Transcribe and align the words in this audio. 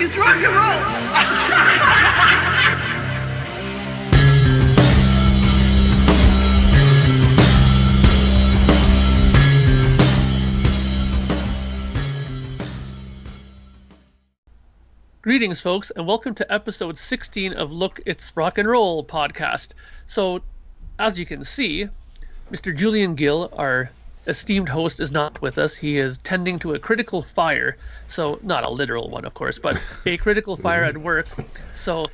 It's 0.00 0.16
rock 0.16 0.36
and 0.36 0.54
roll. 0.54 0.80
Greetings, 15.20 15.60
folks, 15.60 15.90
and 15.90 16.06
welcome 16.06 16.36
to 16.36 16.52
episode 16.52 16.96
16 16.96 17.54
of 17.54 17.72
Look 17.72 18.00
It's 18.06 18.36
Rock 18.36 18.58
and 18.58 18.68
Roll 18.68 19.04
podcast. 19.04 19.72
So, 20.06 20.42
as 21.00 21.18
you 21.18 21.26
can 21.26 21.42
see, 21.42 21.88
Mr. 22.52 22.72
Julian 22.72 23.16
Gill, 23.16 23.50
our 23.52 23.90
esteemed 24.28 24.68
host, 24.68 25.00
is 25.00 25.10
not 25.10 25.40
with 25.42 25.58
us. 25.58 25.74
He 25.74 25.96
is 25.98 26.18
tending 26.18 26.58
to 26.60 26.74
a 26.74 26.78
critical 26.78 27.22
fire. 27.22 27.76
So, 28.06 28.38
not 28.42 28.64
a 28.64 28.70
literal 28.70 29.10
one, 29.10 29.24
of 29.24 29.34
course, 29.34 29.58
but 29.58 29.80
a 30.06 30.16
critical 30.18 30.56
fire 30.66 30.84
at 30.84 30.96
work. 30.98 31.28
So, 31.74 32.06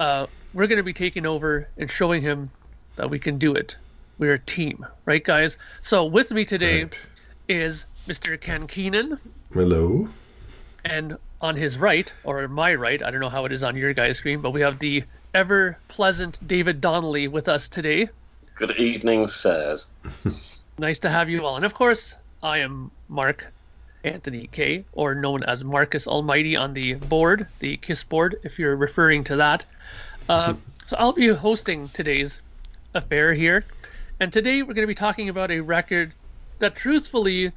uh, 0.00 0.26
we're 0.52 0.66
going 0.66 0.78
to 0.78 0.82
be 0.82 0.94
taking 0.94 1.26
over 1.26 1.68
and 1.76 1.90
showing 1.90 2.22
him 2.22 2.50
that 2.96 3.10
we 3.10 3.18
can 3.18 3.38
do 3.38 3.54
it. 3.54 3.76
We're 4.18 4.34
a 4.34 4.38
team, 4.44 4.84
right, 5.06 5.22
guys? 5.22 5.58
So, 5.82 6.06
with 6.06 6.30
me 6.32 6.44
today 6.44 6.84
Right. 6.84 7.00
is 7.48 7.86
Mr. 8.08 8.40
Ken 8.40 8.66
Keenan. 8.66 9.18
Hello. 9.52 10.08
And 10.84 11.16
on 11.40 11.54
his 11.54 11.78
right, 11.78 12.12
or 12.24 12.48
my 12.48 12.74
right, 12.74 13.02
I 13.02 13.10
don't 13.10 13.20
know 13.20 13.28
how 13.28 13.44
it 13.44 13.52
is 13.52 13.62
on 13.62 13.76
your 13.76 13.92
guys' 13.94 14.16
screen, 14.18 14.40
but 14.40 14.50
we 14.50 14.60
have 14.62 14.78
the 14.78 15.04
ever 15.34 15.78
pleasant 15.88 16.38
David 16.48 16.80
Donnelly 16.80 17.28
with 17.28 17.48
us 17.48 17.68
today. 17.68 18.08
Good 18.56 18.76
evening, 18.78 19.28
sirs. 19.28 19.88
Nice 20.78 21.00
to 21.00 21.10
have 21.10 21.28
you 21.28 21.44
all. 21.44 21.56
And 21.56 21.64
of 21.64 21.74
course, 21.74 22.14
I 22.40 22.58
am 22.58 22.92
Mark 23.08 23.44
Anthony 24.04 24.48
K, 24.52 24.84
or 24.92 25.12
known 25.12 25.42
as 25.42 25.64
Marcus 25.64 26.06
Almighty 26.06 26.54
on 26.54 26.72
the 26.72 26.94
board, 26.94 27.48
the 27.58 27.76
KISS 27.78 28.04
board, 28.04 28.36
if 28.44 28.60
you're 28.60 28.76
referring 28.76 29.24
to 29.24 29.36
that. 29.36 29.64
Uh, 30.28 30.54
so 30.86 30.96
I'll 30.96 31.12
be 31.12 31.26
hosting 31.28 31.88
today's 31.88 32.40
affair 32.94 33.34
here. 33.34 33.64
And 34.20 34.32
today 34.32 34.62
we're 34.62 34.74
going 34.74 34.86
to 34.86 34.86
be 34.86 34.94
talking 34.94 35.28
about 35.28 35.50
a 35.50 35.58
record 35.58 36.12
that 36.60 36.76
truthfully 36.76 37.50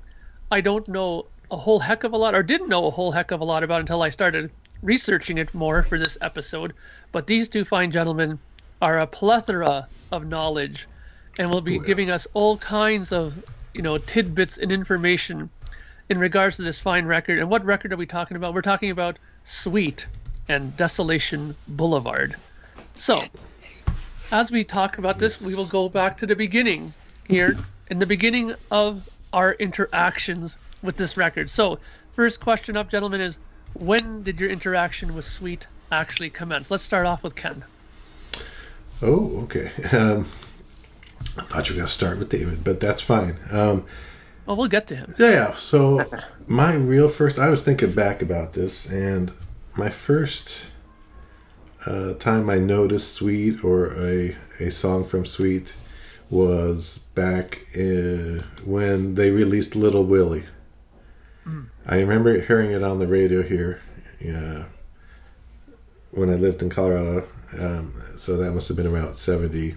I 0.52 0.62
don't 0.62 0.88
know 0.88 1.28
a 1.52 1.58
whole 1.58 1.80
heck 1.80 2.04
of 2.04 2.14
a 2.14 2.18
lot, 2.18 2.34
or 2.34 2.42
didn't 2.42 2.70
know 2.70 2.88
a 2.88 2.92
whole 2.92 3.12
heck 3.12 3.30
of 3.30 3.42
a 3.42 3.46
lot 3.46 3.62
about 3.62 3.82
until 3.82 4.02
I 4.02 4.10
started 4.10 4.50
researching 4.82 5.38
it 5.38 5.54
more 5.54 5.84
for 5.84 6.00
this 6.00 6.18
episode. 6.22 6.74
But 7.12 7.28
these 7.28 7.50
two 7.50 7.66
fine 7.66 7.92
gentlemen 7.92 8.40
are 8.82 8.98
a 8.98 9.06
plethora 9.06 9.88
of 10.12 10.26
knowledge 10.26 10.88
and 11.38 11.50
will 11.50 11.62
be 11.62 11.78
Oh, 11.78 11.82
yeah. 11.82 11.88
giving 11.88 12.10
us 12.12 12.28
all 12.34 12.58
kinds 12.58 13.12
of, 13.12 13.34
you 13.74 13.82
know, 13.82 13.98
tidbits 13.98 14.58
and 14.58 14.72
information 14.72 15.50
in 16.10 16.18
regards 16.18 16.58
to 16.58 16.62
this 16.64 16.80
fine 16.80 17.06
record. 17.06 17.40
And 17.40 17.50
what 17.50 17.64
record 17.66 17.94
are 17.94 17.98
we 17.98 18.06
talking 18.06 18.38
about? 18.38 18.54
We're 18.54 18.62
talking 18.62 18.92
about 18.92 19.18
Sweet 19.44 20.06
and 20.50 20.76
Desolation 20.76 21.56
Boulevard. 21.68 22.36
So, 22.96 23.24
as 24.32 24.52
we 24.52 24.64
talk 24.64 24.98
about 24.98 25.20
this, 25.20 25.42
we 25.42 25.56
will 25.56 25.66
go 25.66 25.88
back 25.90 26.18
to 26.18 26.28
the 26.28 26.36
beginning 26.36 26.94
here, 27.28 27.58
in 27.90 28.00
the 28.00 28.06
beginning 28.06 28.54
of 28.70 29.08
our 29.32 29.54
interactions 29.54 30.56
with 30.82 30.98
this 30.98 31.16
record. 31.16 31.50
So, 31.50 31.80
first 32.16 32.42
question 32.42 32.76
up, 32.76 32.90
gentlemen, 32.90 33.22
is 33.22 33.38
when 33.74 34.24
did 34.24 34.40
your 34.40 34.50
interaction 34.50 35.16
with 35.16 35.24
Sweet 35.26 35.66
actually 35.92 36.30
commence? 36.30 36.70
Let's 36.70 36.84
start 36.84 37.06
off 37.06 37.24
with 37.24 37.36
Ken. 37.36 37.64
Oh, 39.02 39.42
okay. 39.44 39.72
Um, 39.98 40.28
I 41.38 41.44
thought 41.44 41.70
you 41.70 41.76
were 41.76 41.78
going 41.80 41.88
to 41.88 41.94
start 41.94 42.18
with 42.20 42.30
David, 42.30 42.64
but 42.64 42.80
that's 42.80 43.02
fine. 43.02 43.38
Um, 43.52 43.86
Well, 44.46 44.58
we'll 44.58 44.68
get 44.68 44.88
to 44.88 44.96
him. 44.96 45.16
yeah, 45.18 45.56
so 45.56 46.10
my 46.48 46.74
real 46.74 47.08
first, 47.08 47.40
I 47.40 47.50
was 47.50 47.62
thinking 47.62 47.92
back 47.92 48.22
about 48.22 48.54
this, 48.54 48.86
and 48.88 49.32
my 49.76 49.90
first 49.90 50.68
uh, 51.86 52.14
time 52.16 52.50
I 52.50 52.58
noticed 52.60 53.14
Sweet 53.14 53.64
or 53.64 53.94
a, 53.98 54.36
a 54.60 54.70
song 54.72 55.08
from 55.08 55.26
Sweet 55.26 55.74
was 56.30 57.00
back 57.16 57.60
in, 57.74 58.44
when 58.66 59.16
they 59.16 59.32
released 59.32 59.76
Little 59.76 60.04
Willie. 60.06 60.46
I 61.86 62.00
remember 62.00 62.40
hearing 62.40 62.72
it 62.72 62.84
on 62.84 63.00
the 63.00 63.08
radio 63.08 63.42
here 63.42 63.82
yeah, 64.20 64.66
when 66.12 66.30
I 66.30 66.36
lived 66.36 66.62
in 66.62 66.70
Colorado. 66.70 67.28
Um, 67.58 68.02
so 68.16 68.38
that 68.38 68.52
must 68.52 68.68
have 68.68 68.78
been 68.78 68.86
about 68.88 69.18
70. 69.18 69.76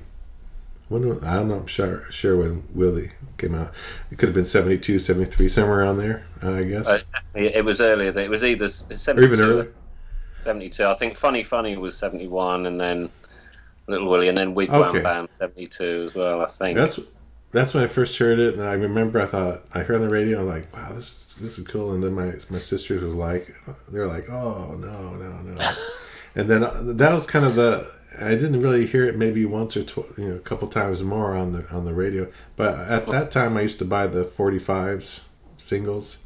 When, 0.88 1.24
I 1.24 1.36
don't 1.36 1.48
know, 1.48 1.54
I'm 1.54 1.66
sure, 1.66 2.04
sure 2.10 2.36
when 2.36 2.62
Willie 2.74 3.10
came 3.38 3.54
out. 3.54 3.72
It 4.10 4.18
could 4.18 4.28
have 4.28 4.34
been 4.34 4.44
72, 4.44 4.98
73, 4.98 5.48
somewhere 5.48 5.80
around 5.80 5.96
there, 5.98 6.26
I 6.42 6.62
guess. 6.64 6.86
Uh, 6.86 7.00
it 7.34 7.64
was 7.64 7.80
earlier. 7.80 8.12
than- 8.12 8.24
It 8.24 8.30
was 8.30 8.44
either 8.44 8.66
s- 8.66 8.86
or 8.90 8.96
72, 8.96 9.32
even 9.32 9.44
earlier. 9.44 9.72
72. 10.40 10.84
I 10.84 10.94
think 10.94 11.16
Funny 11.16 11.42
Funny 11.42 11.76
was 11.76 11.96
71, 11.96 12.66
and 12.66 12.78
then 12.78 13.08
Little 13.88 14.08
Willie, 14.10 14.28
and 14.28 14.36
then 14.36 14.54
Wigwam 14.54 14.90
Okay. 14.90 15.02
Bam 15.02 15.26
72 15.34 16.04
as 16.08 16.14
well. 16.14 16.42
I 16.42 16.46
think. 16.46 16.76
That's 16.76 17.00
that's 17.52 17.72
when 17.72 17.84
I 17.84 17.86
first 17.86 18.18
heard 18.18 18.38
it, 18.38 18.54
and 18.54 18.62
I 18.62 18.74
remember 18.74 19.20
I 19.20 19.26
thought 19.26 19.62
I 19.72 19.80
heard 19.80 19.96
on 19.96 20.02
the 20.02 20.12
radio, 20.12 20.40
I'm 20.40 20.46
like, 20.46 20.72
wow, 20.74 20.92
this 20.92 21.34
this 21.40 21.58
is 21.58 21.66
cool. 21.66 21.92
And 21.94 22.02
then 22.02 22.12
my 22.12 22.32
my 22.50 22.58
sisters 22.58 23.02
was 23.02 23.14
like, 23.14 23.54
they're 23.88 24.06
like, 24.06 24.28
oh 24.30 24.74
no 24.78 25.14
no 25.14 25.32
no. 25.40 25.72
and 26.36 26.48
then 26.48 26.64
uh, 26.64 26.80
that 26.82 27.12
was 27.12 27.26
kind 27.26 27.44
of 27.44 27.54
the 27.54 27.90
I 28.18 28.34
didn't 28.34 28.60
really 28.60 28.86
hear 28.86 29.04
it 29.06 29.16
maybe 29.16 29.44
once 29.44 29.76
or 29.76 29.84
tw- 29.84 30.18
you 30.18 30.28
know 30.28 30.36
a 30.36 30.40
couple 30.40 30.68
times 30.68 31.02
more 31.02 31.34
on 31.34 31.52
the 31.52 31.68
on 31.70 31.84
the 31.84 31.94
radio. 31.94 32.28
But 32.56 32.78
at 32.78 33.06
that 33.08 33.30
time 33.30 33.56
I 33.56 33.62
used 33.62 33.78
to 33.80 33.84
buy 33.84 34.06
the 34.06 34.24
45s 34.24 35.20
singles. 35.58 36.18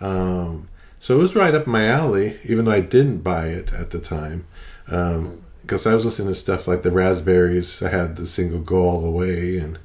Um, 0.00 0.68
so 0.98 1.16
it 1.16 1.18
was 1.18 1.34
right 1.34 1.54
up 1.54 1.66
my 1.66 1.86
alley, 1.86 2.36
even 2.44 2.64
though 2.64 2.72
I 2.72 2.80
didn't 2.80 3.18
buy 3.18 3.48
it 3.48 3.72
at 3.72 3.90
the 3.90 3.98
time. 3.98 4.44
Um, 4.88 5.42
because 5.62 5.86
I 5.86 5.94
was 5.94 6.04
listening 6.04 6.28
to 6.28 6.34
stuff 6.34 6.68
like 6.68 6.82
the 6.82 6.90
Raspberries. 6.90 7.80
I 7.82 7.88
had 7.88 8.16
the 8.16 8.26
single 8.26 8.60
"Go 8.60 8.84
All 8.84 8.98
the 8.98 9.10
Way" 9.10 9.58
and 9.58 9.78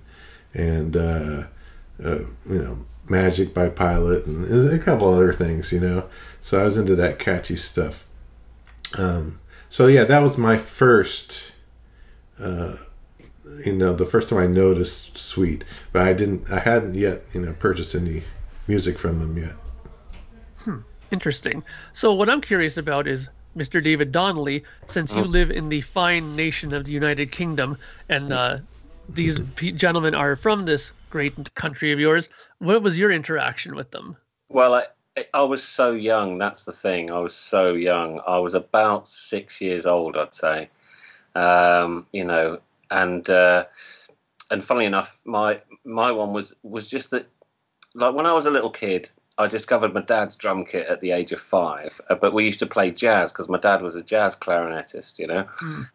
and 0.54 0.96
uh, 0.96 1.44
uh, 2.04 2.18
you 2.50 2.60
know 2.60 2.86
Magic 3.08 3.54
by 3.54 3.70
Pilot 3.70 4.26
and 4.26 4.70
a 4.70 4.80
couple 4.80 5.08
other 5.08 5.34
things, 5.34 5.72
you 5.72 5.80
know. 5.80 6.04
So 6.42 6.60
I 6.60 6.64
was 6.64 6.78
into 6.78 6.96
that 6.96 7.18
catchy 7.18 7.56
stuff. 7.56 8.06
Um, 8.98 9.40
so 9.70 9.88
yeah, 9.88 10.04
that 10.04 10.20
was 10.20 10.38
my 10.38 10.58
first, 10.58 11.49
uh, 12.40 12.78
you 13.66 13.74
know, 13.74 13.94
the 13.94 14.06
first 14.06 14.30
time 14.30 14.40
I 14.40 14.48
noticed 14.48 15.18
Sweet, 15.18 15.66
but 15.92 16.04
I 16.04 16.14
didn't, 16.14 16.50
I 16.52 16.60
hadn't 16.60 16.96
yet, 16.96 17.22
you 17.34 17.42
know, 17.42 17.54
purchased 17.54 17.96
any 17.96 18.24
music 18.68 18.98
from 18.98 19.20
them 19.20 19.38
yet. 19.38 19.54
Interesting. 21.12 21.64
So 21.94 22.14
what 22.14 22.30
I'm 22.30 22.42
curious 22.42 22.78
about 22.78 23.08
is 23.08 23.30
Mr. 23.58 23.84
David 23.84 24.12
Donnelly, 24.12 24.64
since 24.86 25.14
you 25.14 25.24
live 25.24 25.50
in 25.50 25.70
the 25.70 25.82
fine 25.82 26.36
nation 26.36 26.72
of 26.74 26.86
the 26.86 26.92
United 26.92 27.32
Kingdom, 27.32 27.78
and 28.10 28.32
uh, 28.32 28.58
these 29.10 29.40
pe- 29.56 29.72
gentlemen 29.72 30.14
are 30.14 30.36
from 30.36 30.66
this 30.66 30.92
great 31.10 31.34
country 31.56 31.92
of 31.92 32.00
yours, 32.00 32.30
what 32.60 32.84
was 32.84 32.98
your 32.98 33.12
interaction 33.12 33.76
with 33.76 33.90
them? 33.90 34.16
Well, 34.50 34.76
I, 34.76 34.86
I 35.34 35.42
was 35.42 35.64
so 35.64 35.94
young. 35.94 36.38
That's 36.38 36.64
the 36.64 36.72
thing. 36.72 37.10
I 37.10 37.20
was 37.20 37.34
so 37.34 37.74
young. 37.74 38.22
I 38.28 38.38
was 38.38 38.54
about 38.54 39.08
six 39.08 39.60
years 39.60 39.88
old, 39.88 40.16
I'd 40.16 40.36
say. 40.36 40.70
Um, 41.36 42.08
you 42.12 42.24
know, 42.26 42.60
and 42.92 43.30
uh, 43.30 43.66
and 44.52 44.64
funnily 44.64 44.86
enough, 44.86 45.18
my 45.26 45.62
my 45.86 46.12
one 46.12 46.34
was 46.34 46.56
was 46.64 46.88
just 46.90 47.12
that. 47.12 47.28
Like 47.96 48.14
when 48.14 48.28
I 48.28 48.34
was 48.34 48.46
a 48.46 48.52
little 48.52 48.70
kid, 48.70 49.10
I 49.40 49.48
discovered 49.48 49.94
my 49.94 50.02
dad's 50.02 50.36
drum 50.36 50.66
kit 50.66 50.86
at 50.88 51.02
the 51.02 51.12
age 51.12 51.32
of 51.32 51.40
five. 51.42 52.00
uh, 52.10 52.16
But 52.16 52.34
we 52.34 52.46
used 52.46 52.60
to 52.60 52.68
play 52.68 52.92
jazz 52.92 53.32
because 53.32 53.50
my 53.50 53.58
dad 53.58 53.82
was 53.82 53.96
a 53.96 54.04
jazz 54.04 54.36
clarinetist, 54.36 55.18
you 55.18 55.28
know. 55.28 55.48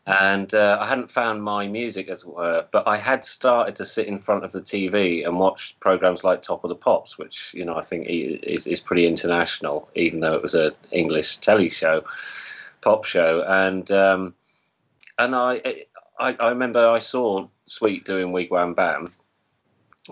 And 0.06 0.53
uh, 0.55 0.78
I 0.81 0.89
hadn't 0.89 1.11
found 1.11 1.43
my 1.44 1.67
music, 1.69 2.09
as 2.09 2.23
it 2.23 2.28
were, 2.28 2.67
but 2.73 2.89
I 2.89 2.97
had 2.97 3.25
started 3.25 3.77
to 3.77 3.84
sit 3.87 4.06
in 4.09 4.19
front 4.19 4.44
of 4.44 4.53
the 4.53 4.61
TV 4.62 5.25
and 5.27 5.39
watch 5.39 5.77
programs 5.78 6.25
like 6.25 6.43
Top 6.43 6.65
of 6.65 6.69
the 6.71 6.75
Pops, 6.75 7.19
which 7.19 7.53
you 7.55 7.64
know 7.64 7.76
I 7.76 7.82
think 7.82 8.06
is 8.09 8.67
is 8.67 8.81
pretty 8.81 9.06
international, 9.06 9.88
even 9.94 10.20
though 10.20 10.35
it 10.35 10.43
was 10.43 10.55
an 10.55 10.73
English 10.91 11.37
telly 11.38 11.70
show, 11.70 12.03
pop 12.81 13.05
show. 13.05 13.43
And 13.47 13.91
um, 13.93 14.35
and 15.19 15.34
I, 15.34 15.84
I 16.19 16.37
I 16.38 16.49
remember 16.49 16.87
I 16.87 16.99
saw 16.99 17.49
Sweet 17.66 18.05
doing 18.05 18.32
Wigwam 18.32 18.75
Bam, 18.75 19.12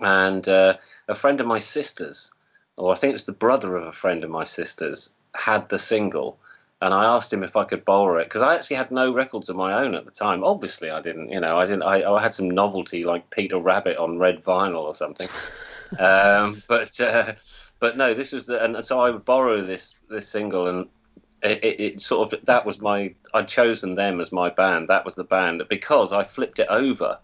and 0.01 0.47
uh, 0.47 0.77
a 1.07 1.15
friend 1.15 1.39
of 1.41 1.47
my 1.47 1.59
sister's, 1.59 2.31
or 2.77 2.91
I 2.93 2.95
think 2.95 3.11
it 3.11 3.13
was 3.13 3.25
the 3.25 3.31
brother 3.31 3.75
of 3.75 3.87
a 3.87 3.93
friend 3.93 4.23
of 4.23 4.29
my 4.29 4.43
sister's, 4.43 5.13
had 5.35 5.69
the 5.69 5.79
single. 5.79 6.39
And 6.81 6.93
I 6.93 7.05
asked 7.05 7.31
him 7.31 7.43
if 7.43 7.55
I 7.55 7.63
could 7.63 7.85
borrow 7.85 8.19
it 8.19 8.25
because 8.25 8.41
I 8.41 8.55
actually 8.55 8.75
had 8.75 8.91
no 8.91 9.13
records 9.13 9.47
of 9.47 9.55
my 9.55 9.73
own 9.73 9.95
at 9.95 10.03
the 10.03 10.11
time. 10.11 10.43
Obviously, 10.43 10.89
I 10.89 11.01
didn't. 11.01 11.29
You 11.29 11.39
know, 11.39 11.57
I 11.57 11.65
didn't. 11.65 11.83
I, 11.83 12.03
I 12.03 12.21
had 12.21 12.33
some 12.35 12.49
novelty 12.49 13.05
like 13.05 13.29
Peter 13.29 13.57
Rabbit 13.57 13.95
on 13.95 14.19
red 14.19 14.43
vinyl 14.43 14.83
or 14.83 14.93
something. 14.93 15.29
um, 15.99 16.61
but 16.67 16.99
uh, 16.99 17.35
but 17.79 17.95
no, 17.95 18.13
this 18.13 18.33
was 18.33 18.45
the. 18.45 18.61
And 18.61 18.83
so 18.83 18.99
I 18.99 19.11
would 19.11 19.23
borrow 19.23 19.61
this 19.61 19.97
this 20.09 20.27
single, 20.27 20.67
and 20.67 20.89
it, 21.43 21.79
it, 21.79 22.01
sort 22.01 22.33
of 22.33 22.45
that 22.45 22.65
was 22.65 22.81
my. 22.81 23.13
I'd 23.33 23.47
chosen 23.47 23.95
them 23.95 24.21
as 24.21 24.31
my 24.31 24.49
band. 24.49 24.87
That 24.87 25.05
was 25.05 25.15
the 25.15 25.23
band 25.23 25.63
because 25.69 26.13
I 26.13 26.23
flipped 26.23 26.59
it 26.59 26.67
over 26.69 27.19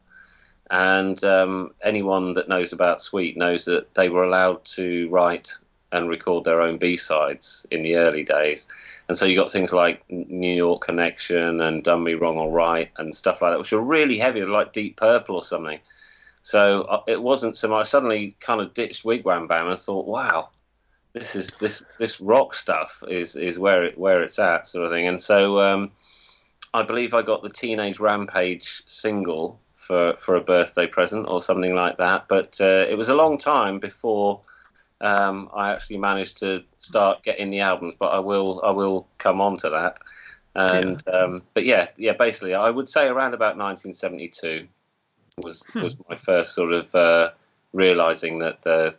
And 0.70 1.24
um, 1.24 1.72
anyone 1.84 2.34
that 2.36 2.50
knows 2.50 2.74
about 2.74 3.02
Sweet 3.02 3.38
knows 3.38 3.66
that 3.66 3.94
they 3.96 4.10
were 4.10 4.24
allowed 4.24 4.64
to 4.66 5.10
write 5.10 5.52
and 5.92 6.08
record 6.10 6.44
their 6.44 6.62
own 6.62 6.78
B 6.78 6.96
sides 6.98 7.66
in 7.72 7.82
the 7.82 7.96
early 7.96 8.24
days. 8.24 8.68
And 9.08 9.18
so 9.18 9.26
you 9.26 9.36
got 9.36 9.52
things 9.52 9.74
like 9.74 10.04
New 10.10 10.56
York 10.56 10.84
Connection 10.84 11.62
and 11.62 11.84
Done 11.84 12.04
Me 12.04 12.14
Wrong 12.14 12.38
Alright 12.38 12.92
and 12.98 13.16
stuff 13.16 13.42
like 13.42 13.52
that, 13.52 13.60
which 13.60 13.72
were 13.72 13.82
really 13.82 14.20
heavy, 14.20 14.46
like 14.46 14.74
Deep 14.74 14.98
Purple 14.98 15.38
or 15.38 15.46
something. 15.46 15.80
So 16.44 16.84
uh, 16.84 17.04
it 17.08 17.22
wasn't 17.22 17.58
so 17.58 17.70
much. 17.70 17.88
I 17.88 17.90
suddenly 17.90 18.36
kind 18.40 18.62
of 18.62 18.76
ditched 18.76 19.04
Wigwam 19.04 19.48
Bam 19.48 19.70
and 19.70 19.80
thought, 19.80 20.06
wow, 20.06 20.50
this 21.14 21.36
is 21.36 21.50
this 21.60 21.84
this 21.98 22.22
rock 22.22 22.54
stuff 22.54 23.04
is 23.08 23.36
is 23.36 23.58
where 23.58 23.84
it 23.86 23.98
where 23.98 24.22
it's 24.22 24.40
at 24.40 24.68
sort 24.68 24.86
of 24.86 24.92
thing. 24.92 25.08
And 25.08 25.22
so 25.22 25.60
um, 25.60 25.92
I 26.74 26.84
believe 26.84 27.14
I 27.14 27.22
got 27.22 27.42
the 27.42 27.50
Teenage 27.50 28.00
Rampage 28.00 28.84
single 28.88 29.60
for 29.76 30.16
for 30.20 30.36
a 30.36 30.42
birthday 30.42 30.88
present 30.88 31.28
or 31.28 31.42
something 31.42 31.74
like 31.74 31.98
that. 31.98 32.26
But 32.28 32.60
uh, 32.62 32.86
it 32.88 32.98
was 32.98 33.10
a 33.10 33.16
long 33.16 33.38
time 33.38 33.80
before 33.80 34.42
um, 35.02 35.50
I 35.54 35.72
actually 35.72 35.98
managed 35.98 36.38
to 36.40 36.64
start 36.80 37.24
getting 37.24 37.50
the 37.50 37.62
albums. 37.62 37.96
But 37.98 38.10
I 38.10 38.20
will 38.20 38.62
I 38.64 38.72
will 38.72 39.08
come 39.18 39.42
on 39.42 39.58
to 39.60 39.70
that. 39.70 39.98
And 40.56 41.02
yeah. 41.08 41.14
Um, 41.14 41.44
but 41.54 41.66
yeah 41.66 41.88
yeah 41.98 42.14
basically 42.14 42.54
I 42.54 42.70
would 42.70 42.90
say 42.90 43.08
around 43.08 43.34
about 43.34 43.58
1972 43.58 44.68
was 45.38 45.64
hmm. 45.74 45.82
was 45.82 45.98
my 46.08 46.18
first 46.18 46.54
sort 46.54 46.74
of 46.74 46.94
uh, 46.94 47.32
realizing 47.74 48.40
that 48.40 48.62
the 48.62 48.96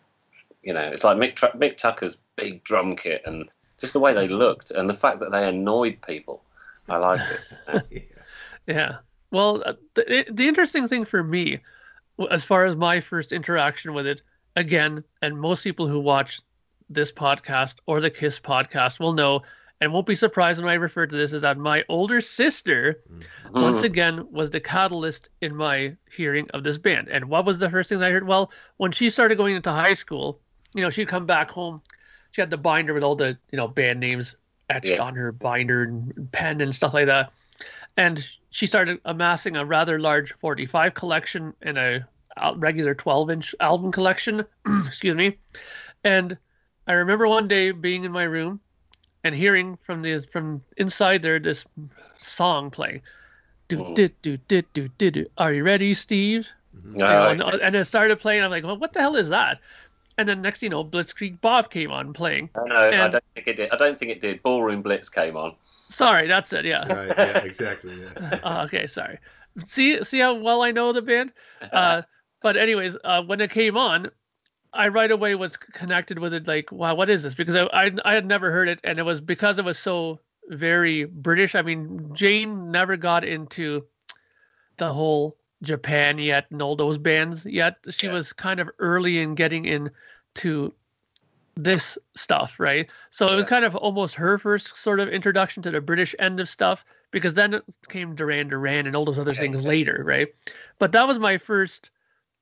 you 0.62 0.72
know 0.72 0.80
it's 0.80 1.04
like 1.04 1.16
Mick, 1.16 1.36
Mick 1.56 1.76
Tucker's 1.76 2.18
big 2.36 2.64
drum 2.64 2.96
kit 2.96 3.22
and 3.24 3.48
just 3.78 3.92
the 3.92 4.00
way 4.00 4.12
they 4.12 4.28
looked 4.28 4.70
and 4.70 4.88
the 4.88 4.94
fact 4.94 5.20
that 5.20 5.32
they 5.32 5.48
annoyed 5.48 5.98
people. 6.06 6.42
I 6.88 6.96
liked 6.98 7.22
it. 7.68 7.86
yeah. 8.66 8.74
yeah. 8.74 8.96
Well, 9.30 9.62
uh, 9.64 9.74
the, 9.94 10.26
the 10.30 10.48
interesting 10.48 10.88
thing 10.88 11.04
for 11.04 11.22
me, 11.22 11.60
as 12.30 12.44
far 12.44 12.66
as 12.66 12.76
my 12.76 13.00
first 13.00 13.32
interaction 13.32 13.94
with 13.94 14.06
it, 14.06 14.22
again, 14.56 15.04
and 15.22 15.40
most 15.40 15.64
people 15.64 15.88
who 15.88 16.00
watch 16.00 16.40
this 16.88 17.12
podcast 17.12 17.76
or 17.86 18.00
the 18.00 18.10
Kiss 18.10 18.38
podcast 18.38 18.98
will 18.98 19.12
know 19.12 19.42
and 19.80 19.92
won't 19.92 20.06
be 20.06 20.14
surprised 20.14 20.60
when 20.60 20.70
I 20.70 20.74
refer 20.74 21.06
to 21.06 21.16
this 21.16 21.32
is 21.32 21.40
that 21.40 21.56
my 21.56 21.84
older 21.88 22.20
sister, 22.20 23.02
mm-hmm. 23.10 23.62
once 23.62 23.82
again, 23.82 24.26
was 24.30 24.50
the 24.50 24.60
catalyst 24.60 25.30
in 25.40 25.56
my 25.56 25.96
hearing 26.10 26.50
of 26.50 26.64
this 26.64 26.76
band. 26.76 27.08
And 27.08 27.26
what 27.26 27.46
was 27.46 27.58
the 27.58 27.70
first 27.70 27.88
thing 27.88 28.00
that 28.00 28.08
I 28.08 28.10
heard? 28.10 28.26
Well, 28.26 28.52
when 28.76 28.92
she 28.92 29.08
started 29.08 29.38
going 29.38 29.56
into 29.56 29.70
high 29.70 29.94
school, 29.94 30.40
you 30.74 30.82
know, 30.82 30.90
she'd 30.90 31.08
come 31.08 31.26
back 31.26 31.50
home. 31.50 31.82
She 32.32 32.40
had 32.40 32.50
the 32.50 32.56
binder 32.56 32.94
with 32.94 33.02
all 33.02 33.16
the, 33.16 33.38
you 33.50 33.56
know, 33.56 33.68
band 33.68 34.00
names 34.00 34.36
etched 34.68 34.86
yeah. 34.86 35.02
on 35.02 35.14
her 35.16 35.32
binder 35.32 35.82
and 35.82 36.30
pen 36.32 36.60
and 36.60 36.74
stuff 36.74 36.94
like 36.94 37.06
that. 37.06 37.32
And 37.96 38.24
she 38.50 38.66
started 38.66 39.00
amassing 39.04 39.56
a 39.56 39.64
rather 39.64 39.98
large 39.98 40.32
45 40.34 40.94
collection 40.94 41.54
and 41.62 41.76
a 41.76 42.08
regular 42.56 42.94
12 42.94 43.30
inch 43.30 43.54
album 43.60 43.92
collection. 43.92 44.44
Excuse 44.86 45.16
me. 45.16 45.38
And 46.04 46.38
I 46.86 46.92
remember 46.92 47.28
one 47.28 47.48
day 47.48 47.72
being 47.72 48.04
in 48.04 48.12
my 48.12 48.24
room 48.24 48.60
and 49.24 49.34
hearing 49.34 49.78
from 49.84 50.02
the 50.02 50.26
from 50.32 50.60
inside 50.76 51.22
there 51.22 51.38
this 51.38 51.64
song 52.18 52.70
playing. 52.70 53.02
Do 53.68 53.92
do 53.94 54.08
do 54.22 54.36
do 54.36 54.62
do 54.72 54.88
do 54.98 55.10
do. 55.10 55.26
Are 55.38 55.52
you 55.52 55.62
ready, 55.62 55.94
Steve? 55.94 56.48
Mm-hmm. 56.76 57.00
and, 57.02 57.42
and, 57.42 57.76
it 57.76 57.84
started 57.84 58.20
playing. 58.20 58.42
I'm 58.42 58.50
like, 58.50 58.64
well, 58.64 58.76
what 58.76 58.92
the 58.92 59.00
hell 59.00 59.16
is 59.16 59.28
that? 59.30 59.58
And 60.18 60.28
then 60.28 60.42
next, 60.42 60.62
you 60.62 60.68
know, 60.68 60.84
Blitzkrieg 60.84 61.40
Bop 61.40 61.70
came 61.70 61.90
on 61.90 62.12
playing. 62.12 62.50
No, 62.54 62.62
and, 62.62 63.02
I 63.02 63.08
don't 63.08 63.24
think 63.34 63.46
it 63.46 63.56
did. 63.56 63.70
I 63.70 63.76
don't 63.76 63.96
think 63.96 64.10
it 64.10 64.20
did. 64.20 64.42
Ballroom 64.42 64.82
Blitz 64.82 65.08
came 65.08 65.36
on. 65.36 65.54
Sorry, 65.88 66.26
that's 66.26 66.52
it. 66.52 66.64
Yeah. 66.64 66.86
Right. 66.92 67.14
Yeah. 67.16 67.38
Exactly. 67.38 68.00
Yeah. 68.00 68.38
uh, 68.42 68.64
okay. 68.66 68.86
Sorry. 68.86 69.18
See, 69.66 70.02
see 70.04 70.18
how 70.18 70.34
well 70.34 70.62
I 70.62 70.70
know 70.72 70.92
the 70.92 71.02
band. 71.02 71.32
Uh, 71.72 72.02
but 72.42 72.56
anyways, 72.56 72.96
uh, 73.04 73.22
when 73.22 73.40
it 73.42 73.50
came 73.50 73.76
on, 73.76 74.10
I 74.72 74.88
right 74.88 75.10
away 75.10 75.34
was 75.34 75.56
connected 75.58 76.18
with 76.18 76.32
it. 76.32 76.48
Like, 76.48 76.72
wow, 76.72 76.94
what 76.94 77.10
is 77.10 77.22
this? 77.22 77.34
Because 77.34 77.54
I, 77.54 77.64
I, 77.64 77.90
I 78.04 78.14
had 78.14 78.24
never 78.24 78.50
heard 78.50 78.68
it, 78.68 78.80
and 78.82 78.98
it 78.98 79.02
was 79.02 79.20
because 79.20 79.58
it 79.58 79.64
was 79.64 79.78
so 79.78 80.20
very 80.48 81.04
British. 81.04 81.54
I 81.54 81.62
mean, 81.62 82.10
Jane 82.14 82.70
never 82.70 82.96
got 82.96 83.24
into 83.24 83.84
the 84.78 84.92
whole 84.92 85.36
Japan 85.62 86.18
yet 86.18 86.46
and 86.50 86.62
all 86.62 86.76
those 86.76 86.98
bands 86.98 87.44
yet. 87.44 87.76
She 87.90 88.06
yeah. 88.06 88.12
was 88.12 88.32
kind 88.32 88.60
of 88.60 88.68
early 88.78 89.18
in 89.18 89.34
getting 89.34 89.66
into 89.66 90.72
this 91.56 91.98
stuff, 92.14 92.58
right? 92.58 92.88
So 93.10 93.26
it 93.26 93.36
was 93.36 93.46
kind 93.46 93.64
of 93.64 93.76
almost 93.76 94.14
her 94.14 94.38
first 94.38 94.76
sort 94.76 95.00
of 95.00 95.08
introduction 95.08 95.62
to 95.64 95.70
the 95.70 95.80
British 95.80 96.14
end 96.18 96.40
of 96.40 96.48
stuff 96.48 96.84
because 97.10 97.34
then 97.34 97.54
it 97.54 97.64
came 97.88 98.14
Duran 98.14 98.48
Duran 98.48 98.86
and 98.86 98.96
all 98.96 99.04
those 99.04 99.18
other 99.18 99.34
things 99.34 99.64
later, 99.64 100.02
right? 100.04 100.28
But 100.78 100.92
that 100.92 101.06
was 101.06 101.18
my 101.18 101.38
first 101.38 101.90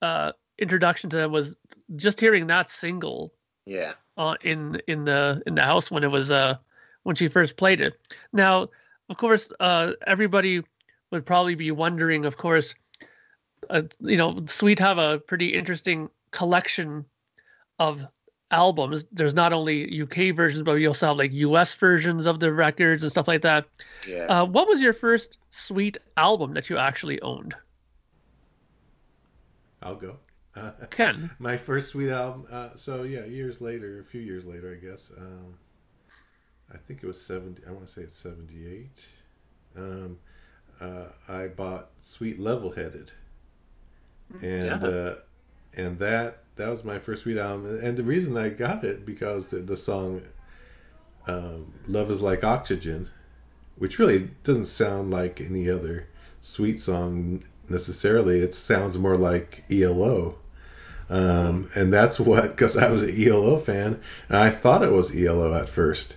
uh, 0.02 0.32
introduction 0.58 1.10
to 1.10 1.16
them 1.16 1.32
was 1.32 1.56
just 1.96 2.20
hearing 2.20 2.46
that 2.48 2.70
single. 2.70 3.32
Yeah. 3.66 3.94
Uh, 4.16 4.34
in 4.42 4.80
in 4.86 5.04
the 5.04 5.42
in 5.46 5.54
the 5.54 5.62
house 5.62 5.90
when 5.90 6.02
it 6.02 6.10
was 6.10 6.30
uh 6.30 6.56
when 7.04 7.14
she 7.16 7.28
first 7.28 7.56
played 7.56 7.80
it. 7.80 7.98
Now, 8.32 8.68
of 9.08 9.16
course, 9.16 9.50
uh, 9.60 9.92
everybody 10.06 10.62
would 11.10 11.24
probably 11.24 11.54
be 11.54 11.70
wondering, 11.70 12.24
of 12.24 12.36
course, 12.36 12.74
uh, 13.70 13.82
you 14.00 14.16
know, 14.16 14.44
Sweet 14.46 14.78
have 14.78 14.98
a 14.98 15.18
pretty 15.18 15.48
interesting 15.48 16.10
collection 16.30 17.04
of 17.78 18.06
albums. 18.50 19.04
There's 19.12 19.34
not 19.34 19.52
only 19.52 20.02
UK 20.02 20.34
versions, 20.34 20.62
but 20.62 20.74
you 20.74 20.88
also 20.88 21.08
have 21.08 21.16
like 21.16 21.32
US 21.32 21.74
versions 21.74 22.26
of 22.26 22.40
the 22.40 22.52
records 22.52 23.02
and 23.02 23.12
stuff 23.12 23.28
like 23.28 23.42
that. 23.42 23.66
Yeah. 24.06 24.24
Uh, 24.24 24.44
what 24.44 24.68
was 24.68 24.80
your 24.80 24.92
first 24.92 25.38
Sweet 25.50 25.98
album 26.16 26.54
that 26.54 26.70
you 26.70 26.76
actually 26.78 27.20
owned? 27.20 27.54
I'll 29.82 29.96
go. 29.96 30.16
Uh, 30.56 30.72
Ken. 30.90 31.30
my 31.38 31.56
first 31.56 31.90
Sweet 31.90 32.10
album. 32.10 32.46
Uh, 32.50 32.70
so 32.74 33.02
yeah, 33.02 33.24
years 33.24 33.60
later, 33.60 34.00
a 34.00 34.04
few 34.04 34.20
years 34.20 34.44
later, 34.44 34.76
I 34.76 34.84
guess. 34.84 35.10
Um, 35.16 35.54
I 36.72 36.76
think 36.76 37.02
it 37.02 37.06
was 37.06 37.20
70. 37.20 37.62
I 37.66 37.70
want 37.70 37.86
to 37.86 37.92
say 37.92 38.02
it's 38.02 38.18
78. 38.18 39.06
Um, 39.76 40.18
uh, 40.80 41.06
I 41.28 41.48
bought 41.48 41.90
Sweet 42.02 42.38
Level 42.38 42.70
Headed 42.70 43.10
and 44.42 44.82
yeah. 44.82 44.88
uh, 44.88 45.14
and 45.74 45.98
that 45.98 46.38
that 46.56 46.68
was 46.68 46.84
my 46.84 46.98
first 46.98 47.22
Sweet 47.22 47.38
album. 47.38 47.80
And 47.82 47.96
the 47.96 48.02
reason 48.02 48.36
I 48.36 48.48
got 48.48 48.84
it 48.84 49.06
because 49.06 49.48
the, 49.48 49.58
the 49.58 49.76
song 49.76 50.22
um, 51.26 51.72
"Love 51.86 52.10
Is 52.10 52.20
Like 52.20 52.44
Oxygen," 52.44 53.08
which 53.76 53.98
really 53.98 54.30
doesn't 54.44 54.66
sound 54.66 55.10
like 55.10 55.40
any 55.40 55.70
other 55.70 56.06
Sweet 56.42 56.80
song 56.80 57.44
necessarily. 57.68 58.40
It 58.40 58.54
sounds 58.54 58.98
more 58.98 59.16
like 59.16 59.64
ELO. 59.70 60.36
Um, 61.10 61.70
and 61.74 61.92
that's 61.92 62.20
what, 62.20 62.50
because 62.50 62.76
I 62.76 62.90
was 62.90 63.02
an 63.02 63.14
ELO 63.16 63.58
fan, 63.58 64.00
and 64.28 64.36
I 64.36 64.50
thought 64.50 64.82
it 64.82 64.92
was 64.92 65.14
ELO 65.14 65.54
at 65.54 65.68
first, 65.68 66.16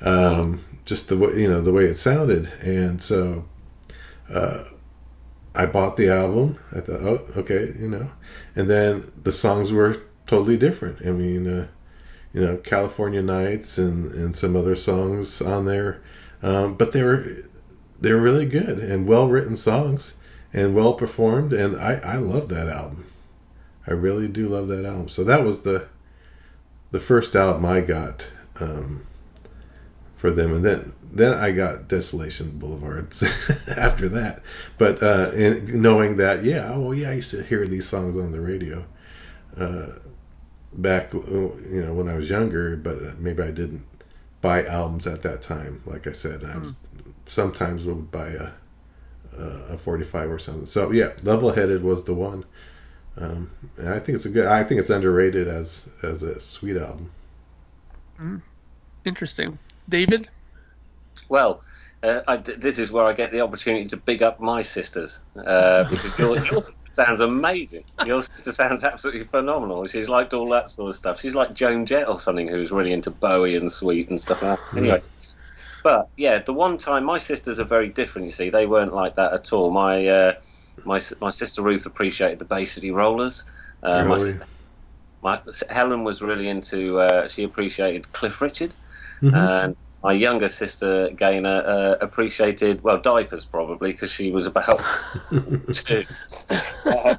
um, 0.00 0.62
just 0.84 1.08
the 1.08 1.16
way 1.16 1.40
you 1.40 1.48
know 1.48 1.62
the 1.62 1.72
way 1.72 1.84
it 1.84 1.96
sounded, 1.96 2.46
and 2.60 3.02
so 3.02 3.46
uh, 4.32 4.64
I 5.56 5.66
bought 5.66 5.96
the 5.96 6.10
album. 6.10 6.58
I 6.74 6.80
thought, 6.80 7.00
oh, 7.00 7.26
okay, 7.38 7.74
you 7.78 7.88
know, 7.88 8.08
and 8.54 8.68
then 8.68 9.10
the 9.22 9.32
songs 9.32 9.72
were 9.72 9.96
totally 10.26 10.56
different. 10.56 11.06
I 11.06 11.10
mean, 11.10 11.48
uh, 11.48 11.66
you 12.32 12.40
know, 12.40 12.56
California 12.58 13.22
Nights 13.22 13.78
and 13.78 14.12
and 14.12 14.36
some 14.36 14.56
other 14.56 14.74
songs 14.74 15.40
on 15.40 15.64
there, 15.64 16.02
um, 16.42 16.74
but 16.74 16.92
they 16.92 17.02
were 17.02 17.24
they 18.00 18.12
were 18.12 18.20
really 18.20 18.46
good 18.46 18.78
and 18.78 19.06
well 19.06 19.28
written 19.28 19.56
songs 19.56 20.14
and 20.52 20.74
well 20.74 20.94
performed, 20.94 21.52
and 21.52 21.76
I 21.76 21.94
I 21.94 22.16
love 22.16 22.48
that 22.50 22.68
album. 22.68 23.06
I 23.86 23.92
really 23.92 24.28
do 24.28 24.48
love 24.48 24.68
that 24.68 24.84
album. 24.84 25.08
So 25.08 25.24
that 25.24 25.44
was 25.44 25.60
the 25.60 25.86
the 26.90 27.00
first 27.00 27.34
album 27.34 27.64
I 27.64 27.80
got. 27.80 28.28
Um, 28.58 29.06
for 30.16 30.30
them. 30.30 30.52
And 30.54 30.64
then 30.64 30.92
then 31.12 31.34
I 31.34 31.52
got 31.52 31.88
Desolation 31.88 32.50
Boulevard 32.58 33.12
after 33.68 34.08
that. 34.10 34.42
But 34.78 35.02
uh, 35.02 35.30
knowing 35.34 36.16
that, 36.16 36.44
yeah, 36.44 36.72
oh 36.72 36.92
yeah, 36.92 37.10
I 37.10 37.14
used 37.14 37.30
to 37.30 37.42
hear 37.42 37.66
these 37.66 37.88
songs 37.88 38.16
on 38.16 38.32
the 38.32 38.40
radio 38.40 38.84
uh, 39.58 39.86
back, 40.74 41.12
you 41.12 41.82
know, 41.84 41.94
when 41.94 42.08
I 42.08 42.14
was 42.14 42.28
younger. 42.28 42.76
But 42.76 43.18
maybe 43.18 43.42
I 43.42 43.50
didn't 43.50 43.84
buy 44.40 44.64
albums 44.64 45.06
at 45.06 45.22
that 45.22 45.42
time. 45.42 45.82
Like 45.86 46.06
I 46.06 46.12
said, 46.12 46.44
I 46.44 46.58
was, 46.58 46.72
mm. 46.72 46.74
sometimes 47.24 47.86
would 47.86 48.10
buy 48.10 48.28
a 48.28 48.50
a 49.38 49.78
45 49.78 50.30
or 50.30 50.38
something. 50.38 50.66
So 50.66 50.90
yeah, 50.92 51.12
Level 51.22 51.50
Headed 51.50 51.82
was 51.82 52.04
the 52.04 52.14
one. 52.14 52.44
Um, 53.18 53.50
and 53.76 53.88
I 53.88 53.98
think 53.98 54.16
it's 54.16 54.26
a 54.26 54.28
good. 54.28 54.46
I 54.46 54.62
think 54.62 54.78
it's 54.80 54.90
underrated 54.90 55.48
as 55.48 55.88
as 56.02 56.22
a 56.22 56.38
sweet 56.40 56.76
album. 56.76 57.10
Mm. 58.20 58.42
Interesting. 59.04 59.58
David? 59.88 60.28
Well, 61.28 61.62
uh, 62.02 62.20
I, 62.28 62.36
this 62.36 62.78
is 62.78 62.92
where 62.92 63.04
I 63.04 63.12
get 63.12 63.32
the 63.32 63.40
opportunity 63.40 63.86
to 63.86 63.96
big 63.96 64.22
up 64.22 64.40
my 64.40 64.62
sisters 64.62 65.20
uh, 65.44 65.84
because 65.90 66.18
your, 66.18 66.36
your 66.44 66.62
sister 66.62 66.74
sounds 66.92 67.20
amazing. 67.20 67.84
Your 68.04 68.22
sister 68.22 68.52
sounds 68.52 68.84
absolutely 68.84 69.24
phenomenal. 69.24 69.86
She's 69.86 70.08
liked 70.08 70.34
all 70.34 70.48
that 70.50 70.70
sort 70.70 70.90
of 70.90 70.96
stuff. 70.96 71.20
She's 71.20 71.34
like 71.34 71.54
Joan 71.54 71.86
Jett 71.86 72.08
or 72.08 72.18
something 72.18 72.48
who's 72.48 72.70
really 72.70 72.92
into 72.92 73.10
Bowie 73.10 73.56
and 73.56 73.70
Sweet 73.70 74.08
and 74.10 74.20
stuff 74.20 74.42
like 74.42 74.58
that. 74.58 74.64
Hmm. 74.66 74.78
Anyway, 74.78 75.02
but 75.82 76.08
yeah, 76.16 76.40
the 76.40 76.52
one 76.52 76.78
time 76.78 77.04
my 77.04 77.18
sisters 77.18 77.58
are 77.60 77.64
very 77.64 77.88
different. 77.88 78.26
You 78.26 78.32
see, 78.32 78.50
they 78.50 78.66
weren't 78.66 78.94
like 78.94 79.16
that 79.16 79.32
at 79.32 79.52
all. 79.52 79.70
My 79.70 80.06
uh, 80.06 80.32
my 80.84 81.00
my 81.20 81.30
sister 81.30 81.62
Ruth 81.62 81.86
appreciated 81.86 82.38
the 82.38 82.44
Bay 82.44 82.64
City 82.64 82.90
Rollers. 82.90 83.44
Uh, 83.82 84.04
my 84.04 84.18
sister 84.18 84.46
my 85.22 85.40
Helen 85.70 86.04
was 86.04 86.22
really 86.22 86.48
into. 86.48 86.98
Uh, 87.00 87.28
she 87.28 87.42
appreciated 87.44 88.10
Cliff 88.12 88.40
Richard, 88.40 88.74
Mhm. 89.22 89.34
and 89.34 89.76
my 90.06 90.12
younger 90.12 90.48
sister 90.48 91.10
Gaynor 91.10 91.64
uh, 91.66 91.96
appreciated 92.00 92.80
well 92.84 93.00
diapers 93.00 93.44
probably 93.44 93.90
because 93.90 94.12
she 94.12 94.30
was 94.30 94.46
about 94.46 94.80
two. 95.72 96.04
Uh, 96.48 97.16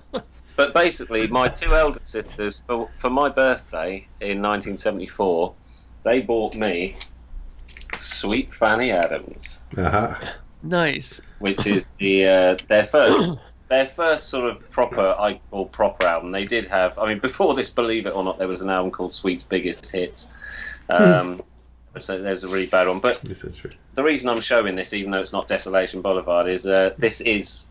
but 0.55 0.73
basically, 0.73 1.27
my 1.27 1.49
two 1.49 1.75
elder 1.75 1.99
sisters 2.05 2.63
for 2.65 2.89
for 2.99 3.09
my 3.09 3.27
birthday 3.27 4.07
in 4.21 4.41
1974, 4.41 5.53
they 6.05 6.21
bought 6.21 6.55
me 6.55 6.95
Sweet 7.99 8.55
Fanny 8.55 8.91
Adams 8.91 9.63
uh-huh. 9.75 10.15
Nice. 10.63 11.19
which 11.39 11.67
is 11.67 11.85
the 11.99 12.25
uh, 12.25 12.57
their 12.69 12.85
first 12.85 13.37
their 13.67 13.87
first 13.87 14.29
sort 14.29 14.49
of 14.49 14.69
proper 14.69 15.13
I 15.19 15.41
call 15.51 15.65
proper 15.65 16.05
album. 16.07 16.31
They 16.31 16.45
did 16.45 16.65
have, 16.67 16.97
I 16.97 17.09
mean, 17.09 17.19
before 17.19 17.53
this, 17.53 17.69
believe 17.69 18.05
it 18.05 18.15
or 18.15 18.23
not, 18.23 18.37
there 18.37 18.47
was 18.47 18.61
an 18.61 18.69
album 18.69 18.91
called 18.91 19.13
Sweet's 19.13 19.43
Biggest 19.43 19.91
Hits. 19.91 20.29
Um, 20.89 21.43
so 21.99 22.21
there's 22.21 22.43
a 22.43 22.47
really 22.47 22.65
bad 22.67 22.87
one, 22.87 22.99
but 22.99 23.19
Yes, 23.23 23.41
that's 23.41 23.57
true. 23.57 23.71
the 23.95 24.03
reason 24.03 24.29
I'm 24.29 24.41
showing 24.41 24.75
this, 24.75 24.93
even 24.93 25.11
though 25.11 25.21
it's 25.21 25.33
not 25.33 25.47
Desolation 25.47 26.01
Boulevard, 26.01 26.47
is 26.47 26.65
uh, 26.65 26.93
this 26.97 27.21
is 27.21 27.69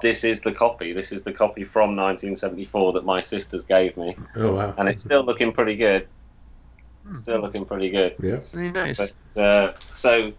this 0.00 0.24
is 0.24 0.40
the 0.40 0.52
copy. 0.52 0.92
This 0.92 1.12
is 1.12 1.22
the 1.22 1.32
copy 1.32 1.64
from 1.64 1.94
1974 1.96 2.92
that 2.94 3.04
my 3.04 3.20
sisters 3.20 3.64
gave 3.64 3.96
me, 3.96 4.16
Oh 4.36 4.54
wow. 4.54 4.74
and 4.78 4.88
it's 4.88 5.02
still 5.02 5.24
looking 5.24 5.52
pretty 5.52 5.76
good. 5.76 6.08
Still 7.12 7.40
looking 7.40 7.64
pretty 7.64 7.90
good. 7.90 8.14
Yeah. 8.20 8.40
Very 8.52 8.70
nice. 8.70 8.98
But, 9.34 9.40
uh, 9.42 9.72
so 9.94 10.32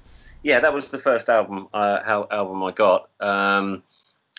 yeah, 0.44 0.60
that 0.62 0.74
was 0.74 0.90
the 0.90 1.00
first 1.00 1.30
album 1.30 1.68
uh, 1.74 2.00
album 2.32 2.64
I 2.64 2.72
got, 2.72 3.10
um, 3.20 3.84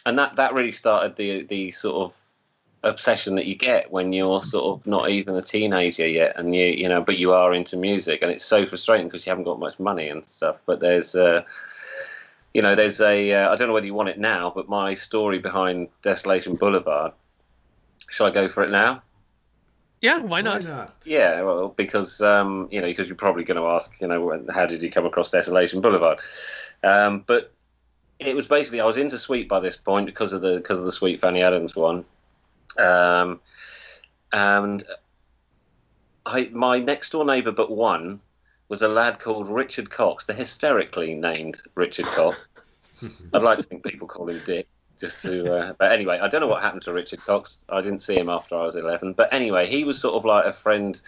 and 0.07 0.19
that 0.19 0.37
that 0.37 0.55
really 0.55 0.73
started 0.73 1.17
the 1.17 1.45
the 1.45 1.71
sort 1.71 1.97
of 1.97 2.13
obsession 2.85 3.35
that 3.37 3.47
you 3.47 3.55
get 3.55 3.91
when 3.91 4.13
you're 4.13 4.43
sort 4.43 4.65
of 4.65 4.87
not 4.87 5.11
even 5.11 5.35
a 5.37 5.43
teenager 5.43 6.07
yet, 6.07 6.35
and 6.37 6.55
you 6.55 6.67
you 6.67 6.89
know, 6.89 7.03
but 7.03 7.19
you 7.19 7.33
are 7.33 7.53
into 7.53 7.77
music, 7.77 8.23
and 8.23 8.31
it's 8.31 8.45
so 8.45 8.67
frustrating 8.67 9.09
because 9.09 9.27
you 9.27 9.31
haven't 9.31 9.45
got 9.45 9.59
much 9.59 9.79
money 9.79 10.09
and 10.09 10.25
stuff. 10.27 10.57
But 10.67 10.81
there's 10.81 11.15
uh, 11.15 11.43
you 12.53 12.63
know, 12.63 12.75
there's 12.75 13.01
a 13.01 13.33
uh, 13.33 13.53
I 13.53 13.57
don't 13.57 13.69
know 13.69 13.75
whether 13.75 13.87
you 13.87 13.95
want 13.95 14.11
it 14.11 14.19
now, 14.19 14.53
but 14.55 14.69
my 14.69 14.95
story 14.95 15.39
behind 15.39 15.89
Desolation 16.03 16.57
Boulevard. 16.57 17.13
Shall 18.09 18.27
I 18.27 18.31
go 18.31 18.49
for 18.49 18.63
it 18.63 18.71
now? 18.71 19.03
yeah, 20.05 20.19
why 20.19 20.43
not? 20.43 20.63
Why 20.63 20.69
not? 20.69 20.97
Yeah, 21.07 21.41
well, 21.41 21.69
because 21.69 22.21
um, 22.21 22.69
you 22.71 22.79
know, 22.79 22.87
because 22.87 23.09
you're 23.09 23.17
probably 23.17 23.43
going 23.43 23.57
to 23.57 23.67
ask, 23.67 23.91
you 24.01 24.07
know, 24.07 24.45
how 24.53 24.67
did 24.67 24.83
you 24.83 24.91
come 24.91 25.07
across 25.07 25.31
Desolation 25.31 25.81
Boulevard? 25.81 26.19
Um, 26.83 27.25
but 27.27 27.55
it 28.19 28.37
was 28.37 28.47
basically 28.47 28.83
I 28.83 28.85
was 28.85 28.99
into 28.99 29.19
Sweet 29.19 29.49
by 29.49 29.61
this 29.61 29.79
point 29.79 30.05
because 30.05 30.35
of 30.35 30.43
the 30.43 30.57
because 30.57 30.79
of 30.79 30.85
the 30.85 30.93
Sweet 30.93 31.23
Fanny 31.23 31.43
Adams 31.43 31.75
one, 31.75 32.05
um, 32.79 33.41
and 34.33 34.85
I 36.27 36.49
my 36.53 36.79
next 36.79 37.11
door 37.11 37.25
neighbour 37.25 37.53
but 37.53 37.71
one 37.71 38.21
was 38.69 38.83
a 38.83 38.89
lad 38.89 39.21
called 39.21 39.49
Richard 39.49 39.91
Cox, 39.91 40.25
the 40.27 40.35
hysterically 40.35 41.15
named 41.15 41.61
Richard 41.75 42.07
Cox. 42.07 42.37
I'd 43.33 43.43
like 43.43 43.59
to 43.59 43.65
think 43.65 43.85
people 43.85 44.09
call 44.09 44.29
him 44.29 44.41
Dick. 44.45 44.67
Just 44.99 45.21
to, 45.23 45.53
uh, 45.53 45.73
but 45.79 45.93
anyway, 45.93 46.19
I 46.21 46.29
don't 46.29 46.41
know 46.41 46.47
what 46.47 46.63
happened 46.63 46.83
to 46.83 46.93
Richard 46.93 47.21
Cox. 47.21 47.65
I 47.69 47.81
didn't 47.81 48.01
see 48.01 48.17
him 48.17 48.29
after 48.29 48.55
I 48.55 48.65
was 48.65 48.77
11. 48.77 49.15
But 49.15 49.33
anyway, 49.33 49.69
he 49.69 49.85
was 49.85 49.99
sort 49.99 50.15
of 50.15 50.25
like 50.25 50.47
a 50.47 50.53
friend. 50.53 51.01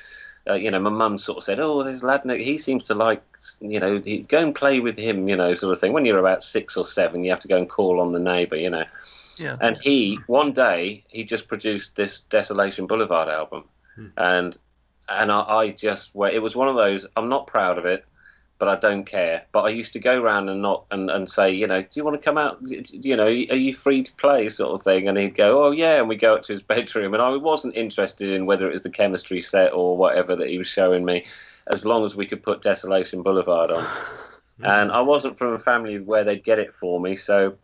Uh, 0.48 0.54
you 0.54 0.70
know, 0.70 0.78
my 0.78 0.90
mum 0.90 1.18
sort 1.18 1.38
of 1.38 1.44
said, 1.44 1.60
"Oh, 1.60 1.82
this 1.82 2.02
lad. 2.02 2.22
He 2.28 2.58
seems 2.58 2.84
to 2.84 2.94
like, 2.94 3.22
you 3.60 3.80
know, 3.80 3.98
go 4.28 4.38
and 4.38 4.54
play 4.54 4.80
with 4.80 4.96
him, 4.96 5.28
you 5.28 5.36
know, 5.36 5.54
sort 5.54 5.72
of 5.72 5.80
thing." 5.80 5.92
When 5.92 6.04
you're 6.04 6.18
about 6.18 6.42
six 6.42 6.76
or 6.76 6.84
seven, 6.84 7.24
you 7.24 7.30
have 7.30 7.40
to 7.40 7.48
go 7.48 7.56
and 7.56 7.70
call 7.70 8.00
on 8.00 8.12
the 8.12 8.20
neighbour, 8.20 8.56
you 8.56 8.70
know. 8.70 8.84
Yeah. 9.38 9.56
And 9.60 9.78
he, 9.82 10.18
one 10.26 10.52
day, 10.52 11.04
he 11.08 11.24
just 11.24 11.48
produced 11.48 11.96
this 11.96 12.22
Desolation 12.22 12.86
Boulevard 12.86 13.28
album, 13.28 13.64
hmm. 13.94 14.08
and 14.16 14.56
and 15.08 15.30
I, 15.30 15.40
I 15.40 15.70
just, 15.70 16.14
well, 16.14 16.32
it 16.32 16.38
was 16.38 16.56
one 16.56 16.68
of 16.68 16.76
those. 16.76 17.06
I'm 17.16 17.28
not 17.28 17.46
proud 17.46 17.78
of 17.78 17.84
it, 17.84 18.04
but 18.58 18.68
I 18.68 18.76
don't 18.76 19.04
care. 19.04 19.44
But 19.52 19.62
I 19.62 19.68
used 19.68 19.92
to 19.92 19.98
go 19.98 20.20
around 20.20 20.48
and 20.48 20.62
not 20.62 20.86
and, 20.90 21.10
and 21.10 21.28
say, 21.28 21.52
you 21.52 21.66
know, 21.66 21.82
do 21.82 21.88
you 21.94 22.04
want 22.04 22.20
to 22.20 22.24
come 22.24 22.38
out? 22.38 22.58
You 22.62 23.16
know, 23.16 23.26
are 23.26 23.30
you 23.30 23.74
free 23.74 24.02
to 24.02 24.12
play, 24.14 24.48
sort 24.48 24.72
of 24.78 24.82
thing? 24.82 25.08
And 25.08 25.18
he'd 25.18 25.36
go, 25.36 25.64
oh 25.64 25.70
yeah, 25.70 25.98
and 25.98 26.08
we 26.08 26.16
go 26.16 26.34
up 26.34 26.42
to 26.44 26.52
his 26.52 26.62
bedroom, 26.62 27.14
and 27.14 27.22
I 27.22 27.36
wasn't 27.36 27.76
interested 27.76 28.30
in 28.30 28.46
whether 28.46 28.68
it 28.68 28.72
was 28.72 28.82
the 28.82 28.90
chemistry 28.90 29.42
set 29.42 29.72
or 29.72 29.96
whatever 29.96 30.34
that 30.36 30.48
he 30.48 30.58
was 30.58 30.66
showing 30.66 31.04
me, 31.04 31.24
as 31.66 31.84
long 31.84 32.04
as 32.04 32.16
we 32.16 32.26
could 32.26 32.42
put 32.42 32.62
Desolation 32.62 33.22
Boulevard 33.22 33.70
on. 33.70 33.86
and 34.62 34.90
I 34.90 35.00
wasn't 35.00 35.38
from 35.38 35.52
a 35.52 35.58
family 35.58 35.98
where 35.98 36.24
they'd 36.24 36.44
get 36.44 36.58
it 36.58 36.74
for 36.74 37.00
me, 37.00 37.16
so. 37.16 37.56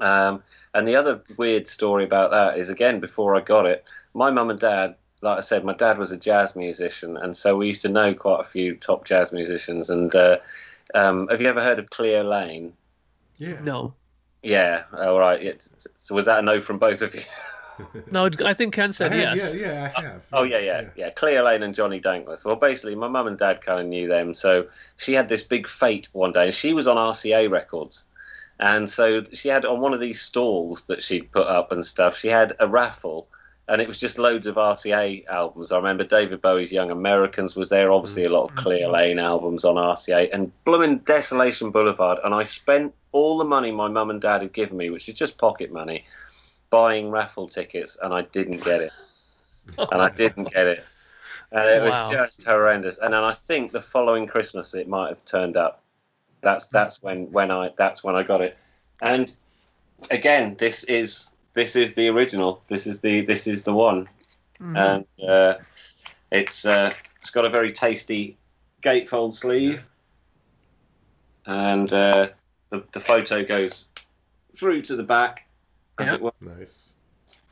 Um, 0.00 0.42
and 0.74 0.86
the 0.88 0.96
other 0.96 1.22
weird 1.36 1.68
story 1.68 2.04
about 2.04 2.30
that 2.32 2.58
is 2.58 2.68
again 2.68 3.00
before 3.00 3.36
I 3.36 3.40
got 3.40 3.66
it, 3.66 3.84
my 4.12 4.30
mum 4.30 4.50
and 4.50 4.58
dad, 4.58 4.96
like 5.20 5.38
I 5.38 5.40
said, 5.40 5.64
my 5.64 5.74
dad 5.74 5.98
was 5.98 6.10
a 6.12 6.16
jazz 6.16 6.56
musician, 6.56 7.16
and 7.16 7.36
so 7.36 7.56
we 7.56 7.68
used 7.68 7.82
to 7.82 7.88
know 7.88 8.12
quite 8.14 8.40
a 8.40 8.44
few 8.44 8.76
top 8.76 9.04
jazz 9.04 9.32
musicians. 9.32 9.90
And 9.90 10.14
uh, 10.14 10.38
um, 10.94 11.28
have 11.28 11.40
you 11.40 11.48
ever 11.48 11.62
heard 11.62 11.78
of 11.78 11.90
Cleo 11.90 12.22
Laine? 12.22 12.72
Yeah. 13.38 13.60
No. 13.62 13.94
Yeah, 14.42 14.82
all 14.96 15.18
right. 15.18 15.42
It's, 15.42 15.70
so 15.96 16.14
was 16.14 16.26
that 16.26 16.40
a 16.40 16.42
no 16.42 16.60
from 16.60 16.78
both 16.78 17.00
of 17.02 17.14
you? 17.14 17.22
No, 18.12 18.30
I 18.44 18.54
think 18.54 18.72
Ken 18.72 18.90
I 18.90 18.92
said 18.92 19.10
have- 19.12 19.36
yes. 19.36 19.52
Yeah, 19.52 19.60
yeah, 19.60 19.92
I 19.96 20.02
have. 20.02 20.22
Oh 20.32 20.44
yeah, 20.44 20.58
yes, 20.60 20.84
yeah, 20.94 21.06
yeah. 21.06 21.10
Cleo 21.10 21.44
Laine 21.44 21.64
and 21.64 21.74
Johnny 21.74 22.00
Dankworth. 22.00 22.44
Well, 22.44 22.54
basically, 22.54 22.94
my 22.94 23.08
mum 23.08 23.26
and 23.26 23.36
dad 23.36 23.62
kind 23.62 23.80
of 23.80 23.86
knew 23.86 24.06
them, 24.06 24.32
so 24.32 24.68
she 24.96 25.12
had 25.12 25.28
this 25.28 25.42
big 25.42 25.66
fate 25.68 26.08
one 26.12 26.30
day, 26.30 26.44
and 26.44 26.54
she 26.54 26.72
was 26.72 26.86
on 26.86 26.96
RCA 26.96 27.50
Records, 27.50 28.04
and 28.64 28.88
so 28.88 29.22
she 29.32 29.48
had 29.48 29.64
on 29.64 29.80
one 29.80 29.92
of 29.92 30.00
these 30.00 30.20
stalls 30.20 30.84
that 30.84 31.02
she'd 31.02 31.30
put 31.32 31.46
up 31.46 31.70
and 31.72 31.84
stuff. 31.84 32.16
She 32.16 32.28
had 32.28 32.54
a 32.60 32.66
raffle, 32.66 33.28
and 33.68 33.82
it 33.82 33.88
was 33.88 33.98
just 33.98 34.18
loads 34.18 34.46
of 34.46 34.54
RCA 34.54 35.26
albums. 35.26 35.70
I 35.70 35.76
remember 35.76 36.04
David 36.04 36.40
Bowie's 36.40 36.72
Young 36.72 36.90
Americans 36.90 37.54
was 37.54 37.68
there. 37.68 37.92
Obviously, 37.92 38.24
a 38.24 38.30
lot 38.30 38.50
of 38.50 38.54
Cleo 38.56 38.86
mm-hmm. 38.86 38.94
Laine 38.94 39.18
albums 39.18 39.64
on 39.64 39.76
RCA, 39.76 40.30
and 40.32 40.50
blooming 40.64 40.98
Desolation 40.98 41.70
Boulevard. 41.70 42.18
And 42.24 42.34
I 42.34 42.44
spent 42.44 42.94
all 43.12 43.38
the 43.38 43.44
money 43.44 43.70
my 43.70 43.88
mum 43.88 44.10
and 44.10 44.20
dad 44.20 44.42
had 44.42 44.52
given 44.52 44.76
me, 44.76 44.90
which 44.90 45.08
is 45.08 45.16
just 45.16 45.38
pocket 45.38 45.70
money, 45.70 46.06
buying 46.70 47.10
raffle 47.10 47.48
tickets, 47.48 47.98
and 48.02 48.14
I 48.14 48.22
didn't 48.22 48.64
get 48.64 48.80
it 48.80 48.92
and 49.78 50.00
I 50.02 50.08
didn't 50.10 50.52
get 50.52 50.66
it. 50.66 50.84
And 51.52 51.68
it 51.68 51.82
was 51.82 51.92
Wow. 51.92 52.10
just 52.10 52.44
horrendous. 52.44 52.98
And 52.98 53.14
then 53.14 53.22
I 53.22 53.32
think 53.32 53.72
the 53.72 53.80
following 53.80 54.26
Christmas 54.26 54.74
it 54.74 54.88
might 54.88 55.08
have 55.08 55.24
turned 55.24 55.56
up. 55.56 55.82
That's 56.44 56.68
that's 56.68 57.02
when 57.02 57.30
when 57.32 57.50
I 57.50 57.70
that's 57.76 58.04
when 58.04 58.14
I 58.14 58.22
got 58.22 58.40
it. 58.40 58.56
And 59.02 59.34
again, 60.10 60.56
this 60.58 60.84
is 60.84 61.32
this 61.54 61.74
is 61.76 61.94
the 61.94 62.08
original. 62.08 62.62
This 62.68 62.86
is 62.86 63.00
the 63.00 63.22
this 63.22 63.46
is 63.46 63.62
the 63.64 63.72
one. 63.72 64.08
Mhm. 64.60 64.76
And 65.18 65.28
uh, 65.28 65.54
it's 66.30 66.64
uh, 66.64 66.92
it's 67.20 67.30
got 67.30 67.44
a 67.44 67.50
very 67.50 67.72
tasty 67.72 68.36
gatefold 68.82 69.34
sleeve, 69.34 69.84
and 71.46 71.92
uh, 71.92 72.28
the 72.70 72.84
the 72.92 73.00
photo 73.00 73.44
goes 73.44 73.86
through 74.56 74.82
to 74.82 74.96
the 74.96 75.02
back. 75.02 75.46
as 75.98 76.06
Yeah. 76.08 76.14
it 76.14 76.20
were. 76.20 76.32
Nice. 76.40 76.78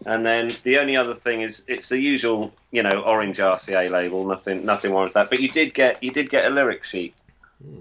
And 0.04 0.26
then 0.26 0.50
the 0.64 0.78
only 0.78 0.96
other 0.96 1.14
thing 1.14 1.42
is 1.42 1.64
it's 1.68 1.88
the 1.88 1.98
usual, 1.98 2.52
you 2.72 2.82
know, 2.82 3.02
orange 3.02 3.38
RCA 3.38 3.88
label. 3.88 4.26
Nothing, 4.26 4.64
nothing 4.64 4.92
wrong 4.92 5.04
with 5.04 5.12
that. 5.14 5.30
But 5.30 5.38
you 5.38 5.48
did 5.48 5.74
get, 5.74 6.02
you 6.02 6.10
did 6.10 6.28
get 6.28 6.44
a 6.44 6.50
lyric 6.50 6.82
sheet 6.82 7.14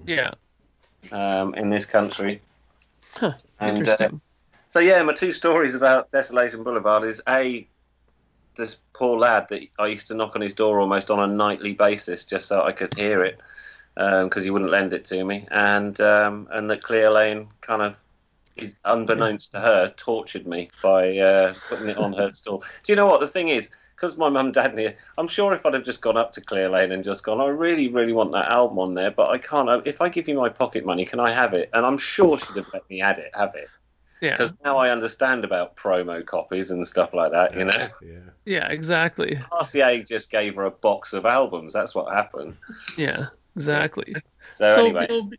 Yeah. 0.06 0.32
Um, 1.12 1.56
in 1.56 1.70
this 1.70 1.86
country. 1.86 2.42
Huh. 3.14 3.34
And, 3.60 3.78
uh, 3.78 3.80
Interesting. 3.80 4.22
So 4.70 4.80
yeah, 4.80 5.04
my 5.04 5.14
two 5.14 5.34
stories 5.34 5.76
about 5.76 6.12
Desolation 6.12 6.64
Boulevard 6.64 7.04
is 7.04 7.22
a 7.28 7.68
this 8.58 8.78
poor 8.94 9.18
lad 9.18 9.48
that 9.50 9.62
I 9.80 9.88
used 9.88 10.08
to 10.08 10.14
knock 10.14 10.36
on 10.36 10.42
his 10.42 10.54
door 10.54 10.80
almost 10.80 11.10
on 11.10 11.20
a 11.20 11.34
nightly 11.34 11.74
basis 11.74 12.26
just 12.26 12.48
so 12.48 12.62
I 12.64 12.72
could 12.72 12.94
hear 12.94 13.24
it 13.24 13.40
because 13.96 14.44
he 14.44 14.50
wouldn't 14.50 14.72
lend 14.72 14.94
it 14.94 15.06
to 15.06 15.24
me, 15.24 15.48
and 15.52 16.00
um, 16.00 16.48
and 16.52 16.70
that 16.70 16.84
Cleo 16.84 17.12
Laine 17.12 17.48
kind 17.62 17.82
of. 17.82 17.96
Is 18.58 18.76
unbeknownst 18.84 19.54
to 19.54 19.62
her, 19.62 19.94
tortured 19.96 20.46
me 20.46 20.70
by 20.84 21.18
uh, 21.18 21.54
putting 21.70 21.88
it 21.88 21.98
on 21.98 22.12
her 22.12 22.32
stall. 22.34 22.64
Do 22.84 22.92
you 22.92 22.98
know 22.98 23.06
what 23.06 23.22
the 23.22 23.28
thing 23.28 23.48
is? 23.48 23.70
Because 24.02 24.18
my 24.18 24.30
mum 24.30 24.48
and 24.48 24.54
dad 24.54 24.74
knew, 24.74 24.92
I'm 25.20 25.28
sure 25.28 25.54
if 25.54 25.64
I'd 25.64 25.76
have 25.76 25.84
just 25.84 26.02
gone 26.02 26.18
up 26.18 26.34
to 26.34 26.42
Cleo 26.42 26.72
Laine 26.72 26.92
and 26.92 27.04
just 27.04 27.24
gone, 27.24 27.40
I 27.40 27.50
really, 27.50 27.88
really 27.88 28.14
want 28.14 28.32
that 28.32 28.50
album 28.50 28.80
on 28.80 28.96
there, 28.96 29.12
but 29.12 29.30
I 29.30 29.38
can't. 29.38 29.70
Uh, 29.70 29.82
if 29.86 30.02
I 30.02 30.10
give 30.10 30.28
you 30.28 30.36
my 30.36 30.50
pocket 30.50 30.84
money, 30.84 31.06
can 31.06 31.20
I 31.20 31.32
have 31.32 31.54
it? 31.54 31.70
And 31.72 31.86
I'm 31.86 32.00
sure 32.00 32.40
she'd 32.40 32.58
have 32.58 32.68
let 32.74 32.90
me 32.90 32.98
have 32.98 33.20
it, 33.20 33.32
have 33.36 33.54
it 33.54 33.70
yeah. 34.20 34.32
because 34.32 34.56
now 34.64 34.78
I 34.78 34.90
understand 34.90 35.44
about 35.44 35.76
promo 35.76 36.26
copies 36.26 36.72
and 36.72 36.86
stuff 36.88 37.14
like 37.14 37.32
that. 37.32 37.56
You 37.56 37.66
know, 37.66 37.90
Yeah. 38.02 38.20
Yeah. 38.46 38.68
Exactly. 38.70 39.40
RCA 39.52 40.08
just 40.08 40.32
gave 40.32 40.56
her 40.56 40.66
a 40.66 40.72
box 40.72 41.14
of 41.14 41.28
albums. 41.28 41.74
That's 41.74 41.94
what 41.94 42.12
happened. 42.12 42.56
Yeah. 42.98 43.28
Exactly. 43.56 44.16
So, 44.54 44.66
anyway, 44.66 45.08
Bill, 45.08 45.30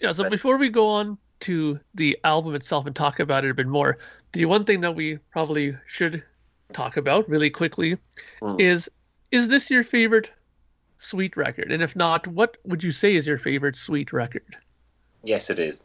yeah. 0.00 0.12
So 0.12 0.28
before 0.28 0.58
we 0.58 0.68
go 0.68 0.88
on 0.88 1.16
to 1.40 1.78
the 1.94 2.18
album 2.24 2.54
itself 2.54 2.86
and 2.86 2.94
talk 2.94 3.20
about 3.20 3.44
it 3.44 3.50
a 3.50 3.54
bit 3.54 3.66
more, 3.66 3.98
the 4.32 4.44
one 4.46 4.64
thing 4.64 4.80
that 4.80 4.94
we 4.94 5.16
probably 5.30 5.76
should 5.86 6.22
talk 6.72 6.96
about 6.96 7.28
really 7.28 7.50
quickly 7.50 7.96
Hmm. 8.40 8.56
is 8.58 8.90
is 9.30 9.48
this 9.48 9.70
your 9.70 9.84
favorite 9.84 10.30
sweet 10.96 11.36
record? 11.36 11.70
And 11.72 11.82
if 11.82 11.94
not, 11.96 12.26
what 12.26 12.56
would 12.64 12.82
you 12.82 12.92
say 12.92 13.14
is 13.16 13.26
your 13.26 13.38
favorite 13.38 13.76
sweet 13.76 14.12
record? 14.12 14.56
yes, 15.22 15.50
it 15.50 15.58
is. 15.58 15.80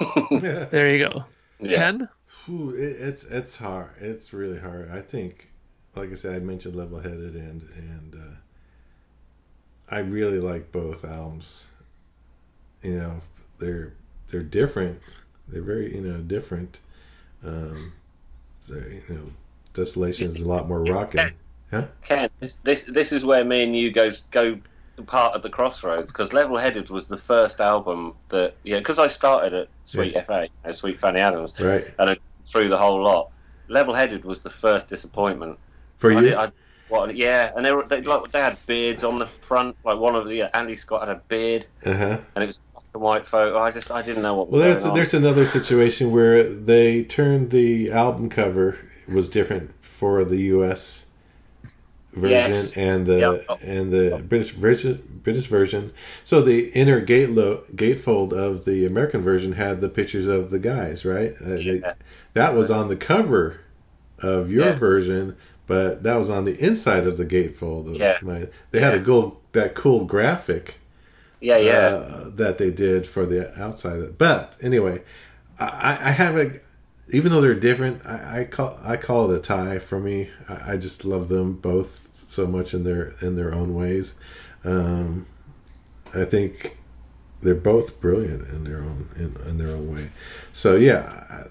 There 0.30 0.94
you 0.94 1.08
go. 1.08 1.24
yeah. 1.60 1.76
Ken? 1.76 2.08
Ooh, 2.50 2.70
it, 2.70 2.96
it's 3.00 3.24
it's 3.24 3.56
hard. 3.56 3.90
It's 4.00 4.32
really 4.32 4.58
hard. 4.58 4.90
I 4.90 5.00
think 5.00 5.48
like 5.94 6.10
I 6.12 6.14
said, 6.14 6.36
I 6.36 6.38
mentioned 6.40 6.76
Level 6.76 7.00
Headed 7.00 7.34
and 7.34 7.62
and 7.76 8.14
uh, 8.14 8.34
I 9.94 9.98
really 10.00 10.38
like 10.40 10.70
both 10.72 11.04
albums. 11.04 11.66
You 12.82 12.98
know, 12.98 13.20
they're 13.58 13.94
they're 14.30 14.42
different. 14.42 15.00
They're 15.48 15.62
very 15.62 15.94
you 15.94 16.02
know 16.02 16.20
different. 16.20 16.78
Um, 17.44 17.92
you 18.68 19.02
know, 19.08 19.30
Desolation 19.76 20.34
is 20.34 20.42
a 20.42 20.46
lot 20.48 20.68
more 20.68 20.82
rocking. 20.82 21.30
Huh? 21.70 21.86
Ken, 22.02 22.30
this, 22.40 22.56
this 22.56 22.84
this 22.84 23.12
is 23.12 23.24
where 23.24 23.44
me 23.44 23.62
and 23.64 23.74
you 23.76 23.90
go 23.92 24.10
go 24.30 24.58
part 25.06 25.34
of 25.34 25.42
the 25.42 25.50
crossroads 25.50 26.10
because 26.10 26.32
Level 26.32 26.56
Headed 26.56 26.90
was 26.90 27.06
the 27.06 27.18
first 27.18 27.60
album 27.60 28.14
that 28.30 28.54
yeah 28.62 28.78
because 28.78 28.98
I 28.98 29.06
started 29.08 29.52
at 29.52 29.68
Sweet 29.84 30.14
Yeah. 30.14 30.22
FA, 30.24 30.42
you 30.44 30.48
know, 30.64 30.72
Sweet 30.72 31.00
Fanny 31.00 31.20
Adams, 31.20 31.52
Right. 31.60 31.84
and 31.98 32.10
I 32.10 32.16
through 32.46 32.68
the 32.68 32.78
whole 32.78 33.02
lot. 33.02 33.30
Level 33.68 33.94
Headed 33.94 34.24
was 34.24 34.42
the 34.42 34.50
first 34.50 34.88
disappointment. 34.88 35.58
For 35.98 36.12
I 36.12 36.14
you? 36.14 36.20
did- 36.20 36.34
I- 36.34 36.52
what, 36.88 37.16
yeah, 37.16 37.50
and 37.56 37.66
they 37.66 37.72
were 37.72 37.84
they, 37.84 38.00
like 38.00 38.30
they 38.30 38.38
had 38.38 38.56
beards 38.66 39.02
on 39.02 39.18
the 39.18 39.26
front. 39.26 39.76
Like 39.84 39.98
one 39.98 40.14
of 40.14 40.26
the 40.28 40.36
yeah, 40.36 40.50
Andy 40.54 40.76
Scott 40.76 41.00
had 41.08 41.16
a 41.16 41.20
beard, 41.26 41.66
uh 41.84 41.92
huh. 41.92 42.18
and 42.36 42.44
it 42.44 42.46
was 42.46 42.58
a 42.58 42.62
black 42.74 42.84
and 42.94 43.02
white 43.02 43.26
photo. 43.26 43.58
I 43.58 43.72
just 43.72 43.90
I 43.90 44.02
didn't 44.02 44.22
know 44.22 44.36
what 44.36 44.50
was 44.50 44.60
Well, 44.60 44.68
there's 44.70 44.82
going 44.84 44.90
on. 44.92 44.96
there's 44.96 45.14
another 45.14 45.46
situation 45.46 46.12
where 46.12 46.44
they 46.44 47.02
turned 47.02 47.50
the 47.50 47.90
album 47.90 48.28
cover 48.28 48.78
was 49.08 49.28
different 49.28 49.70
for 49.82 50.24
the 50.24 50.36
U.S. 50.54 51.06
version 52.12 52.30
Yes. 52.52 52.76
and 52.76 53.06
the 53.06 53.44
Yep. 53.48 53.58
and 53.62 53.92
the 53.92 54.22
British 54.28 54.52
version 54.52 55.02
British 55.22 55.46
version. 55.46 55.92
So 56.24 56.40
the 56.40 56.70
inner 56.70 57.00
gate 57.00 57.30
lo- 57.30 57.62
gatefold 57.74 58.32
of 58.32 58.64
the 58.64 58.86
American 58.86 59.22
version 59.22 59.52
had 59.52 59.80
the 59.80 59.88
pictures 59.88 60.26
of 60.26 60.50
the 60.50 60.58
guys, 60.58 61.04
right? 61.04 61.34
Uh, 61.44 61.48
they- 61.56 61.80
Yeah. 61.82 61.92
that 62.34 62.54
was 62.54 62.70
on 62.70 62.88
the 62.88 62.96
cover 62.96 63.56
of 64.20 64.50
your 64.50 64.66
Yeah. 64.66 64.78
version, 64.78 65.36
but 65.66 66.02
that 66.04 66.14
was 66.16 66.30
on 66.30 66.44
the 66.44 66.56
inside 66.64 67.06
of 67.06 67.16
the 67.16 67.24
gatefold. 67.26 67.88
Of 67.90 67.96
Yeah. 67.96 68.16
my, 68.22 68.46
they 68.70 68.80
had 68.80 68.94
a 68.94 68.98
Yeah. 68.98 69.04
cool 69.04 69.40
that 69.52 69.74
cool 69.74 70.04
graphic 70.04 70.74
yeah, 71.40 71.56
yeah. 71.56 71.72
uh, 71.72 72.30
that 72.36 72.58
they 72.58 72.70
did 72.70 73.06
for 73.06 73.26
the 73.26 73.58
outside. 73.60 74.16
But 74.18 74.54
anyway, 74.62 75.02
I, 75.58 75.98
I 76.00 76.10
have 76.12 76.36
a, 76.36 76.50
even 77.10 77.30
though 77.30 77.40
they're 77.40 77.54
different, 77.54 78.04
I, 78.04 78.40
I 78.40 78.44
call 78.44 78.78
I 78.82 78.96
call 78.96 79.30
it 79.30 79.36
a 79.38 79.40
tie 79.40 79.78
for 79.78 79.98
me. 80.00 80.28
I, 80.48 80.72
I 80.72 80.76
just 80.76 81.04
love 81.04 81.28
them 81.28 81.54
both 81.54 82.08
so 82.12 82.46
much 82.46 82.74
in 82.74 82.84
their 82.84 83.14
in 83.22 83.36
their 83.36 83.54
own 83.54 83.74
ways. 83.74 84.14
Um, 84.64 85.26
I 86.14 86.24
think 86.24 86.76
they're 87.42 87.54
both 87.54 88.00
brilliant 88.00 88.48
in 88.48 88.64
their 88.64 88.78
own 88.78 89.08
in, 89.16 89.36
in 89.48 89.58
their 89.58 89.68
own 89.68 89.94
way. 89.94 90.10
So 90.52 90.76
yeah, 90.76 91.46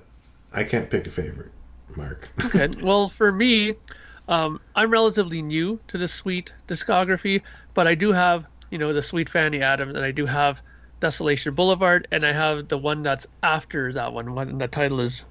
I, 0.54 0.62
I 0.62 0.64
can't 0.64 0.90
pick 0.90 1.08
a 1.08 1.12
favorite, 1.12 1.52
Mark. 1.96 2.28
Okay. 2.44 2.68
Well, 2.82 3.10
for 3.10 3.32
me, 3.32 3.76
um, 4.28 4.60
I'm 4.76 4.92
relatively 4.92 5.42
new 5.42 5.80
to 5.88 5.98
the 5.98 6.08
Sweet 6.08 6.54
discography, 6.68 7.42
but 7.74 7.88
I 7.88 7.96
do 7.96 8.12
have, 8.12 8.46
you 8.72 8.78
know, 8.78 8.92
the 8.94 9.02
Sweet 9.02 9.30
Fanny 9.30 9.62
Adams, 9.62 9.96
and 9.96 10.04
I 10.04 10.12
do 10.12 10.26
have 10.26 10.62
Desolation 11.00 11.54
Boulevard, 11.54 12.08
and 12.12 12.26
I 12.26 12.34
have 12.34 12.68
the 12.68 12.78
one 12.78 13.04
that's 13.04 13.28
after 13.44 13.94
that 13.94 14.12
one. 14.14 14.34
One 14.34 14.58
the 14.58 14.68
title 14.68 15.00
is 15.00 15.24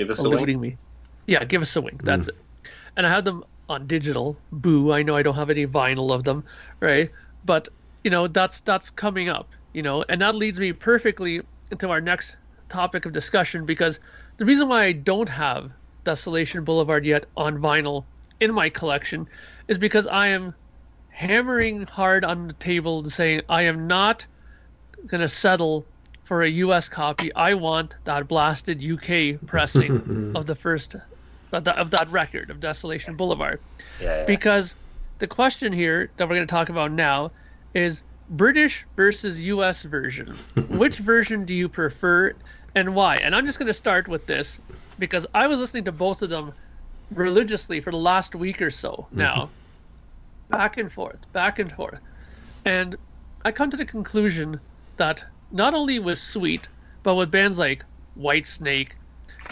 Give 0.00 0.08
us 0.08 0.18
oh, 0.18 0.32
a 0.32 0.40
wink. 0.40 0.58
me. 0.58 0.78
Yeah, 1.26 1.44
give 1.44 1.60
us 1.60 1.76
a 1.76 1.82
wink. 1.82 2.04
That's 2.04 2.24
mm. 2.24 2.30
it. 2.30 2.36
And 2.96 3.06
I 3.06 3.10
have 3.10 3.26
them 3.26 3.44
on 3.68 3.86
digital. 3.86 4.34
Boo! 4.50 4.92
I 4.92 5.02
know 5.02 5.14
I 5.14 5.22
don't 5.22 5.34
have 5.34 5.50
any 5.50 5.66
vinyl 5.66 6.10
of 6.10 6.24
them, 6.24 6.42
right? 6.80 7.10
But 7.44 7.68
you 8.02 8.10
know 8.10 8.26
that's 8.26 8.60
that's 8.60 8.88
coming 8.88 9.28
up. 9.28 9.50
You 9.74 9.82
know, 9.82 10.02
and 10.08 10.22
that 10.22 10.36
leads 10.36 10.58
me 10.58 10.72
perfectly 10.72 11.42
into 11.70 11.90
our 11.90 12.00
next 12.00 12.36
topic 12.70 13.04
of 13.04 13.12
discussion 13.12 13.66
because 13.66 14.00
the 14.38 14.46
reason 14.46 14.68
why 14.68 14.84
I 14.84 14.92
don't 14.92 15.28
have 15.28 15.70
Desolation 16.04 16.64
Boulevard 16.64 17.04
yet 17.04 17.26
on 17.36 17.58
vinyl 17.58 18.04
in 18.40 18.54
my 18.54 18.70
collection 18.70 19.28
is 19.68 19.76
because 19.76 20.06
I 20.06 20.28
am 20.28 20.54
hammering 21.10 21.82
hard 21.82 22.24
on 22.24 22.46
the 22.46 22.54
table 22.54 23.00
and 23.00 23.12
saying 23.12 23.42
I 23.50 23.64
am 23.64 23.86
not 23.86 24.24
gonna 25.06 25.28
settle 25.28 25.84
for 26.30 26.44
a 26.44 26.48
US 26.48 26.88
copy. 26.88 27.34
I 27.34 27.54
want 27.54 27.96
that 28.04 28.28
blasted 28.28 28.80
UK 28.80 29.44
pressing 29.48 29.90
mm-hmm. 29.98 30.36
of 30.36 30.46
the 30.46 30.54
first 30.54 30.94
of 31.50 31.64
that, 31.64 31.76
of 31.76 31.90
that 31.90 32.08
record 32.08 32.50
of 32.50 32.60
Desolation 32.60 33.16
Boulevard. 33.16 33.58
Yeah, 34.00 34.18
yeah. 34.18 34.24
Because 34.26 34.76
the 35.18 35.26
question 35.26 35.72
here 35.72 36.08
that 36.16 36.28
we're 36.28 36.36
going 36.36 36.46
to 36.46 36.50
talk 36.50 36.68
about 36.68 36.92
now 36.92 37.32
is 37.74 38.04
British 38.28 38.86
versus 38.94 39.40
US 39.40 39.82
version. 39.82 40.38
Which 40.68 40.98
version 40.98 41.46
do 41.46 41.52
you 41.52 41.68
prefer 41.68 42.32
and 42.76 42.94
why? 42.94 43.16
And 43.16 43.34
I'm 43.34 43.44
just 43.44 43.58
going 43.58 43.66
to 43.66 43.74
start 43.74 44.06
with 44.06 44.24
this 44.26 44.60
because 45.00 45.26
I 45.34 45.48
was 45.48 45.58
listening 45.58 45.82
to 45.86 45.92
both 45.92 46.22
of 46.22 46.30
them 46.30 46.52
religiously 47.10 47.80
for 47.80 47.90
the 47.90 47.96
last 47.96 48.36
week 48.36 48.62
or 48.62 48.70
so 48.70 48.92
mm-hmm. 48.92 49.18
now. 49.18 49.50
back 50.48 50.76
and 50.76 50.92
forth, 50.92 51.18
back 51.32 51.58
and 51.58 51.72
forth. 51.72 51.98
And 52.64 52.94
I 53.44 53.50
come 53.50 53.68
to 53.70 53.76
the 53.76 53.84
conclusion 53.84 54.60
that 54.96 55.24
not 55.50 55.74
only 55.74 55.98
with 55.98 56.18
Sweet, 56.18 56.68
but 57.02 57.14
with 57.14 57.30
bands 57.30 57.58
like 57.58 57.84
Whitesnake 58.18 58.90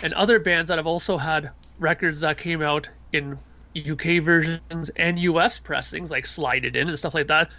and 0.02 0.12
other 0.14 0.38
bands 0.38 0.68
that 0.68 0.78
have 0.78 0.86
also 0.86 1.16
had 1.16 1.50
records 1.78 2.20
that 2.20 2.38
came 2.38 2.62
out 2.62 2.88
in 3.12 3.38
UK 3.76 4.22
versions 4.22 4.90
and 4.96 5.18
US 5.18 5.58
pressings, 5.58 6.10
like 6.10 6.26
Slide 6.26 6.64
It 6.64 6.76
In 6.76 6.88
and 6.88 6.98
stuff 6.98 7.14
like 7.14 7.28
that, 7.28 7.50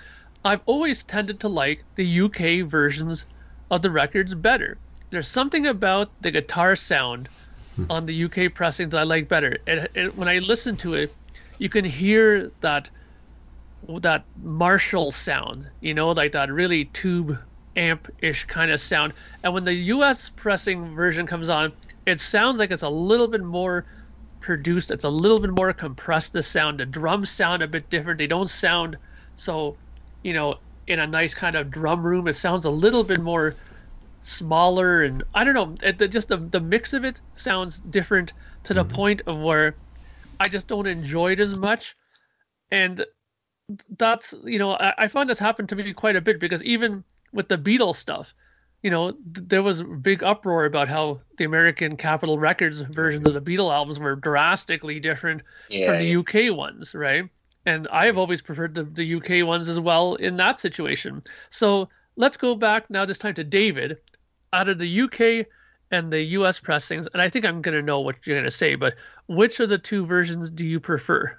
I've 0.44 0.62
always 0.66 1.04
tended 1.04 1.40
to 1.42 1.50
like 1.50 1.84
the 1.96 2.22
UK 2.22 2.68
versions 2.68 3.26
of 3.72 3.82
the 3.82 3.92
records 3.92 4.34
better. 4.34 4.78
There's 5.10 5.28
something 5.28 5.68
about 5.68 6.10
the 6.22 6.32
guitar 6.32 6.76
sound 6.76 7.30
hmm. 7.76 7.86
on 7.90 8.06
the 8.06 8.24
UK 8.26 8.54
pressing 8.54 8.90
that 8.90 9.00
I 9.00 9.04
like 9.04 9.28
better. 9.28 9.58
And, 9.68 9.88
and 9.96 10.16
when 10.16 10.28
I 10.28 10.40
listen 10.40 10.78
to 10.78 10.94
it, 10.94 11.14
you 11.58 11.70
can 11.70 11.86
hear 11.86 12.52
that 12.62 12.90
that 14.02 14.26
Marshall 14.44 15.12
sound, 15.12 15.70
you 15.80 15.94
know, 15.94 16.12
like 16.12 16.34
that 16.34 16.52
really 16.52 16.86
tube 16.86 17.38
amp-ish 17.80 18.46
kind 18.46 18.70
of 18.70 18.82
sound. 18.82 19.14
And 19.44 19.54
when 19.54 19.64
the 19.64 19.74
US 19.74 20.30
pressing 20.30 20.94
version 20.94 21.26
comes 21.26 21.50
on, 21.50 21.72
it 22.06 22.20
sounds 22.20 22.60
like 22.60 22.72
it's 22.72 22.84
a 22.84 22.90
little 22.90 23.28
bit 23.28 23.42
more 23.42 23.86
produced. 24.42 24.92
It's 24.92 25.06
a 25.06 25.10
little 25.10 25.40
bit 25.40 25.52
more 25.52 25.74
compressed. 25.74 26.34
The 26.34 26.44
sound, 26.44 26.80
the 26.80 26.86
drums 26.86 27.30
sound 27.32 27.64
a 27.64 27.68
bit 27.68 27.90
different. 27.90 28.18
They 28.18 28.28
don't 28.28 28.50
sound 28.50 28.98
so, 29.36 29.78
you 30.24 30.34
know, 30.34 30.56
in 30.88 31.00
a 31.00 31.08
nice 31.08 31.34
kind 31.34 31.56
of 31.56 31.72
drum 31.72 32.04
room. 32.04 32.28
It 32.28 32.34
sounds 32.34 32.66
a 32.66 32.70
little 32.70 33.04
bit 33.04 33.22
more 33.22 33.56
smaller 34.22 35.04
and 35.04 35.24
I 35.34 35.44
don't 35.44 35.54
know. 35.54 35.76
It, 35.82 35.98
the, 35.98 36.08
just 36.08 36.28
the 36.28 36.38
the 36.38 36.60
mix 36.60 36.94
of 36.94 37.06
it 37.06 37.22
sounds 37.34 37.80
different 37.90 38.34
to 38.66 38.74
the 38.74 38.84
mm-hmm. 38.84 38.96
point 38.96 39.22
of 39.26 39.40
where 39.40 39.76
I 40.40 40.50
just 40.50 40.68
don't 40.68 40.88
enjoy 40.88 41.32
it 41.32 41.40
as 41.40 41.58
much. 41.58 41.96
And 42.72 43.06
that's 43.98 44.34
you 44.44 44.60
know 44.60 44.72
I, 44.72 44.94
I 44.98 45.08
find 45.08 45.30
this 45.30 45.40
happened 45.40 45.70
to 45.70 45.76
me 45.76 45.94
quite 45.94 46.16
a 46.16 46.22
bit 46.22 46.40
because 46.40 46.62
even 46.64 47.04
with 47.34 47.48
the 47.48 47.58
Beatles 47.58 47.96
stuff, 47.96 48.34
you 48.82 48.90
know 48.90 49.12
th- 49.12 49.48
there 49.48 49.64
was 49.64 49.84
big 49.84 50.24
uproar 50.24 50.66
about 50.66 50.88
how 50.88 51.20
the 51.38 51.44
American 51.44 51.98
Capitol 51.98 52.40
Records 52.40 52.80
versions 52.80 53.26
of 53.28 53.34
the 53.34 53.42
Beatle 53.42 53.74
albums 53.74 54.00
were 54.00 54.16
drastically 54.16 55.00
different 55.00 55.42
yeah, 55.70 55.88
from 55.88 56.00
the 56.00 56.16
UK 56.16 56.56
ones, 56.56 56.96
right? 56.96 57.30
And 57.66 57.88
I 57.90 58.06
have 58.06 58.18
always 58.18 58.42
preferred 58.42 58.74
the, 58.74 58.84
the 58.84 59.16
UK 59.16 59.46
ones 59.46 59.68
as 59.68 59.80
well 59.80 60.16
in 60.16 60.38
that 60.38 60.60
situation. 60.60 61.22
So 61.50 61.90
let's 62.16 62.38
go 62.38 62.56
back 62.56 62.90
now 62.90 63.06
this 63.06 63.18
time 63.18 63.34
to 63.36 63.44
David. 63.44 63.98
Out 64.52 64.70
of 64.70 64.80
the 64.80 65.02
UK 65.02 65.46
and 65.92 66.12
the 66.12 66.22
US 66.22 66.60
pressings, 66.60 67.08
and 67.14 67.22
I 67.22 67.30
think 67.30 67.46
I'm 67.46 67.62
gonna 67.62 67.82
know 67.82 68.00
what 68.00 68.16
you're 68.26 68.38
gonna 68.38 68.50
say, 68.50 68.76
but 68.76 68.96
which 69.28 69.60
of 69.60 69.70
the 69.70 69.78
two 69.78 70.06
versions 70.06 70.50
do 70.50 70.66
you 70.66 70.80
prefer? 70.80 71.38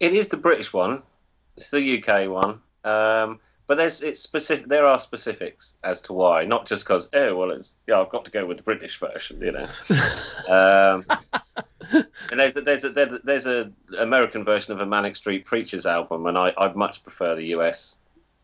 It 0.00 0.14
is 0.14 0.28
the 0.28 0.36
British 0.36 0.72
one. 0.72 1.02
It's 1.56 1.70
the 1.70 2.02
UK 2.02 2.28
one. 2.28 2.60
Um, 2.84 3.38
but 3.70 3.76
there's 3.76 4.02
it's 4.02 4.18
specific. 4.18 4.66
There 4.66 4.84
are 4.84 4.98
specifics 4.98 5.76
as 5.84 6.00
to 6.00 6.12
why, 6.12 6.44
not 6.44 6.66
just 6.66 6.82
because 6.82 7.08
oh 7.12 7.36
well, 7.36 7.52
it's 7.52 7.76
yeah 7.86 8.00
I've 8.00 8.08
got 8.08 8.24
to 8.24 8.30
go 8.32 8.44
with 8.44 8.56
the 8.56 8.64
British 8.64 8.98
version, 8.98 9.40
you 9.40 9.52
know. 9.52 9.68
um, 10.52 11.04
and 12.32 12.40
there's 12.40 12.56
a, 12.56 12.62
there's 12.62 12.82
a 12.82 13.20
there's 13.22 13.46
a 13.46 13.70
American 13.96 14.44
version 14.44 14.72
of 14.72 14.80
a 14.80 14.86
Manic 14.86 15.14
Street 15.14 15.44
Preachers 15.44 15.86
album, 15.86 16.26
and 16.26 16.36
I 16.36 16.52
I'd 16.58 16.74
much 16.74 17.04
prefer 17.04 17.36
the 17.36 17.44
US 17.58 17.98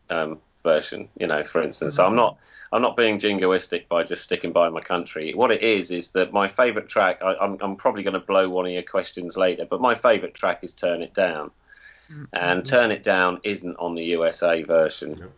um, 0.09 0.39
version, 0.63 1.09
you 1.19 1.27
know, 1.27 1.43
for 1.43 1.61
instance. 1.61 1.95
So 1.95 2.05
I'm 2.05 2.15
not 2.15 2.37
I'm 2.71 2.81
not 2.81 2.95
being 2.95 3.19
jingoistic 3.19 3.89
by 3.89 4.03
just 4.03 4.23
sticking 4.23 4.53
by 4.53 4.69
my 4.69 4.79
country. 4.79 5.33
What 5.33 5.51
it 5.51 5.61
is 5.61 5.91
is 5.91 6.11
that 6.11 6.31
my 6.31 6.47
favourite 6.47 6.87
track. 6.87 7.21
I, 7.21 7.35
I'm 7.35 7.57
I'm 7.59 7.75
probably 7.75 8.03
going 8.03 8.13
to 8.13 8.25
blow 8.25 8.47
one 8.47 8.65
of 8.65 8.71
your 8.71 8.81
questions 8.81 9.35
later, 9.35 9.65
but 9.69 9.81
my 9.81 9.93
favourite 9.93 10.35
track 10.35 10.63
is 10.63 10.71
Turn 10.71 11.01
It 11.01 11.13
Down, 11.13 11.51
and 12.33 12.65
Turn 12.65 12.91
It 12.91 13.03
Down 13.03 13.39
isn't 13.43 13.75
on 13.77 13.95
the 13.95 14.03
USA 14.05 14.63
version, 14.63 15.31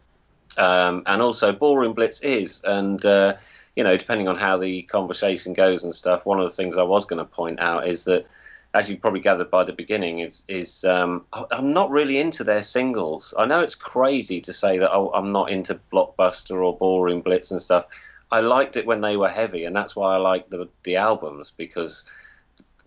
um, 0.58 1.04
and 1.06 1.22
also 1.22 1.52
Ballroom 1.52 1.94
Blitz 1.94 2.22
is, 2.22 2.62
and 2.64 3.04
uh, 3.06 3.36
you 3.76 3.84
know, 3.84 3.98
depending 3.98 4.28
on 4.28 4.38
how 4.38 4.58
the 4.58 4.84
conversation 4.84 5.54
goes 5.54 5.84
and 5.84 5.96
stuff, 5.96 6.26
one 6.26 6.40
of 6.40 6.50
the 6.50 6.56
things 6.56 6.78
I 6.78 6.84
was 6.84 7.06
going 7.06 7.20
to 7.20 7.26
point 7.26 7.60
out 7.60 7.88
is 7.88 8.04
that. 8.06 8.28
As 8.72 8.88
you 8.88 8.98
probably 8.98 9.20
gathered 9.20 9.50
by 9.50 9.64
the 9.64 9.74
beginning, 9.74 10.20
is 10.20 10.44
is 10.48 10.86
um, 10.86 11.26
I'm 11.34 11.74
not 11.74 11.90
really 11.90 12.20
into 12.20 12.44
their 12.44 12.62
singles. 12.62 13.34
I 13.36 13.46
know 13.48 13.62
it's 13.62 13.74
crazy 13.74 14.42
to 14.42 14.54
say 14.54 14.78
that 14.78 14.92
oh, 14.94 15.12
I'm 15.16 15.32
not 15.32 15.50
into 15.50 15.80
Blockbuster 15.92 16.64
or 16.64 16.78
Ballroom 16.78 17.22
Blitz 17.22 17.50
and 17.50 17.60
stuff. 17.60 17.88
I 18.32 18.42
liked 18.42 18.78
it 18.78 18.86
when 18.86 19.02
they 19.02 19.18
were 19.18 19.30
heavy, 19.30 19.66
and 19.66 19.76
that's 19.76 19.96
why 19.96 20.14
I 20.14 20.18
like 20.18 20.50
the 20.50 20.70
the 20.84 20.98
albums 20.98 21.52
because 21.58 22.06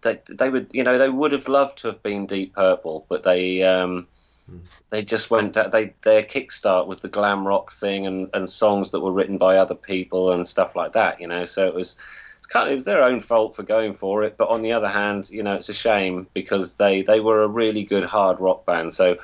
they 0.03 0.21
they 0.29 0.51
would 0.51 0.69
you 0.73 0.85
know 0.85 0.99
they 0.99 1.09
would 1.09 1.33
have 1.33 1.49
loved 1.49 1.79
to 1.79 1.89
have 1.89 2.03
been 2.03 2.27
Deep 2.27 2.55
Purple, 2.55 3.07
but 3.09 3.23
they 3.23 3.63
um, 3.63 4.07
they 4.91 5.03
just 5.03 5.31
went 5.31 5.55
they 5.55 5.95
their 6.03 6.23
kickstart 6.23 6.87
was 6.87 6.99
the 6.99 7.09
glam 7.09 7.47
rock 7.47 7.73
thing 7.73 8.07
and 8.07 8.29
and 8.35 8.49
songs 8.49 8.91
that 8.91 9.01
were 9.01 9.13
written 9.13 9.39
by 9.39 9.57
other 9.57 9.75
people 9.75 10.33
and 10.33 10.47
stuff 10.47 10.77
like 10.77 10.93
that. 10.93 11.21
You 11.21 11.27
know, 11.29 11.45
so 11.45 11.67
it 11.67 11.75
was 11.75 11.97
it's 12.39 12.47
kind 12.47 12.71
of 12.71 12.85
their 12.85 13.03
own 13.03 13.21
fault 13.21 13.55
for 13.55 13.63
going 13.63 13.95
for 13.95 14.23
it. 14.25 14.37
But 14.37 14.49
on 14.49 14.63
the 14.63 14.73
other 14.73 14.89
hand, 14.89 15.31
you 15.31 15.43
know, 15.43 15.55
it's 15.55 15.69
a 15.69 15.75
shame 15.75 16.27
because 16.35 16.75
they 16.75 17.03
they 17.03 17.21
were 17.21 17.43
a 17.43 17.49
really 17.49 17.85
good 17.85 18.05
hard 18.05 18.41
rock 18.41 18.67
band. 18.67 18.93
So 18.93 19.17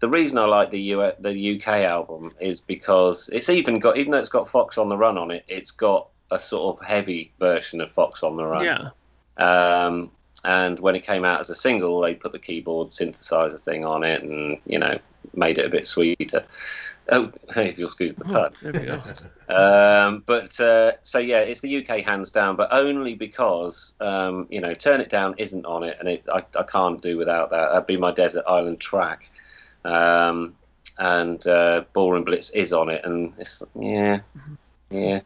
the 0.00 0.08
reason 0.08 0.38
I 0.38 0.44
like 0.44 0.70
the 0.70 0.80
U 0.80 1.12
the 1.18 1.56
UK 1.56 1.68
album 1.68 2.34
is 2.40 2.60
because 2.60 3.30
it's 3.32 3.48
even 3.48 3.78
got 3.78 3.96
even 3.96 4.12
though 4.12 4.18
it's 4.18 4.28
got 4.28 4.48
Fox 4.48 4.76
on 4.76 4.88
the 4.88 4.96
Run 4.96 5.16
on 5.16 5.30
it, 5.30 5.44
it's 5.48 5.70
got 5.70 6.08
a 6.30 6.38
sort 6.38 6.76
of 6.76 6.86
heavy 6.86 7.32
version 7.38 7.80
of 7.80 7.90
Fox 7.92 8.22
on 8.22 8.36
the 8.36 8.44
Run. 8.44 8.64
Yeah. 8.64 8.90
Um, 9.36 10.10
and 10.44 10.78
when 10.78 10.94
it 10.94 11.04
came 11.04 11.24
out 11.24 11.40
as 11.40 11.50
a 11.50 11.54
single, 11.54 12.00
they 12.00 12.14
put 12.14 12.32
the 12.32 12.38
keyboard 12.38 12.88
synthesizer 12.88 13.58
thing 13.58 13.84
on 13.84 14.04
it, 14.04 14.22
and 14.22 14.58
you 14.66 14.78
know, 14.78 14.98
made 15.34 15.58
it 15.58 15.66
a 15.66 15.70
bit 15.70 15.86
sweeter. 15.86 16.44
Oh, 17.10 17.32
if 17.56 17.78
you'll 17.78 17.88
excuse 17.88 18.14
the 18.14 18.24
pun. 18.24 18.36
Oh, 18.36 18.48
there 18.62 18.72
we 18.72 18.86
go. 18.86 19.02
Um, 19.46 20.22
but 20.24 20.58
uh, 20.58 20.92
so 21.02 21.18
yeah, 21.18 21.40
it's 21.40 21.60
the 21.60 21.84
UK 21.84 22.00
hands 22.00 22.30
down, 22.30 22.56
but 22.56 22.72
only 22.72 23.14
because 23.14 23.92
um, 24.00 24.46
you 24.48 24.58
know, 24.58 24.72
Turn 24.72 25.02
It 25.02 25.10
Down 25.10 25.34
isn't 25.36 25.66
on 25.66 25.82
it, 25.82 25.98
and 26.00 26.08
it, 26.08 26.26
I, 26.32 26.42
I 26.58 26.62
can't 26.62 27.02
do 27.02 27.18
without 27.18 27.50
that. 27.50 27.68
That'd 27.68 27.86
be 27.86 27.98
my 27.98 28.10
Desert 28.10 28.44
Island 28.48 28.80
track. 28.80 29.28
Um, 29.84 30.56
and 30.96 31.46
uh, 31.46 31.84
Ballroom 31.92 32.24
Blitz 32.24 32.50
is 32.50 32.72
on 32.72 32.88
it, 32.88 33.04
and 33.04 33.34
it's 33.38 33.62
yeah, 33.78 34.20
yeah. 34.90 35.20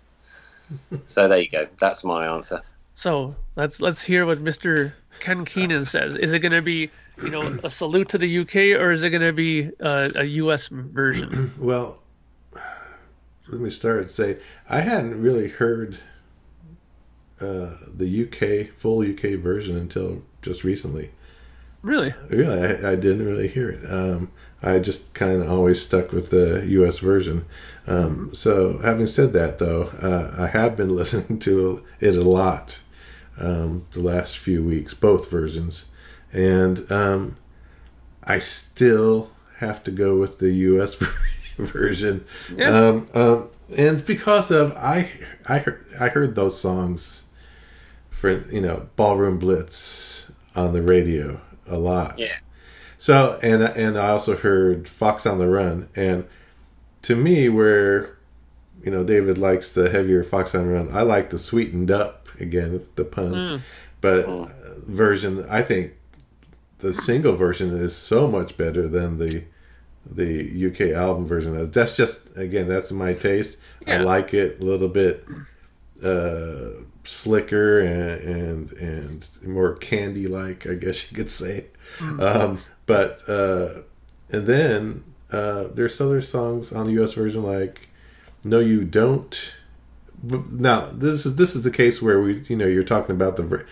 so 1.07 1.29
there 1.29 1.39
you 1.39 1.49
go. 1.49 1.69
That's 1.79 2.03
my 2.03 2.27
answer. 2.27 2.63
So 2.99 3.37
let's 3.55 3.81
let's 3.81 4.03
hear 4.03 4.27
what 4.27 4.41
Mr. 4.41 4.93
Ken 5.21 5.45
Keenan 5.45 5.85
says. 5.85 6.17
Is 6.17 6.33
it 6.33 6.41
going 6.41 6.51
to 6.51 6.61
be, 6.61 6.91
you 7.23 7.31
know, 7.31 7.57
a 7.63 7.71
salute 7.71 8.09
to 8.09 8.19
the 8.19 8.41
UK, 8.41 8.77
or 8.77 8.91
is 8.91 9.05
it 9.05 9.11
going 9.11 9.23
to 9.23 9.33
be 9.33 9.71
uh, 9.79 10.09
a 10.17 10.25
US 10.25 10.67
version? 10.67 11.55
Well, 11.61 12.01
let 13.47 13.61
me 13.61 13.71
start 13.71 13.99
and 13.99 14.11
say 14.11 14.39
I 14.69 14.81
hadn't 14.81 15.23
really 15.23 15.47
heard 15.47 15.97
uh, 17.41 17.71
the 17.95 18.25
UK 18.25 18.77
full 18.77 19.09
UK 19.09 19.39
version 19.39 19.77
until 19.77 20.21
just 20.43 20.65
recently. 20.65 21.13
Really? 21.83 22.13
Really, 22.31 22.61
I, 22.61 22.95
I 22.95 22.97
didn't 22.97 23.25
really 23.25 23.47
hear 23.47 23.71
it. 23.71 23.89
Um, 23.89 24.33
I 24.61 24.81
just 24.81 25.15
kind 25.15 25.41
of 25.41 25.49
always 25.49 25.81
stuck 25.81 26.11
with 26.11 26.31
the 26.31 26.65
U.S. 26.67 26.99
version. 26.99 27.45
Um, 27.87 28.35
so, 28.35 28.79
having 28.79 29.07
said 29.07 29.35
that, 29.35 29.61
though, 29.61 29.85
uh, 30.03 30.35
I 30.37 30.49
have 30.49 30.77
been 30.77 30.97
listening 30.97 31.39
to 31.39 31.85
it 32.01 32.17
a 32.17 32.23
lot 32.23 32.77
um, 33.41 33.87
the 33.93 34.01
last 34.01 34.39
few 34.39 34.65
weeks, 34.65 34.95
both 34.95 35.31
versions, 35.31 35.85
and 36.33 36.91
um, 36.91 37.37
I 38.23 38.39
still 38.39 39.31
have 39.59 39.83
to 39.85 39.91
go 39.91 40.17
with 40.17 40.39
the 40.39 40.51
U.S. 40.51 40.97
version. 41.59 42.25
Yeah. 42.55 42.71
Um, 42.71 43.09
um, 43.15 43.51
and 43.77 44.05
because 44.07 44.51
of 44.51 44.75
I 44.77 45.11
I 45.47 45.59
heard, 45.59 45.85
I 46.01 46.09
heard 46.09 46.35
those 46.35 46.59
songs 46.59 47.25
for 48.11 48.31
you 48.51 48.61
know 48.61 48.89
Ballroom 48.97 49.39
Blitz 49.39 50.31
on 50.57 50.73
the 50.73 50.83
radio 50.83 51.41
a 51.67 51.79
lot. 51.79 52.19
Yeah. 52.19 52.37
So 52.99 53.39
and 53.43 53.63
and 53.63 53.99
I 53.99 54.09
also 54.09 54.37
heard 54.37 54.89
Fox 54.89 55.27
on 55.27 55.39
the 55.39 55.49
Run, 55.49 55.89
and 55.95 56.27
to 57.03 57.15
me, 57.15 57.49
where 57.49 58.17
you 58.83 58.91
know 58.91 59.05
David 59.05 59.39
likes 59.39 59.71
the 59.71 59.89
heavier 59.89 60.25
Fox 60.25 60.55
on 60.55 60.67
the 60.67 60.73
Run, 60.73 60.91
I 60.93 61.03
like 61.03 61.31
the 61.31 61.39
sweetened 61.39 61.91
up 61.91 62.18
again, 62.41 62.85
the 62.97 63.05
pun, 63.05 63.33
Mm. 63.33 63.61
but 64.01 64.27
Mm. 64.27 64.51
uh, 64.51 64.75
version. 64.87 65.45
I 65.49 65.63
think 65.63 65.93
the 66.81 66.93
single 66.95 67.35
version 67.35 67.77
is 67.77 67.95
so 67.97 68.29
much 68.29 68.57
better 68.57 68.89
than 68.89 69.19
the 69.19 69.43
the 70.11 70.67
UK 70.69 70.93
album 70.95 71.27
version. 71.27 71.71
That's 71.71 71.95
just 71.97 72.19
again, 72.37 72.69
that's 72.69 72.91
my 72.93 73.13
taste. 73.15 73.59
I 73.87 73.99
like 73.99 74.33
it 74.35 74.61
a 74.61 74.65
little 74.65 74.89
bit 74.89 75.25
uh, 76.03 76.69
slicker 77.05 77.81
and, 77.81 78.23
and 78.23 78.73
and 78.73 79.27
more 79.47 79.75
candy 79.75 80.27
like, 80.29 80.67
I 80.67 80.75
guess 80.75 81.11
you 81.11 81.17
could 81.17 81.31
say. 81.31 81.67
Um, 82.19 82.59
but 82.87 83.21
uh, 83.29 83.81
and 84.31 84.47
then 84.47 85.05
uh, 85.33 85.65
there's 85.75 86.01
other 86.01 86.23
songs 86.23 86.73
on 86.73 86.87
the 86.87 87.03
US 87.03 87.13
version 87.13 87.43
like 87.43 87.89
No 88.45 88.61
You 88.61 88.85
Don't. 88.85 89.37
But 90.23 90.51
Now 90.51 90.89
this 90.93 91.27
is 91.27 91.37
this 91.37 91.55
is 91.55 91.63
the 91.63 91.71
case 91.71 92.03
where 92.03 92.21
we 92.21 92.43
you 92.49 92.57
know 92.57 92.67
you're 92.67 92.85
talking 92.85 93.15
about 93.15 93.37
the 93.37 93.43
ver- 93.45 93.67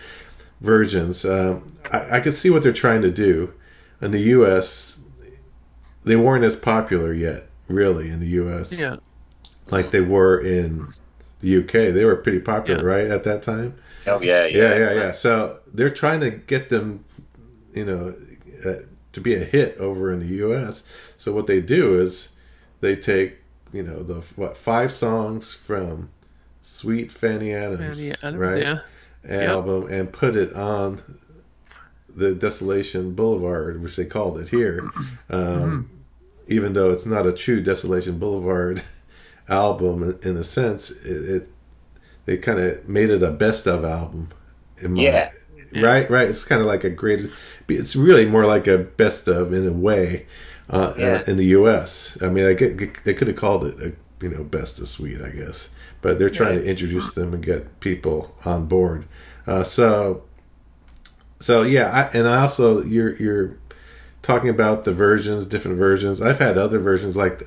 versions. 0.61 1.25
Um, 1.25 1.71
I, 1.91 2.17
I 2.17 2.19
can 2.21 2.31
see 2.31 2.49
what 2.49 2.63
they're 2.63 2.73
trying 2.73 3.01
to 3.01 3.11
do. 3.11 3.53
In 4.01 4.11
the 4.11 4.19
US, 4.19 4.97
they 6.03 6.15
weren't 6.15 6.45
as 6.45 6.55
popular 6.55 7.13
yet, 7.13 7.47
really, 7.67 8.09
in 8.09 8.19
the 8.19 8.27
US 8.41 8.71
Yeah. 8.71 8.97
like 9.69 9.91
they 9.91 10.01
were 10.01 10.39
in 10.39 10.93
the 11.41 11.57
UK. 11.63 11.71
They 11.93 12.05
were 12.05 12.15
pretty 12.15 12.39
popular, 12.39 12.79
Yeah. 12.81 12.95
right, 12.95 13.11
at 13.11 13.23
that 13.25 13.41
time. 13.43 13.75
Oh 14.05 14.21
yeah, 14.21 14.45
yeah, 14.45 14.57
Yeah, 14.57 14.77
yeah, 14.77 14.93
yeah. 14.93 15.11
So 15.11 15.59
they're 15.73 15.89
trying 15.89 16.21
to 16.21 16.31
get 16.31 16.69
them, 16.69 17.03
you 17.73 17.85
know, 17.85 18.15
uh, 18.65 18.83
to 19.13 19.21
be 19.21 19.35
a 19.35 19.43
hit 19.43 19.77
over 19.79 20.13
in 20.13 20.19
the 20.19 20.45
US. 20.47 20.83
So 21.17 21.33
what 21.33 21.47
they 21.47 21.59
do 21.59 21.99
is 21.99 22.29
they 22.79 22.95
take, 22.95 23.37
you 23.73 23.83
know, 23.83 24.03
the 24.03 24.21
what 24.35 24.57
five 24.57 24.91
songs 24.91 25.53
from 25.53 26.09
Sweet 26.67 27.11
Fanny 27.11 27.53
Adams, 27.53 27.97
Fanny 27.97 28.11
Adams, 28.21 28.37
right, 28.37 28.61
Yeah. 28.61 28.79
album, 29.53 29.87
and 29.89 30.11
put 30.11 30.35
it 30.35 30.53
on 30.53 31.01
the 32.15 32.35
Desolation 32.35 33.13
Boulevard, 33.13 33.81
which 33.81 33.95
they 33.95 34.05
called 34.05 34.39
it 34.39 34.49
here. 34.49 34.89
Um, 35.29 35.89
Even 36.47 36.71
though 36.73 36.91
it's 36.91 37.05
not 37.05 37.25
a 37.25 37.33
true 37.33 37.61
Desolation 37.61 38.19
Boulevard 38.19 38.81
album 39.49 40.03
in, 40.03 40.29
in 40.31 40.37
a 40.37 40.43
sense, 40.43 40.91
it, 40.91 41.29
it 41.35 41.47
they 42.25 42.37
kind 42.37 42.59
of 42.59 42.87
made 42.87 43.09
it 43.09 43.23
a 43.23 43.31
best 43.31 43.67
of 43.67 43.83
album. 43.85 44.29
In 44.79 44.93
my, 44.93 45.01
Yeah. 45.03 45.31
Right, 45.73 46.09
right. 46.09 46.27
It's 46.29 46.43
kind 46.45 46.61
of 46.61 46.67
like 46.67 46.83
a 46.85 46.89
great. 46.89 47.21
It's 47.67 47.95
really 47.95 48.25
more 48.25 48.45
like 48.45 48.67
a 48.67 48.77
best 48.77 49.27
of 49.27 49.53
in 49.53 49.67
a 49.67 49.71
way. 49.71 50.25
Uh, 50.69 50.93
Yeah. 50.97 51.05
uh, 51.05 51.23
in 51.31 51.37
the 51.37 51.45
U.S. 51.59 52.17
I 52.21 52.27
mean, 52.27 52.45
I 52.45 52.53
get, 52.53 53.03
they 53.03 53.13
could 53.13 53.27
have 53.27 53.37
called 53.37 53.65
it 53.65 53.79
a 53.81 53.93
you 54.21 54.29
know 54.29 54.43
best 54.43 54.79
of 54.79 54.87
Sweet, 54.87 55.21
I 55.21 55.29
guess, 55.29 55.69
but 56.01 56.17
they're 56.19 56.29
trying 56.29 56.55
Right. 56.57 56.63
to 56.63 56.69
introduce 56.69 57.13
them 57.13 57.33
and 57.33 57.43
get 57.43 57.79
people 57.79 58.33
on 58.45 58.65
board. 58.67 59.05
Uh, 59.45 59.63
so, 59.63 60.23
so 61.39 61.61
yeah, 61.63 61.89
I, 61.89 62.17
and 62.17 62.27
I 62.27 62.41
also 62.41 62.81
you're 62.83 63.15
you're 63.17 63.57
talking 64.23 64.49
about 64.49 64.83
the 64.85 64.93
versions, 64.93 65.45
different 65.45 65.77
versions. 65.77 66.21
I've 66.21 66.39
had 66.39 66.57
other 66.57 66.79
versions 66.79 67.15
like 67.15 67.43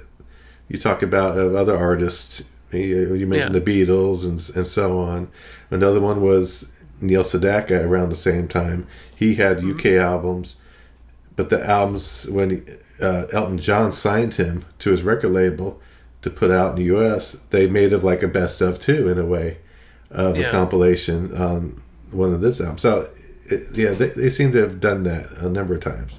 you 0.68 0.78
talk 0.78 1.02
about 1.02 1.36
of 1.36 1.54
other 1.54 1.76
artists. 1.76 2.42
You 2.72 3.14
you 3.14 3.26
mentioned 3.26 3.54
Yeah. 3.54 3.60
the 3.60 3.84
Beatles 3.86 4.24
and 4.24 4.56
and 4.56 4.66
so 4.66 5.00
on. 5.00 5.28
Another 5.70 6.00
one 6.00 6.22
was 6.22 6.68
Neil 7.00 7.24
Sedaka 7.24 7.82
around 7.84 8.10
the 8.10 8.16
same 8.16 8.46
time. 8.46 8.86
He 9.16 9.34
had 9.34 9.58
Mm-hmm. 9.58 9.70
UK 9.78 9.86
albums, 10.00 10.54
but 11.34 11.50
the 11.50 11.68
albums 11.68 12.26
when 12.28 12.50
he, 12.50 12.62
uh, 13.04 13.26
Elton 13.32 13.58
John 13.58 13.90
signed 13.92 14.34
him 14.34 14.64
to 14.78 14.90
his 14.90 15.02
record 15.02 15.32
label 15.32 15.80
to 16.22 16.30
put 16.30 16.50
out 16.50 16.70
in 16.70 16.84
the 16.84 16.94
US, 16.96 17.36
they 17.50 17.66
made 17.66 17.92
it 17.92 18.04
like 18.04 18.22
a 18.22 18.28
best 18.28 18.60
of 18.60 18.80
too 18.80 19.08
in 19.08 19.18
a 19.18 19.24
way 19.24 19.58
of 20.10 20.36
a 20.48 20.50
compilation 20.50 21.34
on 21.36 21.80
one 22.10 22.34
of 22.34 22.40
this 22.40 22.60
album. 22.60 22.78
So 22.78 23.08
it, 23.46 23.68
yeah, 23.72 23.92
they, 23.92 24.08
they 24.08 24.30
seem 24.30 24.52
to 24.52 24.58
have 24.58 24.80
done 24.80 25.04
that 25.04 25.30
a 25.38 25.48
number 25.48 25.74
of 25.74 25.80
times. 25.80 26.18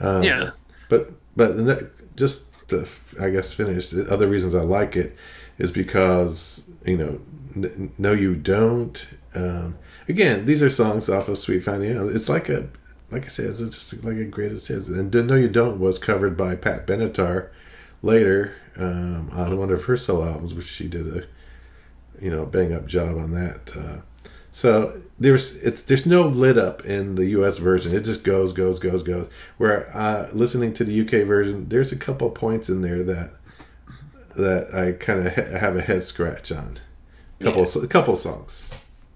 Um, 0.00 0.22
Yeah. 0.22 0.50
But 0.88 1.10
but 1.36 2.16
just 2.16 2.44
to 2.68 2.86
I 3.20 3.30
guess 3.30 3.52
finish 3.52 3.90
the 3.90 4.10
other 4.12 4.26
reasons 4.26 4.54
I 4.54 4.62
like 4.62 4.96
it 4.96 5.16
is 5.58 5.70
because 5.70 6.62
you 6.84 6.96
know 6.96 7.20
n- 7.56 7.92
no 7.98 8.12
you 8.12 8.34
don't. 8.34 9.06
Um, 9.34 9.76
again, 10.08 10.46
these 10.46 10.62
are 10.62 10.70
songs 10.70 11.08
off 11.08 11.28
of 11.28 11.38
Sweet 11.38 11.62
Fanny 11.62 11.88
Adams. 11.88 12.14
It's 12.14 12.28
like 12.28 12.48
a 12.48 12.68
like 13.10 13.24
I 13.24 13.28
said, 13.28 13.46
it's 13.46 13.58
just 13.58 14.04
like 14.04 14.16
a 14.16 14.24
greatest 14.24 14.68
hits. 14.68 14.88
And 14.88 15.12
No 15.12 15.34
You 15.34 15.48
Don't 15.48 15.80
was 15.80 15.98
covered 15.98 16.36
by 16.36 16.56
Pat 16.56 16.86
Benatar 16.86 17.48
later 18.02 18.52
um, 18.78 19.30
on 19.32 19.58
one 19.58 19.70
of 19.70 19.84
her 19.84 19.96
solo 19.96 20.26
albums, 20.26 20.54
which 20.54 20.66
she 20.66 20.88
did 20.88 21.06
a 21.16 21.26
you 22.20 22.30
know 22.30 22.44
bang 22.44 22.72
up 22.72 22.86
job 22.86 23.16
on 23.16 23.32
that. 23.32 23.76
Uh, 23.76 23.96
so 24.50 25.00
there's 25.18 25.56
it's 25.56 25.82
there's 25.82 26.06
no 26.06 26.22
lit 26.22 26.58
up 26.58 26.84
in 26.84 27.14
the 27.14 27.26
U.S. 27.26 27.58
version. 27.58 27.94
It 27.94 28.00
just 28.00 28.24
goes 28.24 28.52
goes 28.52 28.78
goes 28.78 29.02
goes. 29.02 29.28
Where 29.58 29.94
uh, 29.96 30.28
listening 30.32 30.74
to 30.74 30.84
the 30.84 30.92
U.K. 30.92 31.22
version, 31.22 31.68
there's 31.68 31.92
a 31.92 31.96
couple 31.96 32.30
points 32.30 32.68
in 32.68 32.82
there 32.82 33.02
that 33.02 33.30
that 34.36 34.74
I 34.74 34.92
kind 34.92 35.26
of 35.26 35.34
ha- 35.34 35.58
have 35.58 35.76
a 35.76 35.80
head 35.80 36.04
scratch 36.04 36.52
on. 36.52 36.78
Couple 37.40 37.62
a 37.82 37.86
couple 37.86 38.16
songs, 38.16 38.68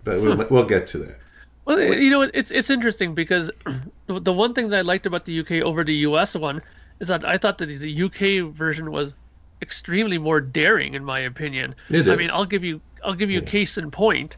but 0.04 0.20
we'll, 0.20 0.36
we'll 0.48 0.64
get 0.64 0.86
to 0.88 0.98
that. 0.98 1.18
Well, 1.64 1.80
you 1.80 2.10
know, 2.10 2.22
it's 2.22 2.50
it's 2.50 2.70
interesting 2.70 3.14
because 3.14 3.50
the 4.06 4.32
one 4.32 4.54
thing 4.54 4.68
that 4.68 4.78
I 4.78 4.82
liked 4.82 5.06
about 5.06 5.24
the 5.24 5.40
UK 5.40 5.64
over 5.64 5.82
the 5.82 5.94
US 6.06 6.36
one 6.36 6.62
is 7.00 7.08
that 7.08 7.24
I 7.24 7.36
thought 7.36 7.58
that 7.58 7.66
the 7.66 8.02
UK 8.04 8.54
version 8.54 8.92
was 8.92 9.14
extremely 9.62 10.18
more 10.18 10.40
daring, 10.40 10.94
in 10.94 11.04
my 11.04 11.20
opinion. 11.20 11.74
It 11.88 12.08
I 12.08 12.14
is. 12.14 12.16
mean, 12.16 12.30
I'll 12.30 12.46
give 12.46 12.64
you 12.64 12.82
I'll 13.04 13.14
give 13.14 13.30
you 13.30 13.40
Yeah. 13.40 13.42
case 13.42 13.78
in 13.78 13.90
point. 13.90 14.36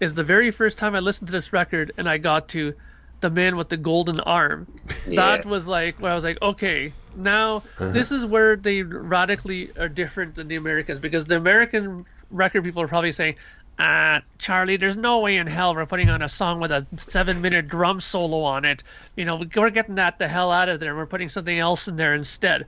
is 0.00 0.14
the 0.14 0.24
very 0.24 0.50
first 0.50 0.78
time 0.78 0.94
I 0.94 1.00
listened 1.00 1.28
to 1.28 1.32
this 1.32 1.52
record 1.52 1.92
and 1.98 2.08
I 2.08 2.18
got 2.18 2.48
to 2.50 2.74
the 3.20 3.30
man 3.30 3.56
with 3.56 3.68
the 3.68 3.76
golden 3.76 4.20
arm. 4.20 4.68
Yeah. 5.06 5.16
That 5.16 5.44
was 5.46 5.66
like 5.66 5.98
where 5.98 6.12
I 6.12 6.14
was 6.14 6.24
like, 6.24 6.38
okay, 6.42 6.96
now 7.14 7.64
this 7.92 8.12
is 8.12 8.26
where 8.26 8.56
they 8.56 8.82
radically 8.82 9.72
are 9.76 9.88
different 9.88 10.34
than 10.34 10.48
the 10.48 10.56
Americans 10.56 11.00
because 11.00 11.26
the 11.26 11.36
American 11.36 12.04
record 12.30 12.64
people 12.64 12.82
are 12.82 12.88
probably 12.88 13.12
saying, 13.12 13.36
uh, 13.78 14.20
Charlie, 14.38 14.76
there's 14.76 14.96
no 14.96 15.20
way 15.20 15.36
in 15.36 15.46
hell 15.48 15.74
we're 15.74 15.86
putting 15.86 16.08
on 16.08 16.22
a 16.22 16.28
song 16.28 16.60
with 16.60 16.70
a 16.70 16.86
seven 16.96 17.40
minute 17.40 17.68
drum 17.68 18.00
solo 18.00 18.42
on 18.42 18.64
it. 18.64 18.84
You 19.16 19.24
know, 19.24 19.42
we're 19.56 19.70
getting 19.70 19.96
that 19.96 20.18
the 20.18 20.28
hell 20.28 20.52
out 20.52 20.68
of 20.68 20.78
there. 20.80 20.94
We're 20.94 21.06
putting 21.06 21.28
something 21.28 21.58
else 21.58 21.88
in 21.88 21.96
there 21.96 22.14
instead. 22.14 22.66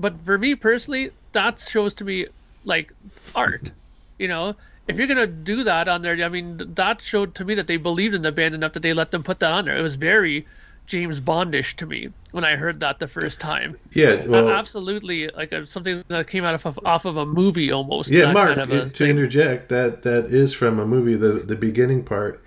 But 0.00 0.20
for 0.24 0.38
me 0.38 0.54
personally, 0.54 1.10
that 1.32 1.60
shows 1.60 1.94
to 1.94 2.04
me 2.04 2.26
like 2.64 2.92
art. 3.34 3.70
You 4.18 4.28
know, 4.28 4.56
if 4.88 4.96
you're 4.96 5.06
gonna 5.06 5.26
do 5.26 5.64
that 5.64 5.88
on 5.88 6.02
there, 6.02 6.22
I 6.24 6.28
mean, 6.28 6.74
that 6.74 7.00
showed 7.00 7.34
to 7.36 7.44
me 7.44 7.54
that 7.54 7.66
they 7.66 7.76
believed 7.76 8.14
in 8.14 8.22
the 8.22 8.32
band 8.32 8.54
enough 8.54 8.72
that 8.74 8.80
they 8.82 8.92
let 8.92 9.10
them 9.10 9.22
put 9.22 9.40
that 9.40 9.52
on 9.52 9.64
there. 9.64 9.76
It 9.76 9.82
was 9.82 9.94
very 9.94 10.46
James 10.86 11.20
Bondish 11.20 11.76
to 11.76 11.86
me 11.86 12.08
when 12.32 12.44
I 12.44 12.56
heard 12.56 12.80
that 12.80 12.98
the 12.98 13.06
first 13.08 13.40
time. 13.40 13.76
Yeah, 13.92 14.26
Well, 14.26 14.50
absolutely, 14.50 15.28
like 15.28 15.52
something 15.66 16.02
that 16.08 16.26
came 16.28 16.44
out 16.44 16.54
of 16.66 16.78
off 16.84 17.04
of 17.04 17.16
a 17.16 17.24
movie 17.26 17.70
almost. 17.70 18.10
yeah, 18.10 18.32
Mark. 18.32 18.56
kind 18.56 18.60
of 18.60 18.70
to 18.70 18.90
thing. 18.90 19.10
interject, 19.10 19.68
that 19.68 20.02
that 20.02 20.26
is 20.26 20.52
from 20.52 20.78
a 20.80 20.86
movie. 20.86 21.14
The 21.14 21.34
the 21.34 21.56
beginning 21.56 22.02
part 22.04 22.42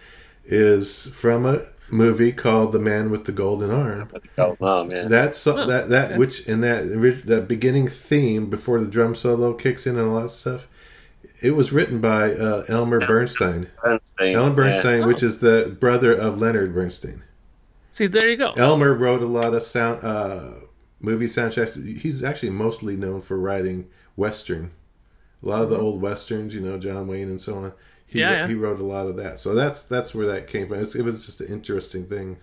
is 0.46 1.06
from 1.08 1.46
a 1.46 1.62
movie 1.90 2.32
called 2.32 2.72
The 2.72 2.80
Man 2.80 3.12
with 3.12 3.26
the 3.26 3.32
Golden 3.32 3.72
Arm. 3.72 4.10
Golden 4.36 4.68
arm, 4.68 4.92
yeah. 4.92 5.08
That 5.08 5.36
so, 5.36 5.58
Oh, 5.58 5.68
that 5.68 5.90
that 5.90 6.12
okay. 6.12 6.18
which 6.18 6.48
in 6.48 6.62
that 6.62 7.24
that 7.26 7.48
beginning 7.48 7.88
theme 7.90 8.50
before 8.50 8.80
the 8.80 8.88
drum 8.88 9.16
solo 9.16 9.54
kicks 9.54 9.86
in 9.88 9.98
and 9.98 10.10
all 10.10 10.22
that 10.22 10.30
stuff, 10.30 10.68
it 11.42 11.52
was 11.52 11.72
written 11.74 12.00
by 12.00 12.34
uh, 12.34 12.66
Elmer 12.68 13.06
Bernstein. 13.06 13.70
Bernstein. 13.84 14.36
Alan 14.36 14.50
yeah. 14.52 14.56
Bernstein, 14.56 15.04
Oh. 15.04 15.08
which 15.08 15.24
is 15.24 15.40
the 15.40 15.76
brother 15.80 16.14
of 16.14 16.40
Leonard 16.40 16.74
Bernstein. 16.74 17.22
See, 17.92 18.08
there 18.08 18.28
you 18.30 18.38
go. 18.38 18.54
Elmer 18.54 18.94
wrote 18.94 19.22
a 19.22 19.26
lot 19.28 19.54
of 19.54 19.62
sound 19.62 20.04
uh, 20.04 20.52
movie 21.00 21.28
soundtracks. 21.28 21.98
He's 21.98 22.24
actually 22.24 22.50
mostly 22.52 22.96
known 22.96 23.22
for 23.22 23.38
writing 23.38 23.88
western. 24.16 24.72
A 25.44 25.48
lot 25.48 25.62
of 25.64 25.70
the 25.70 25.78
old 25.78 26.02
westerns, 26.02 26.56
you 26.56 26.62
know, 26.62 26.78
John 26.80 27.06
Wayne 27.08 27.28
and 27.30 27.42
so 27.42 27.56
on. 27.56 27.74
He. 28.14 28.20
Yeah, 28.20 28.32
yeah. 28.32 28.48
he 28.48 28.54
wrote 28.54 28.80
a 28.80 28.86
lot 28.86 29.08
of 29.08 29.18
that. 29.18 29.40
So 29.40 29.56
that's 29.56 29.84
that's 29.84 30.14
where 30.14 30.28
that 30.28 30.48
came 30.48 30.68
from. 30.68 30.80
It's, 30.80 30.94
it 30.94 31.02
was 31.02 31.26
just 31.26 31.42
an 31.42 31.48
interesting 31.48 32.06
thing. 32.06 32.38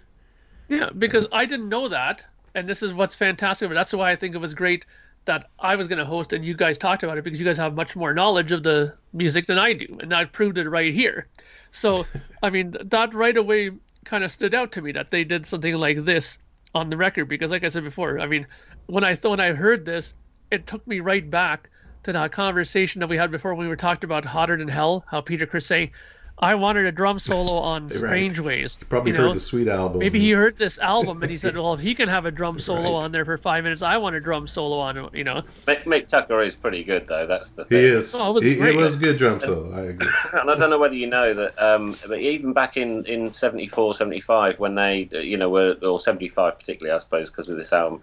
Yeah, 0.68 0.90
because 0.98 1.26
I 1.32 1.46
didn't 1.46 1.68
know 1.68 1.88
that, 1.88 2.26
and 2.56 2.68
this 2.68 2.82
is 2.82 2.92
what's 2.92 3.14
fantastic. 3.14 3.68
But 3.68 3.74
that's 3.74 3.92
why 3.92 4.10
I 4.10 4.16
think 4.16 4.34
it 4.34 4.38
was 4.38 4.52
great 4.52 4.84
that 5.26 5.48
I 5.60 5.76
was 5.76 5.86
going 5.86 5.98
to 5.98 6.04
host 6.04 6.32
and 6.32 6.44
you 6.44 6.54
guys 6.54 6.78
talked 6.78 7.02
about 7.02 7.18
it 7.18 7.24
because 7.24 7.38
you 7.38 7.44
guys 7.44 7.58
have 7.58 7.74
much 7.74 7.94
more 7.94 8.12
knowledge 8.12 8.52
of 8.52 8.62
the 8.62 8.94
music 9.12 9.46
than 9.46 9.58
I 9.58 9.74
do, 9.74 9.98
and 10.00 10.12
I 10.12 10.24
proved 10.24 10.58
it 10.58 10.68
right 10.68 10.92
here. 10.92 11.28
So, 11.70 12.04
I 12.42 12.50
mean, 12.50 12.76
that 12.86 13.14
right 13.14 13.36
away 13.36 13.70
kind 14.04 14.24
of 14.24 14.32
stood 14.32 14.54
out 14.54 14.72
to 14.72 14.82
me 14.82 14.90
that 14.92 15.12
they 15.12 15.22
did 15.22 15.46
something 15.46 15.74
like 15.74 15.98
this 16.04 16.36
on 16.74 16.90
the 16.90 16.96
record 16.96 17.28
because, 17.28 17.52
like 17.52 17.62
I 17.62 17.68
said 17.68 17.84
before, 17.84 18.18
I 18.18 18.26
mean, 18.26 18.46
when 18.86 19.04
I 19.04 19.14
when 19.14 19.38
I 19.38 19.52
heard 19.52 19.84
this, 19.84 20.14
it 20.50 20.66
took 20.66 20.84
me 20.86 20.98
right 20.98 21.30
back 21.30 21.70
to 22.04 22.12
that 22.12 22.32
conversation 22.32 23.00
that 23.00 23.08
we 23.08 23.16
had 23.16 23.30
before 23.30 23.54
when 23.54 23.66
we 23.66 23.68
were 23.68 23.76
talking 23.76 24.04
about 24.06 24.24
Hotter 24.24 24.56
Than 24.56 24.68
Hell, 24.68 25.04
how 25.08 25.20
Peter 25.20 25.46
Criss 25.46 25.66
saying, 25.66 25.90
"I 26.38 26.54
wanted 26.54 26.86
a 26.86 26.92
drum 26.92 27.18
solo 27.18 27.52
on 27.58 27.88
Right. 27.88 27.96
Strange 27.98 28.38
Ways." 28.40 28.78
Probably 28.88 29.12
you 29.12 29.18
heard 29.18 29.26
know? 29.26 29.34
the 29.34 29.40
Sweet 29.40 29.68
album. 29.68 29.98
Maybe 29.98 30.18
he 30.18 30.30
heard 30.30 30.56
this 30.56 30.78
album 30.78 31.22
and 31.22 31.30
he 31.30 31.36
said, 31.36 31.54
"Well, 31.56 31.74
if 31.74 31.80
he 31.80 31.94
can 31.94 32.08
have 32.08 32.24
a 32.24 32.30
drum 32.30 32.58
solo 32.58 32.80
Right. 32.82 33.04
on 33.04 33.12
there 33.12 33.24
for 33.26 33.36
five 33.36 33.64
minutes, 33.64 33.82
I 33.82 33.98
want 33.98 34.16
a 34.16 34.20
drum 34.20 34.46
solo 34.46 34.78
on 34.78 34.96
it." 34.96 35.14
You 35.14 35.24
know? 35.24 35.42
Mick, 35.68 35.84
Mick 35.84 36.08
Tucker 36.08 36.40
is 36.40 36.56
pretty 36.56 36.84
good 36.84 37.06
though. 37.06 37.26
That's 37.26 37.50
the 37.50 37.64
He 37.64 37.68
thing. 37.68 37.84
is. 37.84 38.14
Oh, 38.14 38.30
it 38.30 38.34
was 38.34 38.44
he, 38.44 38.54
great. 38.56 38.74
it 38.74 38.78
was 38.78 38.94
a 38.94 38.98
good 38.98 39.18
drum 39.18 39.40
solo. 39.40 39.72
I 39.76 39.82
agree. 39.90 40.08
And 40.32 40.50
I 40.50 40.54
don't 40.56 40.70
know 40.70 40.78
whether 40.78 40.94
you 40.94 41.06
know 41.08 41.34
that, 41.34 41.62
um, 41.62 41.94
but 42.08 42.18
even 42.20 42.52
back 42.54 42.76
in, 42.78 43.04
in 43.04 43.30
74, 43.32 43.94
75, 43.94 44.58
when 44.58 44.74
they, 44.74 45.08
uh, 45.12 45.18
you 45.18 45.36
know, 45.36 45.50
were, 45.50 45.76
or 45.82 46.00
75 46.00 46.58
particularly, 46.58 46.94
I 46.94 46.98
suppose, 46.98 47.30
because 47.30 47.50
of 47.50 47.56
this 47.58 47.72
album, 47.74 48.00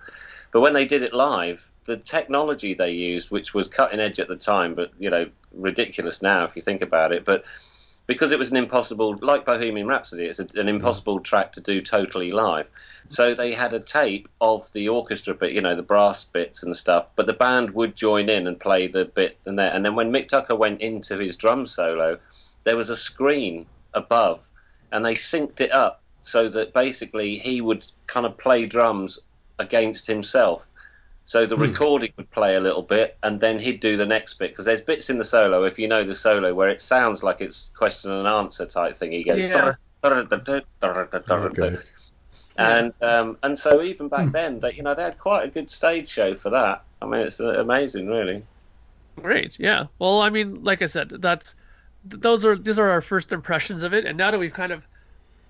but 0.52 0.62
when 0.62 0.74
they 0.74 0.86
did 0.86 1.02
it 1.04 1.14
live, 1.14 1.64
the 1.88 1.98
technology 1.98 2.74
they 2.74 2.92
used, 2.92 3.32
which 3.32 3.54
was 3.54 3.68
cutting 3.68 4.00
edge 4.00 4.20
at 4.20 4.28
the 4.28 4.36
time, 4.36 4.76
but, 4.76 4.92
you 5.00 5.10
know, 5.10 5.28
ridiculous 5.54 6.22
now 6.22 6.44
if 6.44 6.56
you 6.56 6.62
think 6.62 6.82
about 6.82 7.12
it, 7.12 7.26
but 7.26 7.44
because 8.06 8.32
it 8.32 8.40
was 8.40 8.52
an 8.52 8.58
impossible, 8.58 9.18
like 9.22 9.46
Bohemian 9.46 9.88
Rhapsody, 9.88 10.26
it's 10.26 10.40
a, 10.40 10.48
an 10.56 10.68
impossible 10.68 11.20
track 11.20 11.54
to 11.54 11.62
do 11.62 11.82
totally 11.82 12.32
live. 12.32 12.68
So 13.10 13.34
they 13.34 13.54
had 13.54 13.74
a 13.74 13.80
tape 13.80 14.28
of 14.42 14.72
the 14.74 14.90
orchestra 14.90 15.34
bit, 15.34 15.54
you 15.54 15.62
know, 15.62 15.76
the 15.76 15.82
brass 15.82 16.26
bits 16.26 16.64
and 16.64 16.76
stuff, 16.76 17.08
but 17.16 17.26
the 17.26 17.34
band 17.34 17.72
would 17.72 17.96
join 17.96 18.30
in 18.30 18.48
and 18.48 18.60
play 18.60 18.88
the 18.88 19.06
bit 19.06 19.38
and 19.46 19.58
there. 19.58 19.74
And 19.74 19.84
then 19.84 19.96
when 19.96 20.12
Mick 20.12 20.28
Tucker 20.28 20.56
went 20.56 20.82
into 20.82 21.18
his 21.18 21.36
drum 21.38 21.66
solo, 21.66 22.20
there 22.64 22.78
was 22.78 22.90
a 22.90 22.98
screen 22.98 23.66
above, 23.94 24.42
and 24.92 25.06
they 25.06 25.16
synced 25.16 25.62
it 25.62 25.72
up 25.72 26.02
so 26.22 26.50
that 26.50 26.74
basically 26.74 27.40
he 27.40 27.62
would 27.62 27.88
kind 28.08 28.26
of 28.26 28.38
play 28.38 28.66
drums 28.66 29.20
against 29.60 30.06
himself. 30.06 30.64
So 31.28 31.46
the 31.46 31.58
recording 31.58 32.14
would 32.16 32.32
play 32.32 32.56
a 32.56 32.60
little 32.62 32.82
bit, 32.82 33.18
and 33.22 33.38
then 33.42 33.60
he'd 33.60 33.82
do 33.82 33.98
the 33.98 34.06
next 34.06 34.36
bit 34.36 34.52
because 34.52 34.64
there's 34.64 34.80
bits 34.80 35.10
in 35.10 35.18
the 35.18 35.26
solo, 35.26 35.66
if 35.66 35.78
you 35.78 35.86
know 35.86 36.02
the 36.06 36.16
solo, 36.16 36.54
where 36.54 36.70
it 36.70 36.82
sounds 36.82 37.22
like 37.22 37.42
it's 37.42 37.74
question 37.76 38.12
and 38.12 38.26
answer 38.26 38.66
type 38.66 38.96
thing. 38.96 39.12
He 39.12 39.26
goes. 39.26 39.40
Yeah. 39.40 39.74
Okay. 41.48 41.76
And 42.58 42.94
um, 43.02 43.38
and 43.44 43.60
so 43.60 43.82
even 43.82 44.08
back 44.08 44.32
then, 44.32 44.62
that 44.62 44.76
you 44.76 44.84
know 44.84 44.96
they 44.96 45.04
had 45.04 45.20
quite 45.20 45.44
a 45.44 45.50
good 45.50 45.70
stage 45.70 46.08
show 46.08 46.34
for 46.34 46.50
that. 46.52 46.84
I 47.02 47.06
mean, 47.06 47.20
it's 47.20 47.42
uh, 47.42 47.60
amazing, 47.60 48.08
really. 48.08 48.42
Great. 49.18 49.60
Yeah. 49.60 49.88
Well, 50.00 50.22
I 50.22 50.30
mean, 50.30 50.64
like 50.64 50.82
I 50.82 50.86
said, 50.86 51.10
that's 51.20 51.56
those 52.06 52.46
are 52.46 52.56
these 52.58 52.80
are 52.80 52.90
our 52.90 53.02
first 53.02 53.34
impressions 53.34 53.84
of 53.84 53.94
it, 53.94 54.06
and 54.06 54.18
now 54.18 54.32
that 54.32 54.40
we've 54.40 54.54
kind 54.54 54.72
of 54.72 54.82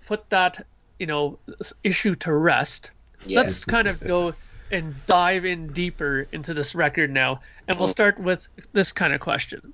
put 0.08 0.28
that 0.32 0.66
you 0.98 1.06
know 1.06 1.38
issue 1.84 2.16
to 2.16 2.34
rest, 2.34 2.90
Yeah. 3.28 3.42
let's 3.42 3.64
kind 3.64 3.88
of 3.88 4.00
go 4.00 4.34
and 4.72 4.94
dive 5.06 5.46
in 5.46 5.68
deeper 5.68 6.28
into 6.32 6.54
this 6.54 6.76
record 6.76 7.10
now, 7.12 7.42
and 7.68 7.78
we'll 7.78 7.88
mm. 7.88 7.92
start 7.92 8.20
with 8.20 8.48
this 8.74 8.92
kind 8.92 9.14
of 9.14 9.20
question: 9.20 9.74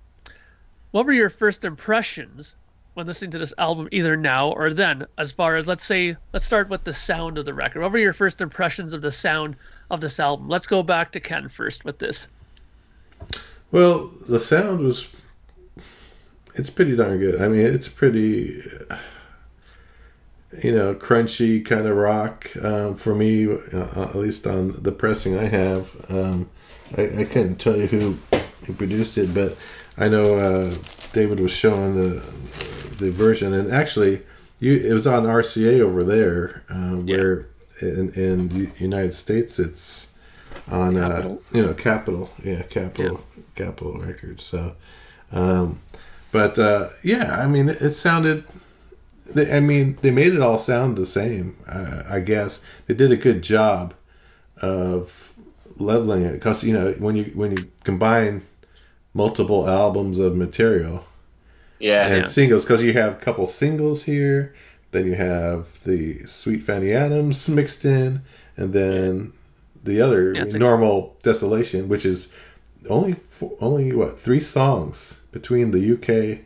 What 0.91 1.05
were 1.05 1.13
your 1.13 1.29
first 1.29 1.65
impressions 1.65 2.55
when 2.93 3.07
listening 3.07 3.31
to 3.31 3.39
this 3.39 3.53
album, 3.57 3.89
either 3.91 4.15
now 4.15 4.51
or 4.51 4.73
then? 4.73 5.05
As 5.17 5.31
far 5.31 5.55
as 5.55 5.67
let's 5.67 5.85
say, 5.85 6.15
let's 6.31 6.45
start 6.45 6.69
with 6.69 6.83
the 6.83 6.93
sound 6.93 7.37
of 7.37 7.45
the 7.45 7.53
record. 7.53 7.81
What 7.81 7.91
were 7.91 7.99
your 7.99 8.13
first 8.13 8.41
impressions 8.41 8.93
of 8.93 9.01
the 9.01 9.11
sound 9.11 9.55
of 9.89 10.01
this 10.01 10.19
album? 10.19 10.49
Let's 10.49 10.67
go 10.67 10.83
back 10.83 11.11
to 11.13 11.19
Ken 11.19 11.49
first 11.49 11.85
with 11.85 11.99
this. 11.99 12.27
Well, 13.71 14.11
the 14.29 14.39
sound 14.39 14.81
was. 14.81 15.07
It's 16.55 16.69
pretty 16.69 16.95
darn 16.95 17.17
good. 17.17 17.41
I 17.41 17.47
mean, 17.47 17.65
it's 17.65 17.89
pretty. 17.89 18.61
Uh, 20.53 20.59
You 20.61 20.71
know, 20.71 20.93
crunchy 20.95 21.63
kind 21.65 21.87
of 21.87 21.95
rock 21.97 22.49
um, 22.61 22.95
for 22.95 23.15
me, 23.15 23.47
uh, 23.47 24.03
at 24.03 24.15
least 24.15 24.47
on 24.47 24.81
the 24.81 24.91
pressing 24.91 25.37
I 25.37 25.45
have. 25.45 25.89
Um, 26.09 26.49
I, 26.97 27.21
I 27.21 27.23
couldn't 27.25 27.57
tell 27.57 27.75
you 27.77 27.87
who 27.87 28.17
who 28.65 28.73
produced 28.73 29.17
it, 29.17 29.33
but 29.33 29.57
I 29.97 30.07
know 30.07 30.37
uh, 30.37 30.73
David 31.11 31.39
was 31.39 31.51
showing 31.51 31.95
the 31.95 32.21
the 32.99 33.11
version, 33.11 33.53
and 33.53 33.71
actually, 33.71 34.21
you 34.59 34.75
it 34.75 34.93
was 34.93 35.07
on 35.07 35.23
RCA 35.25 35.81
over 35.81 36.03
there, 36.03 36.63
uh, 36.69 36.95
where 36.97 37.47
in 37.81 38.11
in 38.13 38.47
the 38.49 38.69
United 38.77 39.13
States 39.13 39.59
it's 39.59 40.07
on 40.69 40.97
uh, 40.97 41.35
you 41.53 41.61
know 41.65 41.73
Capitol, 41.73 42.29
yeah, 42.43 42.61
Capitol, 42.63 43.19
Capitol 43.55 43.99
Records. 43.99 44.43
So, 44.43 44.75
um, 45.31 45.81
but 46.31 46.57
uh, 46.59 46.89
yeah, 47.01 47.37
I 47.41 47.47
mean, 47.47 47.69
it, 47.69 47.81
it 47.81 47.93
sounded. 47.93 48.43
They- 49.25 49.51
I 49.51 49.59
mean, 49.59 49.97
they 50.01 50.11
made 50.11 50.33
it 50.33 50.41
all 50.41 50.57
sound 50.57 50.97
the 50.97 51.05
same. 51.05 51.55
Uh, 51.67 52.03
I 52.09 52.19
guess 52.19 52.61
they 52.87 52.93
did 52.93 53.11
a 53.11 53.17
good 53.17 53.41
job 53.41 53.93
of 54.61 55.33
leveling 55.77 56.23
it 56.23 56.33
because 56.33 56.63
you 56.63 56.73
know 56.73 56.91
when 56.99 57.15
you 57.15 57.25
when 57.33 57.51
you 57.51 57.65
combine 57.83 58.41
multiple 59.13 59.67
albums 59.69 60.19
of 60.19 60.35
material 60.35 61.03
Yeah. 61.79 62.07
and 62.07 62.23
Yeah. 62.23 62.29
singles 62.29 62.63
because 62.63 62.81
you 62.83 62.93
have 62.93 63.13
a 63.13 63.15
couple 63.25 63.47
singles 63.47 64.03
here, 64.03 64.53
then 64.91 65.05
you 65.05 65.15
have 65.15 65.67
the 65.83 66.25
Sweet 66.25 66.63
Fanny 66.63 66.93
Adams 66.93 67.49
mixed 67.49 67.85
in, 67.85 68.21
and 68.57 68.71
then 68.73 69.33
the 69.83 70.01
other 70.01 70.33
Yeah, 70.33 70.43
it's 70.43 70.53
like- 70.53 70.61
normal 70.61 71.15
Desolation, 71.23 71.89
which 71.89 72.05
is 72.05 72.27
only 72.89 73.13
four, 73.29 73.53
only 73.59 73.91
what 73.93 74.19
three 74.19 74.39
songs 74.39 75.19
between 75.31 75.71
the 75.71 75.79
UK 75.79 76.39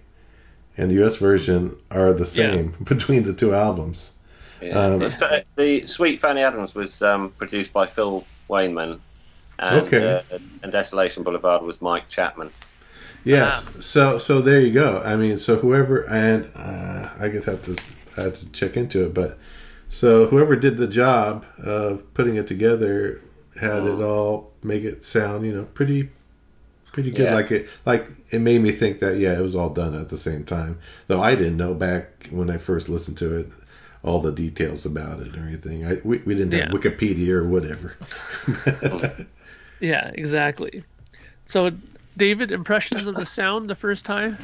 and 0.78 0.92
the 0.92 0.96
US 0.96 1.18
version 1.18 1.76
are 1.92 2.14
the 2.14 2.26
Yeah. 2.32 2.58
same 2.58 2.72
between 2.84 3.24
the 3.24 3.34
two 3.34 3.54
albums. 3.54 4.12
Yeah. 4.60 4.86
Um, 4.86 5.00
the, 5.00 5.46
the 5.56 5.86
Sweet 5.86 6.20
Fanny 6.22 6.42
Adams 6.42 6.74
was 6.74 7.02
um, 7.02 7.32
produced 7.34 7.74
by 7.74 7.86
Phil 7.86 8.28
Wainman, 8.50 9.02
and, 9.60 9.94
Okay. 9.94 10.02
uh, 10.02 10.24
and 10.64 10.72
Desolation 10.72 11.24
Boulevard 11.24 11.64
was 11.64 11.82
Mike 11.82 12.10
Chapman. 12.10 12.54
Yes. 13.24 13.64
Ah. 13.64 13.72
So 13.80 14.18
so 14.18 14.42
there 14.42 14.60
you 14.62 14.74
go. 14.74 15.02
I 15.04 15.16
mean, 15.16 15.38
so 15.38 15.56
whoever 15.58 16.08
and 16.10 16.52
uh, 16.56 17.10
I 17.20 17.30
could 17.30 17.44
have 17.46 17.62
to 17.64 17.76
I 18.18 18.22
have 18.24 18.40
to 18.40 18.50
check 18.52 18.78
into 18.78 19.06
it, 19.06 19.14
but 19.14 19.38
so 19.90 20.26
whoever 20.28 20.56
did 20.56 20.78
the 20.78 20.88
job 20.88 21.46
of 21.60 22.12
putting 22.14 22.36
it 22.36 22.48
together 22.48 23.22
had 23.60 23.86
it 23.86 24.02
all 24.02 24.54
make 24.64 24.84
it 24.84 25.04
sound 25.06 25.46
you 25.46 25.54
know 25.54 25.66
pretty 25.74 26.10
pretty 26.98 27.12
good. 27.12 27.26
Yeah. 27.26 27.36
Like 27.36 27.52
it, 27.52 27.70
like 27.86 28.08
it 28.32 28.40
made 28.40 28.60
me 28.60 28.72
think 28.72 28.98
that 29.02 29.20
yeah, 29.20 29.38
it 29.38 29.42
was 29.42 29.56
all 29.56 29.70
done 29.70 29.94
at 29.94 30.10
the 30.10 30.18
same 30.18 30.44
time. 30.44 30.80
Though 31.06 31.22
I 31.22 31.36
didn't 31.36 31.56
know 31.56 31.76
back 31.76 32.28
when 32.32 32.50
I 32.50 32.58
first 32.58 32.90
listened 32.90 33.20
to 33.20 33.36
it 33.38 33.48
all 34.04 34.20
the 34.20 34.32
details 34.32 34.84
about 34.84 35.20
it 35.20 35.38
or 35.38 35.42
anything. 35.42 35.86
I 35.86 36.02
we, 36.04 36.18
we 36.20 36.34
didn't 36.34 36.54
have 36.54 36.72
Yeah. 36.72 36.76
Wikipedia 36.76 37.30
or 37.34 37.48
whatever. 37.48 37.96
Yeah, 39.80 40.10
exactly. 40.16 40.84
So, 41.46 41.70
David, 42.18 42.52
impressions 42.52 43.06
of 43.06 43.14
the 43.16 43.28
sound 43.28 43.70
the 43.70 43.76
first 43.76 44.06
time? 44.06 44.36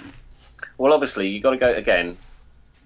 Well, 0.78 0.94
obviously, 0.94 1.28
you 1.28 1.42
got 1.42 1.52
to 1.52 1.58
go 1.58 1.74
again. 1.74 2.16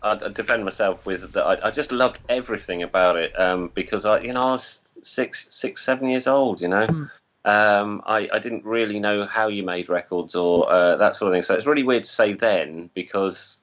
I 0.02 0.12
I 0.12 0.30
defend 0.30 0.64
myself 0.64 1.06
with 1.06 1.34
that. 1.34 1.44
I, 1.44 1.68
I 1.68 1.72
just 1.72 1.92
loved 1.92 2.20
everything 2.30 2.84
about 2.84 3.18
it 3.18 3.38
um, 3.38 3.70
because 3.76 4.06
I, 4.06 4.22
you 4.22 4.32
know, 4.32 4.44
I 4.44 4.52
was 4.52 4.80
six, 5.04 5.54
six, 5.54 5.84
seven 5.84 6.08
years 6.10 6.26
old. 6.26 6.62
You 6.62 6.70
know, 6.70 6.88
Mm. 6.88 7.12
Um, 7.48 8.02
I, 8.06 8.28
I 8.34 8.40
didn't 8.40 8.66
really 8.66 9.00
know 9.00 9.26
how 9.26 9.48
you 9.48 9.64
made 9.64 9.88
records 9.88 10.36
or 10.36 10.70
uh, 10.70 10.98
that 10.98 11.16
sort 11.16 11.32
of 11.32 11.36
thing. 11.36 11.44
So 11.44 11.56
it's 11.56 11.66
really 11.66 11.84
weird 11.84 12.04
to 12.04 12.10
say 12.10 12.34
then 12.34 12.90
because 12.94 13.60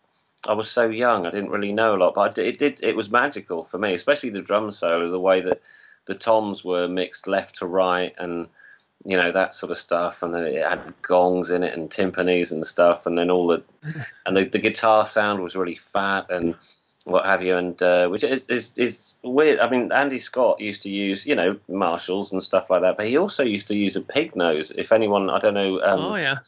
I 0.48 0.54
was 0.54 0.70
so 0.70 0.88
young. 0.88 1.26
I 1.26 1.30
didn't 1.30 1.50
really 1.50 1.72
know 1.72 1.94
a 1.94 1.98
lot, 1.98 2.14
but 2.14 2.38
it 2.38 2.58
did. 2.58 2.82
It 2.82 2.96
was 2.96 3.10
magical 3.10 3.62
for 3.62 3.76
me, 3.76 3.92
especially 3.92 4.30
the 4.30 4.40
drum 4.40 4.70
solo, 4.70 5.10
the 5.10 5.20
way 5.20 5.42
that 5.42 5.60
the 6.06 6.14
toms 6.14 6.64
were 6.64 6.88
mixed 6.88 7.26
left 7.26 7.56
to 7.56 7.66
right 7.66 8.14
and 8.16 8.48
you 9.04 9.18
know 9.18 9.30
that 9.32 9.54
sort 9.54 9.70
of 9.70 9.78
stuff 9.78 10.22
and 10.22 10.34
then 10.34 10.44
it 10.44 10.62
had 10.62 10.94
gongs 11.02 11.50
in 11.50 11.62
it 11.62 11.76
and 11.76 11.90
timpanis 11.90 12.52
and 12.52 12.66
stuff 12.66 13.06
and 13.06 13.18
then 13.18 13.30
all 13.30 13.46
the 13.46 13.62
and 14.24 14.36
the, 14.36 14.44
the 14.44 14.58
guitar 14.58 15.06
sound 15.06 15.42
was 15.42 15.56
really 15.56 15.74
fat 15.74 16.30
and 16.30 16.54
what 17.04 17.24
have 17.24 17.42
you 17.42 17.56
and 17.56 17.82
uh, 17.82 18.08
which 18.08 18.24
is, 18.24 18.46
is 18.48 18.72
is 18.78 19.18
weird 19.22 19.58
i 19.60 19.68
mean 19.68 19.92
andy 19.92 20.18
scott 20.18 20.60
used 20.60 20.82
to 20.82 20.90
use 20.90 21.26
you 21.26 21.34
know 21.34 21.58
marshalls 21.68 22.32
and 22.32 22.42
stuff 22.42 22.70
like 22.70 22.80
that 22.80 22.96
but 22.96 23.06
he 23.06 23.16
also 23.16 23.42
used 23.44 23.68
to 23.68 23.76
use 23.76 23.94
a 23.96 24.00
pig 24.00 24.34
nose 24.34 24.70
if 24.72 24.90
anyone 24.90 25.28
i 25.30 25.38
don't 25.38 25.54
know 25.54 25.80
um 25.82 26.00
Oh, 26.00 26.16
yeah. 26.16 26.38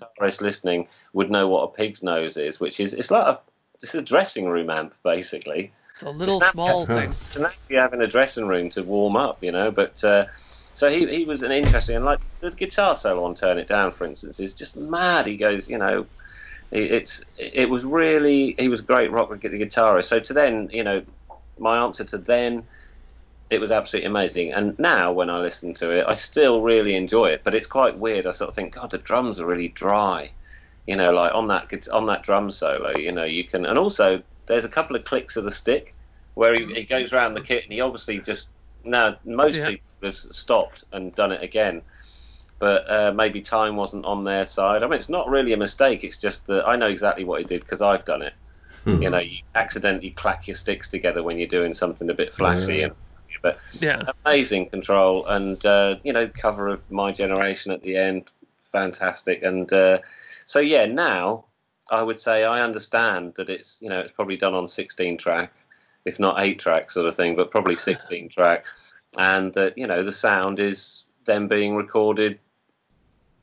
listening 0.40 0.88
would 1.12 1.30
know 1.30 1.46
what 1.48 1.62
a 1.64 1.68
pig's 1.68 2.02
nose 2.02 2.36
is 2.36 2.58
which 2.58 2.80
is 2.80 2.94
it's 2.94 3.10
like 3.10 3.26
a 3.26 3.38
it's 3.82 3.94
a 3.94 4.02
dressing 4.02 4.48
room 4.48 4.70
amp 4.70 4.94
basically 5.04 5.70
It's 5.90 6.02
a 6.02 6.10
little 6.10 6.40
It's 6.40 6.50
small 6.50 6.86
thing. 6.86 7.14
to 7.32 7.40
now 7.40 7.50
be 7.68 7.74
having 7.76 8.00
a 8.00 8.06
dressing 8.06 8.46
room 8.46 8.70
to 8.70 8.82
warm 8.82 9.16
up, 9.16 9.42
you 9.44 9.52
know. 9.52 9.70
But 9.70 10.02
uh, 10.02 10.26
so 10.74 10.88
he 10.90 11.06
he 11.06 11.24
was 11.24 11.42
an 11.42 11.52
interesting 11.52 11.96
and 11.96 12.04
like 12.04 12.20
the 12.40 12.50
guitar 12.50 12.96
solo 12.96 13.24
on 13.24 13.34
"Turn 13.34 13.58
It 13.58 13.68
Down," 13.68 13.92
for 13.92 14.04
instance, 14.06 14.40
is 14.40 14.54
just 14.54 14.76
mad. 14.76 15.26
He 15.26 15.36
goes, 15.36 15.68
you 15.68 15.78
know, 15.78 16.06
it's 16.70 17.24
it 17.38 17.68
was 17.68 17.84
really 17.84 18.54
he 18.58 18.68
was 18.68 18.80
a 18.80 18.84
great 18.84 19.10
rock 19.10 19.30
guitarist. 19.30 20.06
So 20.06 20.20
to 20.20 20.32
then, 20.32 20.68
you 20.72 20.84
know, 20.84 21.02
my 21.58 21.78
answer 21.78 22.04
to 22.04 22.18
then. 22.18 22.66
It 23.48 23.60
was 23.60 23.70
absolutely 23.70 24.08
amazing, 24.08 24.52
and 24.54 24.76
now 24.76 25.12
when 25.12 25.30
I 25.30 25.38
listen 25.38 25.72
to 25.74 25.90
it, 25.90 26.04
I 26.08 26.14
still 26.14 26.62
really 26.62 26.96
enjoy 26.96 27.26
it. 27.26 27.42
But 27.44 27.54
it's 27.54 27.68
quite 27.68 27.96
weird. 27.96 28.26
I 28.26 28.32
sort 28.32 28.48
of 28.48 28.56
think, 28.56 28.74
God, 28.74 28.90
the 28.90 28.98
drums 28.98 29.38
are 29.38 29.46
really 29.46 29.68
dry, 29.68 30.32
you 30.88 30.96
know, 30.96 31.12
like 31.12 31.32
on 31.32 31.46
that 31.46 31.86
on 31.92 32.06
that 32.06 32.24
drum 32.24 32.50
solo. 32.50 32.96
You 32.96 33.12
know, 33.12 33.22
you 33.22 33.44
can, 33.44 33.64
and 33.64 33.78
also 33.78 34.20
there's 34.46 34.64
a 34.64 34.68
couple 34.68 34.96
of 34.96 35.04
clicks 35.04 35.36
of 35.36 35.44
the 35.44 35.52
stick 35.52 35.94
where 36.34 36.54
he, 36.54 36.66
he 36.74 36.82
goes 36.82 37.12
around 37.12 37.34
the 37.34 37.40
kit 37.40 37.62
and 37.64 37.72
he 37.72 37.80
obviously 37.80 38.18
just 38.18 38.50
now 38.84 39.16
most 39.24 39.56
Yeah. 39.56 39.68
people 39.68 39.86
have 40.02 40.16
stopped 40.16 40.84
and 40.92 41.14
done 41.14 41.32
it 41.32 41.42
again 41.42 41.82
but 42.58 42.90
uh, 42.90 43.12
maybe 43.14 43.40
time 43.42 43.76
wasn't 43.76 44.04
on 44.04 44.24
their 44.24 44.44
side 44.44 44.82
i 44.82 44.86
mean 44.86 44.98
it's 44.98 45.08
not 45.08 45.28
really 45.28 45.52
a 45.52 45.56
mistake 45.56 46.04
it's 46.04 46.18
just 46.18 46.46
that 46.46 46.66
i 46.66 46.76
know 46.76 46.88
exactly 46.88 47.24
what 47.24 47.40
he 47.40 47.46
did 47.46 47.60
because 47.60 47.82
i've 47.82 48.04
done 48.04 48.22
it 48.22 48.34
Hmm. 48.84 49.02
you 49.02 49.10
know 49.10 49.18
you 49.18 49.38
accidentally 49.54 50.10
clack 50.10 50.46
your 50.46 50.54
sticks 50.56 50.88
together 50.88 51.22
when 51.22 51.38
you're 51.38 51.48
doing 51.48 51.72
something 51.72 52.08
a 52.08 52.14
bit 52.14 52.34
flashy 52.34 52.80
Yeah. 52.80 52.86
and 52.86 52.94
but 53.42 53.58
Yeah. 53.80 54.02
amazing 54.24 54.68
control 54.70 55.26
and 55.26 55.64
uh, 55.66 55.96
you 56.04 56.12
know 56.12 56.28
cover 56.28 56.68
of 56.68 56.88
my 56.90 57.12
generation 57.12 57.72
at 57.72 57.82
the 57.82 57.96
end 57.96 58.30
fantastic 58.62 59.42
and 59.42 59.72
uh, 59.72 59.98
so 60.46 60.60
yeah 60.60 60.86
now 60.86 61.44
i 61.90 62.02
would 62.02 62.20
say 62.20 62.44
i 62.44 62.62
understand 62.62 63.34
that 63.36 63.50
it's 63.50 63.78
you 63.80 63.88
know 63.88 64.00
it's 64.00 64.12
probably 64.12 64.36
done 64.36 64.54
on 64.54 64.68
16 64.68 65.18
track 65.18 65.52
if 66.04 66.18
not 66.20 66.40
8 66.40 66.58
track 66.58 66.90
sort 66.90 67.06
of 67.06 67.16
thing 67.16 67.36
but 67.36 67.50
probably 67.50 67.76
16 67.76 68.28
track 68.36 68.64
and 69.16 69.52
that 69.54 69.76
you 69.76 69.86
know 69.86 70.02
the 70.04 70.12
sound 70.12 70.60
is 70.60 71.06
them 71.24 71.48
being 71.48 71.74
recorded 71.74 72.38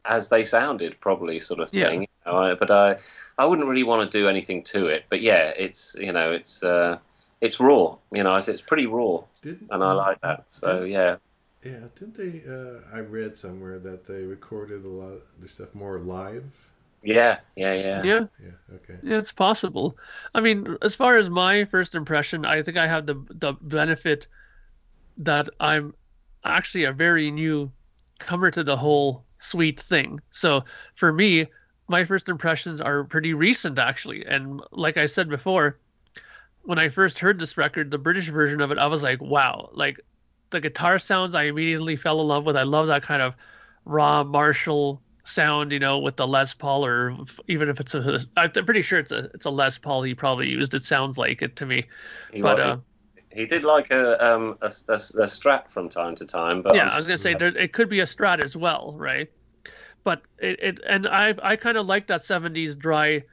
as 0.05 0.29
they 0.29 0.43
sounded 0.43 0.99
probably 0.99 1.39
sort 1.39 1.59
of 1.59 1.71
Yeah. 1.71 1.89
thing 1.89 2.01
you 2.01 2.07
know, 2.25 2.37
I- 2.37 2.55
but 2.55 2.71
i 2.71 2.97
i 3.37 3.45
wouldn't 3.45 3.67
really 3.67 3.83
want 3.83 4.09
to 4.09 4.17
do 4.19 4.27
anything 4.27 4.63
to 4.63 4.87
it 4.87 5.05
but 5.09 5.21
yeah 5.21 5.49
it's 5.57 5.95
you 5.99 6.11
know 6.11 6.31
it's 6.31 6.63
uh 6.63 6.97
it's 7.41 7.59
raw 7.59 7.97
you 8.11 8.23
know 8.23 8.35
it's, 8.35 8.47
it's 8.47 8.61
pretty 8.61 8.85
raw 8.85 9.23
Didn't, 9.41 9.69
and 9.71 9.83
I 9.83 9.91
like 9.93 10.21
that. 10.21 10.45
So 10.51 10.83
yeah, 10.83 11.17
Yeah, 11.63 11.87
didn't 11.95 12.15
they? 12.17 12.43
Uh, 12.47 12.81
I 12.93 12.99
read 12.99 13.37
somewhere 13.37 13.79
that 13.79 14.05
they 14.05 14.23
recorded 14.23 14.83
a 14.85 14.89
lot 14.89 15.13
of 15.13 15.21
the 15.39 15.47
stuff 15.47 15.73
more 15.73 15.99
live. 15.99 16.45
yeah, 17.03 17.39
yeah, 17.55 17.73
yeah. 17.73 18.01
Yeah. 18.03 18.27
Yeah. 18.39 18.75
Okay. 18.75 18.97
Yeah, 19.01 19.17
it's 19.17 19.31
possible. 19.31 19.97
I 20.33 20.41
mean, 20.41 20.77
as 20.81 20.95
far 20.95 21.17
as 21.17 21.29
my 21.29 21.65
first 21.65 21.95
impression, 21.95 22.45
I 22.45 22.61
think 22.61 22.77
I 22.77 22.87
have 22.87 23.05
the 23.05 23.15
the 23.29 23.53
benefit 23.61 24.27
that 25.17 25.49
I'm 25.59 25.93
actually 26.43 26.85
a 26.85 26.93
very 26.93 27.31
new 27.31 27.71
comer 28.19 28.51
to 28.51 28.63
the 28.63 28.77
whole 28.77 29.25
sweet 29.43 29.79
thing. 29.79 30.19
So 30.31 30.63
for 30.95 31.11
me, 31.11 31.47
my 31.87 32.05
first 32.05 32.29
impressions 32.29 32.79
are 32.81 33.03
pretty 33.03 33.33
recent 33.33 33.77
actually. 33.77 34.25
And 34.25 34.61
like 34.71 34.97
I 34.97 35.05
said 35.05 35.29
before, 35.29 35.77
when 36.63 36.79
I 36.79 36.89
first 36.89 37.19
heard 37.19 37.39
this 37.39 37.57
record, 37.57 37.91
the 37.91 37.97
British 37.97 38.29
version 38.29 38.61
of 38.61 38.71
it, 38.71 38.77
I 38.77 38.87
was 38.87 39.03
like, 39.03 39.21
wow, 39.21 39.69
like 39.73 39.99
the 40.49 40.61
guitar 40.61 40.97
sounds 40.97 41.35
I 41.35 41.43
immediately 41.43 41.97
fell 41.97 42.21
in 42.21 42.27
love 42.27 42.45
with. 42.45 42.55
I 42.55 42.63
love 42.63 42.87
that 42.87 43.03
kind 43.03 43.21
of 43.21 43.33
raw 43.85 44.23
Marshall 44.23 45.01
sound, 45.25 45.71
you 45.71 45.79
know, 45.79 45.99
with 45.99 46.15
the 46.15 46.27
Les 46.27 46.53
Paul 46.53 46.85
or 46.85 47.17
even 47.47 47.69
if 47.69 47.79
it's 47.79 47.95
a 47.95 48.21
I'm 48.37 48.51
pretty 48.51 48.81
sure 48.81 48.99
it's 48.99 49.11
a 49.11 49.29
it's 49.33 49.45
a 49.45 49.49
Les 49.49 49.77
Paul 49.77 50.03
he 50.03 50.15
probably 50.15 50.49
used. 50.49 50.73
It 50.73 50.83
sounds 50.83 51.17
like 51.17 51.41
it 51.41 51.57
to 51.57 51.65
me. 51.65 51.85
But 52.39 52.59
uh 52.59 52.77
he 53.33 53.45
did 53.45 53.63
like 53.63 53.91
a 53.91 54.33
um 54.33 54.57
a, 54.61 54.67
a, 54.87 54.93
a 54.95 55.27
Strat 55.27 55.69
from 55.69 55.89
time 55.89 56.15
to 56.17 56.25
time, 56.25 56.61
but 56.61 56.73
yeah, 56.73 56.87
I'm 56.87 56.91
I 56.91 56.97
was 56.97 57.05
gonna 57.05 57.17
say 57.17 57.33
there, 57.33 57.55
it 57.55 57.73
could 57.73 57.89
be 57.89 57.99
a 57.99 58.05
Strat 58.05 58.39
as 58.39 58.55
well, 58.55 58.95
right? 58.97 59.29
But 60.05 60.23
it, 60.39 60.59
it 60.61 60.81
and 60.87 61.07
I 61.07 61.35
I 61.43 61.57
kind 61.57 61.77
of 61.77 61.85
like 61.87 62.07
that 62.07 62.25
'70s 62.25 62.75
dry 62.75 63.23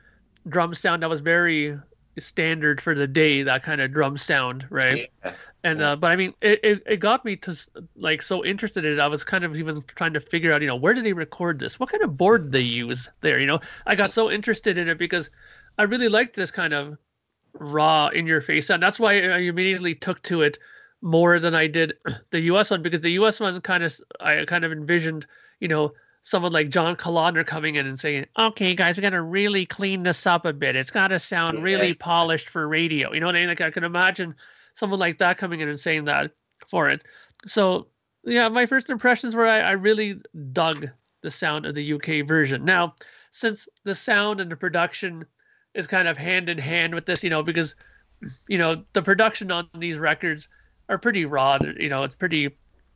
drum 0.49 0.75
sound 0.75 1.03
that 1.03 1.11
was 1.11 1.21
very 1.21 1.79
standard 2.19 2.81
for 2.81 2.95
the 2.95 3.09
day. 3.09 3.45
That 3.45 3.63
kind 3.65 3.81
of 3.81 3.93
drum 3.93 4.19
sound, 4.19 4.67
right? 4.71 5.03
yeah, 5.25 5.35
And 5.65 5.81
Yeah. 5.81 5.87
uh, 5.93 5.97
but 5.97 6.13
I 6.13 6.17
mean, 6.17 6.35
it, 6.43 6.61
it, 6.65 6.83
it 6.87 6.97
got 6.99 7.25
me 7.25 7.37
to 7.39 7.57
like 7.97 8.23
so 8.23 8.45
interested 8.45 8.85
in 8.85 8.95
it. 8.95 9.01
I 9.01 9.09
was 9.09 9.25
kind 9.25 9.45
of 9.45 9.57
even 9.57 9.83
trying 9.97 10.15
to 10.15 10.21
figure 10.21 10.53
out, 10.53 10.63
you 10.63 10.69
know, 10.69 10.77
where 10.77 10.95
did 10.95 11.05
they 11.05 11.13
record 11.15 11.59
this? 11.59 11.81
What 11.81 11.91
kind 11.91 12.03
of 12.05 12.17
board 12.17 12.45
did 12.45 12.53
they 12.53 12.61
use 12.63 13.11
there? 13.23 13.39
You 13.41 13.47
know, 13.47 13.61
I 13.87 13.97
got 13.97 14.13
so 14.13 14.31
interested 14.31 14.79
in 14.79 14.89
it 14.89 14.99
because 14.99 15.31
I 15.79 15.85
really 15.85 16.09
liked 16.09 16.37
this 16.37 16.51
kind 16.53 16.75
of 16.75 16.99
raw 17.55 18.09
in 18.09 18.27
your 18.27 18.41
face 18.41 18.71
and 18.71 18.83
That's 18.83 18.99
why 18.99 19.15
I 19.15 19.39
immediately 19.39 19.95
took 19.95 20.23
to 20.23 20.43
it 20.43 20.59
more 21.03 21.39
than 21.39 21.55
I 21.55 21.67
did 21.67 21.95
the 22.31 22.41
U.S. 22.41 22.71
one 22.71 22.83
because 22.83 23.01
the 23.01 23.11
U.S. 23.11 23.41
one 23.41 23.61
kind 23.61 23.85
of 23.85 23.99
I 24.21 24.45
kind 24.47 24.65
of 24.65 24.73
envisioned, 24.73 25.27
you 25.61 25.69
know, 25.69 25.93
someone 26.23 26.53
like 26.53 26.69
John 26.69 26.97
Kalodner 26.97 27.47
coming 27.47 27.77
in 27.77 27.87
and 27.87 27.99
saying, 27.99 28.27
"Okay, 28.39 28.75
guys, 28.75 28.97
we 28.97 29.03
got 29.03 29.11
to 29.11 29.23
really 29.23 29.67
clean 29.67 30.03
this 30.03 30.27
up 30.27 30.45
a 30.45 30.53
bit. 30.53 30.77
It's 30.77 30.91
got 30.91 31.09
to 31.09 31.19
sound 31.19 31.63
really 31.63 31.95
polished 31.95 32.49
for 32.49 32.69
radio." 32.69 33.13
You 33.13 33.21
know 33.21 33.27
what 33.27 33.37
I 33.37 33.41
mean? 33.41 33.49
Like 33.49 33.61
I 33.61 33.71
can 33.71 33.85
imagine 33.85 34.35
someone 34.75 35.01
like 35.01 35.19
that 35.19 35.39
coming 35.39 35.61
in 35.61 35.69
and 35.69 35.81
saying 35.81 36.05
that 36.05 36.33
for 36.69 36.89
it. 36.89 37.03
So 37.47 37.89
yeah, 38.25 38.49
my 38.49 38.67
first 38.67 38.91
impressions 38.91 39.35
were 39.35 39.47
I, 39.47 39.61
I 39.61 39.73
really 39.73 40.21
dug 40.53 40.89
the 41.23 41.31
sound 41.31 41.67
of 41.67 41.75
the 41.75 41.93
UK 41.95 42.27
version. 42.27 42.65
Now, 42.65 42.95
since 43.31 43.69
the 43.85 43.95
sound 43.95 44.41
and 44.41 44.51
the 44.51 44.57
production 44.57 45.25
is 45.75 45.87
kind 45.87 46.09
of 46.09 46.17
hand 46.17 46.49
in 46.49 46.59
hand 46.59 46.95
with 46.95 47.07
this, 47.07 47.23
you 47.23 47.31
know, 47.31 47.43
because 47.43 47.75
you 48.49 48.59
know 48.59 48.85
the 48.93 49.03
production 49.03 49.51
on 49.51 49.69
these 49.79 49.99
records 49.99 50.49
are 50.89 50.99
pretty 50.99 51.25
raw. 51.25 51.59
You 51.79 51.89
know, 51.89 52.03
it's 52.03 52.15
pretty, 52.15 52.51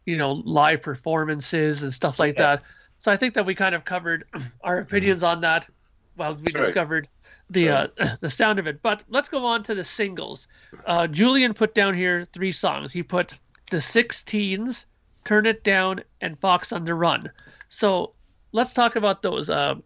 you 0.07 0.17
know, 0.17 0.33
live 0.45 0.83
performances 0.83 1.83
and 1.83 1.93
stuff 1.93 2.19
like 2.19 2.35
Yeah. 2.35 2.57
that. 2.57 2.63
So 2.99 3.13
I 3.13 3.17
think 3.17 3.35
that 3.35 3.47
we 3.47 3.55
kind 3.55 3.75
of 3.75 3.85
covered 3.85 4.25
our 4.63 4.79
opinions 4.79 5.23
on 5.23 5.41
that 5.43 5.69
while 6.17 6.35
we 6.35 6.45
discovered 6.53 7.09
the 7.51 7.69
uh, 7.71 7.87
the 8.21 8.31
sound 8.31 8.59
of 8.59 8.67
it. 8.67 8.83
But 8.83 9.05
let's 9.09 9.29
go 9.29 9.45
on 9.45 9.63
to 9.65 9.75
the 9.75 9.85
singles. 9.85 10.49
Uh, 10.87 11.07
Julian 11.07 11.55
put 11.55 11.75
down 11.75 11.95
here 11.95 12.27
three 12.33 12.53
songs. 12.53 12.93
He 12.93 13.03
put 13.03 13.35
the 13.71 13.81
16s, 13.81 14.87
Turn 15.25 15.47
It 15.47 15.65
Down, 15.65 16.03
and 16.21 16.39
Fox 16.39 16.73
on 16.73 16.85
the 16.85 16.95
Run. 16.95 17.31
So 17.69 18.15
let's 18.53 18.73
talk 18.73 18.97
about 18.97 19.23
those. 19.23 19.49
Uh, 19.51 19.77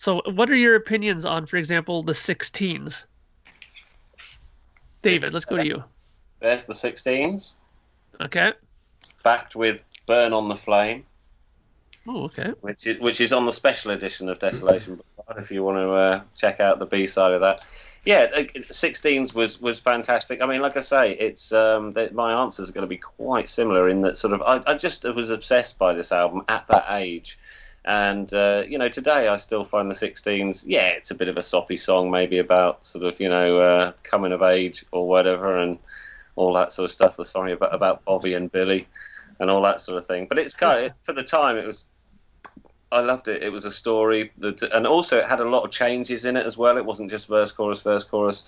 so 0.00 0.22
what 0.32 0.48
are 0.48 0.56
your 0.56 0.76
opinions 0.76 1.26
on, 1.26 1.44
for 1.44 1.58
example, 1.58 2.02
the 2.02 2.12
16s? 2.12 3.04
David, 5.02 5.34
let's 5.34 5.44
go 5.44 5.56
to 5.58 5.66
you. 5.66 5.84
there's 6.40 6.64
the 6.64 6.72
16s, 6.72 7.56
Okay. 8.20 8.52
backed 9.22 9.54
with 9.54 9.84
"Burn 10.06 10.32
on 10.32 10.48
the 10.48 10.56
Flame," 10.56 11.04
Oh, 12.06 12.24
okay. 12.24 12.52
which 12.62 12.86
is 12.86 12.98
which 13.00 13.20
is 13.20 13.32
on 13.32 13.44
the 13.46 13.52
special 13.52 13.90
edition 13.92 14.28
of 14.30 14.38
Desolation. 14.38 14.98
Boulevard, 15.16 15.44
If 15.44 15.50
you 15.50 15.62
want 15.62 15.76
to 15.76 15.90
uh, 15.92 16.22
check 16.36 16.60
out 16.60 16.78
the 16.78 16.86
B 16.86 17.06
side 17.06 17.32
of 17.32 17.40
that. 17.42 17.60
Yeah, 18.06 18.28
uh, 18.34 18.42
16s 18.42 19.34
was 19.34 19.60
was 19.60 19.78
fantastic. 19.80 20.40
I 20.40 20.46
mean, 20.46 20.62
like 20.62 20.76
I 20.78 20.80
say, 20.80 21.12
it's 21.12 21.52
um, 21.52 21.92
that 21.92 22.14
my 22.14 22.32
answers 22.42 22.70
are 22.70 22.72
going 22.72 22.86
to 22.86 22.88
be 22.88 22.96
quite 22.96 23.48
similar 23.50 23.88
in 23.90 24.00
that 24.02 24.16
sort 24.16 24.32
of. 24.32 24.40
I, 24.42 24.62
I 24.66 24.76
just 24.76 25.04
was 25.04 25.28
obsessed 25.30 25.78
by 25.78 25.92
this 25.92 26.10
album 26.10 26.42
at 26.48 26.66
that 26.68 26.86
age, 26.90 27.38
And 27.84 28.32
uh, 28.34 28.64
you 28.68 28.78
know, 28.78 28.88
today 28.88 29.28
I 29.28 29.36
still 29.36 29.64
find 29.64 29.90
the 29.90 29.94
16s. 29.94 30.64
Yeah, 30.66 30.88
it's 30.88 31.10
a 31.10 31.14
bit 31.14 31.28
of 31.28 31.36
a 31.36 31.42
soppy 31.42 31.76
song, 31.78 32.10
maybe 32.10 32.38
about 32.38 32.86
sort 32.86 33.04
of 33.04 33.18
you 33.20 33.28
know 33.28 33.58
uh, 33.58 33.92
coming 34.02 34.32
of 34.32 34.42
age 34.42 34.84
or 34.92 35.08
whatever, 35.08 35.56
and 35.56 35.78
all 36.36 36.52
that 36.54 36.72
sort 36.72 36.84
of 36.86 36.92
stuff. 36.92 37.16
The 37.16 37.24
song 37.24 37.50
about 37.50 37.74
about 37.74 38.04
Bobby 38.04 38.34
and 38.34 38.52
Billy, 38.52 38.86
and 39.38 39.50
all 39.50 39.62
that 39.62 39.80
sort 39.80 39.96
of 39.98 40.06
thing. 40.06 40.26
But 40.28 40.38
it's 40.38 40.54
kind 40.54 40.86
of 40.86 40.92
for 41.04 41.12
the 41.14 41.22
time 41.22 41.56
it 41.56 41.66
was. 41.66 41.86
I 42.92 43.00
loved 43.00 43.28
it. 43.28 43.42
It 43.42 43.50
was 43.52 43.64
a 43.64 43.70
story 43.70 44.32
that, 44.38 44.62
and 44.62 44.84
also 44.86 45.18
it 45.18 45.26
had 45.26 45.38
a 45.40 45.48
lot 45.48 45.62
of 45.62 45.70
changes 45.70 46.24
in 46.24 46.36
it 46.36 46.44
as 46.44 46.58
well. 46.58 46.76
It 46.76 46.84
wasn't 46.84 47.08
just 47.08 47.28
verse, 47.28 47.52
chorus, 47.52 47.80
verse, 47.82 48.02
chorus 48.02 48.42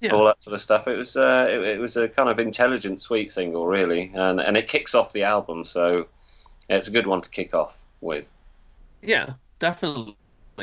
Yeah. 0.00 0.10
all 0.10 0.24
that 0.26 0.42
sort 0.42 0.54
of 0.54 0.60
stuff. 0.60 0.88
It 0.88 0.96
was 0.98 1.16
uh, 1.16 1.46
it, 1.48 1.60
it 1.62 1.80
was 1.80 1.96
a 1.96 2.08
kind 2.08 2.28
of 2.28 2.38
intelligent, 2.40 3.00
sweet 3.00 3.32
single, 3.32 3.66
really, 3.66 4.10
and 4.14 4.40
and 4.40 4.56
it 4.56 4.68
kicks 4.68 4.94
off 4.94 5.12
the 5.12 5.22
album, 5.22 5.64
so 5.64 6.08
it's 6.68 6.88
a 6.88 6.90
good 6.90 7.06
one 7.06 7.22
to 7.22 7.30
kick 7.30 7.54
off 7.54 7.78
with. 8.00 8.30
Yeah, 9.06 9.34
definitely. 9.60 10.16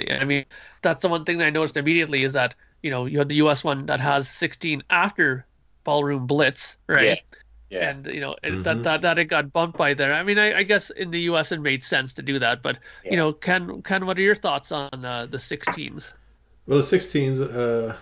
I 0.09 0.25
mean, 0.25 0.45
that's 0.81 1.01
the 1.01 1.09
one 1.09 1.25
thing 1.25 1.37
that 1.37 1.47
I 1.47 1.49
noticed 1.49 1.77
immediately 1.77 2.23
is 2.23 2.33
that, 2.33 2.55
you 2.81 2.91
know, 2.91 3.05
you 3.05 3.19
had 3.19 3.29
the 3.29 3.35
US 3.35 3.63
one 3.63 3.85
that 3.87 3.99
has 3.99 4.29
16 4.29 4.83
after 4.89 5.47
Ballroom 5.85 6.27
Blitz, 6.27 6.77
right? 6.89 7.19
Yeah, 7.69 7.89
And, 7.89 8.05
you 8.07 8.21
know, 8.21 8.35
it, 8.43 8.51
Mhm. 8.51 8.63
that, 8.63 8.83
that, 8.83 9.01
that 9.01 9.19
it 9.19 9.25
got 9.25 9.53
bumped 9.53 9.77
by 9.77 9.93
there. 9.95 10.13
I 10.13 10.23
mean, 10.23 10.39
I, 10.39 10.59
I 10.59 10.63
guess 10.63 10.89
in 10.91 11.11
the 11.11 11.21
US 11.21 11.51
it 11.51 11.61
made 11.61 11.83
sense 11.83 12.13
to 12.15 12.23
do 12.23 12.39
that, 12.39 12.63
but, 12.63 12.79
Yeah. 13.03 13.11
you 13.11 13.17
know, 13.17 13.33
Ken, 13.33 13.81
Ken, 13.83 14.05
what 14.05 14.17
are 14.19 14.23
your 14.23 14.35
thoughts 14.35 14.71
on 14.71 15.05
uh, 15.05 15.27
the 15.27 15.39
16s? 15.39 16.13
Well, 16.65 16.79
the 16.79 16.83
16s, 16.83 17.39
uh, 17.39 17.95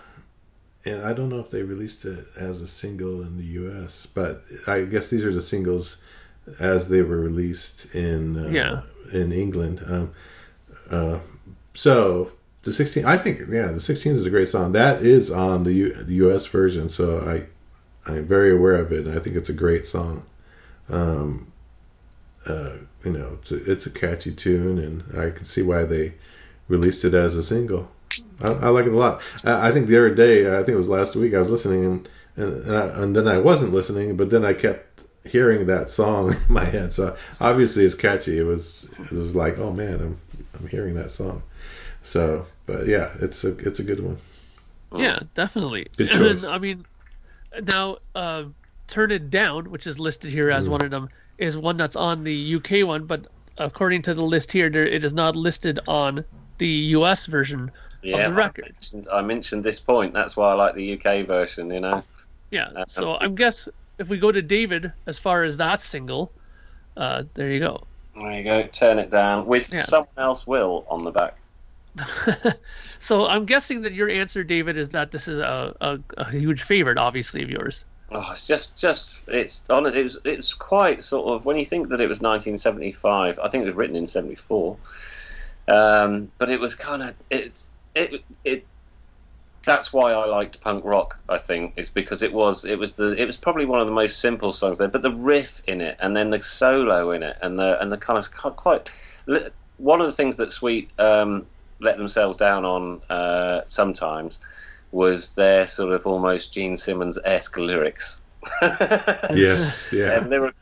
and 0.84 1.02
I 1.02 1.12
don't 1.12 1.28
know 1.28 1.40
if 1.40 1.50
they 1.50 1.62
released 1.62 2.04
it 2.06 2.26
as 2.36 2.60
a 2.62 2.66
single 2.66 3.22
in 3.22 3.36
the 3.38 3.44
U.S., 3.44 4.06
but 4.06 4.42
I 4.66 4.84
guess 4.84 5.10
these 5.10 5.24
are 5.24 5.32
the 5.32 5.42
singles 5.42 5.98
as 6.58 6.88
they 6.88 7.02
were 7.02 7.18
released 7.20 7.94
in 7.94 8.36
uh, 8.46 8.48
Yeah. 8.50 8.80
in 9.12 9.32
England. 9.32 9.82
Um, 9.86 10.10
uh, 10.90 11.18
so 11.74 12.32
the 12.62 12.72
16, 12.72 13.04
I 13.04 13.16
think, 13.16 13.40
yeah, 13.50 13.68
the 13.68 13.80
16s 13.80 14.12
is 14.16 14.26
a 14.26 14.30
great 14.30 14.48
song. 14.48 14.72
That 14.72 15.02
is 15.02 15.30
on 15.30 15.64
the, 15.64 15.72
U, 15.72 15.92
the 15.94 16.14
U.S. 16.14 16.46
version, 16.46 16.88
so 16.88 17.20
I 17.20 17.42
I'm 18.10 18.26
very 18.26 18.50
aware 18.52 18.74
of 18.76 18.92
it, 18.92 19.06
and 19.06 19.16
I 19.16 19.20
think 19.22 19.36
it's 19.36 19.48
a 19.48 19.52
great 19.54 19.86
song. 19.86 20.24
Um, 20.88 21.52
uh, 22.46 22.72
you 23.04 23.12
know, 23.12 23.38
it's 23.40 23.52
a, 23.52 23.70
it's 23.70 23.86
a 23.86 23.90
catchy 23.90 24.32
tune, 24.32 24.78
and 24.78 25.02
I 25.18 25.30
can 25.30 25.44
see 25.44 25.62
why 25.62 25.84
they 25.84 26.12
released 26.68 27.04
it 27.04 27.14
as 27.14 27.36
a 27.36 27.42
single. 27.42 27.88
I, 28.40 28.48
I 28.48 28.68
like 28.70 28.86
it 28.86 28.92
a 28.92 28.96
lot. 28.96 29.22
I, 29.44 29.68
I 29.68 29.72
think 29.72 29.86
the 29.86 29.96
other 29.96 30.14
day, 30.14 30.52
I 30.52 30.58
think 30.58 30.70
it 30.70 30.76
was 30.76 30.88
last 30.88 31.14
week, 31.14 31.34
I 31.34 31.38
was 31.38 31.50
listening, 31.50 31.84
and 31.84 32.08
and, 32.36 32.64
and, 32.64 32.76
I, 32.76 32.86
and 33.02 33.14
then 33.14 33.28
I 33.28 33.38
wasn't 33.38 33.74
listening, 33.74 34.16
but 34.16 34.30
then 34.30 34.44
I 34.44 34.52
kept 34.54 34.91
hearing 35.24 35.66
that 35.66 35.90
song 35.90 36.32
in 36.48 36.52
my 36.54 36.64
head. 36.64 36.92
So 36.92 37.16
obviously 37.40 37.84
it's 37.84 37.94
catchy. 37.94 38.38
It 38.38 38.42
was 38.44 38.90
it 38.98 39.12
was 39.12 39.34
like, 39.34 39.58
oh 39.58 39.72
man, 39.72 39.94
I'm 40.00 40.20
I'm 40.58 40.68
hearing 40.68 40.94
that 40.94 41.10
song. 41.10 41.42
So, 42.02 42.46
but 42.66 42.86
yeah, 42.86 43.10
it's 43.20 43.44
a 43.44 43.56
it's 43.58 43.78
a 43.78 43.84
good 43.84 44.00
one. 44.00 44.18
Yeah, 44.94 45.20
definitely. 45.34 45.86
Good 45.96 46.10
choice. 46.10 46.44
I 46.44 46.58
mean, 46.58 46.84
now 47.62 47.98
uh, 48.14 48.44
Turn 48.88 49.10
It 49.10 49.30
Down, 49.30 49.70
which 49.70 49.86
is 49.86 49.98
listed 49.98 50.30
here 50.30 50.50
as 50.50 50.66
Mm. 50.66 50.70
one 50.72 50.80
of 50.82 50.90
them, 50.90 51.08
is 51.38 51.56
one 51.56 51.76
that's 51.76 51.96
on 51.96 52.24
the 52.24 52.54
UK 52.56 52.86
one, 52.86 53.06
but 53.06 53.26
according 53.58 54.02
to 54.02 54.14
the 54.14 54.22
list 54.22 54.52
here, 54.52 54.68
there, 54.68 54.84
it 54.86 55.04
is 55.04 55.14
not 55.14 55.36
listed 55.36 55.78
on 55.86 56.24
the 56.58 56.66
US 56.66 57.26
version 57.26 57.70
yeah. 58.02 58.16
of 58.16 58.20
the 58.34 58.42
I 58.42 58.44
record. 58.46 58.72
mentioned, 58.74 59.08
I 59.12 59.22
mentioned 59.22 59.64
this 59.64 59.80
point. 59.80 60.12
That's 60.12 60.36
why 60.36 60.50
I 60.50 60.54
like 60.54 60.74
the 60.74 60.92
UK 61.00 61.26
version. 61.26 61.70
You 61.70 61.80
know. 61.80 62.02
Yeah. 62.50 62.68
Uh, 62.76 62.84
So 62.86 63.16
I 63.20 63.28
guess 63.28 63.68
if 63.98 64.08
we 64.08 64.18
go 64.18 64.32
to 64.32 64.42
David 64.42 64.92
as 65.06 65.18
far 65.18 65.44
as 65.44 65.56
that 65.58 65.80
single, 65.80 66.32
uh, 66.96 67.24
there 67.34 67.50
you 67.50 67.60
go. 67.60 67.86
There 68.14 68.32
you 68.32 68.44
go. 68.44 68.62
Turn 68.66 68.98
it 68.98 69.10
down 69.10 69.46
with 69.46 69.72
Yeah. 69.72 69.82
someone 69.82 70.08
else 70.18 70.46
will 70.46 70.84
on 70.88 71.04
the 71.04 71.10
back. 71.10 71.36
so 73.00 73.26
I'm 73.26 73.44
guessing 73.46 73.82
that 73.82 73.92
your 73.92 74.08
answer, 74.08 74.42
David, 74.42 74.76
is 74.76 74.88
that 74.90 75.10
this 75.10 75.28
is 75.28 75.38
a, 75.38 75.74
a, 75.80 75.98
a 76.16 76.30
huge 76.30 76.62
favorite, 76.62 76.98
obviously, 76.98 77.42
of 77.42 77.50
yours. 77.50 77.84
Oh, 78.10 78.28
it's 78.32 78.46
just, 78.46 78.78
just, 78.78 79.20
it's 79.26 79.64
on. 79.70 79.86
It 79.86 80.02
was, 80.02 80.18
it 80.24 80.36
was 80.36 80.52
quite 80.52 81.02
sort 81.02 81.28
of 81.28 81.44
when 81.46 81.56
you 81.56 81.64
think 81.64 81.88
that 81.88 82.00
it 82.00 82.08
was 82.08 82.20
1975. 82.20 83.38
I 83.38 83.48
think 83.48 83.62
it 83.62 83.66
was 83.66 83.74
written 83.74 83.96
in 83.96 84.06
'74, 84.06 84.76
um, 85.68 86.30
but 86.38 86.50
it 86.50 86.60
was 86.60 86.74
kind 86.74 87.02
of, 87.02 87.14
it's, 87.30 87.70
it, 87.94 88.22
it. 88.44 88.66
That's 89.64 89.92
why 89.92 90.12
I 90.12 90.26
liked 90.26 90.60
punk 90.60 90.84
rock. 90.84 91.18
I 91.28 91.38
think 91.38 91.74
is 91.76 91.90
because 91.90 92.22
it 92.22 92.32
was, 92.32 92.64
it 92.64 92.78
was 92.78 92.92
the, 92.92 93.12
it 93.12 93.26
was 93.26 93.36
probably 93.36 93.64
one 93.64 93.80
of 93.80 93.86
the 93.86 93.92
most 93.92 94.18
simple 94.18 94.52
songs 94.52 94.78
there, 94.78 94.88
but 94.88 95.02
the 95.02 95.12
riff 95.12 95.62
in 95.66 95.80
it, 95.80 95.96
and 96.00 96.16
then 96.16 96.30
the 96.30 96.40
solo 96.40 97.12
in 97.12 97.22
it, 97.22 97.36
and 97.42 97.58
the, 97.58 97.80
and 97.80 97.90
the 97.90 97.96
kind 97.96 98.18
of 98.18 98.56
quite. 98.56 98.88
One 99.78 100.00
of 100.00 100.06
the 100.06 100.12
things 100.12 100.36
that 100.36 100.52
Sweet 100.52 100.90
um, 100.98 101.46
let 101.80 101.98
themselves 101.98 102.38
down 102.38 102.64
on 102.64 103.00
uh, 103.10 103.62
sometimes 103.68 104.38
was 104.92 105.34
their 105.34 105.66
sort 105.66 105.92
of 105.92 106.06
almost 106.06 106.52
Gene 106.52 106.76
Simmons 106.76 107.18
esque 107.24 107.58
lyrics. 107.58 108.20
Yes, 108.62 109.92
yeah. 109.92 110.18
And 110.18 110.28
lyrical 110.28 110.54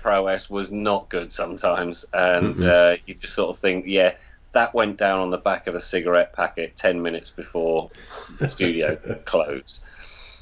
prowess 0.00 0.50
was 0.50 0.70
not 0.70 1.08
good 1.08 1.32
sometimes, 1.32 2.04
and 2.12 2.62
uh, 2.62 2.96
you 3.06 3.14
just 3.14 3.34
sort 3.34 3.50
of 3.50 3.58
think, 3.58 3.86
yeah, 3.86 4.14
that 4.52 4.74
went 4.74 4.98
down 4.98 5.20
on 5.20 5.30
the 5.30 5.38
back 5.38 5.66
of 5.66 5.74
a 5.74 5.80
cigarette 5.80 6.32
packet 6.32 6.76
ten 6.76 7.02
minutes 7.02 7.30
before 7.30 7.90
the 8.38 8.48
studio 8.48 8.96
closed. 9.24 9.82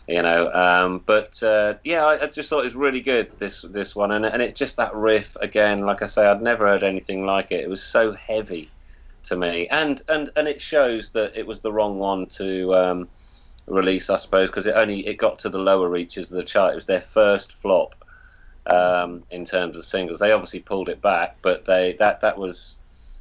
You 0.07 0.23
know, 0.23 0.53
um, 0.53 1.03
but 1.07 1.41
uh, 1.43 1.75
yeah, 1.85 2.05
I, 2.05 2.25
I 2.25 2.27
just 2.27 2.51
thought 2.51 2.61
it 2.61 2.65
was 2.65 2.75
really 2.75 3.01
good 3.01 3.31
this 3.39 3.63
this 3.63 3.95
one, 3.95 4.11
and 4.11 4.27
and 4.27 4.43
it's 4.43 4.59
just 4.59 4.77
that 4.77 4.95
riff 4.95 5.37
again. 5.41 5.87
Like 5.87 6.03
I 6.03 6.07
say, 6.07 6.27
I'd 6.27 6.43
never 6.43 6.67
heard 6.67 6.83
anything 6.83 7.25
like 7.27 7.53
it. 7.53 7.61
It 7.61 7.69
was 7.69 7.83
so 7.83 8.13
heavy 8.13 8.71
to 9.25 9.37
me, 9.37 9.69
and 9.69 10.03
and 10.09 10.31
and 10.35 10.49
it 10.49 10.61
shows 10.61 11.11
that 11.11 11.37
it 11.37 11.47
was 11.47 11.61
the 11.61 11.73
wrong 11.73 11.99
one 11.99 12.27
to 12.27 12.75
um, 12.75 13.09
release, 13.67 14.11
I 14.11 14.17
suppose, 14.17 14.51
because 14.51 14.67
it 14.67 14.75
only 14.75 15.07
it 15.07 15.17
got 15.17 15.39
to 15.41 15.49
the 15.49 15.59
lower 15.59 15.89
reaches 15.89 16.31
of 16.31 16.37
the 16.37 16.43
chart. 16.43 16.73
It 16.73 16.77
was 16.77 16.87
their 16.87 17.03
first 17.03 17.55
flop 17.63 17.95
um, 18.67 19.23
in 19.31 19.45
terms 19.45 19.77
of 19.77 19.85
singles. 19.85 20.19
They 20.19 20.33
obviously 20.33 20.61
pulled 20.61 20.89
it 20.89 21.01
back, 21.01 21.37
but 21.41 21.67
they 21.67 21.95
that 21.99 22.21
that 22.23 22.37
was 22.37 22.77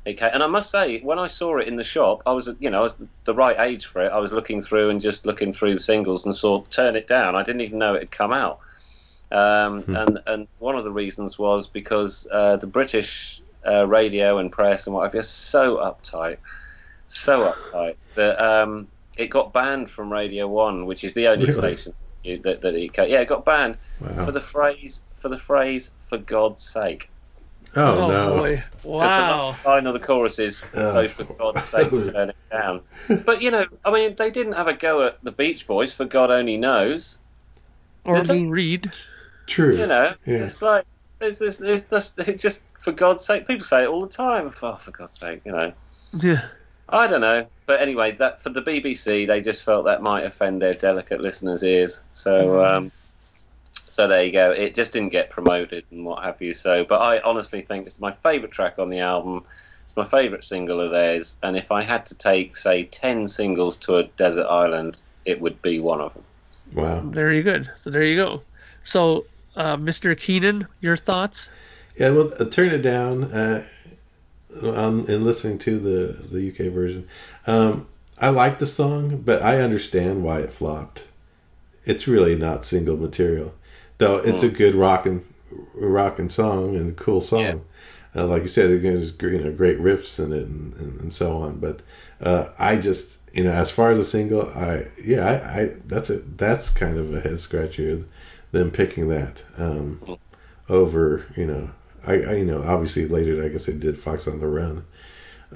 Came, 0.05 0.29
and 0.33 0.41
I 0.41 0.47
must 0.47 0.71
say, 0.71 1.01
when 1.01 1.19
I 1.19 1.27
saw 1.27 1.57
it 1.59 1.67
in 1.67 1.75
the 1.75 1.83
shop, 1.83 2.23
I 2.25 2.31
was 2.31 2.49
you 2.59 2.69
know 2.71 2.79
I 2.79 2.81
was 2.81 2.95
the 3.25 3.35
right 3.35 3.59
age 3.59 3.85
for 3.85 4.03
it. 4.03 4.11
I 4.11 4.17
was 4.19 4.31
looking 4.31 4.61
through 4.61 4.89
and 4.89 4.99
just 4.99 5.25
looking 5.25 5.53
through 5.53 5.75
the 5.75 5.79
singles 5.79 6.25
and 6.25 6.35
saw 6.35 6.63
"Turn 6.71 6.95
It 6.95 7.07
Down." 7.07 7.35
I 7.35 7.43
didn't 7.43 7.61
even 7.61 7.77
know 7.77 7.93
it 7.93 7.99
had 8.01 8.11
come 8.11 8.33
out. 8.33 8.59
Um, 9.31 9.83
Hmm. 9.83 9.95
and 9.95 10.19
and 10.25 10.47
one 10.57 10.75
of 10.75 10.83
the 10.83 10.91
reasons 10.91 11.37
was 11.37 11.67
because 11.67 12.27
uh, 12.31 12.55
the 12.57 12.65
British 12.65 13.41
uh, 13.67 13.85
radio 13.87 14.39
and 14.39 14.51
press 14.51 14.87
and 14.87 14.95
what 14.95 15.03
have 15.03 15.13
you 15.13 15.19
are 15.19 15.23
so 15.23 15.77
uptight, 15.77 16.37
so 17.07 17.53
uptight 17.53 17.95
that 18.15 18.41
um, 18.43 18.87
it 19.17 19.27
got 19.27 19.53
banned 19.53 19.91
from 19.91 20.11
Radio 20.11 20.47
One, 20.47 20.85
which 20.87 21.03
is 21.03 21.13
the 21.13 21.27
only 21.27 21.45
Really? 21.45 21.75
station 21.75 21.93
that, 22.23 22.61
that 22.61 22.73
it 22.75 22.91
yeah 22.97 23.19
it 23.21 23.27
got 23.27 23.45
banned 23.45 23.77
Wow. 23.99 24.25
for 24.25 24.31
the 24.31 24.41
phrase 24.41 25.03
for 25.19 25.29
the 25.29 25.37
phrase 25.37 25.91
for 26.01 26.17
God's 26.17 26.63
sake. 26.63 27.09
Oh, 27.75 28.07
no. 28.07 28.37
boy! 28.37 28.55
Because 28.57 28.81
the 28.83 28.87
Wow. 28.89 29.47
last 29.49 29.65
line 29.65 29.87
of 29.87 29.93
the 29.93 29.99
chorus 29.99 30.39
is 30.39 30.63
Oh. 30.73 30.91
so 30.91 31.07
for 31.07 31.23
God's 31.25 31.63
sake 31.65 31.89
turn 32.13 32.29
it 32.29 32.35
down. 32.51 32.81
But 33.25 33.41
you 33.41 33.51
know, 33.51 33.65
I 33.85 33.91
mean, 33.91 34.15
they 34.15 34.31
didn't 34.31 34.53
have 34.53 34.67
a 34.67 34.73
go 34.73 35.03
at 35.05 35.23
the 35.23 35.31
Beach 35.31 35.67
Boys 35.67 35.93
for 35.93 36.05
God 36.05 36.31
only 36.31 36.57
knows. 36.57 37.19
Or 38.05 38.17
Did? 38.23 38.27
Lou 38.27 38.49
Reed. 38.49 38.91
True. 39.47 39.75
You 39.77 39.87
know, 39.87 40.13
Yeah. 40.25 40.37
it's 40.37 40.61
like 40.61 40.85
there's 41.19 41.37
this, 41.37 41.57
there's 41.57 41.83
this, 41.83 42.13
it's 42.17 42.41
just 42.41 42.63
for 42.79 42.91
God's 42.91 43.25
sake. 43.25 43.45
People 43.45 43.65
say 43.65 43.83
it 43.83 43.87
all 43.87 44.01
the 44.01 44.07
time. 44.13 44.53
Oh, 44.61 44.75
for 44.77 44.91
God's 44.91 45.19
sake, 45.19 45.41
you 45.45 45.51
know. 45.51 45.73
Yeah. 46.13 46.45
I 46.91 47.05
don't 47.05 47.21
know, 47.21 47.45
but 47.67 47.81
anyway, 47.81 48.13
that 48.13 48.41
for 48.41 48.49
the 48.49 48.61
BBC, 48.63 49.27
they 49.27 49.41
just 49.41 49.63
felt 49.63 49.85
that 49.85 50.01
might 50.01 50.23
offend 50.23 50.59
their 50.61 50.73
delicate 50.73 51.21
listeners' 51.21 51.63
ears. 51.63 52.01
So, 52.13 52.65
um, 52.65 52.91
so 53.99 54.07
there 54.07 54.23
you 54.23 54.31
go. 54.31 54.51
It 54.51 54.75
just 54.75 54.93
didn't 54.93 55.09
get 55.09 55.29
promoted 55.29 55.83
and 55.91 56.05
what 56.05 56.23
have 56.23 56.41
you. 56.41 56.53
So, 56.53 56.85
but 56.85 57.01
I 57.01 57.19
honestly 57.19 57.61
think 57.61 57.85
it's 57.85 57.99
my 57.99 58.13
favourite 58.23 58.53
track 58.53 58.79
on 58.79 58.89
the 58.89 59.01
album. 59.01 59.43
It's 59.83 59.97
my 59.97 60.07
favourite 60.07 60.41
single 60.41 60.79
of 60.79 60.91
theirs, 60.91 61.35
and 61.43 61.57
if 61.57 61.69
I 61.69 61.83
had 61.83 62.05
to 62.05 62.15
take, 62.15 62.55
say, 62.55 62.85
ten 62.85 63.27
singles 63.27 63.75
to 63.79 63.97
a 63.97 64.03
desert 64.05 64.47
island, 64.47 65.01
it 65.25 65.41
would 65.41 65.61
be 65.61 65.81
one 65.81 65.99
of 65.99 66.13
them. 66.13 66.23
Wow. 66.73 67.01
Very 67.01 67.43
good. 67.43 67.69
So 67.75 67.89
there 67.89 68.03
you 68.03 68.15
go. 68.15 68.41
So, 68.83 69.25
uh, 69.57 69.75
Mr. 69.75 70.17
Keenan, 70.17 70.65
your 70.79 70.95
thoughts? 70.95 71.49
Yeah, 71.97 72.11
well, 72.11 72.31
uh, 72.39 72.45
turn 72.45 72.69
it 72.69 72.81
down. 72.81 73.25
Uh, 73.25 73.65
on, 74.63 75.09
in 75.09 75.25
listening 75.25 75.57
to 75.57 75.77
the 75.77 76.25
the 76.31 76.51
UK 76.51 76.71
version, 76.71 77.05
um, 77.47 77.85
I 78.17 78.29
like 78.29 78.59
the 78.59 78.67
song, 78.67 79.23
but 79.25 79.41
I 79.41 79.59
understand 79.59 80.23
why 80.23 80.39
it 80.39 80.53
flopped. 80.53 81.05
It's 81.85 82.07
really 82.07 82.37
not 82.37 82.63
single 82.63 82.95
material, 82.95 83.53
though. 83.99 84.17
It's 84.17 84.43
a 84.43 84.49
good 84.49 84.75
rockin' 84.75 85.23
rockin' 85.75 86.29
song 86.29 86.75
and 86.75 86.89
a 86.91 86.93
cool 86.93 87.21
song. 87.21 87.61
Uh, 88.15 88.25
like 88.25 88.41
you 88.41 88.47
said, 88.47 88.81
there's 88.81 89.13
you 89.21 89.39
know 89.39 89.51
great 89.51 89.79
riffs 89.79 90.23
in 90.23 90.33
it 90.33 90.43
and, 90.47 90.73
and, 90.75 91.01
and 91.01 91.13
so 91.13 91.37
on. 91.37 91.59
But 91.59 91.81
uh, 92.21 92.49
I 92.57 92.77
just 92.77 93.17
you 93.33 93.43
know 93.43 93.51
as 93.53 93.71
far 93.71 93.91
as 93.91 93.99
a 93.99 94.05
single, 94.05 94.49
I 94.49 94.87
yeah 95.03 95.25
I, 95.25 95.61
I 95.61 95.75
that's 95.87 96.09
a 96.09 96.19
that's 96.19 96.69
kind 96.71 96.97
of 96.97 97.13
a 97.13 97.21
head 97.21 97.39
scratcher 97.39 98.03
them 98.51 98.71
picking 98.71 99.09
that 99.09 99.43
um, 99.57 100.01
over 100.69 101.25
you 101.35 101.45
know 101.45 101.69
I, 102.05 102.13
I 102.21 102.33
you 102.35 102.45
know 102.45 102.63
obviously 102.63 103.07
later 103.07 103.43
I 103.43 103.49
guess 103.49 103.65
they 103.65 103.73
did 103.73 103.99
Fox 103.99 104.27
on 104.27 104.39
the 104.39 104.47
Run, 104.47 104.85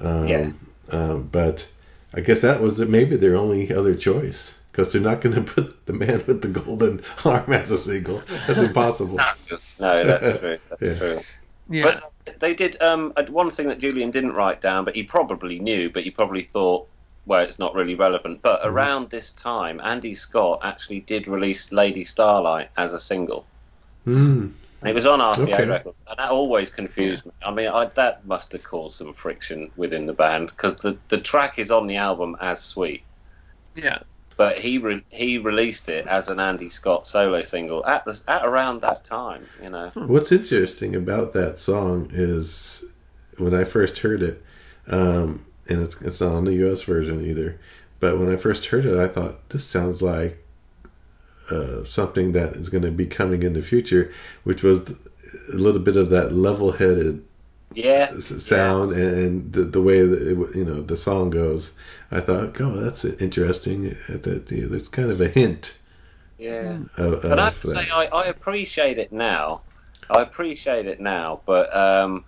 Um, 0.00 0.28
Yeah. 0.28 0.52
Um, 0.90 1.28
but 1.32 1.68
I 2.14 2.20
guess 2.20 2.40
that 2.42 2.60
was 2.60 2.78
maybe 2.80 3.16
their 3.16 3.36
only 3.36 3.72
other 3.72 3.94
choice 3.94 4.54
because 4.74 4.92
they're 4.92 5.00
not 5.00 5.20
going 5.20 5.36
to 5.44 5.52
put 5.54 5.86
the 5.86 5.92
man 5.92 6.24
with 6.26 6.42
the 6.42 6.48
golden 6.48 7.00
arm 7.24 7.52
as 7.52 7.70
a 7.70 7.78
single. 7.78 8.24
That's 8.46 8.60
impossible. 8.60 9.20
No, 9.78 10.04
that's 10.04 10.32
true. 10.38 10.58
That's 10.70 10.80
Yeah. 10.80 10.98
true. 10.98 11.24
Yeah. 11.68 11.84
But 11.84 12.40
they 12.40 12.54
did 12.54 12.80
um, 12.82 13.12
uh, 13.16 13.24
one 13.28 13.50
thing 13.50 13.68
that 13.68 13.78
Julian 13.80 14.10
didn't 14.10 14.32
write 14.32 14.60
down, 14.60 14.84
but 14.84 14.94
he 14.96 15.02
probably 15.04 15.58
knew, 15.60 15.90
but 15.90 16.04
he 16.04 16.10
probably 16.10 16.42
thought, 16.42 16.88
well, 17.26 17.42
it's 17.42 17.58
not 17.58 17.74
really 17.74 17.94
relevant. 17.94 18.42
But 18.42 18.60
Mm-hmm. 18.64 18.68
around 18.68 19.10
this 19.10 19.32
time, 19.32 19.80
Andy 19.80 20.14
Scott 20.14 20.60
actually 20.62 21.00
did 21.00 21.28
release 21.28 21.72
Lady 21.72 22.04
Starlight 22.04 22.70
as 22.76 22.92
a 22.94 23.00
single. 23.00 23.50
Hmm. 24.04 24.48
And 24.82 24.90
it 24.90 24.94
was 24.94 25.06
on 25.06 25.20
RCA 25.20 25.64
Okay. 25.64 25.66
Records, 25.66 26.00
and 26.06 26.18
that 26.18 26.30
always 26.30 26.70
confused 26.70 27.24
me. 27.26 27.32
I 27.42 27.50
mean, 27.50 27.68
I, 27.68 27.86
that 27.96 28.24
must 28.26 28.52
have 28.52 28.62
caused 28.62 28.98
some 28.98 29.12
friction 29.14 29.72
within 29.76 30.06
the 30.06 30.12
band 30.12 30.48
because 30.48 30.78
the, 30.78 31.00
the 31.08 31.20
track 31.20 31.58
is 31.58 31.70
on 31.70 31.86
the 31.86 31.96
album 31.96 32.36
as 32.40 32.62
Sweet, 32.62 33.06
yeah. 33.74 34.00
But 34.36 34.58
he 34.58 34.78
re- 34.78 35.04
he 35.10 35.38
released 35.38 35.88
it 35.88 36.06
as 36.06 36.28
an 36.28 36.40
Andy 36.40 36.68
Scott 36.68 37.06
solo 37.06 37.42
single 37.42 37.84
at 37.86 38.04
the, 38.04 38.20
at 38.28 38.44
around 38.44 38.80
that 38.80 39.04
time. 39.04 39.46
You 39.62 39.70
know, 39.70 39.90
What's 39.94 40.32
interesting 40.32 40.96
about 40.96 41.32
that 41.34 41.58
song 41.58 42.10
is 42.12 42.84
when 43.38 43.54
I 43.54 43.64
first 43.64 43.98
heard 43.98 44.22
it, 44.22 44.42
um, 44.88 45.44
and 45.68 45.82
it's 45.82 46.00
it's 46.02 46.20
not 46.20 46.32
on 46.32 46.44
the 46.44 46.54
U.S. 46.54 46.82
version 46.82 47.24
either. 47.24 47.58
But 48.00 48.18
when 48.18 48.32
I 48.32 48.36
first 48.36 48.66
heard 48.66 48.84
it, 48.84 48.98
I 48.98 49.08
thought 49.08 49.48
this 49.48 49.64
sounds 49.64 50.02
like 50.02 50.38
uh, 51.50 51.84
something 51.84 52.32
that 52.32 52.54
is 52.54 52.68
going 52.68 52.84
to 52.84 52.90
be 52.90 53.06
coming 53.06 53.42
in 53.42 53.52
the 53.52 53.62
future, 53.62 54.12
which 54.42 54.62
was 54.62 54.90
a 54.90 55.56
little 55.56 55.80
bit 55.80 55.96
of 55.96 56.10
that 56.10 56.32
level-headed 56.32 57.24
yeah, 57.74 58.14
s- 58.16 58.44
sound 58.44 58.92
and 58.92 59.52
the, 59.52 59.64
the 59.64 59.82
way 59.82 60.06
that 60.06 60.22
it, 60.22 60.56
you 60.56 60.64
know 60.64 60.82
the 60.82 60.96
song 60.96 61.30
goes. 61.30 61.72
I 62.10 62.20
thought, 62.20 62.60
oh, 62.60 62.76
that's 62.76 63.04
interesting. 63.04 63.96
That 64.08 64.46
yeah, 64.50 64.66
there's 64.68 64.88
kind 64.88 65.10
of 65.10 65.20
a 65.20 65.28
hint 65.28 65.78
yeah. 66.38 66.78
of, 66.96 67.22
But 67.28 67.38
I 67.38 67.46
have 67.46 67.58
to 67.58 67.64
that. 67.64 67.66
say, 67.66 67.88
I, 67.92 68.06
I 68.06 68.26
appreciate 68.26 68.98
it 68.98 69.12
now. 69.12 69.64
I 70.10 70.20
appreciate 70.22 70.86
it 70.86 71.00
now, 71.00 71.42
but 71.46 71.74
um, 71.74 72.26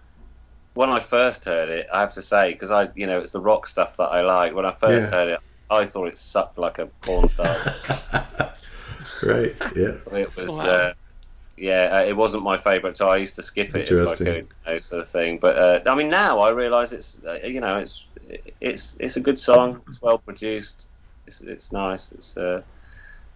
when 0.75 0.91
I 0.91 1.01
first 1.01 1.45
heard 1.47 1.69
it, 1.71 1.87
I 1.93 2.01
have 2.03 2.15
to 2.15 2.23
say, 2.23 2.53
because 2.53 2.71
I, 2.71 2.91
you 2.97 3.07
know, 3.07 3.21
it's 3.21 3.33
the 3.33 3.41
rock 3.43 3.67
stuff 3.69 3.97
that 3.99 4.05
I 4.11 4.23
like. 4.23 4.55
When 4.55 4.67
I 4.67 4.73
first 4.73 5.11
Yeah. 5.11 5.13
heard 5.13 5.31
it, 5.31 5.41
I 5.71 5.87
thought 5.87 6.09
it 6.09 6.19
sucked 6.19 6.59
like 6.59 6.79
a 6.79 6.89
porn 7.03 7.29
star. 7.29 7.67
right? 9.23 9.53
Yeah. 9.75 9.97
it 10.13 10.35
was, 10.37 10.63
Wow. 10.63 10.65
uh, 10.65 10.93
yeah, 11.57 11.99
uh, 12.01 12.05
it 12.05 12.17
wasn't 12.17 12.43
my 12.43 12.59
favourite, 12.59 12.97
so 12.97 13.09
I 13.09 13.17
used 13.17 13.35
to 13.37 13.43
skip 13.43 13.75
it 13.75 13.89
if 13.89 14.07
I 14.07 14.15
could, 14.17 14.27
you 14.27 14.73
know, 14.73 14.79
sort 14.79 15.03
of 15.03 15.09
thing. 15.09 15.39
But 15.39 15.57
uh, 15.57 15.91
I 15.91 15.95
mean, 15.95 16.09
now 16.11 16.41
I 16.41 16.51
realise 16.51 16.93
it's, 16.93 17.23
uh, 17.25 17.39
you 17.45 17.61
know, 17.61 17.79
it's 17.79 18.07
it's 18.61 18.97
it's 19.01 19.17
a 19.17 19.21
good 19.21 19.39
song. 19.39 19.83
It's 19.89 20.03
well 20.03 20.19
produced. 20.19 20.89
It's 21.27 21.41
it's 21.41 21.73
nice. 21.73 22.13
It's 22.13 22.37
uh, 22.37 22.63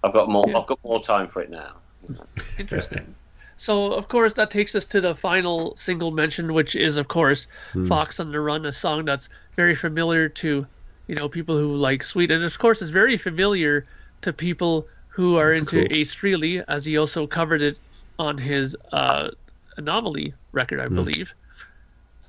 I've 0.03 0.13
got 0.13 0.29
more 0.29 0.49
Yeah. 0.49 0.59
I've 0.59 0.67
got 0.67 0.79
more 0.85 1.03
time 1.03 1.29
for 1.29 1.43
it 1.43 1.51
now. 1.51 1.77
Interesting. 2.59 3.15
So, 3.57 3.93
of 3.93 4.09
course, 4.09 4.33
that 4.35 4.51
takes 4.51 4.75
us 4.75 4.87
to 4.87 5.01
the 5.01 5.15
final 5.15 5.77
single 5.77 6.11
mention, 6.11 6.55
which 6.55 6.75
is, 6.75 6.97
of 6.97 7.09
course, 7.09 7.47
Hmm. 7.73 7.87
Fox 7.87 8.19
on 8.19 8.33
the 8.33 8.41
Run, 8.41 8.65
a 8.67 8.73
song 8.73 9.05
that's 9.05 9.29
very 9.55 9.75
familiar 9.75 10.29
to, 10.31 10.67
you 11.07 11.15
know, 11.15 11.29
people 11.29 11.59
who 11.59 11.77
like 11.77 12.03
Sweet, 12.03 12.31
and 12.31 12.43
of 12.43 12.59
course, 12.59 12.81
is 12.83 12.91
very 12.91 13.19
familiar 13.19 13.87
to 14.23 14.33
people 14.33 14.89
who 15.09 15.37
are 15.37 15.49
That's 15.51 15.61
into 15.61 15.77
cool. 15.77 15.89
Ace 15.91 16.15
Frehley, 16.15 16.65
as 16.69 16.85
he 16.87 16.97
also 16.97 17.27
covered 17.27 17.61
it 17.63 17.79
on 18.21 18.37
his 18.39 18.77
uh, 18.93 19.31
Anomaly 19.77 20.35
record, 20.53 20.79
I 20.81 20.89
believe. 20.89 21.33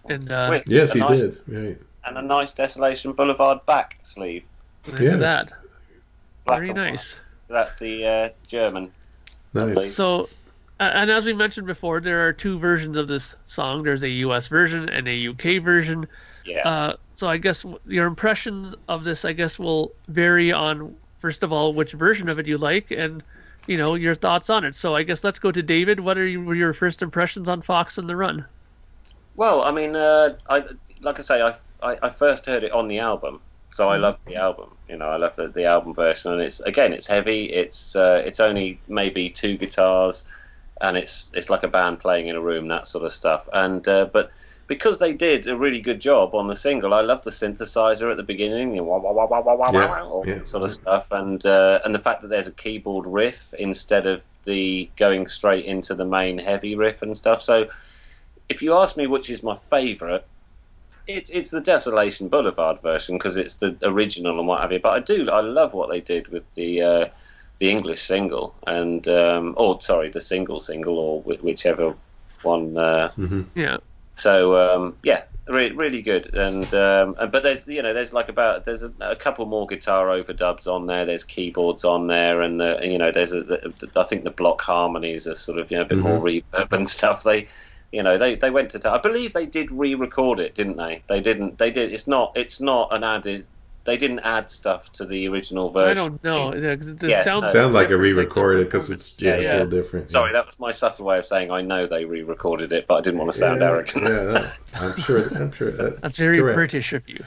And 0.09 0.31
uh, 0.31 0.47
With 0.49 0.63
Yes, 0.67 0.91
a 0.91 0.93
he 0.93 0.99
nice- 0.99 1.19
did. 1.19 1.41
Right. 1.47 1.77
And 2.05 2.17
a 2.17 2.21
nice 2.21 2.53
Desolation 2.53 3.11
Boulevard 3.13 3.63
back 3.67 3.99
sleeve. 4.03 4.43
look 4.87 4.99
Yeah. 4.99 5.13
at 5.13 5.19
that, 5.19 5.53
Black 6.45 6.57
very 6.57 6.69
and 6.69 6.79
white. 6.79 6.89
nice. 6.91 7.19
That's 7.47 7.75
the 7.75 8.05
uh, 8.07 8.29
German. 8.47 8.91
Nice. 9.53 9.93
So, 9.93 10.27
and 10.79 11.11
as 11.11 11.25
we 11.25 11.33
mentioned 11.33 11.67
before, 11.67 11.99
there 11.99 12.25
are 12.27 12.33
two 12.33 12.57
versions 12.57 12.97
of 12.97 13.07
this 13.07 13.35
song. 13.45 13.83
There's 13.83 14.01
a 14.01 14.09
U.S. 14.25 14.47
version 14.47 14.89
and 14.89 15.07
a 15.07 15.13
U.K. 15.13 15.59
version. 15.59 16.07
Yeah. 16.45 16.67
Uh, 16.67 16.95
so 17.13 17.27
I 17.27 17.37
guess 17.37 17.63
your 17.85 18.07
impressions 18.07 18.73
of 18.87 19.03
this, 19.03 19.23
I 19.25 19.33
guess, 19.33 19.59
will 19.59 19.91
vary 20.07 20.51
on 20.51 20.95
first 21.19 21.43
of 21.43 21.51
all 21.51 21.73
which 21.73 21.91
version 21.91 22.29
of 22.29 22.39
it 22.39 22.47
you 22.47 22.57
like, 22.57 22.89
and 22.89 23.21
you 23.67 23.77
know 23.77 23.95
your 23.95 24.15
thoughts 24.15 24.49
on 24.49 24.63
it. 24.63 24.75
So 24.75 24.95
I 24.95 25.03
guess 25.03 25.23
let's 25.23 25.39
go 25.39 25.51
to 25.51 25.61
David. 25.61 25.99
What 25.99 26.17
are 26.17 26.27
your, 26.27 26.55
your 26.55 26.73
first 26.73 27.01
impressions 27.01 27.47
on 27.49 27.61
Fox 27.61 27.97
and 27.97 28.07
the 28.09 28.15
Run? 28.15 28.45
Well, 29.35 29.63
I 29.63 29.71
mean, 29.71 29.95
uh, 29.95 30.35
I 30.49 30.65
like 31.01 31.19
I 31.19 31.21
say, 31.21 31.41
I, 31.41 31.55
I 31.81 31.97
I 32.03 32.09
first 32.09 32.45
heard 32.45 32.63
it 32.63 32.71
on 32.71 32.87
the 32.87 32.99
album, 32.99 33.41
so 33.71 33.89
I 33.89 33.97
love 33.97 34.17
the 34.25 34.35
album. 34.35 34.75
You 34.87 34.97
know, 34.97 35.07
I 35.07 35.17
love 35.17 35.35
the, 35.35 35.47
the 35.47 35.65
album 35.65 35.93
version, 35.93 36.33
and 36.33 36.41
it's 36.41 36.59
again, 36.61 36.93
it's 36.93 37.07
heavy. 37.07 37.45
It's 37.45 37.95
uh, 37.95 38.21
it's 38.25 38.39
only 38.39 38.79
maybe 38.87 39.29
two 39.29 39.57
guitars, 39.57 40.25
and 40.81 40.97
it's 40.97 41.31
it's 41.33 41.49
like 41.49 41.63
a 41.63 41.67
band 41.67 41.99
playing 41.99 42.27
in 42.27 42.35
a 42.35 42.41
room, 42.41 42.67
that 42.67 42.87
sort 42.87 43.05
of 43.05 43.13
stuff. 43.13 43.47
And 43.53 43.87
uh, 43.87 44.09
but 44.11 44.31
because 44.71 44.99
they 44.99 45.11
did 45.11 45.47
a 45.47 45.57
really 45.57 45.81
good 45.81 45.99
job 45.99 46.33
on 46.33 46.47
the 46.47 46.55
single, 46.55 46.93
I 46.93 47.01
love 47.01 47.25
the 47.25 47.29
synthesizer 47.31 48.09
at 48.09 48.15
the 48.15 48.23
beginning, 48.23 48.69
you 48.71 48.77
know, 48.77 48.83
wah, 48.85 48.99
wah, 48.99 49.11
wah, 49.11 49.25
wah, 49.27 49.41
wah, 49.41 49.69
wah, 49.69 49.73
Yeah, 49.73 50.01
all 50.03 50.23
yeah. 50.25 50.35
that 50.35 50.47
sort 50.47 50.63
of 50.63 50.71
stuff, 50.71 51.07
and 51.11 51.45
uh, 51.45 51.81
and 51.83 51.93
the 51.93 51.99
fact 51.99 52.21
that 52.21 52.29
there's 52.29 52.47
a 52.47 52.53
keyboard 52.53 53.05
riff 53.05 53.53
instead 53.59 54.07
of 54.07 54.21
the 54.45 54.89
going 54.95 55.27
straight 55.27 55.65
into 55.65 55.93
the 55.93 56.05
main 56.05 56.37
heavy 56.37 56.75
riff 56.75 57.01
and 57.01 57.17
stuff. 57.17 57.41
So 57.41 57.67
if 58.47 58.61
you 58.61 58.73
ask 58.73 58.95
me 58.95 59.07
which 59.07 59.29
is 59.29 59.43
my 59.43 59.57
favourite, 59.69 60.23
it's 61.05 61.29
it's 61.29 61.49
the 61.49 61.59
Desolation 61.59 62.29
Boulevard 62.29 62.81
version 62.81 63.17
because 63.17 63.35
it's 63.35 63.55
the 63.57 63.77
original 63.83 64.39
and 64.39 64.47
what 64.47 64.61
have 64.61 64.71
you. 64.71 64.79
But 64.79 64.93
I 64.93 64.99
do 65.01 65.29
I 65.29 65.41
love 65.41 65.73
what 65.73 65.89
they 65.89 65.99
did 65.99 66.29
with 66.29 66.55
the 66.55 66.81
uh, 66.81 67.05
the 67.59 67.69
English 67.69 68.03
single 68.07 68.55
and 68.65 69.05
um, 69.09 69.53
or 69.57 69.81
sorry 69.81 70.09
the 70.11 70.21
single 70.21 70.61
single 70.61 70.97
or 70.97 71.21
whi- 71.23 71.43
whichever 71.43 71.93
one. 72.43 72.77
Uh, 72.77 73.11
hmm 73.17 73.41
Yeah, 73.53 73.77
so 74.21 74.55
um, 74.55 74.95
yeah, 75.01 75.23
re- 75.47 75.71
really 75.71 76.03
good. 76.03 76.33
And 76.35 76.71
um, 76.75 77.15
but 77.31 77.41
there's 77.41 77.65
you 77.65 77.81
know 77.81 77.93
there's 77.93 78.13
like 78.13 78.29
about 78.29 78.65
there's 78.65 78.83
a, 78.83 78.93
a 79.01 79.15
couple 79.15 79.47
more 79.47 79.65
guitar 79.65 80.07
overdubs 80.07 80.67
on 80.67 80.85
there. 80.85 81.05
There's 81.05 81.23
keyboards 81.23 81.83
on 81.83 82.05
there, 82.05 82.41
and 82.41 82.59
the, 82.59 82.79
you 82.83 82.99
know 82.99 83.11
there's 83.11 83.33
a 83.33 83.41
the, 83.41 83.91
I 83.95 84.03
think 84.03 84.23
the 84.23 84.29
block 84.31 84.61
harmonies 84.61 85.27
are 85.27 85.33
sort 85.33 85.57
of 85.57 85.71
you 85.71 85.77
know 85.77 85.83
a 85.83 85.87
bit 85.87 85.97
more 85.97 86.19
reverb 86.19 86.71
and 86.71 86.87
stuff. 86.97 87.23
They 87.23 87.47
you 87.91 88.03
know 88.03 88.19
they, 88.19 88.35
they 88.35 88.51
went 88.51 88.69
to 88.71 88.91
I 88.91 88.99
believe 88.99 89.33
they 89.33 89.47
did 89.47 89.71
re-record 89.71 90.39
it, 90.39 90.53
didn't 90.53 90.77
they? 90.77 91.01
They 91.07 91.19
didn't. 91.19 91.57
They 91.57 91.71
did. 91.71 91.91
It's 91.91 92.07
not 92.07 92.33
it's 92.35 92.61
not 92.61 92.93
an 92.93 93.03
added. 93.03 93.47
They 93.83 93.97
didn't 93.97 94.19
add 94.19 94.49
stuff 94.51 94.91
to 94.93 95.05
the 95.05 95.27
original 95.27 95.71
version. 95.71 95.97
I 95.97 96.09
don't 96.09 96.23
know. 96.23 96.53
Yeah, 96.55 96.75
'cause 96.75 96.87
it 96.87 97.01
Yeah, 97.03 97.23
sounds 97.23 97.43
no. 97.43 97.51
Sound 97.51 97.73
like 97.73 97.89
a 97.89 97.97
re-recorded 97.97 98.65
because 98.65 98.89
it's 98.91 99.19
yeah, 99.19 99.31
it's 99.33 99.45
Yeah, 99.45 99.51
a 99.53 99.55
little 99.63 99.69
different. 99.69 100.05
yeah. 100.05 100.11
Sorry, 100.11 100.33
that 100.33 100.45
was 100.45 100.59
my 100.59 100.71
subtle 100.71 101.05
way 101.05 101.17
of 101.17 101.25
saying 101.25 101.51
I 101.51 101.61
know 101.61 101.87
they 101.87 102.05
re-recorded 102.05 102.71
it, 102.73 102.85
but 102.87 102.95
I 102.95 103.01
didn't 103.01 103.19
want 103.19 103.31
to 103.31 103.37
sound 103.37 103.61
yeah, 103.61 103.67
arrogant. 103.67 104.07
Yeah, 104.07 104.23
no, 104.23 104.51
I'm 104.75 104.95
sure. 104.97 105.27
I'm 105.35 105.51
sure. 105.51 105.71
That, 105.71 105.97
That's 106.01 106.17
very 106.17 106.37
correct. 106.39 106.55
British 106.55 106.93
of 106.93 107.07
you. 107.09 107.23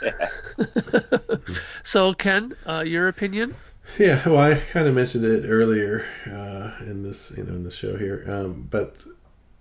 Yeah. 0.00 0.28
so 1.84 2.14
Ken, 2.14 2.54
uh, 2.66 2.84
your 2.86 3.08
opinion? 3.08 3.54
Yeah, 3.98 4.26
well, 4.28 4.38
I 4.38 4.54
kind 4.72 4.88
of 4.88 4.94
mentioned 4.94 5.24
it 5.24 5.46
earlier 5.48 6.04
uh, 6.26 6.72
in 6.84 7.02
this, 7.02 7.32
you 7.36 7.44
know, 7.44 7.54
in 7.54 7.64
the 7.64 7.70
show 7.70 7.96
here. 7.96 8.24
Um, 8.28 8.66
but 8.70 9.04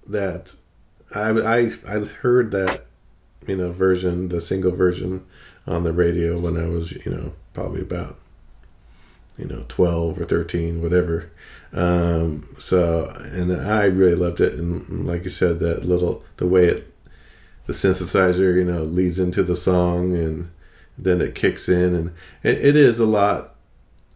that 0.07 0.53
I, 1.13 1.29
I 1.29 1.71
I 1.87 1.99
heard 2.05 2.51
that 2.51 2.85
you 3.47 3.57
know 3.57 3.71
version, 3.71 4.29
the 4.29 4.41
single 4.41 4.71
version, 4.71 5.25
on 5.67 5.83
the 5.83 5.93
radio 5.93 6.37
when 6.39 6.57
I 6.57 6.67
was 6.67 6.91
you 6.91 7.11
know 7.11 7.33
probably 7.53 7.81
about 7.81 8.17
you 9.37 9.45
know 9.45 9.65
12 9.67 10.19
or 10.19 10.25
13, 10.25 10.81
whatever. 10.81 11.31
Um, 11.73 12.47
so 12.59 13.05
and 13.33 13.51
I 13.51 13.85
really 13.85 14.15
loved 14.15 14.41
it, 14.41 14.53
and 14.53 15.07
like 15.07 15.23
you 15.23 15.29
said, 15.29 15.59
that 15.59 15.85
little 15.85 16.23
the 16.37 16.47
way 16.47 16.67
it 16.67 16.87
the 17.65 17.73
synthesizer 17.73 18.55
you 18.55 18.65
know 18.65 18.83
leads 18.83 19.19
into 19.19 19.41
the 19.41 19.55
song 19.55 20.17
and 20.17 20.49
then 20.97 21.21
it 21.21 21.33
kicks 21.33 21.69
in 21.69 21.95
and 21.95 22.11
it, 22.43 22.57
it 22.57 22.75
is 22.75 22.99
a 22.99 23.05
lot 23.05 23.55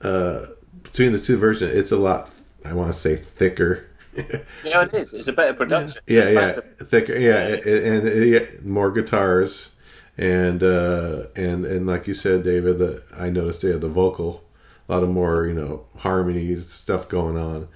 uh, 0.01 0.47
between 0.83 1.11
the 1.11 1.19
two 1.19 1.37
versions, 1.37 1.75
it's 1.75 1.91
a 1.91 1.97
lot. 1.97 2.29
I 2.65 2.73
want 2.73 2.91
to 2.91 2.97
say 2.97 3.17
thicker. 3.17 3.85
You 4.63 4.71
know, 4.71 4.81
it 4.81 4.93
is. 4.95 5.13
It's 5.13 5.27
a 5.27 5.31
better 5.33 5.53
production. 5.53 6.01
yeah, 6.07 6.29
In 6.29 6.35
yeah, 6.35 6.51
thicker. 6.85 7.19
Yeah, 7.19 7.37
and, 7.43 8.07
and 8.07 8.25
yeah, 8.25 8.45
more 8.63 8.91
guitars, 8.91 9.69
and 10.17 10.63
uh, 10.63 11.23
and 11.35 11.65
and 11.65 11.85
like 11.87 12.07
you 12.07 12.13
said, 12.13 12.43
David, 12.43 13.01
I 13.15 13.29
noticed 13.29 13.61
they 13.61 13.71
had 13.71 13.81
the 13.81 13.89
vocal, 13.89 14.43
a 14.89 14.93
lot 14.93 15.03
of 15.03 15.09
more 15.09 15.45
you 15.45 15.53
know 15.53 15.85
harmonies 15.95 16.67
stuff 16.69 17.07
going 17.07 17.37
on 17.37 17.67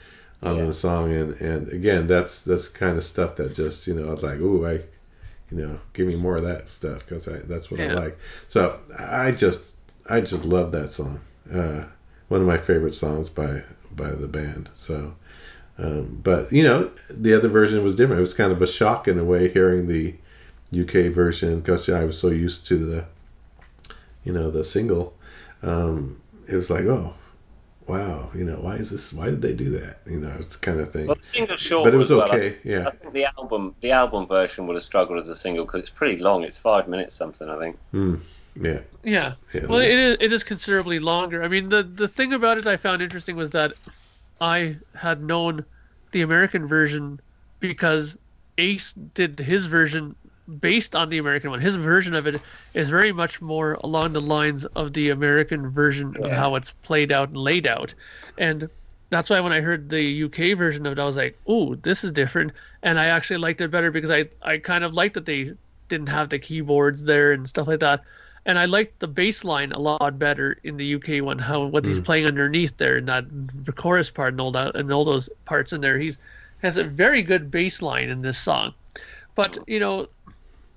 on 0.42 0.58
Yeah. 0.58 0.66
the 0.66 0.74
song, 0.74 1.14
and 1.14 1.34
and 1.42 1.70
again, 1.70 2.08
that's 2.08 2.42
that's 2.42 2.68
kind 2.68 2.98
of 2.98 3.04
stuff 3.04 3.36
that 3.36 3.54
just 3.54 3.88
you 3.88 3.94
know 3.94 4.08
I 4.08 4.12
was 4.12 4.24
like, 4.24 4.40
ooh, 4.40 4.66
I, 4.66 4.74
you 5.52 5.58
know, 5.58 5.80
give 5.94 6.08
me 6.08 6.16
more 6.16 6.38
of 6.38 6.44
that 6.44 6.68
stuff 6.68 7.00
because 7.00 7.26
that's 7.26 7.70
what 7.70 7.80
I 7.80 7.94
like. 7.94 8.18
So 8.48 8.80
I 8.98 9.32
just 9.32 9.76
I 10.10 10.22
just 10.22 10.46
love 10.46 10.72
that 10.72 10.92
song. 10.92 11.20
Uh, 11.54 11.84
one 12.30 12.42
of 12.42 12.48
my 12.48 12.58
favorite 12.58 12.96
songs 12.96 13.30
by 13.30 13.62
by 13.92 14.12
the 14.12 14.28
band. 14.28 14.70
So, 14.74 15.14
um, 15.78 16.20
but 16.24 16.52
you 16.52 16.64
know, 16.64 16.90
the 17.10 17.34
other 17.36 17.50
version 17.50 17.84
was 17.84 17.96
different. 17.96 18.18
It 18.18 18.22
was 18.22 18.34
kind 18.34 18.52
of 18.52 18.62
a 18.62 18.68
shock 18.68 19.08
in 19.08 19.20
a 19.20 19.24
way 19.24 19.50
hearing 19.50 19.86
the 19.86 20.16
UK 20.74 21.14
version 21.14 21.60
because 21.60 21.90
I 21.90 22.04
was 22.06 22.18
so 22.18 22.30
used 22.30 22.68
to 22.68 22.78
the, 22.78 23.06
you 24.24 24.34
know, 24.34 24.50
the 24.50 24.64
single. 24.64 25.14
Um, 25.64 26.22
it 26.48 26.56
was 26.56 26.70
like, 26.70 26.86
oh, 26.86 27.14
wow, 27.88 28.30
you 28.34 28.44
know, 28.46 28.56
why 28.56 28.76
is 28.76 28.90
this? 28.90 29.12
Why 29.12 29.26
did 29.26 29.42
they 29.42 29.54
do 29.54 29.70
that? 29.72 30.00
You 30.06 30.20
know, 30.20 30.34
it's 30.40 30.56
the 30.56 30.60
kind 30.60 30.80
of 30.80 30.92
thing. 30.92 31.08
Well, 31.08 31.18
the 31.20 31.26
single 31.26 31.58
short, 31.58 31.84
but 31.84 31.94
it 31.94 31.98
was 31.98 32.10
as 32.10 32.18
well. 32.18 32.32
okay. 32.32 32.52
I, 32.52 32.58
yeah. 32.64 32.88
I 32.88 32.92
think 32.92 33.14
the 33.14 33.26
album, 33.26 33.76
the 33.82 33.92
album 33.92 34.28
version 34.28 34.68
would 34.68 34.76
have 34.76 34.84
struggled 34.84 35.20
as 35.20 35.30
a 35.30 35.36
single 35.36 35.66
because 35.66 35.82
it's 35.82 35.90
pretty 35.90 36.22
long. 36.22 36.44
It's 36.44 36.58
five 36.58 36.88
minutes 36.88 37.16
something, 37.16 37.50
I 37.50 37.60
think. 37.60 37.78
Mm, 37.94 38.22
yeah. 38.56 38.80
Yeah. 39.04 39.34
Yeah. 39.54 39.66
Well, 39.66 39.80
it 39.80 39.92
is, 39.92 40.18
it 40.20 40.34
is 40.34 40.44
considerably 40.44 41.00
longer. 41.00 41.44
I 41.44 41.48
mean, 41.48 41.70
the 41.70 41.84
the 41.84 42.08
thing 42.08 42.34
about 42.34 42.58
it 42.58 42.68
I 42.68 42.78
found 42.78 43.02
interesting 43.02 43.36
was 43.36 43.52
that 43.52 43.74
I 44.40 44.78
had 44.96 45.24
known 45.24 45.66
the 46.12 46.22
American 46.22 46.68
version 46.68 47.20
because 47.60 48.18
Ace 48.58 48.94
did 49.14 49.40
his 49.40 49.66
version 49.66 50.16
based 50.60 50.96
on 50.96 51.10
the 51.10 51.18
American 51.18 51.50
one. 51.50 51.62
His 51.62 51.76
version 51.76 52.14
of 52.14 52.28
it 52.28 52.42
is 52.74 52.90
very 52.90 53.12
much 53.12 53.42
more 53.42 53.74
along 53.84 54.14
the 54.14 54.22
lines 54.22 54.66
of 54.66 54.94
the 54.94 55.10
American 55.10 55.70
version 55.70 56.16
of 56.18 56.32
how 56.32 56.56
it's 56.56 56.72
played 56.84 57.12
out 57.12 57.30
and 57.30 57.38
laid 57.38 57.68
out. 57.68 57.94
And 58.38 58.70
that's 59.10 59.30
why 59.30 59.40
when 59.40 59.54
I 59.54 59.62
heard 59.62 59.90
the 59.90 60.24
UK 60.24 60.58
version 60.58 60.86
of 60.86 60.94
it, 60.94 61.00
I 61.00 61.06
was 61.06 61.18
like, 61.18 61.38
"Ooh, 61.50 61.76
this 61.76 62.04
is 62.04 62.12
different," 62.12 62.54
and 62.82 63.00
I 63.00 63.08
actually 63.08 63.38
liked 63.38 63.62
it 63.62 63.70
better 63.70 63.92
because 63.92 64.12
I 64.12 64.26
I 64.42 64.58
kind 64.58 64.84
of 64.84 64.94
liked 64.94 65.16
that 65.16 65.26
they 65.26 65.54
didn't 65.90 66.10
have 66.10 66.30
the 66.30 66.40
keyboards 66.40 67.04
there 67.04 67.34
and 67.34 67.48
stuff 67.48 67.68
like 67.68 67.82
that. 67.82 68.04
And 68.46 68.58
I 68.58 68.66
liked 68.66 69.00
the 69.00 69.08
bass 69.08 69.44
line 69.44 69.72
a 69.72 69.80
lot 69.80 70.18
better 70.18 70.58
in 70.64 70.78
the 70.78 70.96
UK 70.96 71.24
one. 71.24 71.38
How 71.38 71.66
what 71.66 71.86
he's 71.86 71.98
hmm. 71.98 72.04
playing 72.04 72.26
underneath 72.26 72.76
there 72.78 72.98
and 72.98 73.08
that 73.08 73.26
the 73.66 73.72
chorus 73.72 74.10
part 74.10 74.34
and 74.34 74.42
all 74.42 74.52
that 74.54 74.76
and 74.76 74.92
all 74.92 75.06
those 75.06 75.30
parts 75.46 75.74
in 75.74 75.82
there. 75.82 76.00
He's 76.00 76.18
has 76.64 76.78
a 76.78 76.84
very 76.84 77.22
good 77.22 77.52
bass 77.52 77.82
line 77.82 78.10
in 78.10 78.22
this 78.22 78.38
song. 78.38 78.74
But 79.36 79.58
you 79.68 79.80
know, 79.80 80.08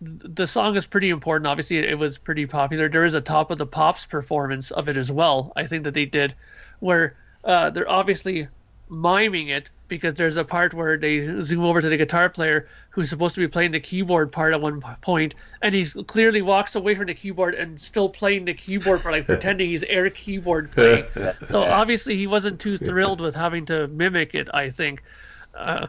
the 0.01 0.47
song 0.47 0.77
is 0.77 0.87
pretty 0.87 1.11
important. 1.11 1.47
Obviously, 1.47 1.79
it, 1.79 1.85
it 1.85 1.99
was 1.99 2.19
pretty 2.19 2.47
popular. 2.47 2.89
There 2.89 3.05
is 3.05 3.15
a 3.15 3.21
Top 3.21 3.51
of 3.51 3.59
the 3.59 3.67
Pops 3.67 4.07
performance 4.07 4.71
of 4.71 4.89
it 4.89 4.97
as 4.97 5.11
well. 5.11 5.53
I 5.57 5.67
think 5.67 5.85
that 5.85 5.95
they 5.95 6.05
did, 6.05 6.35
where 6.81 7.17
uh, 7.45 7.71
they're 7.71 7.91
obviously 7.91 8.49
miming 8.91 9.49
it 9.49 9.71
because 9.89 10.15
there's 10.15 10.37
a 10.37 10.45
part 10.45 10.75
where 10.75 10.97
they 10.97 11.43
zoom 11.43 11.65
over 11.65 11.81
to 11.81 11.89
the 11.89 11.97
guitar 11.97 12.29
player 12.29 12.69
who's 12.91 13.09
supposed 13.11 13.35
to 13.35 13.41
be 13.41 13.49
playing 13.49 13.71
the 13.71 13.81
keyboard 13.81 14.33
part 14.33 14.55
at 14.55 14.61
one 14.61 14.81
point, 15.03 15.35
and 15.63 15.75
he's 15.75 15.95
clearly 16.07 16.43
walks 16.43 16.75
away 16.75 16.95
from 16.95 17.07
the 17.07 17.15
keyboard 17.15 17.55
and 17.55 17.81
still 17.81 18.09
playing 18.09 18.45
the 18.45 18.55
keyboard 18.55 19.01
for 19.01 19.11
like 19.11 19.27
pretending 19.27 19.69
he's 19.69 19.83
air 19.85 20.09
keyboard 20.11 20.71
playing. 20.73 21.05
So 21.47 21.63
obviously 21.63 22.17
he 22.17 22.27
wasn't 22.27 22.61
too 22.61 22.79
thrilled 22.79 23.21
with 23.21 23.35
having 23.35 23.67
to 23.67 23.89
mimic 23.89 24.35
it. 24.35 24.49
I 24.53 24.71
think, 24.71 25.03
uh, 25.55 25.87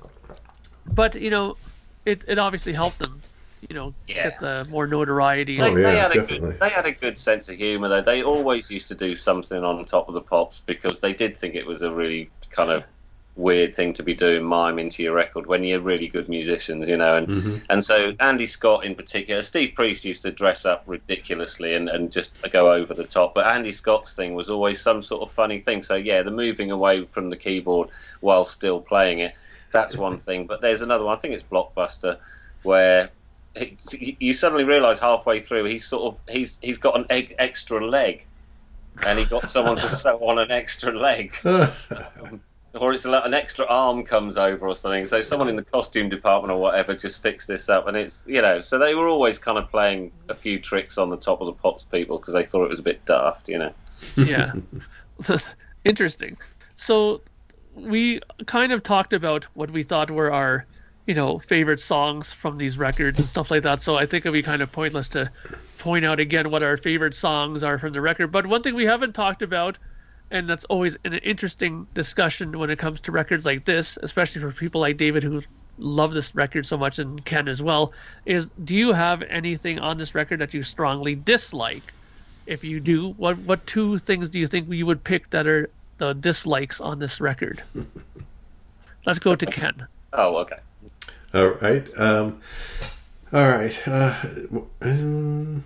but 0.85 1.15
you 1.15 1.29
know, 1.29 1.57
it 2.05 2.23
it 2.27 2.37
obviously 2.37 2.73
helped 2.73 2.99
them, 2.99 3.21
you 3.69 3.75
know, 3.75 3.93
Yeah. 4.07 4.29
get 4.29 4.39
the 4.39 4.65
more 4.69 4.87
notoriety. 4.87 5.59
They, 5.59 5.69
Oh, 5.69 5.75
they 5.75 5.95
yeah, 5.95 6.01
had 6.03 6.11
a 6.11 6.15
definitely. 6.15 6.49
good, 6.51 6.59
they 6.59 6.69
had 6.69 6.85
a 6.85 6.91
good 6.91 7.19
sense 7.19 7.49
of 7.49 7.57
humour 7.57 7.89
though. 7.89 8.01
They 8.01 8.23
always 8.23 8.69
used 8.69 8.87
to 8.89 8.95
do 8.95 9.15
something 9.15 9.63
on 9.63 9.83
top 9.85 10.07
of 10.07 10.13
the 10.13 10.21
pops 10.21 10.61
because 10.65 10.99
they 10.99 11.13
did 11.13 11.37
think 11.37 11.55
it 11.55 11.65
was 11.65 11.81
a 11.81 11.91
really 11.93 12.29
kind 12.51 12.71
of 12.71 12.83
weird 13.37 13.75
thing 13.75 13.91
to 13.93 14.03
be 14.03 14.13
doing 14.13 14.43
mime 14.43 14.79
into 14.79 15.03
your 15.03 15.13
record 15.13 15.45
when 15.45 15.63
you're 15.63 15.81
really 15.81 16.07
good 16.07 16.29
musicians, 16.29 16.87
you 16.87 16.95
know. 16.97 17.17
And 17.17 17.27
Mhm. 17.27 17.61
and 17.69 17.83
so 17.83 18.13
Andy 18.19 18.47
Scott 18.47 18.85
in 18.85 18.95
particular, 18.95 19.41
Steve 19.43 19.73
Priest 19.75 20.05
used 20.05 20.21
to 20.21 20.31
dress 20.31 20.65
up 20.65 20.83
ridiculously 20.85 21.73
and, 21.75 21.89
and 21.89 22.11
just 22.11 22.37
go 22.51 22.71
over 22.71 22.93
the 22.93 23.03
top, 23.03 23.33
but 23.35 23.47
Andy 23.47 23.71
Scott's 23.71 24.13
thing 24.13 24.35
was 24.35 24.49
always 24.49 24.81
some 24.81 25.01
sort 25.01 25.21
of 25.23 25.31
funny 25.33 25.59
thing. 25.59 25.83
So 25.83 25.95
yeah, 25.95 26.21
the 26.21 26.31
moving 26.31 26.71
away 26.71 27.05
from 27.05 27.29
the 27.29 27.37
keyboard 27.37 27.89
while 28.21 28.45
still 28.45 28.79
playing 28.81 29.19
it, 29.19 29.33
that's 29.71 29.97
one 29.97 30.19
thing. 30.19 30.47
But 30.47 30.61
there's 30.61 30.81
another 30.81 31.03
one. 31.05 31.17
I 31.17 31.19
think 31.19 31.33
it's 31.33 31.43
Blockbuster 31.43 32.17
where 32.63 33.09
he, 33.09 33.24
you 33.91 34.33
suddenly 34.33 34.63
realise 34.63 34.99
halfway 34.99 35.39
through 35.39 35.65
he's 35.65 35.85
sort 35.85 36.13
of 36.13 36.33
he's 36.33 36.59
he's 36.61 36.77
got 36.77 36.97
an 36.97 37.05
egg, 37.09 37.35
extra 37.39 37.85
leg, 37.85 38.25
and 39.05 39.17
he 39.19 39.25
got 39.25 39.49
someone 39.49 39.77
to 39.77 39.89
sew 39.89 40.17
on 40.17 40.39
an 40.39 40.51
extra 40.51 40.91
leg, 40.91 41.35
or 41.43 42.93
it's 42.93 43.05
like 43.05 43.25
an 43.25 43.33
extra 43.33 43.65
arm 43.67 44.03
comes 44.03 44.37
over 44.37 44.67
or 44.67 44.75
something. 44.75 45.05
So 45.05 45.21
someone 45.21 45.47
in 45.47 45.55
the 45.55 45.63
costume 45.63 46.09
department 46.09 46.51
or 46.51 46.59
whatever 46.59 46.95
just 46.95 47.21
fixed 47.21 47.47
this 47.47 47.69
up, 47.69 47.87
and 47.87 47.95
it's 47.95 48.23
you 48.25 48.41
know 48.41 48.61
so 48.61 48.77
they 48.77 48.95
were 48.95 49.07
always 49.07 49.37
kind 49.37 49.57
of 49.57 49.69
playing 49.69 50.11
a 50.29 50.35
few 50.35 50.59
tricks 50.59 50.97
on 50.97 51.09
the 51.09 51.17
top 51.17 51.41
of 51.41 51.47
the 51.47 51.53
pops 51.53 51.83
people 51.83 52.17
because 52.17 52.33
they 52.33 52.45
thought 52.45 52.65
it 52.65 52.69
was 52.69 52.79
a 52.79 52.83
bit 52.83 53.05
daft, 53.05 53.47
you 53.47 53.57
know. 53.57 53.73
yeah. 54.17 54.53
Interesting. 55.85 56.35
So 56.75 57.21
we 57.75 58.19
kind 58.47 58.71
of 58.71 58.83
talked 58.83 59.13
about 59.13 59.45
what 59.53 59.71
we 59.71 59.83
thought 59.83 60.09
were 60.09 60.31
our, 60.31 60.65
you 61.05 61.13
know, 61.13 61.39
favorite 61.39 61.79
songs 61.79 62.31
from 62.31 62.57
these 62.57 62.77
records 62.77 63.19
and 63.19 63.27
stuff 63.27 63.51
like 63.51 63.63
that. 63.63 63.81
So 63.81 63.95
I 63.95 64.05
think 64.05 64.25
it'd 64.25 64.33
be 64.33 64.41
kind 64.41 64.61
of 64.61 64.71
pointless 64.71 65.07
to 65.09 65.31
point 65.77 66.05
out 66.05 66.19
again 66.19 66.49
what 66.49 66.63
our 66.63 66.77
favorite 66.77 67.13
songs 67.13 67.63
are 67.63 67.77
from 67.77 67.93
the 67.93 68.01
record. 68.01 68.31
But 68.31 68.47
one 68.47 68.63
thing 68.63 68.75
we 68.75 68.85
haven't 68.85 69.13
talked 69.13 69.41
about, 69.41 69.77
and 70.31 70.49
that's 70.49 70.65
always 70.65 70.97
an 71.05 71.13
interesting 71.13 71.87
discussion 71.93 72.57
when 72.57 72.69
it 72.69 72.79
comes 72.79 73.01
to 73.01 73.11
records 73.11 73.45
like 73.45 73.65
this, 73.65 73.97
especially 74.01 74.41
for 74.41 74.51
people 74.51 74.81
like 74.81 74.97
David 74.97 75.23
who 75.23 75.43
love 75.77 76.13
this 76.13 76.33
record 76.33 76.65
so 76.65 76.77
much 76.77 76.97
and 76.99 77.23
Ken 77.25 77.47
as 77.47 77.61
well, 77.61 77.93
is 78.25 78.49
do 78.63 78.75
you 78.75 78.91
have 78.91 79.21
anything 79.23 79.79
on 79.79 79.97
this 79.97 80.15
record 80.15 80.39
that 80.39 80.53
you 80.53 80.63
strongly 80.63 81.13
dislike? 81.15 81.93
If 82.47 82.63
you 82.63 82.79
do, 82.79 83.09
what 83.17 83.37
what 83.39 83.65
two 83.67 83.99
things 83.99 84.29
do 84.29 84.39
you 84.39 84.47
think 84.47 84.71
you 84.71 84.85
would 84.85 85.03
pick 85.03 85.29
that 85.31 85.47
are 85.47 85.69
the 85.97 86.13
dislikes 86.13 86.79
on 86.79 86.97
this 86.97 87.19
record? 87.19 87.63
Let's 89.05 89.19
go 89.19 89.35
to 89.35 89.45
Ken. 89.45 89.87
Oh, 90.13 90.37
okay. 90.37 90.57
All 91.35 91.49
right. 91.49 91.85
Um, 91.97 92.39
all 93.33 93.49
right. 93.49 93.77
Uh, 93.85 94.15
um, 94.79 95.65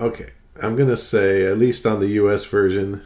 okay. 0.00 0.30
I'm 0.62 0.76
gonna 0.76 0.96
say 0.96 1.46
at 1.46 1.58
least 1.58 1.84
on 1.84 1.98
the 1.98 2.06
U.S. 2.10 2.44
version, 2.44 3.02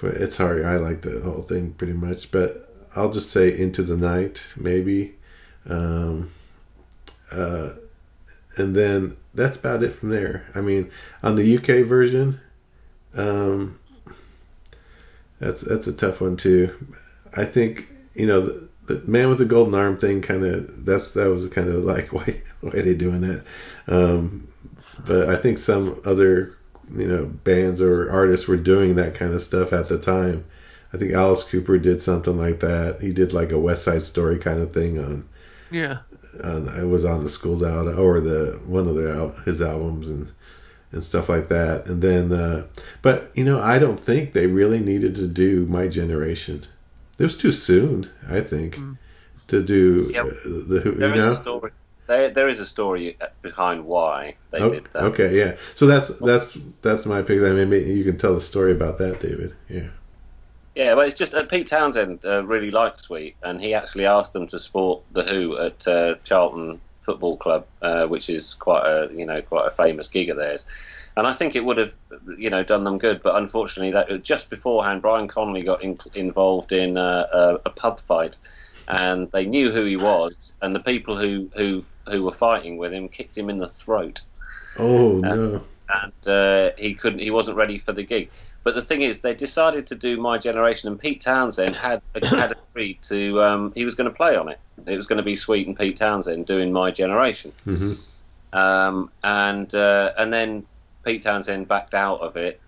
but 0.00 0.14
it's 0.14 0.36
hard. 0.36 0.64
I 0.64 0.78
like 0.78 1.02
the 1.02 1.20
whole 1.20 1.42
thing 1.42 1.72
pretty 1.74 1.92
much, 1.92 2.32
but 2.32 2.68
I'll 2.96 3.12
just 3.12 3.30
say 3.30 3.56
Into 3.56 3.84
the 3.84 3.96
Night 3.96 4.44
maybe, 4.56 5.14
um, 5.70 6.32
uh, 7.30 7.74
and 8.56 8.74
then 8.74 9.16
that's 9.34 9.56
about 9.56 9.84
it 9.84 9.92
from 9.92 10.08
there. 10.08 10.46
I 10.56 10.62
mean, 10.62 10.90
on 11.22 11.36
the 11.36 11.58
UK 11.58 11.86
version, 11.86 12.40
um, 13.14 13.78
that's 15.38 15.60
that's 15.60 15.86
a 15.86 15.92
tough 15.92 16.20
one 16.20 16.36
too. 16.36 16.74
I 17.36 17.44
think 17.44 17.86
you 18.16 18.26
know 18.26 18.40
the, 18.40 18.68
the 18.86 19.02
man 19.06 19.28
with 19.28 19.38
the 19.38 19.44
golden 19.44 19.74
arm 19.74 19.98
thing 19.98 20.22
kind 20.22 20.44
of 20.44 20.84
that's 20.84 21.12
that 21.12 21.28
was 21.28 21.48
kind 21.48 21.68
of 21.68 21.84
like 21.84 22.12
why 22.12 22.40
why 22.60 22.70
are 22.72 22.82
they 22.82 22.94
doing 22.94 23.20
that? 23.22 23.44
Um, 23.88 24.48
but 25.06 25.28
I 25.28 25.36
think 25.36 25.58
some 25.58 26.00
other 26.04 26.56
you 26.94 27.06
know 27.08 27.26
bands 27.26 27.80
or 27.80 28.10
artists 28.10 28.46
were 28.48 28.56
doing 28.56 28.94
that 28.96 29.14
kind 29.14 29.32
of 29.34 29.42
stuff 29.42 29.72
at 29.72 29.88
the 29.88 29.98
time. 29.98 30.44
I 30.92 30.98
think 30.98 31.12
Alice 31.12 31.42
Cooper 31.44 31.78
did 31.78 32.00
something 32.00 32.38
like 32.38 32.60
that. 32.60 33.00
He 33.00 33.12
did 33.12 33.32
like 33.32 33.52
a 33.52 33.58
West 33.58 33.82
Side 33.84 34.02
Story 34.02 34.38
kind 34.38 34.60
of 34.60 34.72
thing 34.72 34.98
on 34.98 35.28
Yeah. 35.70 35.98
on 36.44 36.68
it 36.68 36.84
was 36.84 37.04
on 37.04 37.22
the 37.22 37.28
school's 37.28 37.62
out 37.62 37.86
or 37.88 38.20
the 38.20 38.60
one 38.66 38.86
of 38.88 38.94
the 38.94 39.34
his 39.44 39.60
albums 39.60 40.08
and 40.10 40.32
and 40.92 41.02
stuff 41.02 41.28
like 41.28 41.48
that. 41.48 41.86
And 41.86 42.00
then, 42.00 42.32
uh, 42.32 42.66
but 43.02 43.30
you 43.34 43.44
know, 43.44 43.60
I 43.60 43.78
don't 43.78 43.98
think 43.98 44.32
they 44.32 44.46
really 44.46 44.78
needed 44.78 45.16
to 45.16 45.26
do 45.26 45.66
My 45.66 45.88
Generation. 45.88 46.64
It 47.18 47.22
was 47.22 47.36
too 47.36 47.52
soon, 47.52 48.10
I 48.28 48.40
think, 48.40 48.76
Mm. 48.76 48.96
to 49.48 49.62
do 49.62 50.10
Yeah. 50.12 50.22
uh, 50.22 50.32
the 50.44 50.80
Who. 50.84 50.92
There 50.92 51.08
You 51.08 51.14
is 51.14 51.24
know? 51.24 51.30
a 51.32 51.36
story. 51.36 51.70
There, 52.06 52.30
there 52.30 52.48
is 52.48 52.60
a 52.60 52.66
story 52.66 53.16
behind 53.42 53.84
why 53.84 54.36
they 54.52 54.60
Oh, 54.60 54.70
did 54.70 54.88
that. 54.92 55.02
okay, 55.04 55.36
yeah. 55.36 55.56
So 55.74 55.86
that's 55.86 56.08
that's 56.08 56.56
that's 56.82 57.04
my 57.06 57.22
pick. 57.22 57.40
I 57.40 57.50
mean, 57.50 57.68
maybe 57.70 57.90
you 57.92 58.04
can 58.04 58.16
tell 58.18 58.34
the 58.34 58.40
story 58.40 58.72
about 58.72 58.98
that, 58.98 59.20
David. 59.20 59.54
Yeah. 59.68 59.88
Yeah, 60.76 60.92
well, 60.94 61.06
it's 61.08 61.16
just 61.18 61.32
uh, 61.34 61.42
Pete 61.44 61.66
Townshend 61.68 62.20
uh, 62.24 62.44
really 62.44 62.70
liked 62.70 63.00
Sweet, 63.00 63.36
and 63.42 63.60
he 63.60 63.72
actually 63.72 64.04
asked 64.06 64.34
them 64.34 64.46
to 64.48 64.60
support 64.60 65.02
the 65.10 65.24
Who 65.24 65.58
at 65.58 65.88
uh, 65.88 66.16
Charlton 66.22 66.80
Football 67.02 67.38
Club, 67.38 67.66
uh, 67.80 68.06
which 68.06 68.28
is 68.28 68.54
quite 68.54 68.84
a 68.84 69.08
you 69.12 69.24
know 69.26 69.40
quite 69.40 69.66
a 69.66 69.70
famous 69.70 70.08
gig 70.08 70.28
of 70.28 70.36
theirs. 70.36 70.66
And 71.16 71.26
I 71.26 71.32
think 71.32 71.56
it 71.56 71.64
would 71.64 71.78
have 71.78 71.92
you 72.36 72.50
know 72.50 72.62
done 72.62 72.84
them 72.84 72.98
good, 72.98 73.22
but 73.22 73.36
unfortunately, 73.36 73.92
that 73.92 74.22
just 74.22 74.50
beforehand, 74.50 75.02
Brian 75.02 75.28
Connolly 75.28 75.62
got 75.62 75.82
in, 75.82 75.98
involved 76.14 76.72
in 76.72 76.98
uh, 76.98 77.26
a, 77.32 77.54
a 77.66 77.70
pub 77.70 78.00
fight, 78.00 78.36
and 78.88 79.30
they 79.32 79.46
knew 79.46 79.70
who 79.72 79.84
he 79.84 79.96
was, 79.96 80.54
and 80.60 80.72
the 80.72 80.80
people 80.80 81.16
who 81.16 81.50
who 81.56 81.84
who 82.08 82.22
were 82.22 82.32
fighting 82.34 82.76
with 82.76 82.92
him 82.92 83.08
kicked 83.08 83.36
him 83.36 83.50
in 83.50 83.58
the 83.58 83.68
throat 83.68 84.20
Oh 84.78 85.18
no. 85.18 85.62
and 85.88 86.28
uh, 86.28 86.70
he 86.76 86.94
couldn't. 86.94 87.20
He 87.20 87.30
wasn't 87.30 87.56
ready 87.56 87.78
for 87.78 87.92
the 87.92 88.02
gig. 88.02 88.30
But 88.64 88.74
the 88.74 88.82
thing 88.82 89.02
is, 89.02 89.20
they 89.20 89.34
decided 89.34 89.86
to 89.88 89.94
do 89.94 90.20
My 90.20 90.38
Generation, 90.38 90.88
and 90.88 90.98
Pete 90.98 91.20
Townshend 91.20 91.76
had 91.76 92.02
had 92.22 92.52
agreed 92.52 92.98
to. 93.02 93.42
Um, 93.42 93.72
he 93.74 93.84
was 93.84 93.94
going 93.94 94.10
to 94.10 94.16
play 94.16 94.36
on 94.36 94.48
it. 94.48 94.58
It 94.86 94.96
was 94.96 95.06
going 95.06 95.18
to 95.18 95.22
be 95.22 95.36
Sweet 95.36 95.66
and 95.66 95.78
Pete 95.78 95.96
Townshend 95.96 96.46
doing 96.46 96.72
My 96.72 96.90
Generation. 96.90 97.52
Mm-hmm. 97.66 97.94
Um, 98.58 99.10
and 99.22 99.72
uh, 99.74 100.12
and 100.18 100.32
then 100.32 100.66
Pete 101.06 101.22
Townshend 101.22 101.68
backed 101.68 101.94
out 101.94 102.20
of 102.20 102.36
it, 102.36 102.60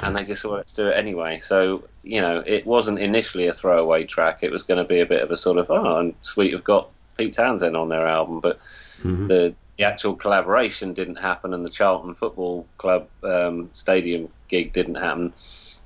and 0.00 0.14
they 0.14 0.22
just 0.22 0.42
thought 0.42 0.52
let's 0.58 0.74
do 0.74 0.88
it 0.88 0.96
anyway. 0.96 1.40
So 1.40 1.88
you 2.02 2.20
know, 2.20 2.42
it 2.46 2.66
wasn't 2.66 2.98
initially 2.98 3.48
a 3.48 3.54
throwaway 3.54 4.04
track. 4.04 4.40
It 4.42 4.52
was 4.52 4.62
going 4.62 4.78
to 4.78 4.88
be 4.88 5.00
a 5.00 5.06
bit 5.06 5.22
of 5.22 5.30
a 5.30 5.36
sort 5.36 5.58
of 5.58 5.70
oh, 5.70 5.96
and 5.96 6.14
Sweet 6.20 6.52
have 6.52 6.64
got 6.64 6.90
Pete 7.16 7.34
Townshend 7.34 7.76
on 7.76 7.88
their 7.88 8.06
album, 8.06 8.40
but 8.40 8.60
hmm 9.00 9.28
the 9.28 9.54
the 9.78 9.84
actual 9.84 10.14
collaboration 10.14 10.94
didn't 10.94 11.16
happen, 11.16 11.52
and 11.52 11.64
the 11.64 11.70
Charlton 11.70 12.14
Football 12.14 12.66
Club 12.78 13.08
um, 13.22 13.68
stadium 13.72 14.28
gig 14.48 14.72
didn't 14.72 14.94
happen. 14.94 15.34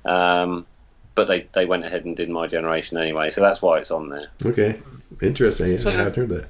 Um, 0.05 0.65
but 1.13 1.27
they, 1.27 1.47
they 1.53 1.65
went 1.65 1.85
ahead 1.85 2.05
and 2.05 2.15
did 2.15 2.29
my 2.29 2.47
generation 2.47 2.97
anyway, 2.97 3.29
so 3.29 3.41
that's 3.41 3.61
why 3.61 3.79
it's 3.79 3.91
on 3.91 4.09
there. 4.09 4.27
Okay, 4.45 4.79
interesting. 5.21 5.77
So 5.77 5.89
I 5.89 5.93
hadn't 5.93 6.15
heard 6.15 6.29
that. 6.29 6.49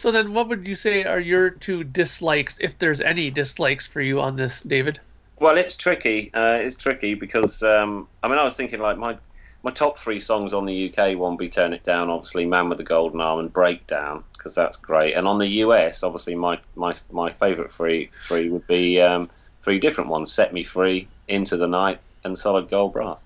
So 0.00 0.10
then, 0.10 0.32
what 0.32 0.48
would 0.48 0.66
you 0.66 0.76
say 0.76 1.04
are 1.04 1.20
your 1.20 1.50
two 1.50 1.84
dislikes, 1.84 2.58
if 2.58 2.78
there's 2.78 3.02
any 3.02 3.30
dislikes 3.30 3.86
for 3.86 4.00
you 4.00 4.18
on 4.18 4.34
this, 4.34 4.62
David? 4.62 4.98
Well, 5.38 5.58
it's 5.58 5.76
tricky. 5.76 6.30
Uh, 6.32 6.54
it's 6.54 6.74
tricky 6.74 7.12
because 7.12 7.62
um, 7.62 8.08
I 8.22 8.28
mean, 8.28 8.38
I 8.38 8.44
was 8.44 8.54
thinking 8.54 8.80
like 8.80 8.96
my 8.96 9.18
my 9.62 9.70
top 9.70 9.98
three 9.98 10.18
songs 10.18 10.54
on 10.54 10.64
the 10.64 10.90
UK 10.90 11.18
one 11.18 11.36
be 11.36 11.50
"Turn 11.50 11.74
It 11.74 11.84
Down," 11.84 12.08
obviously 12.08 12.46
"Man 12.46 12.70
with 12.70 12.78
the 12.78 12.84
Golden 12.84 13.20
Arm" 13.20 13.40
and 13.40 13.52
"Breakdown" 13.52 14.24
because 14.32 14.54
that's 14.54 14.78
great. 14.78 15.12
And 15.16 15.28
on 15.28 15.38
the 15.38 15.48
US, 15.64 16.02
obviously 16.02 16.34
my 16.34 16.58
my 16.76 16.94
my 17.12 17.30
favourite 17.32 17.70
three 17.70 18.08
three 18.26 18.48
would 18.48 18.66
be 18.66 19.02
um, 19.02 19.28
three 19.62 19.78
different 19.78 20.08
ones: 20.08 20.32
"Set 20.32 20.54
Me 20.54 20.64
Free," 20.64 21.08
"Into 21.28 21.58
the 21.58 21.68
Night," 21.68 22.00
and 22.24 22.38
"Solid 22.38 22.70
Gold 22.70 22.94
Brass." 22.94 23.22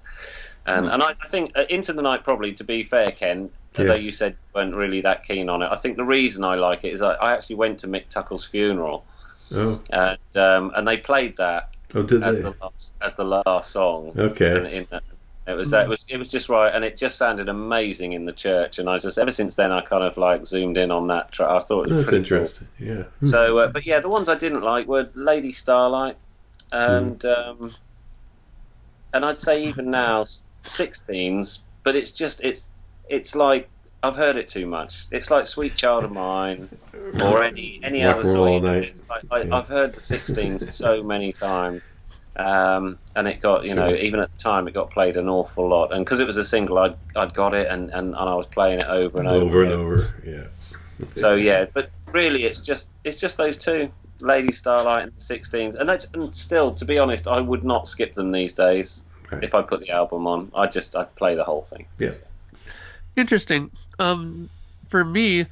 And 0.67 0.87
and 0.89 1.03
I, 1.03 1.15
I 1.23 1.29
think 1.29 1.53
uh, 1.57 1.65
"Into 1.69 1.93
the 1.93 2.03
Night" 2.03 2.25
probably, 2.25 2.53
to 2.55 2.65
be 2.65 2.83
fair, 2.85 3.11
Ken. 3.11 3.51
Although 3.77 3.95
Yeah. 3.95 4.01
you 4.01 4.13
said 4.13 4.33
you 4.33 4.61
weren't 4.61 4.75
really 4.75 5.01
that 5.01 5.27
keen 5.27 5.49
on 5.49 5.61
it, 5.63 5.69
I 5.71 5.77
think 5.77 5.97
the 5.97 6.05
reason 6.05 6.45
I 6.45 6.55
like 6.55 6.85
it 6.85 6.93
is 6.93 7.03
I, 7.03 7.15
I 7.15 7.33
actually 7.33 7.57
went 7.57 7.81
to 7.81 7.89
Mick 7.89 8.09
Tucker's 8.09 8.45
funeral 8.45 9.05
Oh, 9.53 9.81
and 9.91 10.19
um, 10.37 10.73
and 10.75 10.87
they 10.89 10.97
played 10.97 11.37
that 11.37 11.71
oh, 11.95 12.03
did 12.03 12.23
as 12.23 12.37
they? 12.37 12.43
the 12.43 12.55
last, 12.63 12.95
as 13.03 13.15
the 13.17 13.25
last 13.25 13.71
song. 13.73 14.13
Okay. 14.17 14.79
in 14.79 14.87
that. 14.91 15.03
It 15.47 15.53
was 15.53 15.71
that 15.73 15.85
it 15.85 15.89
was 15.91 16.07
it 16.09 16.17
was 16.17 16.29
just 16.31 16.49
right, 16.49 16.75
and 16.75 16.83
it 16.83 16.97
just 16.97 17.19
sounded 17.19 17.51
amazing 17.51 18.13
in 18.13 18.25
the 18.25 18.33
church. 18.33 18.79
And 18.79 18.89
I 18.89 18.99
just 18.99 19.19
ever 19.19 19.31
since 19.33 19.55
then 19.57 19.71
I 19.73 19.83
kind 19.83 20.03
of 20.03 20.17
like 20.17 20.47
zoomed 20.47 20.79
in 20.79 20.91
on 20.91 21.09
that 21.09 21.33
track. 21.33 21.51
I 21.51 21.61
thought 21.61 21.81
it 21.83 21.89
was 21.89 21.93
That's 21.97 22.09
pretty 22.09 22.27
cool. 22.27 22.39
interesting. 22.39 22.69
Yeah. 22.79 23.03
So, 23.25 23.59
uh, 23.59 23.67
but 23.71 23.85
yeah, 23.85 24.01
the 24.01 24.09
ones 24.09 24.31
I 24.31 24.37
didn't 24.37 24.63
like 24.63 24.87
were 24.87 25.11
Lady 25.15 25.53
Starlight, 25.53 26.17
and 26.73 27.21
Hmm. 27.21 27.29
um, 27.29 27.75
and 29.13 29.25
I'd 29.25 29.37
say 29.37 29.65
even 29.65 29.91
now, 29.91 30.25
sixteens. 30.65 31.63
But 31.83 31.97
it's 31.97 32.13
just 32.13 32.43
it's 32.43 32.69
it's 33.09 33.35
like 33.35 33.69
I've 34.03 34.17
heard 34.17 34.37
it 34.37 34.49
too 34.49 34.67
much. 34.67 35.07
It's 35.11 35.31
like 35.31 35.47
Sweet 35.47 35.77
Child 35.77 36.05
of 36.05 36.13
Mine 36.13 36.69
or 37.23 37.43
any 37.43 37.81
any 37.83 38.05
Rock 38.05 38.17
other 38.17 38.33
song. 38.33 38.63
Like, 38.63 38.95
I, 39.31 39.43
Yeah. 39.43 39.57
I've 39.57 39.69
heard 39.69 39.95
the 39.95 40.01
sixteens 40.01 40.75
so 40.85 41.03
many 41.03 41.33
times. 41.33 41.83
Um, 42.37 42.99
and 43.15 43.29
it 43.29 43.41
got, 43.41 43.65
you 43.65 43.77
know, 43.77 43.95
even 43.95 44.19
at 44.19 44.29
the 44.37 44.43
time, 44.43 44.67
it 44.67 44.75
got 44.75 44.91
played 44.91 45.17
an 45.17 45.29
awful 45.29 45.69
lot. 45.69 45.93
And 45.93 46.05
because 46.05 46.19
it 46.19 46.27
was 46.27 46.37
a 46.37 46.45
single, 46.45 46.79
I'd, 46.79 46.97
I'd 47.15 47.33
got 47.33 47.55
it 47.55 47.69
and, 47.69 47.91
and, 47.91 48.09
and 48.09 48.17
I 48.17 48.35
was 48.35 48.49
playing 48.49 48.81
it 48.81 48.87
over 48.89 49.21
and 49.21 49.29
over. 49.29 49.45
over 49.45 49.63
and 49.63 49.73
over. 49.73 50.15
Yeah. 50.27 51.07
So 51.17 51.35
yeah, 51.35 51.67
but 51.73 51.91
really, 52.13 52.45
it's 52.45 52.61
just 52.61 52.91
it's 53.05 53.19
just 53.19 53.37
those 53.37 53.57
two, 53.57 53.91
Lady 54.21 54.53
Starlight 54.53 55.05
and 55.05 55.13
the 55.17 55.21
Sixteens, 55.21 55.77
and 55.77 55.89
that's 55.89 56.07
and 56.15 56.35
still, 56.35 56.75
to 56.75 56.85
be 56.85 56.99
honest, 56.99 57.27
I 57.27 57.41
would 57.41 57.65
not 57.65 57.89
skip 57.89 58.15
them 58.15 58.33
these 58.33 58.53
days 58.53 59.05
Right. 59.31 59.43
if 59.43 59.55
I 59.55 59.63
put 59.63 59.81
the 59.81 59.91
album 59.91 60.27
on. 60.27 60.53
I 60.55 60.67
just 60.67 60.95
I'd 60.97 61.15
play 61.17 61.35
the 61.35 61.45
whole 61.45 61.63
thing. 61.63 61.87
Yeah. 61.99 62.15
Interesting. 63.17 63.71
Um, 63.99 64.51
for 64.89 65.05
me, 65.05 65.47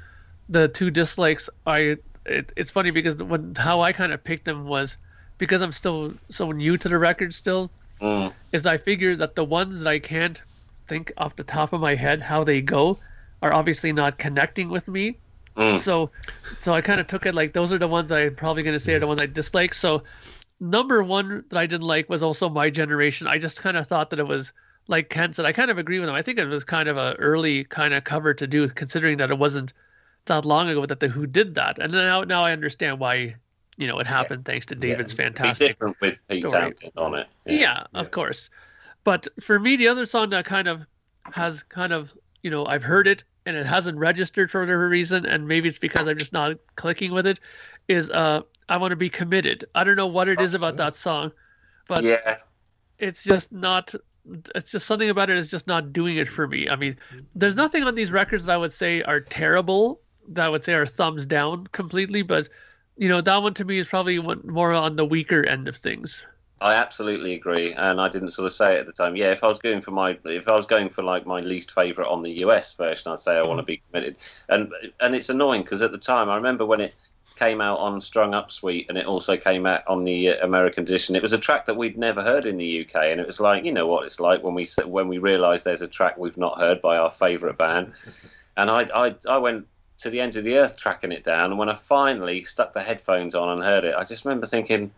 the 0.49 0.69
two 0.69 0.91
dislikes, 0.91 1.49
I 1.67 1.97
it, 2.27 2.53
it's 2.57 2.71
funny 2.71 2.91
because 2.91 3.17
when 3.17 3.55
how 3.55 3.81
I 3.81 3.93
kind 3.93 4.13
of 4.13 4.23
picked 4.23 4.45
them 4.45 4.65
was 4.65 4.97
because 5.39 5.63
I'm 5.63 5.73
still 5.73 6.15
so 6.31 6.53
new 6.53 6.77
to 6.77 6.89
the 6.89 6.99
record 6.99 7.35
still. 7.35 7.71
Mm. 8.01 8.33
Is 8.53 8.67
I 8.67 8.79
figure 8.79 9.17
that 9.17 9.37
the 9.37 9.45
ones 9.45 9.81
that 9.81 9.89
I 9.89 9.99
can't 9.99 10.41
think 10.89 11.13
off 11.17 11.37
the 11.37 11.45
top 11.45 11.73
of 11.73 11.81
my 11.81 11.95
head 11.95 12.21
how 12.21 12.45
they 12.45 12.61
go 12.61 12.99
are 13.43 13.53
obviously 13.53 13.93
not 13.93 14.19
connecting 14.19 14.69
with 14.69 14.89
me. 14.89 15.17
Mm. 15.57 15.79
So, 15.79 16.11
so 16.63 16.73
I 16.73 16.81
kind 16.81 17.01
of 17.01 17.07
took 17.07 17.27
it 17.27 17.35
like 17.35 17.53
those 17.53 17.73
are 17.73 17.79
the 17.79 17.89
ones 17.89 18.11
I'm 18.11 18.35
probably 18.35 18.63
going 18.63 18.75
to 18.77 18.81
say 18.81 18.95
are 18.95 19.01
the 19.01 19.07
ones 19.07 19.21
I 19.21 19.27
dislike. 19.27 19.75
So, 19.75 20.03
number 20.63 21.03
one 21.03 21.45
that 21.51 21.59
I 21.59 21.67
didn't 21.67 21.87
like 21.87 22.09
was 22.09 22.23
also 22.23 22.49
my 22.49 22.71
generation. 22.71 23.27
I 23.27 23.39
just 23.39 23.61
kind 23.61 23.77
of 23.77 23.87
thought 23.87 24.11
that 24.11 24.21
it 24.21 24.27
was 24.27 24.53
like 24.87 25.11
Ken 25.11 25.35
said. 25.35 25.45
I 25.45 25.53
kind 25.53 25.71
of 25.71 25.77
agree 25.79 25.99
with 25.99 26.09
him. 26.09 26.15
I 26.15 26.23
think 26.23 26.39
it 26.39 26.47
was 26.47 26.65
kind 26.65 26.89
of 26.89 26.97
a 26.97 27.15
early 27.19 27.65
kind 27.65 27.93
of 27.93 28.05
cover 28.05 28.33
to 28.33 28.47
do, 28.47 28.69
considering 28.69 29.19
that 29.19 29.31
it 29.31 29.39
wasn't 29.39 29.73
that 30.27 30.45
long 30.45 30.69
ago 30.69 30.87
that 30.87 31.01
the 31.01 31.09
Who 31.09 31.27
did 31.27 31.57
that. 31.57 31.79
And 31.79 31.93
now, 31.93 32.23
now 32.23 32.45
I 32.45 32.53
understand 32.53 33.01
why, 33.01 33.35
you 33.77 33.89
know, 33.89 33.99
it 33.99 34.07
happened 34.07 34.45
thanks 34.45 34.67
to 34.67 34.77
David's 34.77 35.15
Be 35.15 35.25
fantastic 35.25 35.69
different 35.73 36.01
with 36.01 36.15
Pete 36.29 36.47
story. 36.47 36.75
On 36.97 37.15
it. 37.15 37.27
yeah, 37.45 37.85
of 37.95 38.07
Yeah. 38.07 38.11
course. 38.11 38.49
But 39.05 39.27
for 39.43 39.59
me, 39.59 39.77
the 39.77 39.89
other 39.89 40.07
song 40.07 40.31
that 40.31 40.45
kind 40.45 40.69
of 40.69 40.83
has 41.25 41.65
kind 41.65 41.93
of, 41.93 42.13
you 42.43 42.51
know, 42.51 42.67
I've 42.67 42.85
heard 42.85 43.09
it 43.09 43.25
and 43.47 43.57
it 43.57 43.67
hasn't 43.67 43.99
registered 43.99 44.49
for 44.49 44.61
whatever 44.61 44.89
reason, 44.89 45.27
and 45.27 45.49
maybe 45.49 45.69
it's 45.69 45.81
because 45.81 46.07
I'm 46.07 46.19
just 46.19 46.33
not 46.33 46.57
clicking 46.77 47.11
with 47.11 47.27
it, 47.27 47.41
is 47.89 48.09
uh, 48.11 48.43
I 48.69 48.77
Want 48.77 48.93
to 48.93 48.97
Be 48.97 49.11
Committed. 49.11 49.65
I 49.75 49.85
don't 49.85 49.97
know 49.97 50.07
what 50.07 50.29
it 50.29 50.41
is 50.41 50.55
about 50.55 50.77
that 50.77 50.95
song, 50.95 51.33
but 51.89 52.05
yeah, 52.05 52.37
it's 52.99 53.23
just 53.23 53.53
not. 53.53 53.95
It's 54.55 54.71
just 54.71 54.87
something 54.87 55.11
about 55.11 55.31
it 55.31 55.39
is 55.39 55.51
just 55.51 55.67
not 55.67 55.93
doing 55.93 56.17
it 56.17 56.29
for 56.29 56.47
me. 56.47 56.69
I 56.69 56.77
mean, 56.77 56.97
there's 57.35 57.57
nothing 57.57 57.83
on 57.83 57.97
these 57.97 58.13
records 58.13 58.45
that 58.45 58.53
I 58.53 58.57
would 58.57 58.73
say 58.73 59.03
are 59.03 59.21
terrible. 59.21 60.01
That 60.29 60.47
I 60.47 60.49
would 60.49 60.63
say 60.63 60.75
are 60.75 60.87
thumbs 60.87 61.27
down 61.27 61.67
completely, 61.69 62.23
but 62.23 62.49
you 62.97 63.09
know 63.09 63.21
that 63.21 63.43
one 63.43 63.55
to 63.55 63.65
me 63.65 63.79
is 63.79 63.89
probably 63.89 64.19
one 64.19 64.41
more 64.45 64.73
on 64.73 64.97
the 64.97 65.05
weaker 65.05 65.45
end 65.47 65.67
of 65.69 65.77
things. 65.77 66.25
I 66.63 66.75
absolutely 66.75 67.35
agree, 67.35 67.73
and 67.73 68.01
I 68.01 68.09
didn't 68.09 68.31
sort 68.31 68.47
of 68.47 68.53
say 68.53 68.77
it 68.77 68.81
at 68.81 68.87
the 68.87 68.93
time. 68.93 69.17
Yeah, 69.17 69.33
if 69.33 69.43
I 69.43 69.49
was 69.49 69.59
going 69.59 69.83
for 69.83 69.91
my, 69.91 70.17
if 70.25 70.47
I 70.47 70.53
was 70.53 70.67
going 70.67 70.91
for 70.91 71.03
like 71.03 71.27
my 71.27 71.41
least 71.41 71.73
favorite 71.73 72.09
on 72.09 72.23
the 72.23 72.31
US 72.45 72.75
version, 72.75 73.11
I'd 73.11 73.19
say 73.19 73.37
I 73.37 73.43
want 73.43 73.59
to 73.59 73.65
mm. 73.65 73.67
be 73.67 73.83
committed. 73.91 74.17
And 74.49 74.73
and 75.01 75.15
it's 75.15 75.29
annoying 75.29 75.63
because 75.63 75.83
at 75.83 75.91
the 75.91 75.99
time, 75.99 76.31
I 76.31 76.37
remember 76.37 76.65
when 76.65 76.81
it 76.81 76.95
came 77.43 77.61
out 77.61 77.81
on 77.81 78.01
Strung 78.01 78.35
Up 78.35 78.53
Suite, 78.53 78.87
and 78.89 78.97
it 78.97 79.07
also 79.07 79.37
came 79.37 79.67
out 79.67 79.83
on 79.89 80.05
the 80.05 80.29
uh, 80.29 80.47
American 80.47 80.85
edition. 80.85 81.17
It 81.17 81.23
was 81.23 81.33
a 81.33 81.39
track 81.39 81.67
that 81.67 81.77
we'd 81.77 81.99
never 81.99 82.23
heard 82.23 82.47
in 82.47 82.57
the 82.57 82.83
UK, 82.83 82.95
and 83.07 83.21
it 83.21 83.27
was 83.27 83.41
like, 83.41 83.65
you 83.65 83.73
know 83.73 83.89
what 83.89 84.05
it's 84.05 84.21
like 84.21 84.45
when 84.45 84.55
we 84.55 84.69
when 84.87 85.09
we 85.09 85.19
realise 85.19 85.65
there's 85.65 85.83
a 85.83 85.89
track 85.89 86.17
we've 86.17 86.37
not 86.37 86.59
heard 86.59 86.81
by 86.81 86.97
our 86.97 87.11
favourite 87.11 87.59
band. 87.59 87.93
And 88.55 88.71
I 88.71 88.83
I 88.95 89.15
I 89.27 89.39
went 89.39 89.67
to 90.01 90.11
the 90.11 90.21
end 90.21 90.37
of 90.37 90.45
the 90.45 90.59
earth 90.59 90.77
tracking 90.77 91.11
it 91.11 91.25
down, 91.25 91.51
and 91.51 91.59
when 91.59 91.71
I 91.71 91.75
finally 91.75 92.43
stuck 92.45 92.75
the 92.75 92.83
headphones 92.83 93.35
on 93.35 93.49
and 93.49 93.63
heard 93.63 93.85
it, 93.85 93.95
I 93.95 94.05
just 94.05 94.27
remember 94.27 94.47
thinking 94.47 94.91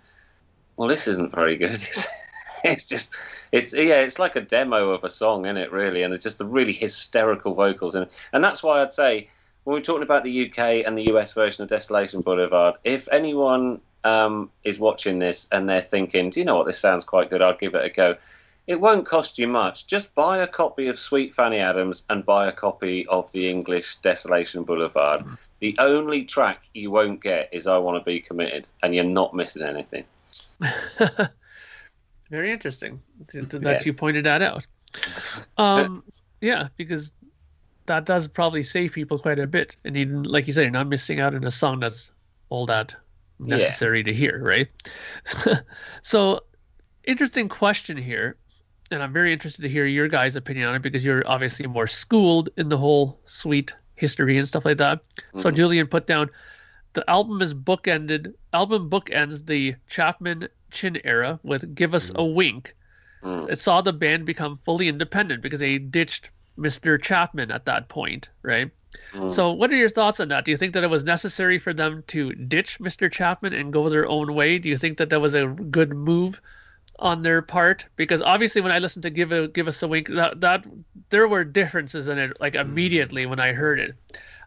well, 0.76 0.88
this 0.88 1.06
isn't 1.06 1.32
very 1.32 1.56
good. 1.56 1.74
It's, 1.74 2.08
it's 2.64 2.86
just, 2.86 3.14
it's 3.52 3.72
yeah, 3.72 4.00
it's 4.00 4.18
like 4.18 4.34
a 4.34 4.40
demo 4.40 4.90
of 4.90 5.04
a 5.04 5.08
song, 5.08 5.46
isn't 5.46 5.56
it? 5.56 5.70
Really, 5.70 6.02
and 6.02 6.12
it's 6.12 6.24
just 6.24 6.38
the 6.38 6.46
really 6.46 6.72
hysterical 6.72 7.54
vocals, 7.54 7.94
and 7.94 8.08
and 8.32 8.42
that's 8.42 8.60
why 8.60 8.82
I'd 8.82 8.92
say 8.92 9.30
when 9.64 9.74
we're 9.74 9.80
talking 9.82 10.02
about 10.02 10.24
the 10.24 10.50
UK 10.50 10.86
and 10.86 10.96
the 10.96 11.12
US 11.14 11.32
version 11.32 11.62
of 11.62 11.68
Desolation 11.68 12.20
Boulevard, 12.20 12.76
if 12.84 13.08
anyone 13.10 13.80
um, 14.04 14.50
is 14.62 14.78
watching 14.78 15.18
this 15.18 15.48
and 15.52 15.68
they're 15.68 15.80
thinking, 15.80 16.30
do 16.30 16.40
you 16.40 16.46
know 16.46 16.56
what, 16.56 16.66
this 16.66 16.78
sounds 16.78 17.04
quite 17.04 17.30
good, 17.30 17.42
I'll 17.42 17.56
give 17.56 17.74
it 17.74 17.84
a 17.84 17.90
go. 17.90 18.16
It 18.66 18.80
won't 18.80 19.06
cost 19.06 19.38
you 19.38 19.46
much. 19.46 19.86
Just 19.86 20.14
buy 20.14 20.38
a 20.38 20.46
copy 20.46 20.88
of 20.88 20.98
Sweet 20.98 21.34
Fanny 21.34 21.58
Adams 21.58 22.04
and 22.08 22.24
buy 22.24 22.46
a 22.48 22.52
copy 22.52 23.06
of 23.08 23.30
the 23.32 23.48
English 23.50 23.96
Desolation 23.96 24.62
Boulevard. 24.64 25.24
The 25.60 25.76
only 25.78 26.24
track 26.24 26.60
you 26.72 26.90
won't 26.90 27.22
get 27.22 27.48
is 27.52 27.66
I 27.66 27.76
Want 27.78 27.98
to 27.98 28.04
Be 28.04 28.20
Committed, 28.20 28.66
and 28.82 28.94
you're 28.94 29.04
not 29.04 29.34
missing 29.34 29.62
anything. 29.62 30.04
Very 32.30 32.52
interesting 32.52 33.00
th- 33.30 33.48
th- 33.50 33.62
Yeah. 33.62 33.72
that 33.72 33.86
you 33.86 33.92
pointed 33.92 34.24
that 34.24 34.42
out. 34.42 34.66
Um, 35.56 36.04
yeah, 36.40 36.68
because 36.76 37.10
that 37.86 38.06
does 38.06 38.28
probably 38.28 38.62
save 38.62 38.92
people 38.92 39.18
quite 39.18 39.38
a 39.38 39.46
bit, 39.46 39.76
and 39.84 39.96
even 39.96 40.22
like 40.22 40.46
you 40.46 40.52
said, 40.52 40.62
you're 40.62 40.70
not 40.70 40.88
missing 40.88 41.20
out 41.20 41.34
on 41.34 41.44
a 41.44 41.50
song 41.50 41.80
that's 41.80 42.10
all 42.48 42.66
that 42.66 42.94
necessary 43.38 44.02
to 44.02 44.12
hear, 44.12 44.40
right? 44.42 44.68
so, 46.02 46.40
interesting 47.04 47.48
question 47.48 47.96
here, 47.96 48.36
and 48.90 49.02
I'm 49.02 49.12
very 49.12 49.32
interested 49.32 49.62
to 49.62 49.68
hear 49.68 49.86
your 49.86 50.08
guys' 50.08 50.36
opinion 50.36 50.68
on 50.68 50.74
it 50.76 50.82
because 50.82 51.04
you're 51.04 51.22
obviously 51.26 51.66
more 51.66 51.86
schooled 51.86 52.48
in 52.56 52.68
the 52.68 52.78
whole 52.78 53.18
sweet 53.26 53.74
history 53.96 54.38
and 54.38 54.46
stuff 54.48 54.64
like 54.64 54.78
that. 54.78 55.00
So, 55.36 55.50
Mhm. 55.50 55.56
Julian 55.56 55.86
put 55.86 56.06
down 56.06 56.30
the 56.94 57.08
album 57.10 57.42
is 57.42 57.52
bookended. 57.52 58.34
Album 58.52 58.88
bookends 58.88 59.44
the 59.46 59.74
Chapman 59.88 60.48
Chinn 60.70 61.00
era 61.04 61.40
with 61.42 61.74
"Give 61.74 61.92
Us 61.92 62.12
a 62.14 62.24
Wink." 62.24 62.74
Mm. 63.22 63.50
It 63.50 63.58
saw 63.58 63.80
the 63.80 63.92
band 63.92 64.26
become 64.26 64.58
fully 64.64 64.88
independent 64.88 65.42
because 65.42 65.60
they 65.60 65.78
ditched 65.78 66.30
Mr. 66.58 67.00
Chapman 67.00 67.50
at 67.50 67.64
that 67.66 67.88
point, 67.88 68.28
right? 68.42 68.70
Mm. 69.12 69.32
So, 69.32 69.52
what 69.52 69.70
are 69.70 69.76
your 69.76 69.88
thoughts 69.88 70.20
on 70.20 70.28
that? 70.28 70.44
Do 70.44 70.50
you 70.50 70.56
think 70.56 70.74
that 70.74 70.84
it 70.84 70.90
was 70.90 71.04
necessary 71.04 71.58
for 71.58 71.74
them 71.74 72.04
to 72.08 72.32
ditch 72.32 72.78
Mr. 72.80 73.10
Chapman 73.10 73.52
and 73.52 73.72
go 73.72 73.88
their 73.88 74.06
own 74.06 74.34
way? 74.34 74.58
Do 74.58 74.68
you 74.68 74.76
think 74.76 74.98
that 74.98 75.10
that 75.10 75.20
was 75.20 75.34
a 75.34 75.46
good 75.46 75.92
move 75.92 76.40
on 76.98 77.22
their 77.22 77.42
part? 77.42 77.86
Because 77.96 78.22
obviously, 78.22 78.60
when 78.60 78.72
I 78.72 78.78
listened 78.78 79.02
to 79.02 79.10
"Give 79.10 79.32
a 79.32 79.48
Give 79.48 79.68
Us 79.68 79.82
a 79.82 79.88
Wink," 79.88 80.08
that, 80.08 80.40
that 80.40 80.66
there 81.10 81.26
were 81.26 81.44
differences 81.44 82.08
in 82.08 82.18
it, 82.18 82.40
like 82.40 82.54
immediately 82.54 83.26
when 83.26 83.40
I 83.40 83.52
heard 83.52 83.80
it. 83.80 83.94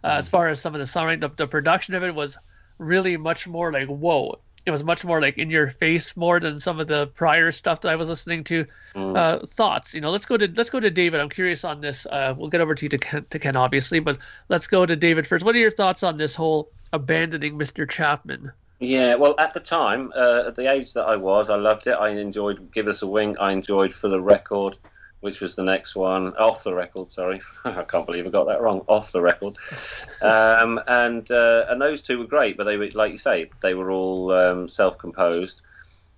Uh, 0.03 0.15
as 0.17 0.27
far 0.27 0.47
as 0.47 0.61
some 0.61 0.75
of 0.75 0.79
the 0.79 0.85
songwriting, 0.85 1.21
the, 1.21 1.29
the 1.29 1.47
production 1.47 1.95
of 1.95 2.03
it 2.03 2.13
was 2.13 2.37
really 2.77 3.17
much 3.17 3.47
more 3.47 3.71
like 3.71 3.87
whoa. 3.87 4.39
It 4.67 4.71
was 4.71 4.83
much 4.83 5.03
more 5.03 5.21
like 5.21 5.37
in 5.37 5.49
your 5.49 5.69
face 5.69 6.15
more 6.15 6.39
than 6.39 6.59
some 6.59 6.79
of 6.79 6.87
the 6.87 7.07
prior 7.07 7.51
stuff 7.51 7.81
that 7.81 7.89
I 7.89 7.95
was 7.95 8.09
listening 8.09 8.43
to. 8.45 8.65
Mm. 8.93 9.17
Uh, 9.17 9.45
thoughts, 9.45 9.93
you 9.93 10.01
know, 10.01 10.11
let's 10.11 10.25
go 10.25 10.37
to 10.37 10.47
let's 10.55 10.69
go 10.69 10.79
to 10.79 10.89
David. 10.89 11.21
I'm 11.21 11.29
curious 11.29 11.63
on 11.63 11.81
this. 11.81 12.05
Uh, 12.05 12.35
we'll 12.37 12.49
get 12.49 12.61
over 12.61 12.75
to 12.75 12.85
you 12.85 12.89
to 12.89 12.97
Ken, 12.97 13.25
to 13.29 13.39
Ken 13.39 13.55
obviously, 13.55 13.99
but 13.99 14.17
let's 14.49 14.67
go 14.67 14.85
to 14.85 14.95
David 14.95 15.25
first. 15.25 15.45
What 15.45 15.55
are 15.55 15.59
your 15.59 15.71
thoughts 15.71 16.03
on 16.03 16.17
this 16.17 16.35
whole 16.35 16.69
abandoning 16.93 17.57
Mr. 17.57 17.89
Chapman. 17.89 18.51
Yeah, 18.79 19.15
well, 19.15 19.35
at 19.39 19.53
the 19.53 19.59
time, 19.59 20.11
uh, 20.15 20.43
at 20.47 20.55
the 20.55 20.71
age 20.71 20.93
that 20.93 21.05
I 21.05 21.15
was, 21.15 21.49
I 21.49 21.55
loved 21.55 21.87
it. 21.87 21.93
I 21.93 22.09
enjoyed 22.09 22.71
"Give 22.71 22.87
Us 22.87 23.01
a 23.01 23.07
Wink." 23.07 23.37
I 23.39 23.51
enjoyed 23.51 23.91
"For 23.91 24.07
the 24.07 24.21
Record," 24.21 24.77
which 25.21 25.41
was 25.41 25.55
the 25.55 25.63
next 25.63 25.95
one. 25.95 26.35
Off 26.37 26.63
the 26.63 26.73
record, 26.73 27.11
sorry, 27.11 27.41
I 27.65 27.83
can't 27.83 28.05
believe 28.05 28.25
I 28.25 28.29
got 28.29 28.47
that 28.47 28.61
wrong. 28.61 28.83
Off 28.87 29.11
the 29.11 29.21
record, 29.21 29.55
um, 30.21 30.79
and 30.87 31.29
uh, 31.31 31.65
and 31.69 31.81
those 31.81 32.01
two 32.01 32.19
were 32.19 32.25
great, 32.25 32.57
but 32.57 32.65
they 32.65 32.77
were 32.77 32.89
like 32.93 33.11
you 33.11 33.17
say, 33.17 33.49
they 33.61 33.73
were 33.73 33.91
all 33.91 34.31
um, 34.31 34.67
self-composed, 34.67 35.61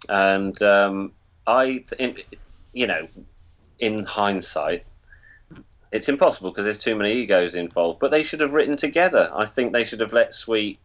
and 0.07 0.61
um, 0.61 1.13
I, 1.47 1.83
in, 1.97 2.17
you 2.73 2.87
know, 2.87 3.07
in 3.79 4.05
hindsight, 4.05 4.85
it's 5.91 6.09
impossible 6.09 6.51
because 6.51 6.65
there's 6.65 6.79
too 6.79 6.95
many 6.95 7.13
egos 7.13 7.55
involved. 7.55 7.99
But 7.99 8.11
they 8.11 8.23
should 8.23 8.41
have 8.41 8.53
written 8.53 8.77
together. 8.77 9.31
I 9.33 9.45
think 9.45 9.71
they 9.71 9.83
should 9.83 10.01
have 10.01 10.13
let 10.13 10.35
Sweet 10.35 10.79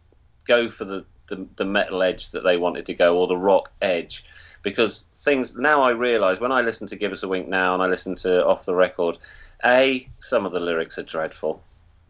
go 0.47 0.69
for 0.69 0.85
the 0.85 1.05
the, 1.27 1.47
the 1.55 1.65
metal 1.65 2.03
edge 2.03 2.31
that 2.31 2.43
they 2.43 2.57
wanted 2.57 2.85
to 2.85 2.93
go 2.93 3.17
or 3.17 3.27
the 3.27 3.37
rock 3.37 3.71
edge 3.81 4.25
because 4.61 5.05
things 5.25 5.55
now 5.57 5.81
I 5.81 5.89
realise 5.89 6.39
when 6.39 6.51
I 6.53 6.61
listen 6.61 6.87
to 6.87 6.95
Give 6.95 7.11
Us 7.11 7.23
a 7.23 7.27
Wink 7.27 7.49
now 7.49 7.73
and 7.73 7.83
I 7.83 7.87
listen 7.87 8.15
to 8.17 8.45
Off 8.45 8.65
the 8.65 8.73
Record, 8.75 9.17
a 9.65 10.07
some 10.19 10.45
of 10.45 10.53
the 10.53 10.59
lyrics 10.59 10.97
are 10.97 11.03
dreadful. 11.03 11.61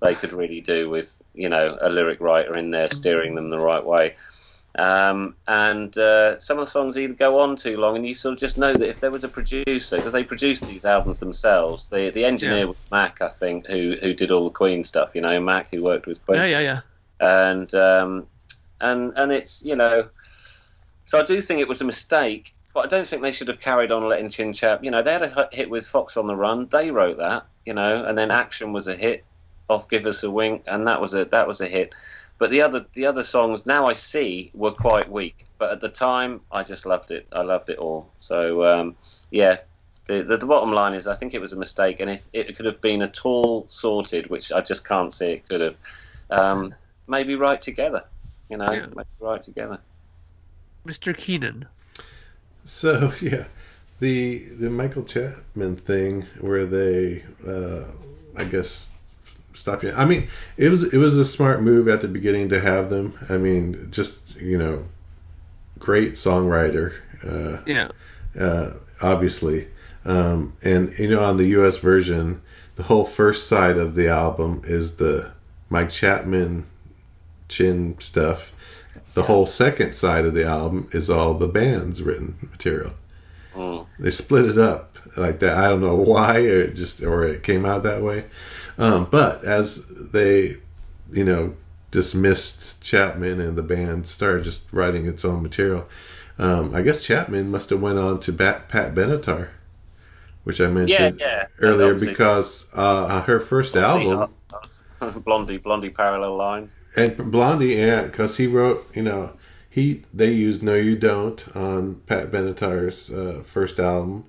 They 0.02 0.14
could 0.14 0.34
really 0.34 0.62
do 0.62 0.90
with 0.90 1.20
you 1.34 1.50
know 1.50 1.78
a 1.82 1.90
lyric 1.90 2.22
writer 2.22 2.56
in 2.56 2.70
there 2.72 2.90
steering 2.90 3.34
them 3.36 3.50
the 3.50 3.60
right 3.60 3.84
way. 3.84 4.16
Um, 4.78 5.38
and 5.48 5.98
uh, 5.98 6.38
some 6.42 6.60
of 6.60 6.66
the 6.66 6.72
songs 6.72 6.98
either 6.98 7.14
go 7.14 7.40
on 7.40 7.56
too 7.56 7.78
long, 7.78 7.96
and 7.96 8.06
you 8.06 8.14
sort 8.14 8.34
of 8.34 8.40
just 8.40 8.58
know 8.58 8.76
that 8.76 8.90
if 8.90 9.00
there 9.00 9.10
was 9.12 9.24
a 9.24 9.30
producer, 9.30 9.96
because 9.98 10.12
they 10.12 10.24
produced 10.26 10.66
these 10.66 10.84
albums 10.84 11.20
themselves, 11.20 11.88
the 11.88 12.10
the 12.10 12.26
engineer 12.26 12.60
Yeah. 12.60 12.66
was 12.66 12.78
Mac, 12.92 13.22
I 13.22 13.30
think, 13.30 13.68
who 13.68 13.96
who 14.02 14.14
did 14.14 14.32
all 14.32 14.44
the 14.44 14.50
Queen 14.50 14.84
stuff. 14.84 15.12
You 15.14 15.22
know, 15.22 15.40
Mac 15.40 15.72
who 15.72 15.82
worked 15.82 16.08
with 16.08 16.24
Queen 16.26 16.40
Yeah, 16.40 16.46
yeah, 16.48 16.60
yeah. 16.60 16.82
and 17.22 17.74
um, 17.74 18.28
and 18.82 19.14
and 19.16 19.32
it's 19.32 19.62
you 19.64 19.78
know, 19.78 20.10
so 21.06 21.20
I 21.20 21.24
do 21.24 21.42
think 21.42 21.62
it 21.62 21.70
was 21.70 21.80
a 21.82 21.86
mistake, 21.86 22.54
but 22.76 22.84
I 22.84 22.88
don't 22.90 23.08
think 23.08 23.22
they 23.22 23.32
should 23.32 23.48
have 23.48 23.62
carried 23.62 23.90
on 23.90 24.08
letting 24.08 24.28
Chinnichap. 24.28 24.84
You 24.84 24.92
know, 24.92 25.02
they 25.02 25.14
had 25.14 25.22
a 25.24 25.50
hit- 25.54 25.70
with 25.70 25.88
Fox 25.88 26.18
on 26.18 26.28
the 26.28 26.36
Run, 26.36 26.68
they 26.68 26.92
wrote 26.92 27.18
that, 27.18 27.46
you 27.66 27.74
know, 27.74 28.04
and 28.04 28.18
then 28.18 28.30
Action 28.30 28.74
was 28.74 28.90
a 28.90 28.96
hit, 28.96 29.24
off 29.70 29.90
Give 29.90 30.06
Us 30.06 30.22
a 30.24 30.30
Wink, 30.30 30.64
and 30.68 30.86
that 30.86 31.00
was 31.02 31.14
a 31.16 31.24
that 31.26 31.48
was 31.48 31.62
a 31.62 31.68
hit. 31.68 31.96
But 32.38 32.52
the 32.52 32.62
other 32.62 32.86
the 32.94 33.06
other 33.06 33.24
songs 33.24 33.66
now 33.66 33.88
I 33.88 33.94
see 33.94 34.52
were 34.54 34.74
quite 34.74 35.10
weak, 35.10 35.46
but 35.58 35.72
at 35.72 35.80
the 35.80 35.88
time 35.90 36.42
I 36.52 36.64
just 36.64 36.86
loved 36.86 37.12
it. 37.12 37.26
I 37.32 37.42
loved 37.44 37.70
it 37.70 37.80
all. 37.80 38.12
So 38.20 38.66
um, 38.66 38.96
yeah. 39.32 39.58
The, 40.08 40.22
the, 40.22 40.38
the 40.38 40.46
bottom 40.46 40.72
line 40.72 40.94
is, 40.94 41.08
I 41.08 41.16
think 41.16 41.34
it 41.34 41.42
was 41.42 41.52
a 41.52 41.56
mistake, 41.56 42.00
and 42.00 42.12
if 42.12 42.22
it 42.32 42.56
could 42.56 42.68
have 42.68 42.80
been 42.80 43.02
at 43.02 43.26
all 43.26 43.66
sorted, 43.72 44.30
which 44.30 44.52
I 44.52 44.62
just 44.62 44.88
can't 44.88 45.12
see 45.12 45.26
it 45.26 45.50
could 45.50 45.62
have, 45.62 45.76
um, 46.30 46.76
maybe 47.08 47.34
write 47.34 47.64
together. 47.64 48.04
You 48.50 48.58
know, 48.58 48.72
Yeah. 48.72 48.86
maybe 48.96 49.10
write 49.20 49.42
together. 49.42 49.80
Mr. 50.86 51.18
Keenan. 51.18 51.66
So 52.66 53.14
yeah, 53.22 53.46
the 54.00 54.40
the 54.40 54.70
Michael 54.70 55.04
Chapman 55.04 55.78
thing 55.78 56.26
where 56.42 56.66
they, 56.66 57.24
uh, 57.48 57.84
I 58.36 58.44
guess, 58.44 58.90
stop 59.54 59.84
you. 59.84 59.94
I 59.96 60.06
mean, 60.06 60.28
it 60.58 60.70
was 60.70 60.84
it 60.84 60.98
was 60.98 61.18
a 61.18 61.26
smart 61.26 61.62
move 61.62 61.88
at 61.88 62.02
the 62.02 62.08
beginning 62.08 62.50
to 62.50 62.60
have 62.60 62.90
them. 62.90 63.18
I 63.30 63.38
mean, 63.38 63.90
just 63.92 64.36
you 64.36 64.58
know, 64.58 64.84
great 65.80 66.14
songwriter, 66.14 66.94
uh, 67.26 67.62
Yeah. 67.66 67.90
uh, 68.40 68.72
obviously, 69.02 69.68
um, 70.06 70.54
and 70.62 70.98
you 71.00 71.10
know, 71.10 71.24
on 71.24 71.38
the 71.38 71.46
U.S. 71.60 71.78
version, 71.78 72.42
the 72.76 72.84
whole 72.84 73.06
first 73.06 73.48
side 73.48 73.78
of 73.78 73.96
the 73.96 74.10
album 74.10 74.62
is 74.66 74.94
the 74.94 75.32
Mike 75.70 75.90
Chapman 75.90 76.66
Chinn 77.48 77.96
stuff. 78.00 78.52
The 79.14 79.24
whole 79.24 79.46
second 79.46 79.94
side 79.94 80.26
of 80.26 80.34
the 80.34 80.46
album 80.46 80.90
is 80.92 81.10
all 81.10 81.34
the 81.34 81.48
band's 81.48 82.02
written 82.02 82.36
material. 82.52 82.92
Mm. 83.54 83.86
They 84.00 84.12
split 84.12 84.46
it 84.46 84.58
up 84.58 84.98
like 85.16 85.40
that. 85.40 85.58
I 85.58 85.70
don't 85.70 85.82
know 85.82 85.96
why, 85.96 86.40
or 86.40 86.62
it 86.62 86.76
just 86.76 87.02
or 87.02 87.24
it 87.24 87.44
came 87.44 87.66
out 87.66 87.84
that 87.84 88.02
way. 88.02 88.26
Um, 88.78 89.08
but 89.10 89.44
as 89.46 89.86
they, 89.88 90.58
you 91.12 91.24
know, 91.24 91.56
dismissed 91.92 92.82
Chapman 92.82 93.40
and 93.40 93.58
the 93.58 93.64
band 93.64 94.06
started 94.06 94.44
just 94.44 94.62
writing 94.74 95.08
its 95.08 95.24
own 95.24 95.42
material, 95.42 95.88
um, 96.38 96.76
I 96.76 96.82
guess 96.82 97.02
Chapman 97.02 97.50
must 97.52 97.70
have 97.70 97.82
went 97.82 97.98
on 97.98 98.20
to 98.22 98.34
Pat, 98.34 98.68
Pat 98.68 98.94
Benatar, 98.94 99.48
which 100.44 100.60
I 100.60 100.68
mentioned 100.68 101.22
yeah. 101.22 101.48
earlier 101.60 101.94
because 101.94 102.66
uh, 102.74 103.22
her 103.22 103.40
first 103.40 103.78
album 103.78 104.34
Blondie, 105.24 105.58
Blondie 105.58 105.90
parallel 105.90 106.36
lines. 106.36 106.72
And 106.96 107.16
Blondie, 107.32 107.76
yeah, 107.76 108.02
because 108.04 108.38
he 108.38 108.48
wrote, 108.48 108.90
you 108.96 109.04
know, 109.04 109.34
he 109.70 110.04
they 110.14 110.32
used 110.32 110.64
"No 110.64 110.74
You 110.74 110.96
Don't" 110.98 111.56
on 111.56 112.02
Pat 112.08 112.32
Benatar's 112.32 113.12
uh, 113.12 113.44
first 113.46 113.80
album. 113.80 114.26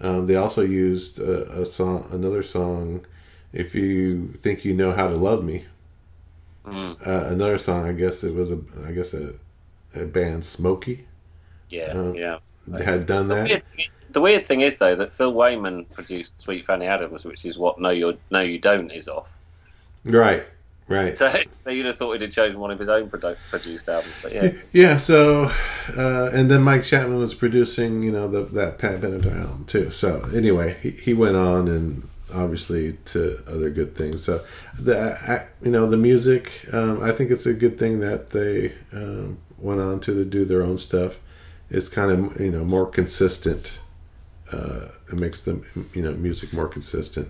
Um, 0.00 0.26
they 0.28 0.36
also 0.36 0.62
used 0.62 1.18
a, 1.18 1.62
a 1.62 1.66
song, 1.66 2.08
another 2.12 2.42
song, 2.44 3.04
"If 3.52 3.74
You 3.74 4.28
Think 4.28 4.64
You 4.64 4.72
Know 4.72 4.92
How 4.92 5.08
to 5.08 5.16
Love 5.16 5.42
Me." 5.44 5.66
Mm. 6.64 6.96
Uh, 7.04 7.26
another 7.30 7.58
song, 7.58 7.86
I 7.86 7.92
guess 7.92 8.22
it 8.24 8.34
was 8.34 8.52
a, 8.52 8.60
I 8.86 8.92
guess 8.92 9.14
a, 9.14 9.34
a 9.94 10.06
band, 10.06 10.42
Smokie, 10.44 11.04
Yeah, 11.68 11.94
Um, 11.94 12.12
yeah. 12.12 12.38
had 12.78 13.06
done 13.06 13.28
The 13.28 13.36
that. 13.36 13.48
weird, 13.48 13.64
the 14.10 14.20
weird 14.20 14.46
thing 14.46 14.60
is 14.62 14.76
though 14.78 14.96
that 14.96 15.14
Phil 15.14 15.32
Wainman 15.32 15.92
produced 15.92 16.40
Sweet 16.42 16.66
Fanny 16.66 16.86
Adams, 16.86 17.24
which 17.24 17.44
is 17.44 17.58
what 17.58 17.80
No 17.80 17.90
You 17.90 18.20
No 18.30 18.40
You 18.40 18.58
Don't 18.60 18.90
is 18.92 19.08
off. 19.08 19.30
Right, 20.04 20.44
right. 20.90 21.16
So 21.16 21.32
you'd 21.68 21.86
have 21.86 21.96
thought 21.96 22.12
he'd 22.12 22.22
have 22.22 22.30
chosen 22.30 22.58
one 22.58 22.70
of 22.70 22.78
his 22.78 22.88
own 22.88 23.08
produ- 23.08 23.36
produced 23.50 23.88
albums, 23.88 24.14
but 24.22 24.34
yeah. 24.34 24.52
Yeah, 24.72 24.96
so 24.96 25.50
uh, 25.96 26.30
and 26.32 26.50
then 26.50 26.62
Mike 26.62 26.84
Chapman 26.84 27.18
was 27.18 27.34
producing, 27.34 28.02
you 28.02 28.12
know, 28.12 28.28
the, 28.28 28.42
that 28.54 28.78
Pat 28.78 29.00
Benatar 29.00 29.38
album 29.40 29.64
too. 29.66 29.90
So 29.90 30.28
anyway, 30.34 30.76
he, 30.82 30.90
he 30.90 31.14
went 31.14 31.36
on 31.36 31.68
and 31.68 32.08
obviously 32.34 32.94
to 33.06 33.42
other 33.46 33.70
good 33.70 33.96
things. 33.96 34.22
So 34.22 34.44
the 34.78 34.98
I, 34.98 35.46
you 35.62 35.70
know 35.70 35.88
the 35.88 35.96
music, 35.96 36.66
um, 36.72 37.02
I 37.02 37.12
think 37.12 37.30
it's 37.30 37.46
a 37.46 37.54
good 37.54 37.78
thing 37.78 38.00
that 38.00 38.30
they 38.30 38.72
um, 38.92 39.38
went 39.58 39.80
on 39.80 40.00
to 40.00 40.24
do 40.24 40.44
their 40.44 40.62
own 40.62 40.78
stuff. 40.78 41.18
It's 41.70 41.88
kind 41.88 42.10
of 42.10 42.40
you 42.40 42.50
know 42.50 42.64
more 42.64 42.86
consistent. 42.86 43.78
Uh, 44.52 44.88
it 45.12 45.18
makes 45.18 45.42
the 45.42 45.62
you 45.94 46.02
know 46.02 46.12
music 46.12 46.52
more 46.52 46.68
consistent, 46.68 47.28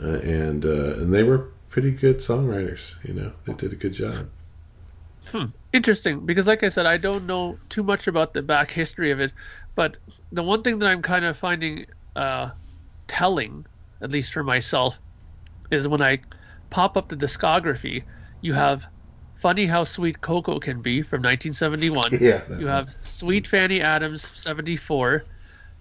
uh, 0.00 0.18
and 0.18 0.64
uh, 0.64 0.94
and 0.98 1.12
they 1.12 1.22
were 1.22 1.48
pretty 1.74 1.90
good 1.90 2.18
songwriters. 2.18 2.94
You 3.04 3.14
know, 3.14 3.32
they 3.44 3.52
did 3.54 3.72
a 3.72 3.76
good 3.76 3.92
job. 3.92 4.28
Hmm. 5.26 5.46
Interesting, 5.72 6.24
because 6.24 6.46
like 6.46 6.62
I 6.62 6.68
said, 6.68 6.86
I 6.86 6.98
don't 6.98 7.26
know 7.26 7.58
too 7.68 7.82
much 7.82 8.06
about 8.06 8.32
the 8.32 8.42
back 8.42 8.70
history 8.70 9.10
of 9.10 9.18
it, 9.18 9.32
but 9.74 9.96
the 10.30 10.44
one 10.44 10.62
thing 10.62 10.78
that 10.78 10.86
I'm 10.86 11.02
kind 11.02 11.24
of 11.24 11.36
finding 11.36 11.86
uh, 12.14 12.50
telling, 13.08 13.66
at 14.00 14.12
least 14.12 14.32
for 14.32 14.44
myself, 14.44 15.00
is 15.72 15.88
when 15.88 16.00
I 16.00 16.20
pop 16.70 16.96
up 16.96 17.08
the 17.08 17.16
discography, 17.16 18.04
you 18.40 18.52
have 18.54 18.84
Funny 19.34 19.66
How 19.66 19.82
Sweet 19.82 20.20
Coco 20.20 20.60
Can 20.60 20.80
Be 20.80 21.02
from 21.02 21.22
1971. 21.22 22.18
Yeah, 22.20 22.42
You 22.50 22.66
one. 22.66 22.74
have 22.74 22.94
Sweet 23.02 23.48
Fanny 23.48 23.80
Adams 23.80 24.28
74, 24.36 25.24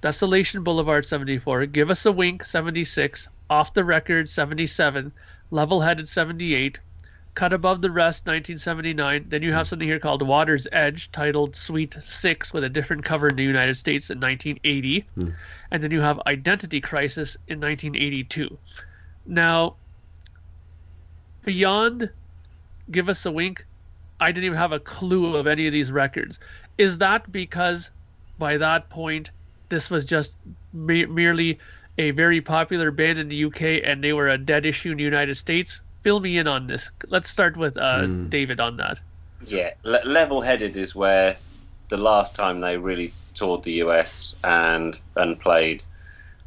Desolation 0.01 0.63
Boulevard 0.63 1.05
74, 1.05 1.67
Give 1.67 1.91
Us 1.91 2.03
a 2.07 2.11
Wink 2.11 2.43
76, 2.45 3.27
Off 3.51 3.75
the 3.75 3.83
Record 3.85 4.27
77, 4.27 5.11
Level 5.51 5.81
Headed 5.81 6.07
78, 6.07 6.79
Cut 7.35 7.53
Above 7.53 7.81
the 7.81 7.91
Rest 7.91 8.25
1979. 8.25 9.25
Then 9.27 9.41
you 9.41 9.53
have 9.53 9.67
something 9.67 9.87
here 9.87 9.99
called 9.99 10.21
Water's 10.21 10.67
Edge 10.71 11.11
titled 11.11 11.55
Sweet 11.55 11.97
6 11.99 12.53
with 12.53 12.63
a 12.63 12.69
different 12.69 13.03
cover 13.03 13.29
in 13.29 13.35
the 13.35 13.43
United 13.43 13.75
States 13.75 14.09
in 14.09 14.19
1980. 14.19 15.05
Hmm. 15.15 15.29
And 15.71 15.83
then 15.83 15.91
you 15.91 16.01
have 16.01 16.21
Identity 16.27 16.79
Crisis 16.79 17.35
in 17.47 17.59
1982. 17.59 18.57
Now, 19.25 19.75
beyond 21.43 22.09
Give 22.91 23.09
Us 23.09 23.25
a 23.25 23.31
Wink, 23.31 23.65
I 24.19 24.31
didn't 24.31 24.45
even 24.45 24.57
have 24.57 24.71
a 24.71 24.79
clue 24.79 25.35
of 25.35 25.47
any 25.47 25.67
of 25.67 25.73
these 25.73 25.91
records. 25.91 26.39
Is 26.77 26.99
that 26.99 27.31
because 27.31 27.91
by 28.37 28.57
that 28.57 28.89
point 28.89 29.31
this 29.69 29.89
was 29.89 30.05
just 30.05 30.33
me- 30.71 31.05
merely 31.05 31.59
a 31.97 32.11
very 32.11 32.41
popular 32.41 32.91
band 32.91 33.19
in 33.19 33.29
the 33.29 33.35
UK 33.35 33.81
and 33.81 34.03
they 34.03 34.13
were 34.13 34.27
a 34.29 34.37
dead 34.37 34.65
issue 34.65 34.91
in 34.91 34.97
the 34.97 35.03
United 35.03 35.35
States? 35.35 35.81
Fill 36.03 36.19
me 36.19 36.37
in 36.37 36.47
on 36.47 36.67
this. 36.67 36.91
Let's 37.07 37.29
start 37.29 37.57
with 37.57 37.77
uh, 37.77 38.07
Mm. 38.07 38.29
David 38.29 38.59
on 38.59 38.77
that. 38.77 38.99
Yeah, 39.39 39.71
Le- 39.83 40.05
Level 40.05 40.41
Headed 40.41 40.75
is 40.77 40.95
where 40.95 41.37
the 41.89 41.97
last 41.97 42.35
time 42.35 42.59
they 42.61 42.77
really 42.77 43.15
toured 43.33 43.63
the 43.63 43.73
US 43.83 44.35
and 44.43 44.99
and 45.15 45.39
played 45.39 45.83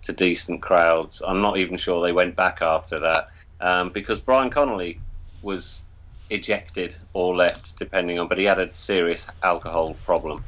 to 0.03 0.13
decent 0.13 0.63
crowds. 0.63 1.23
I'm 1.27 1.43
not 1.43 1.59
even 1.59 1.77
sure 1.77 2.03
they 2.03 2.13
went 2.13 2.37
back 2.37 2.63
after 2.63 2.99
that 3.01 3.29
um, 3.61 3.91
because 3.91 4.21
Brian 4.21 4.51
Connolly 4.51 5.03
was 5.43 5.83
ejected 6.31 6.97
or 7.13 7.35
left, 7.37 7.77
depending 7.79 8.19
on. 8.19 8.29
But 8.29 8.39
he 8.39 8.45
had 8.45 8.59
a 8.59 8.75
serious 8.75 9.27
alcohol 9.43 9.95
problem, 9.95 10.45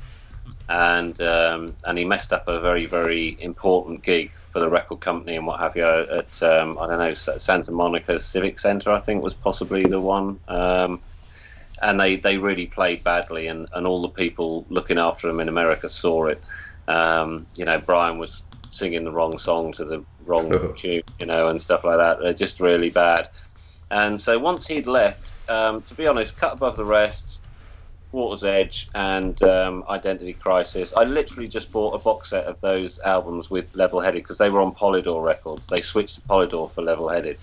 and 0.69 1.21
um, 1.21 1.77
and 1.85 1.99
he 1.99 2.05
messed 2.05 2.33
up 2.33 2.49
a 2.49 2.61
very 2.61 2.87
very 2.87 3.37
important 3.41 4.03
gig 4.03 4.33
for 4.53 4.61
the 4.61 4.69
record 4.69 5.01
company 5.01 5.37
and 5.37 5.47
what 5.47 5.61
have 5.61 5.77
you 5.77 5.85
at 5.85 6.43
um, 6.43 6.79
I 6.79 6.87
don't 6.87 6.99
know 6.99 7.15
Santa 7.15 7.73
Monica 7.73 8.19
Civic 8.19 8.59
Center 8.59 8.91
I 8.91 9.01
think 9.01 9.23
was 9.23 9.35
possibly 9.35 9.85
the 9.85 10.01
one. 10.01 10.39
Um, 10.49 11.01
and 11.83 12.01
they, 12.01 12.17
they 12.17 12.39
really 12.39 12.67
played 12.67 13.05
badly, 13.05 13.47
and, 13.47 13.69
and 13.75 13.87
all 13.87 14.03
the 14.03 14.09
people 14.09 14.67
looking 14.69 14.99
after 14.99 15.29
them 15.29 15.41
in 15.41 15.49
America 15.49 15.89
saw 15.89 16.27
it. 16.27 16.43
Um, 16.89 17.47
you 17.55 17.65
know, 17.65 17.79
Brian 17.79 18.19
was 18.19 18.45
singing 18.71 19.05
the 19.05 19.13
wrong 19.13 19.39
song 19.39 19.73
to 19.75 19.85
the 19.85 20.05
wrong 20.25 20.75
tune, 20.77 21.03
you 21.21 21.27
know, 21.27 21.49
and 21.49 21.61
stuff 21.61 21.85
like 21.85 21.99
that. 21.99 22.21
They're 22.21 22.35
just 22.35 22.61
really 22.61 22.91
bad. 22.91 23.29
And 23.91 24.21
so 24.21 24.39
once 24.39 24.67
he'd 24.67 24.87
left, 24.87 25.29
um, 25.49 25.83
to 25.83 25.95
be 25.95 26.07
honest, 26.07 26.37
cut 26.37 26.55
above 26.55 26.77
the 26.77 26.85
rest, 26.85 27.28
Water's 28.13 28.45
Edge, 28.45 28.89
and 28.95 29.41
um, 29.43 29.85
Identity 29.89 30.33
Crisis. 30.33 30.95
I 30.97 31.05
literally 31.05 31.49
just 31.49 31.71
bought 31.71 31.95
a 31.95 31.99
box 31.99 32.31
set 32.31 32.45
of 32.45 32.61
those 32.61 32.99
albums 33.01 33.51
with 33.51 33.75
Level 33.75 34.01
Headed 34.01 34.23
because 34.23 34.39
they 34.39 34.51
were 34.51 34.61
on 34.61 34.75
Polydor 34.75 35.23
Records. 35.23 35.67
They 35.67 35.83
switched 35.83 36.17
to 36.17 36.21
Polydor 36.23 36.71
for 36.71 36.83
Level 36.83 37.09
Headed. 37.09 37.39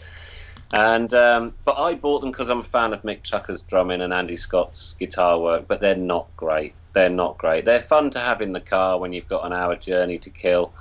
And 0.74 1.14
um, 1.14 1.54
but 1.64 1.78
I 1.78 1.94
bought 1.94 2.22
them 2.22 2.32
because 2.32 2.50
I'm 2.50 2.60
a 2.60 2.64
fan 2.64 2.94
of 2.94 3.04
Mick 3.04 3.24
Tucker's 3.24 3.62
drumming 3.62 4.02
and 4.02 4.12
Andy 4.12 4.36
Scott's 4.36 4.96
guitar 5.00 5.40
work, 5.40 5.68
but 5.68 5.80
they're 5.80 5.96
not 5.96 6.28
great. 6.36 6.74
They're 6.94 7.10
not 7.10 7.38
great. 7.38 7.66
They're 7.66 7.82
fun 7.82 8.10
to 8.12 8.20
have 8.20 8.42
in 8.42 8.52
the 8.52 8.62
car 8.62 8.98
when 9.00 9.14
you've 9.14 9.28
got 9.28 9.46
an 9.46 9.54
hour 9.54 9.76
journey 9.76 10.18
to 10.20 10.30
kill. 10.30 10.74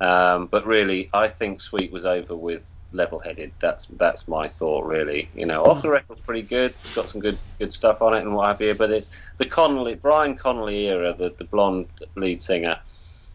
Um, 0.00 0.46
but 0.46 0.66
really, 0.66 1.08
I 1.14 1.28
think 1.28 1.60
Sweet 1.60 1.92
was 1.92 2.04
over 2.04 2.36
with 2.36 2.70
level-headed. 2.92 3.52
That's 3.60 3.86
that's 3.86 4.28
my 4.28 4.48
thought, 4.48 4.84
really. 4.84 5.28
You 5.34 5.46
know, 5.46 5.64
off 5.64 5.82
the 5.82 5.90
record's 5.90 6.20
pretty 6.20 6.42
good. 6.42 6.74
It's 6.84 6.94
got 6.94 7.08
some 7.08 7.20
good 7.20 7.38
good 7.58 7.72
stuff 7.72 8.02
on 8.02 8.14
it 8.14 8.22
and 8.22 8.34
what 8.34 8.48
have 8.48 8.60
you. 8.60 8.74
But 8.74 8.90
it's 8.90 9.10
the 9.38 9.44
Connolly, 9.44 9.94
Brian 9.94 10.36
Connolly 10.36 10.88
era, 10.88 11.14
the 11.14 11.34
the 11.36 11.44
blonde 11.44 11.88
lead 12.14 12.42
singer. 12.42 12.78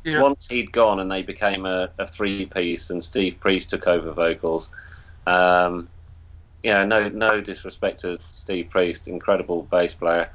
Yeah. 0.03 0.22
Once 0.22 0.47
he'd 0.47 0.72
gone 0.72 1.01
and 1.01 1.12
they 1.12 1.22
became 1.22 1.66
a, 1.66 1.89
a 1.97 2.08
three-piece, 2.08 2.91
and 2.91 3.03
Steve 3.03 3.39
Priest 3.41 3.72
took 3.72 3.88
over 3.88 4.12
vocals. 4.14 4.72
Um, 5.26 5.89
yeah, 6.64 6.86
no 6.86 7.10
no 7.10 7.41
disrespect 7.41 8.01
to 8.01 8.20
Steve 8.26 8.70
Priest, 8.70 9.08
incredible 9.08 9.64
bass 9.64 9.93
player, 9.93 10.30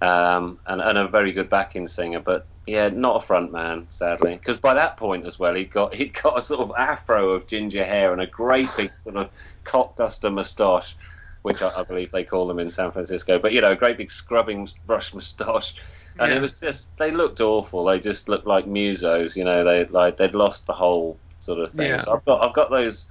um, 0.00 0.58
and, 0.66 0.80
and 0.80 0.98
a 0.98 1.08
very 1.08 1.32
good 1.32 1.50
backing 1.50 1.88
singer, 1.88 2.20
but 2.20 2.46
yeah, 2.66 2.88
not 2.88 3.22
a 3.22 3.26
front 3.26 3.50
man, 3.50 3.86
sadly. 3.88 4.34
Because 4.34 4.58
by 4.58 4.74
that 4.74 4.96
point 4.96 5.26
as 5.26 5.38
well, 5.38 5.54
he 5.54 5.64
got 5.64 5.94
he 6.00 6.06
got 6.06 6.38
a 6.38 6.42
sort 6.42 6.60
of 6.60 6.72
afro 6.76 7.30
of 7.30 7.46
ginger 7.46 7.84
hair 7.84 8.12
and 8.12 8.20
a 8.20 8.26
great 8.26 8.68
big 8.76 8.92
sort 9.04 9.16
of 9.16 9.30
cock 9.64 9.96
duster 9.96 10.30
moustache, 10.30 10.96
which 11.42 11.62
I, 11.62 11.80
I, 11.80 11.82
believe 11.82 12.12
they 12.12 12.24
call 12.24 12.46
them 12.46 12.58
in 12.58 12.70
San 12.70 12.92
Francisco. 12.92 13.38
But 13.38 13.52
you 13.52 13.60
know, 13.60 13.72
a 13.72 13.76
great 13.76 13.96
big 13.98 14.10
scrubbing 14.10 14.68
brush 14.86 15.14
moustache, 15.14 15.74
and 16.18 16.30
yeah. 16.30 16.38
it 16.38 16.42
was 16.42 16.60
just 16.60 16.96
they 16.96 17.10
looked 17.10 17.40
awful. 17.40 17.84
They 17.84 17.98
just 17.98 18.28
looked 18.28 18.46
like 18.46 18.66
musos. 18.66 19.34
You 19.34 19.44
know, 19.44 19.64
they 19.64 19.84
like 19.86 20.16
they'd 20.16 20.34
lost 20.34 20.66
the 20.66 20.74
whole 20.74 21.18
sort 21.40 21.58
of 21.58 21.72
thing. 21.72 21.88
Yeah. 21.88 21.96
So 21.98 22.14
I've 22.14 22.24
got 22.24 22.46
I've 22.46 22.54
got 22.54 22.70
those 22.70 23.08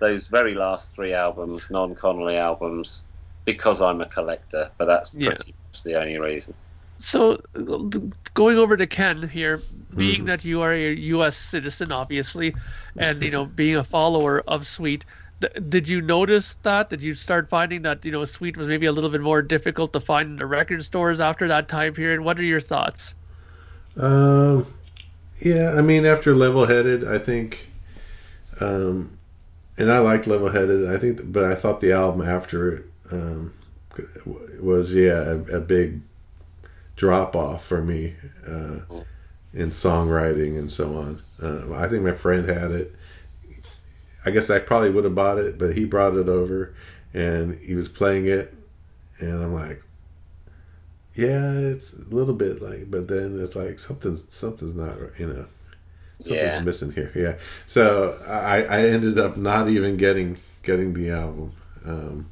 those 0.00 0.26
very 0.26 0.54
last 0.54 0.94
three 0.94 1.14
albums, 1.14 1.70
non 1.70 1.94
Connolly 1.94 2.36
albums, 2.36 3.04
because 3.44 3.80
I'm 3.80 4.00
a 4.00 4.06
collector. 4.06 4.70
But 4.76 4.86
that's 4.86 5.10
pretty 5.10 5.28
yeah. 5.46 5.54
Much 5.74 5.82
the 5.82 6.00
only 6.00 6.18
reason. 6.18 6.54
So, 6.98 7.40
going 8.34 8.56
over 8.56 8.76
to 8.76 8.86
Ken 8.86 9.28
here, 9.28 9.60
being 9.94 10.18
mm-hmm. 10.18 10.26
that 10.26 10.44
you 10.44 10.62
are 10.62 10.72
a 10.72 10.94
U.S. 10.94 11.36
citizen, 11.36 11.90
obviously, 11.90 12.54
and 12.96 13.22
you 13.22 13.30
know, 13.30 13.44
being 13.44 13.76
a 13.76 13.84
follower 13.84 14.42
of 14.46 14.66
Sweet, 14.66 15.04
th- 15.40 15.52
did 15.68 15.88
you 15.88 16.00
notice 16.00 16.56
that? 16.62 16.90
Did 16.90 17.02
you 17.02 17.14
start 17.14 17.48
finding 17.48 17.82
that 17.82 18.04
you 18.04 18.12
know 18.12 18.24
Sweet 18.24 18.56
was 18.56 18.68
maybe 18.68 18.86
a 18.86 18.92
little 18.92 19.10
bit 19.10 19.20
more 19.20 19.42
difficult 19.42 19.92
to 19.94 20.00
find 20.00 20.30
in 20.30 20.36
the 20.36 20.46
record 20.46 20.84
stores 20.84 21.20
after 21.20 21.48
that 21.48 21.68
time 21.68 21.94
period? 21.94 22.20
What 22.20 22.38
are 22.38 22.44
your 22.44 22.60
thoughts? 22.60 23.14
Um, 23.96 24.72
yeah, 25.40 25.74
I 25.76 25.82
mean, 25.82 26.06
after 26.06 26.34
Level 26.34 26.64
Headed, 26.64 27.06
I 27.08 27.18
think, 27.18 27.68
um, 28.60 29.18
and 29.76 29.90
I 29.90 29.98
liked 29.98 30.28
Level 30.28 30.48
Headed. 30.48 30.88
I 30.88 30.98
think, 30.98 31.32
but 31.32 31.42
I 31.42 31.56
thought 31.56 31.80
the 31.80 31.92
album 31.92 32.26
after 32.26 32.76
it 32.76 32.84
um, 33.10 33.52
was 34.60 34.94
yeah 34.94 35.22
a, 35.22 35.56
a 35.56 35.60
big 35.60 36.00
drop 36.96 37.34
off 37.36 37.64
for 37.64 37.82
me 37.82 38.14
uh, 38.46 38.80
in 39.52 39.70
songwriting 39.70 40.58
and 40.58 40.70
so 40.70 40.96
on. 40.96 41.22
Uh, 41.42 41.74
I 41.74 41.88
think 41.88 42.02
my 42.02 42.14
friend 42.14 42.48
had 42.48 42.70
it. 42.70 42.94
I 44.24 44.30
guess 44.30 44.48
I 44.48 44.58
probably 44.58 44.90
would 44.90 45.04
have 45.04 45.14
bought 45.14 45.38
it, 45.38 45.58
but 45.58 45.76
he 45.76 45.84
brought 45.84 46.16
it 46.16 46.28
over 46.28 46.74
and 47.12 47.58
he 47.58 47.74
was 47.74 47.88
playing 47.88 48.26
it, 48.26 48.52
and 49.18 49.42
I'm 49.42 49.54
like, 49.54 49.82
yeah, 51.14 51.52
it's 51.52 51.92
a 51.92 52.08
little 52.08 52.34
bit 52.34 52.60
like, 52.60 52.90
but 52.90 53.06
then 53.06 53.38
it's 53.40 53.54
like 53.54 53.78
something's 53.78 54.24
something's 54.30 54.74
not, 54.74 54.96
you 55.18 55.28
know, 55.28 55.46
something's 56.18 56.42
yeah. 56.42 56.60
missing 56.60 56.92
here. 56.92 57.12
Yeah. 57.14 57.36
So 57.66 58.20
I 58.26 58.62
I 58.62 58.80
ended 58.86 59.18
up 59.18 59.36
not 59.36 59.68
even 59.68 59.96
getting 59.96 60.38
getting 60.62 60.92
the 60.92 61.10
album 61.10 61.52
um, 61.84 62.30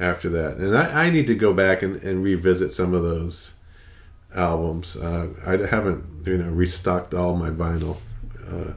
after 0.00 0.28
that, 0.30 0.56
and 0.56 0.76
I, 0.76 1.06
I 1.06 1.10
need 1.10 1.26
to 1.26 1.34
go 1.34 1.52
back 1.52 1.82
and, 1.82 2.02
and 2.02 2.22
revisit 2.22 2.72
some 2.72 2.94
of 2.94 3.02
those 3.02 3.54
albums. 4.34 4.96
Uh, 4.96 5.28
I 5.46 5.56
haven't, 5.66 6.04
you 6.26 6.38
know, 6.38 6.50
restocked 6.50 7.14
all 7.14 7.36
my 7.36 7.50
vinyl 7.50 7.96
uh, 8.46 8.72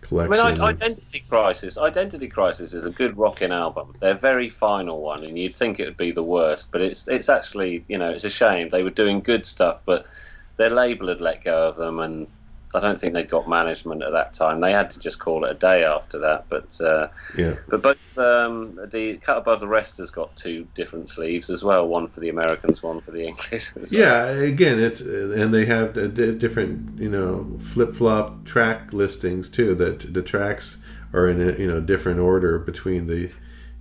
collection. 0.00 0.40
I 0.40 0.52
mean, 0.52 0.60
Identity 0.60 1.24
Crisis. 1.28 1.78
Identity 1.78 2.28
Crisis 2.28 2.74
is 2.74 2.86
a 2.86 2.90
good 2.90 3.16
rocking 3.16 3.52
album. 3.52 3.94
They're 4.00 4.14
very 4.14 4.48
final 4.48 5.00
one, 5.00 5.24
and 5.24 5.38
you'd 5.38 5.54
think 5.54 5.80
it 5.80 5.84
would 5.84 5.96
be 5.96 6.12
the 6.12 6.22
worst, 6.22 6.70
but 6.72 6.80
it's 6.80 7.08
it's 7.08 7.28
actually, 7.28 7.84
you 7.88 7.98
know, 7.98 8.10
it's 8.10 8.24
a 8.24 8.30
shame. 8.30 8.68
They 8.68 8.82
were 8.82 8.90
doing 8.90 9.20
good 9.20 9.46
stuff, 9.46 9.80
but 9.84 10.06
their 10.56 10.70
label 10.70 11.08
had 11.08 11.20
let 11.20 11.44
go 11.44 11.68
of 11.68 11.76
them, 11.76 11.98
and 12.00 12.26
I 12.74 12.80
don't 12.80 12.98
think 12.98 13.12
they 13.12 13.24
got 13.24 13.48
management 13.48 14.02
at 14.02 14.12
that 14.12 14.32
time. 14.32 14.60
They 14.60 14.72
had 14.72 14.90
to 14.92 15.00
just 15.00 15.18
call 15.18 15.44
it 15.44 15.50
a 15.50 15.54
day 15.54 15.84
after 15.84 16.18
that. 16.20 16.46
But 16.48 16.80
uh, 16.80 17.08
yeah. 17.36 17.56
But 17.68 17.82
both 17.82 18.18
um, 18.18 18.78
the 18.90 19.18
cut 19.18 19.38
above 19.38 19.60
the 19.60 19.68
rest 19.68 19.98
has 19.98 20.10
got 20.10 20.34
two 20.36 20.66
different 20.74 21.10
sleeves 21.10 21.50
as 21.50 21.62
well. 21.62 21.86
One 21.86 22.08
for 22.08 22.20
the 22.20 22.30
Americans, 22.30 22.82
one 22.82 23.00
for 23.00 23.10
the 23.10 23.26
English. 23.26 23.72
Yeah, 23.90 24.26
again, 24.28 24.78
it's 24.78 25.00
and 25.00 25.52
they 25.52 25.66
have 25.66 25.94
the 25.94 26.08
different 26.08 26.98
you 26.98 27.08
know 27.08 27.58
flip 27.58 27.94
flop 27.94 28.44
track 28.44 28.92
listings 28.92 29.48
too. 29.48 29.74
That 29.74 30.12
the 30.12 30.22
tracks 30.22 30.78
are 31.12 31.28
in 31.28 31.40
a 31.40 31.52
you 31.58 31.66
know 31.66 31.80
different 31.80 32.20
order 32.20 32.58
between 32.58 33.06
the 33.06 33.30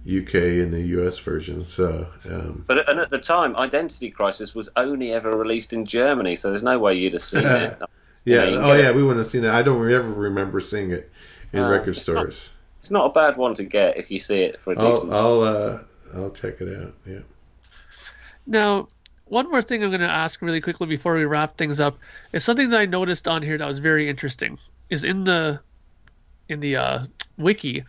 UK 0.06 0.34
and 0.34 0.74
the 0.74 0.82
US 1.00 1.20
version. 1.20 1.66
So, 1.66 2.08
um, 2.26 2.64
but 2.68 2.90
and 2.90 3.00
at 3.00 3.10
the 3.10 3.20
time, 3.20 3.56
Identity 3.56 4.10
Crisis 4.10 4.56
was 4.56 4.70
only 4.76 5.12
ever 5.12 5.36
released 5.36 5.74
in 5.74 5.86
Germany, 5.86 6.36
so 6.36 6.50
there's 6.50 6.64
no 6.64 6.80
way 6.80 6.96
you'd 6.96 7.14
have 7.14 7.22
seen 7.22 7.46
it. 7.46 7.82
Yeah. 8.26 8.46
You 8.46 8.52
know, 8.52 8.66
you 8.66 8.72
oh 8.72 8.76
yeah, 8.76 8.90
it. 8.90 8.96
we 8.96 9.04
wouldn't 9.04 9.20
have 9.20 9.28
seen 9.28 9.42
that. 9.42 9.56
I 9.56 9.64
don't 9.64 9.92
ever 9.92 10.10
remember 10.10 10.60
seeing 10.60 10.92
it 10.92 11.12
in 11.54 11.60
uh, 11.60 11.70
record 11.70 11.96
it's 11.96 12.04
stores. 12.04 12.50
Not, 12.50 12.80
it's 12.80 12.92
not 12.92 13.06
a 13.06 13.10
bad 13.10 13.38
one 13.38 13.56
to 13.56 13.64
get 13.64 13.98
if 13.98 14.10
you 14.12 14.20
see 14.20 14.42
it 14.42 14.60
for 14.62 14.74
a 14.74 14.76
decent. 14.76 15.12
I'll 15.12 15.42
I'll, 15.42 15.42
uh, 15.42 15.80
I'll 16.16 16.32
check 16.32 16.62
it 16.62 16.82
out. 16.82 16.94
Yeah. 17.06 17.20
Now, 18.48 18.88
one 19.26 19.50
more 19.50 19.62
thing 19.62 19.84
I'm 19.84 19.92
going 19.92 20.02
to 20.02 20.10
ask 20.10 20.42
really 20.42 20.60
quickly 20.60 20.88
before 20.88 21.16
we 21.16 21.24
wrap 21.24 21.58
things 21.58 21.80
up 21.80 21.98
is 22.34 22.44
something 22.44 22.70
that 22.72 22.80
I 22.80 22.86
noticed 22.86 23.28
on 23.28 23.42
here 23.42 23.58
that 23.58 23.68
was 23.68 23.80
very 23.80 24.10
interesting. 24.10 24.58
Is 24.90 25.04
in 25.04 25.24
the 25.24 25.62
in 26.50 26.60
the 26.60 26.76
uh, 26.76 27.06
wiki, 27.38 27.84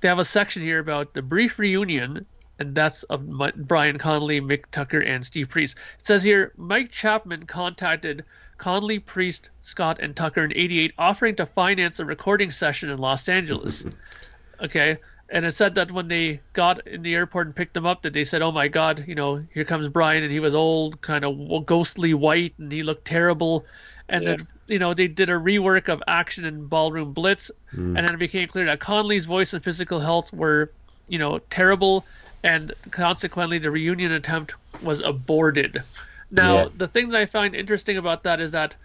they 0.00 0.08
have 0.08 0.18
a 0.18 0.24
section 0.24 0.60
here 0.60 0.80
about 0.80 1.14
the 1.14 1.22
brief 1.22 1.58
reunion, 1.58 2.26
and 2.58 2.74
that's 2.74 3.04
of 3.04 3.24
Brian 3.56 3.96
Connolly, 3.96 4.40
Mick 4.40 4.64
Tucker, 4.72 5.00
and 5.00 5.24
Steve 5.24 5.48
Priest. 5.48 5.76
It 6.00 6.06
says 6.06 6.24
here 6.24 6.52
Mike 6.56 6.90
Chapman 6.90 7.46
contacted 7.46 8.24
Connolly, 8.58 8.98
Priest, 8.98 9.50
Scott, 9.62 9.98
and 10.00 10.14
Tucker 10.14 10.44
in 10.44 10.52
88 10.54 10.92
offering 10.98 11.36
to 11.36 11.46
finance 11.46 12.00
a 12.00 12.04
recording 12.04 12.50
session 12.50 12.90
in 12.90 12.98
Los 12.98 13.28
Angeles. 13.28 13.84
okay. 14.60 14.98
And 15.30 15.44
it 15.44 15.52
said 15.52 15.74
that 15.76 15.92
when 15.92 16.08
they 16.08 16.40
got 16.54 16.86
in 16.86 17.02
the 17.02 17.14
airport 17.14 17.46
and 17.46 17.56
picked 17.56 17.76
him 17.76 17.86
up, 17.86 18.02
that 18.02 18.14
they 18.14 18.24
said, 18.24 18.40
"Oh 18.40 18.50
my 18.50 18.66
God, 18.66 19.04
you 19.06 19.14
know, 19.14 19.44
here 19.52 19.64
comes 19.64 19.88
Brian, 19.88 20.22
and 20.22 20.32
he 20.32 20.40
was 20.40 20.54
old, 20.54 21.00
kind 21.02 21.24
of 21.24 21.66
ghostly 21.66 22.14
white, 22.14 22.54
and 22.58 22.72
he 22.72 22.82
looked 22.82 23.04
terrible." 23.04 23.66
And 24.08 24.24
yeah. 24.24 24.36
then, 24.36 24.46
you 24.68 24.78
know, 24.78 24.94
they 24.94 25.06
did 25.06 25.28
a 25.28 25.34
rework 25.34 25.88
of 25.88 26.02
Action 26.08 26.46
and 26.46 26.68
Ballroom 26.68 27.12
Blitz, 27.12 27.50
mm. 27.74 27.88
and 27.88 27.96
then 27.96 28.14
it 28.14 28.18
became 28.18 28.48
clear 28.48 28.64
that 28.64 28.80
Connolly's 28.80 29.26
voice 29.26 29.52
and 29.52 29.62
physical 29.62 30.00
health 30.00 30.32
were, 30.32 30.72
you 31.08 31.18
know, 31.18 31.40
terrible, 31.50 32.06
and 32.42 32.72
consequently 32.90 33.58
the 33.58 33.70
reunion 33.70 34.12
attempt 34.12 34.54
was 34.82 35.00
aborted. 35.00 35.82
Now, 36.30 36.56
yeah. 36.56 36.68
the 36.76 36.86
thing 36.86 37.08
that 37.08 37.18
I 37.18 37.26
find 37.26 37.54
interesting 37.54 37.96
about 37.96 38.22
that 38.24 38.40
is 38.40 38.52
that 38.52 38.76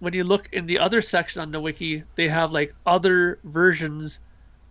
when 0.00 0.14
you 0.14 0.24
look 0.24 0.48
in 0.52 0.66
the 0.66 0.78
other 0.78 1.00
section 1.00 1.40
on 1.40 1.50
the 1.50 1.60
wiki, 1.60 2.04
they 2.14 2.28
have 2.28 2.52
like 2.52 2.74
other 2.86 3.38
versions 3.44 4.20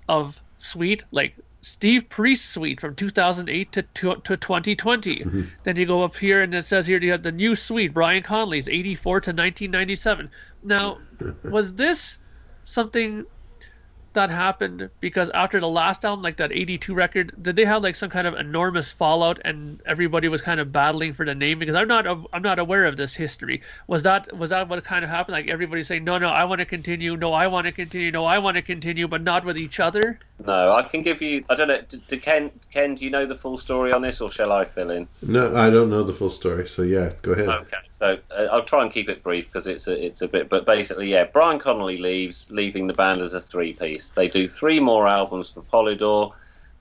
of 0.07 0.39
Sweet, 0.59 1.03
like 1.11 1.35
Steve 1.61 2.07
Priest 2.09 2.49
Sweet 2.51 2.79
from 2.79 2.95
2008 2.95 3.71
to, 3.73 3.81
to, 3.81 4.15
to 4.15 4.37
2020. 4.37 5.19
Mm-hmm. 5.19 5.41
Then 5.63 5.75
you 5.75 5.85
go 5.85 6.03
up 6.03 6.15
here 6.15 6.41
and 6.41 6.53
it 6.55 6.65
says 6.65 6.87
here 6.87 6.99
you 6.99 7.11
have 7.11 7.23
the 7.23 7.31
new 7.31 7.55
Sweet, 7.55 7.93
Brian 7.93 8.23
Connolly's 8.23 8.67
84 8.67 9.21
to 9.21 9.29
1997. 9.31 10.29
Now, 10.63 10.99
was 11.43 11.75
this 11.75 12.19
something 12.63 13.25
that 14.13 14.29
happened 14.29 14.89
because 14.99 15.29
after 15.31 15.59
the 15.59 15.67
last 15.67 16.03
album, 16.05 16.23
like 16.23 16.37
that 16.37 16.51
82 16.51 16.93
record, 16.93 17.33
did 17.41 17.55
they 17.55 17.65
have 17.65 17.83
like 17.83 17.95
some 17.95 18.09
kind 18.09 18.27
of 18.27 18.35
enormous 18.35 18.91
fallout 18.91 19.39
and 19.45 19.81
everybody 19.85 20.27
was 20.27 20.41
kind 20.41 20.59
of 20.59 20.71
battling 20.71 21.13
for 21.13 21.25
the 21.25 21.35
name? 21.35 21.59
Because 21.59 21.75
I'm 21.75 21.87
not 21.87 22.07
I'm 22.33 22.41
not 22.41 22.59
aware 22.59 22.85
of 22.85 22.97
this 22.97 23.15
history. 23.15 23.61
Was 23.87 24.03
that 24.03 24.35
was 24.37 24.49
that 24.49 24.69
what 24.69 24.83
kind 24.83 25.03
of 25.03 25.09
happened? 25.09 25.33
Like 25.33 25.47
everybody 25.47 25.83
saying, 25.83 26.03
no, 26.03 26.17
no, 26.17 26.29
I 26.29 26.43
want 26.45 26.59
to 26.59 26.65
continue, 26.65 27.15
no, 27.15 27.33
I 27.33 27.47
want 27.47 27.65
to 27.67 27.71
continue, 27.71 28.11
no, 28.11 28.25
I 28.25 28.39
want 28.39 28.55
to 28.55 28.61
continue, 28.61 29.07
but 29.07 29.21
not 29.21 29.45
with 29.45 29.57
each 29.57 29.79
other. 29.79 30.19
No, 30.45 30.73
I 30.73 30.83
can 30.83 31.01
give 31.01 31.21
you. 31.21 31.43
I 31.49 31.55
don't 31.55 31.67
know. 31.67 31.81
Do, 31.81 31.97
do 32.07 32.19
Ken, 32.19 32.51
Ken, 32.71 32.95
do 32.95 33.03
you 33.03 33.09
know 33.09 33.25
the 33.25 33.35
full 33.35 33.57
story 33.57 33.91
on 33.91 34.01
this, 34.03 34.21
or 34.21 34.31
shall 34.31 34.51
I 34.51 34.65
fill 34.65 34.91
in? 34.91 35.07
No, 35.21 35.55
I 35.55 35.69
don't 35.69 35.89
know 35.89 36.03
the 36.03 36.13
full 36.13 36.29
story. 36.29 36.67
So 36.67 36.83
yeah, 36.83 37.13
go 37.23 37.31
ahead. 37.31 37.49
Okay, 37.49 37.77
so 37.97 38.19
uh, 38.29 38.47
I'll 38.51 38.63
try 38.63 38.83
and 38.83 38.91
keep 38.91 39.09
it 39.09 39.23
brief 39.23 39.45
because 39.45 39.65
it's 39.65 39.87
a 39.87 40.05
it's 40.05 40.21
a 40.21 40.27
bit. 40.27 40.49
But 40.49 40.67
basically, 40.67 41.09
yeah, 41.09 41.23
Brian 41.23 41.57
Connolly 41.57 41.97
leaves, 41.97 42.47
leaving 42.51 42.85
the 42.85 42.93
band 42.93 43.21
as 43.21 43.33
a 43.33 43.41
three 43.41 43.73
piece. 43.73 44.09
They 44.09 44.27
do 44.27 44.47
three 44.47 44.79
more 44.79 45.07
albums 45.07 45.49
for 45.49 45.63
Polydor. 45.63 46.33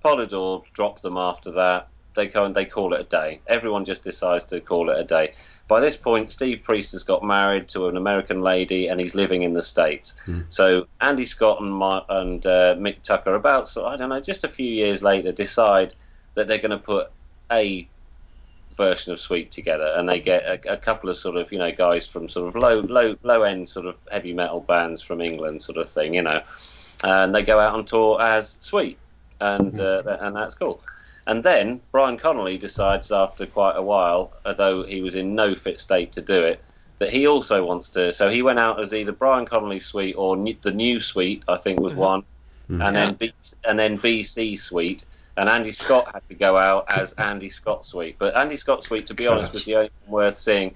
Polydor 0.04 0.64
drop 0.74 1.00
them 1.00 1.16
after 1.16 1.50
that. 1.52 1.88
They 2.16 2.26
go 2.26 2.44
and 2.44 2.54
they 2.54 2.66
call 2.66 2.92
it 2.92 3.00
a 3.00 3.04
day. 3.04 3.40
Everyone 3.46 3.86
just 3.86 4.04
decides 4.04 4.44
to 4.44 4.60
call 4.60 4.90
it 4.90 4.98
a 4.98 5.04
day. 5.04 5.34
By 5.68 5.80
this 5.80 5.96
point, 5.96 6.32
Steve 6.32 6.62
Priest 6.62 6.92
has 6.92 7.02
got 7.02 7.24
married 7.24 7.68
to 7.68 7.88
an 7.88 7.96
American 7.96 8.42
lady 8.42 8.88
and 8.88 9.00
he's 9.00 9.14
living 9.14 9.42
in 9.42 9.54
the 9.54 9.62
States. 9.62 10.14
Hmm. 10.24 10.42
So 10.48 10.86
Andy 11.00 11.26
Scott 11.26 11.60
and, 11.60 11.72
Ma- 11.72 12.04
and 12.08 12.44
uh, 12.46 12.76
Mick 12.76 13.02
Tucker, 13.02 13.34
about, 13.34 13.68
so 13.68 13.84
I 13.84 13.96
don't 13.96 14.10
know, 14.10 14.20
just 14.20 14.44
a 14.44 14.48
few 14.48 14.70
years 14.70 15.02
later, 15.02 15.32
decide 15.32 15.94
that 16.34 16.46
they're 16.46 16.58
going 16.58 16.70
to 16.70 16.78
put 16.78 17.10
a 17.50 17.88
version 18.76 19.12
of 19.12 19.20
Sweet 19.20 19.50
together, 19.50 19.92
and 19.96 20.08
they 20.08 20.20
get 20.20 20.44
a, 20.44 20.74
a 20.74 20.76
couple 20.76 21.08
of 21.10 21.16
sort 21.18 21.36
of 21.36 21.50
you 21.52 21.58
know 21.58 21.72
guys 21.72 22.06
from 22.06 22.28
sort 22.28 22.48
of 22.48 22.60
low 22.60 22.80
low 22.80 23.16
low 23.22 23.42
end 23.42 23.68
sort 23.68 23.86
of 23.86 23.96
heavy 24.10 24.32
metal 24.32 24.60
bands 24.60 25.02
from 25.02 25.20
England, 25.20 25.62
sort 25.62 25.78
of 25.78 25.90
thing, 25.90 26.14
you 26.14 26.22
know, 26.22 26.40
and 27.04 27.34
they 27.34 27.42
go 27.42 27.58
out 27.58 27.74
on 27.74 27.84
tour 27.84 28.20
as 28.20 28.58
Sweet, 28.60 28.98
and 29.40 29.78
uh, 29.80 30.02
and 30.20 30.36
that's 30.36 30.54
cool. 30.54 30.80
And 31.28 31.42
then 31.42 31.80
Brian 31.90 32.18
Connolly 32.18 32.56
decides 32.56 33.10
after 33.10 33.46
quite 33.46 33.74
a 33.76 33.82
while, 33.82 34.32
although 34.44 34.84
he 34.84 35.02
was 35.02 35.16
in 35.16 35.34
no 35.34 35.56
fit 35.56 35.80
state 35.80 36.12
to 36.12 36.22
do 36.22 36.44
it, 36.44 36.62
that 36.98 37.10
he 37.10 37.26
also 37.26 37.64
wants 37.66 37.90
to. 37.90 38.12
So 38.12 38.30
he 38.30 38.42
went 38.42 38.60
out 38.60 38.80
as 38.80 38.94
either 38.94 39.10
Brian 39.12 39.44
Connolly 39.44 39.80
Sweet 39.80 40.14
or 40.14 40.36
new, 40.36 40.56
the 40.62 40.70
new 40.70 41.00
Sweet, 41.00 41.42
I 41.48 41.56
think 41.56 41.80
was 41.80 41.94
Mhm. 41.94 41.96
one, 41.96 42.22
Mhm. 42.70 42.86
and 42.86 42.96
then 42.96 43.14
B, 43.14 43.32
and 43.64 43.78
then 43.78 43.96
BC 43.98 44.56
Sweet. 44.56 45.04
And 45.36 45.48
Andy 45.48 45.72
Scott 45.72 46.08
had 46.12 46.26
to 46.28 46.34
go 46.34 46.56
out 46.56 46.86
as 46.90 47.12
Andy 47.14 47.48
Scott 47.48 47.84
Sweet. 47.84 48.16
But 48.18 48.34
Andy 48.36 48.56
Scott 48.56 48.82
Sweet, 48.82 49.06
to 49.08 49.14
be 49.14 49.26
honest, 49.26 49.52
was 49.52 49.64
the 49.64 49.76
only 49.76 49.90
one 50.06 50.24
worth 50.24 50.38
seeing. 50.38 50.74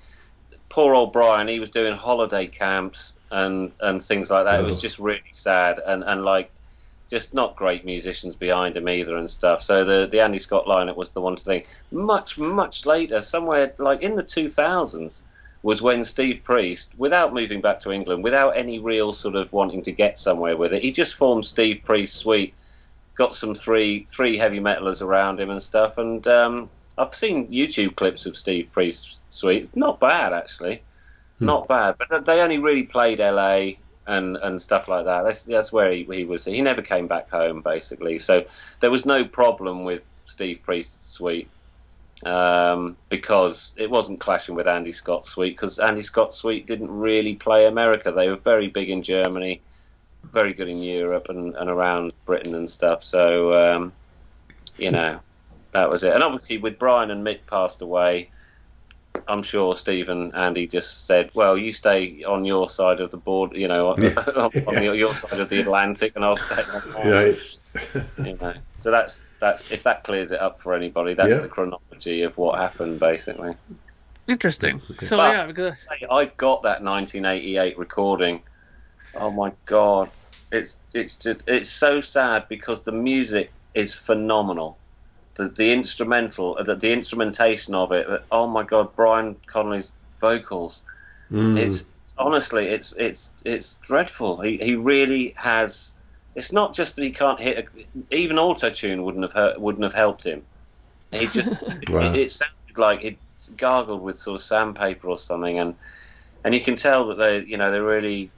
Poor 0.69 0.95
old 0.95 1.13
Brian, 1.13 1.49
he 1.49 1.59
was 1.59 1.71
doing 1.71 1.97
holiday 1.97 2.47
camps 2.47 3.15
and, 3.31 3.73
and 3.81 4.05
things 4.05 4.31
like 4.31 4.45
that. 4.45 4.61
It 4.61 4.67
was 4.67 4.81
just 4.81 4.99
really 4.99 5.23
sad 5.33 5.81
and, 5.85 6.05
and 6.05 6.25
like 6.25 6.51
just 7.09 7.35
not 7.35 7.57
great 7.57 7.85
musicians 7.85 8.37
behind 8.37 8.77
him 8.77 8.89
either 8.89 9.17
and 9.17 9.29
stuff. 9.29 9.65
So 9.65 9.85
the 9.85 10.07
the 10.07 10.21
Andy 10.21 10.39
Scott 10.39 10.67
lineup 10.67 10.97
was 10.97 11.11
the 11.11 11.21
one 11.21 11.37
to 11.37 11.43
think. 11.43 11.67
Much 11.91 12.39
much 12.39 12.87
later, 12.87 13.21
somewhere 13.21 13.75
like 13.79 14.03
in 14.03 14.15
the 14.15 14.23
2000s, 14.23 15.23
was 15.63 15.83
when 15.83 16.05
Steve 16.05 16.43
Priest, 16.45 16.93
without 16.97 17.35
moving 17.35 17.61
back 17.61 17.81
to 17.81 17.91
England, 17.91 18.23
without 18.23 18.51
any 18.51 18.79
real 18.79 19.13
sort 19.13 19.35
of 19.35 19.53
wanting 19.53 19.83
to 19.83 19.93
get 19.93 20.19
somewhere 20.19 20.57
with 20.57 20.73
it, 20.73 20.83
he 20.83 20.93
just 20.93 21.17
formed 21.17 21.45
Steve 21.45 21.83
Priest 21.85 22.15
Sweet, 22.15 22.55
got 23.21 23.37
some 23.37 23.55
three 23.55 24.07
three 24.07 24.39
heavy 24.39 24.61
metalers 24.61 25.03
around 25.03 25.41
him 25.41 25.51
and 25.51 25.63
stuff. 25.63 25.99
And 25.99 26.27
um, 26.29 26.71
I've 26.99 27.15
seen 27.15 27.53
YouTube 27.53 27.97
clips 27.97 28.27
of 28.27 28.37
Steve 28.37 28.71
Priest 28.73 29.23
Sweet. 29.29 29.71
Not 29.77 30.01
bad 30.01 30.33
actually, 30.33 30.87
Hmm. 31.41 31.47
not 31.47 31.69
bad. 31.69 31.97
But 31.99 32.27
they 32.27 32.41
only 32.43 32.59
really 32.59 32.85
played 32.85 33.21
LA 33.21 33.75
and 34.07 34.37
and 34.39 34.61
stuff 34.63 34.89
like 34.89 35.05
that. 35.07 35.23
That's 35.25 35.45
that's 35.45 35.73
where 35.73 35.93
he, 35.93 36.05
he 36.05 36.25
was. 36.27 36.45
He 36.47 36.63
never 36.63 36.83
came 36.83 37.09
back 37.09 37.31
home 37.31 37.63
basically. 37.63 38.19
So 38.19 38.45
there 38.81 38.91
was 38.93 39.07
no 39.07 39.25
problem 39.25 39.85
with 39.85 40.03
Steve 40.27 40.61
Priest's 40.65 41.13
Sweet 41.15 41.53
um, 42.25 42.99
because 43.11 43.75
it 43.79 43.91
wasn't 43.91 44.21
clashing 44.21 44.55
with 44.55 44.69
Andy 44.69 44.93
Scott's 44.93 45.31
Sweet 45.31 45.53
because 45.57 45.79
Andy 45.79 46.03
Scott's 46.03 46.39
Sweet 46.39 46.67
didn't 46.67 46.91
really 46.91 47.37
play 47.37 47.67
America. 47.67 48.13
They 48.13 48.29
were 48.29 48.37
very 48.37 48.69
big 48.69 48.91
in 48.91 49.03
Germany, 49.03 49.65
very 50.25 50.53
good 50.53 50.69
in 50.69 50.79
Europe 50.79 51.27
and, 51.29 51.55
and 51.57 51.69
around 51.71 52.13
Britain 52.27 52.55
and 52.55 52.69
stuff. 52.71 53.05
So 53.05 53.55
um, 53.75 53.93
you 54.77 54.91
know 54.91 55.21
that 55.73 55.89
was 55.91 56.03
it. 56.03 56.13
And 56.13 56.23
obviously 56.23 56.59
with 56.59 56.79
Brian 56.79 57.11
and 57.11 57.25
Mick 57.27 57.41
passed 57.47 57.83
away. 57.83 58.31
I'm 59.27 59.43
sure 59.43 59.75
Steve 59.75 60.09
and 60.09 60.33
Andy 60.37 60.69
just 60.69 61.07
said, 61.07 61.31
"Well, 61.35 61.59
you 61.59 61.73
stay 61.73 62.23
on 62.23 62.45
your 62.45 62.71
side 62.71 63.01
of 63.01 63.11
the 63.11 63.17
board, 63.17 63.57
you 63.57 63.67
know, 63.67 63.89
on, 63.89 64.05
on 64.69 64.83
your, 64.85 64.95
your 64.95 65.13
side 65.17 65.41
of 65.41 65.49
the 65.49 65.61
Atlantic, 65.61 66.13
and 66.15 66.25
I'll 66.25 66.37
stay 66.37 66.63
on 66.63 66.93
mine." 66.93 67.09
Right. 67.11 67.39
you 68.19 68.39
know. 68.41 68.55
So 68.79 68.93
that's 68.93 69.27
that's 69.41 69.73
if 69.73 69.83
that 69.83 70.05
clears 70.05 70.31
it 70.31 70.41
up 70.41 70.61
for 70.61 70.75
anybody, 70.75 71.15
that's 71.15 71.29
Yeah. 71.29 71.39
the 71.39 71.49
chronology 71.49 72.23
of 72.23 72.39
what 72.39 72.57
happened 72.59 73.01
basically. 73.01 73.55
Interesting. 74.29 74.81
So 75.01 75.17
But- 75.17 75.33
yeah, 75.33 75.47
because 75.47 75.89
Hey, 75.91 76.07
I've 76.09 76.37
got 76.37 76.63
that 76.63 76.83
1988 76.83 77.79
recording. 77.79 78.43
Oh 79.15 79.31
my 79.31 79.53
god, 79.67 80.11
it's 80.53 80.79
it's 80.95 81.17
just 81.17 81.45
it's 81.47 81.71
so 81.71 82.01
sad 82.01 82.47
because 82.49 82.83
the 82.83 82.93
music 82.93 83.53
is 83.75 83.95
phenomenal. 83.95 84.79
The 85.37 85.49
the 85.49 85.73
instrumental, 85.73 86.57
the, 86.65 86.75
the 86.75 86.93
instrumentation 86.93 87.75
of 87.75 87.93
it. 87.93 88.07
Oh 88.31 88.47
my 88.47 88.63
god, 88.63 88.95
Brian 88.97 89.37
Connolly's 89.47 89.93
vocals. 90.21 90.83
Mm. 91.31 91.59
It's 91.59 91.87
honestly, 92.19 92.69
it's 92.69 92.93
it's 92.93 93.33
it's 93.45 93.77
dreadful. 93.77 94.41
He 94.41 94.59
he 94.59 94.75
really 94.77 95.35
has. 95.37 95.95
It's 96.37 96.53
not 96.53 96.75
just 96.75 96.97
that 96.97 97.03
he 97.03 97.11
can't 97.11 97.41
hit. 97.41 97.59
A, 97.59 98.15
even 98.15 98.39
auto 98.39 98.71
tune 98.71 99.03
wouldn't 99.05 99.25
have 99.25 99.33
hurt, 99.33 99.61
wouldn't 99.61 99.85
have 99.85 99.95
helped 99.95 100.25
him. 100.25 100.43
He 101.11 101.27
just 101.27 101.53
Wow. 101.89 102.13
it, 102.13 102.17
it 102.17 102.31
sounded 102.31 102.77
like 102.77 103.05
it 103.05 103.19
gargled 103.57 104.03
with 104.03 104.19
sort 104.19 104.41
of 104.41 104.45
sandpaper 104.45 105.09
or 105.09 105.19
something, 105.19 105.59
and 105.59 105.75
and 106.45 106.55
you 106.55 106.61
can 106.61 106.77
tell 106.77 107.07
that 107.09 107.17
they 107.19 107.41
you 107.41 107.57
know 107.57 107.71
they're 107.71 107.83
really 107.83 108.31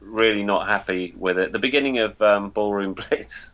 really 0.00 0.42
not 0.42 0.66
happy 0.68 1.14
with 1.16 1.38
it. 1.38 1.52
The 1.52 1.58
beginning 1.58 1.98
of 1.98 2.20
um, 2.22 2.50
Ballroom 2.50 2.94
Blitz, 3.10 3.52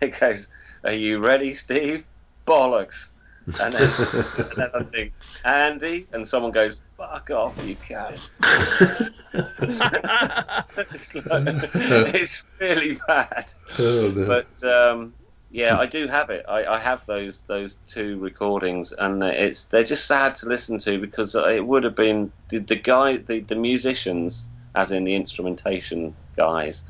it 0.00 0.18
goes, 0.18 0.48
"Are 0.84 0.92
you 0.92 1.18
ready, 1.18 1.54
Steve?" 1.54 2.04
Bollocks. 2.46 3.08
And 3.60 3.74
then, 3.74 3.90
I 4.74 4.82
think, 4.90 5.12
Andy, 5.44 6.06
and 6.12 6.26
someone 6.26 6.50
goes, 6.52 6.80
"Fuck 6.96 7.30
off, 7.30 7.56
you 7.64 7.76
cat." 7.76 8.18
it's, 9.32 11.14
like- 11.14 11.70
it's 12.14 12.42
really 12.60 12.98
bad. 13.06 13.52
oh, 13.78 14.12
no. 14.14 14.26
But 14.26 14.68
um, 14.68 15.14
yeah, 15.50 15.78
I 15.78 15.86
do 15.86 16.06
have 16.08 16.30
it. 16.30 16.44
I, 16.48 16.64
I 16.66 16.78
have 16.78 17.04
those 17.06 17.42
those 17.42 17.78
two 17.86 18.18
recordings, 18.18 18.92
and 18.92 19.22
it's 19.22 19.66
they're 19.66 19.84
just 19.84 20.06
sad 20.06 20.34
to 20.36 20.48
listen 20.48 20.78
to 20.80 20.98
because 21.00 21.34
it 21.34 21.64
would 21.64 21.84
have 21.84 21.94
been 21.94 22.32
the, 22.48 22.58
the 22.58 22.76
guy, 22.76 23.18
the, 23.18 23.40
the 23.40 23.54
musicians, 23.54 24.48
as 24.76 24.92
in 24.92 25.04
the 25.04 25.14
instrumentation 25.16 26.14
guys, 26.36 26.84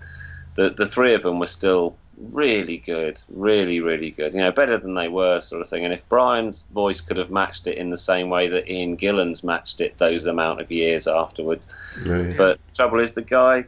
the 0.57 0.71
the 0.71 0.87
three 0.87 1.15
of 1.15 1.23
them 1.23 1.39
were 1.39 1.47
still 1.47 1.97
really 2.19 2.79
good, 2.79 3.21
really 3.29 3.81
really 3.81 4.11
good. 4.11 4.35
You 4.35 4.41
know, 4.41 4.53
better 4.53 4.79
than 4.79 4.95
they 4.95 5.09
were, 5.09 5.41
sort 5.41 5.63
of 5.63 5.69
thing. 5.69 5.85
And 5.85 5.95
if 5.95 6.09
Brian's 6.09 6.65
voice 6.73 7.01
could 7.01 7.17
have 7.19 7.31
matched 7.31 7.67
it 7.67 7.79
in 7.79 7.91
the 7.91 7.97
same 7.97 8.29
way 8.31 8.49
that 8.49 8.71
Ian 8.71 8.97
Gillan's 8.97 9.45
matched 9.45 9.81
it 9.81 9.99
those 9.99 10.27
amount 10.27 10.61
of 10.61 10.71
years 10.71 11.07
afterwards, 11.07 11.67
Right. 12.05 12.37
but 12.37 12.59
trouble 12.75 13.01
is, 13.01 13.13
the 13.13 13.23
guy, 13.23 13.65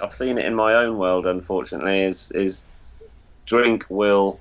I've 0.00 0.12
seen 0.12 0.38
it 0.38 0.44
in 0.44 0.54
my 0.54 0.74
own 0.74 0.98
world, 0.98 1.26
unfortunately, 1.26 2.02
is 2.02 2.30
is 2.32 2.64
drink 3.46 3.84
will 3.88 4.40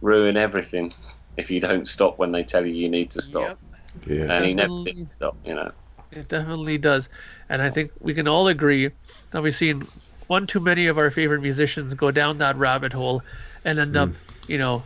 ruin 0.00 0.36
everything 0.36 0.94
if 1.36 1.50
you 1.50 1.60
don't 1.60 1.86
stop 1.86 2.18
when 2.18 2.32
they 2.32 2.42
tell 2.42 2.66
you 2.66 2.74
you 2.74 2.88
need 2.88 3.10
to 3.12 3.20
stop. 3.22 3.58
Yep, 4.02 4.06
yeah. 4.08 4.32
And 4.36 4.44
he 4.44 4.54
never 4.54 4.68
Definitely. 4.68 4.92
did 4.92 5.08
stop, 5.16 5.36
you 5.44 5.54
know. 5.54 5.72
It 6.12 6.28
definitely 6.28 6.78
does. 6.78 7.08
And 7.48 7.60
I 7.62 7.70
think 7.70 7.90
we 8.00 8.14
can 8.14 8.28
all 8.28 8.48
agree 8.48 8.90
that 9.30 9.42
we've 9.42 9.54
seen 9.54 9.86
one 10.26 10.46
too 10.46 10.60
many 10.60 10.86
of 10.86 10.98
our 10.98 11.10
favorite 11.10 11.40
musicians 11.40 11.94
go 11.94 12.10
down 12.10 12.38
that 12.38 12.56
rabbit 12.56 12.92
hole 12.92 13.22
and 13.64 13.78
end 13.78 13.96
up, 13.96 14.10
you 14.46 14.58
know, 14.58 14.82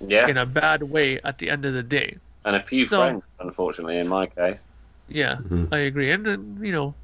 Yeah, 0.00 0.26
in 0.28 0.36
a 0.36 0.44
bad 0.46 0.82
way 0.82 1.20
at 1.22 1.38
the 1.38 1.48
end 1.50 1.64
of 1.64 1.72
the 1.74 1.82
day. 1.82 2.16
and 2.46 2.56
a 2.56 2.62
few 2.62 2.84
So- 2.84 2.98
friends, 2.98 3.22
unfortunately, 3.40 3.98
in 3.98 4.06
my 4.08 4.26
case. 4.26 4.62
Yeah, 5.08 5.36
Mhm. 5.36 5.72
I 5.72 5.78
agree. 5.78 6.10
And, 6.10 6.26
and, 6.26 6.66
you 6.66 6.72
know, 6.72 6.94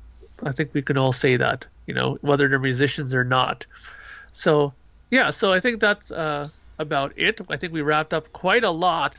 I 0.43 0.53
think 0.53 0.75
we 0.75 0.83
can 0.83 0.99
all 0.99 1.13
say 1.13 1.37
that, 1.39 1.65
you 1.87 1.95
know, 1.95 2.19
whether 2.21 2.47
they're 2.47 2.59
musicians 2.59 3.15
or 3.15 3.25
not. 3.25 3.65
So, 4.35 4.75
yeah, 5.11 5.31
so 5.31 5.51
I 5.53 5.61
think 5.61 5.81
that's 5.81 6.11
uh, 6.11 6.49
about 6.79 7.13
it. 7.17 7.41
I 7.49 7.57
think 7.57 7.73
we 7.73 7.81
wrapped 7.83 8.13
up 8.13 8.31
quite 8.33 8.65
a 8.65 8.71
lot 8.71 9.19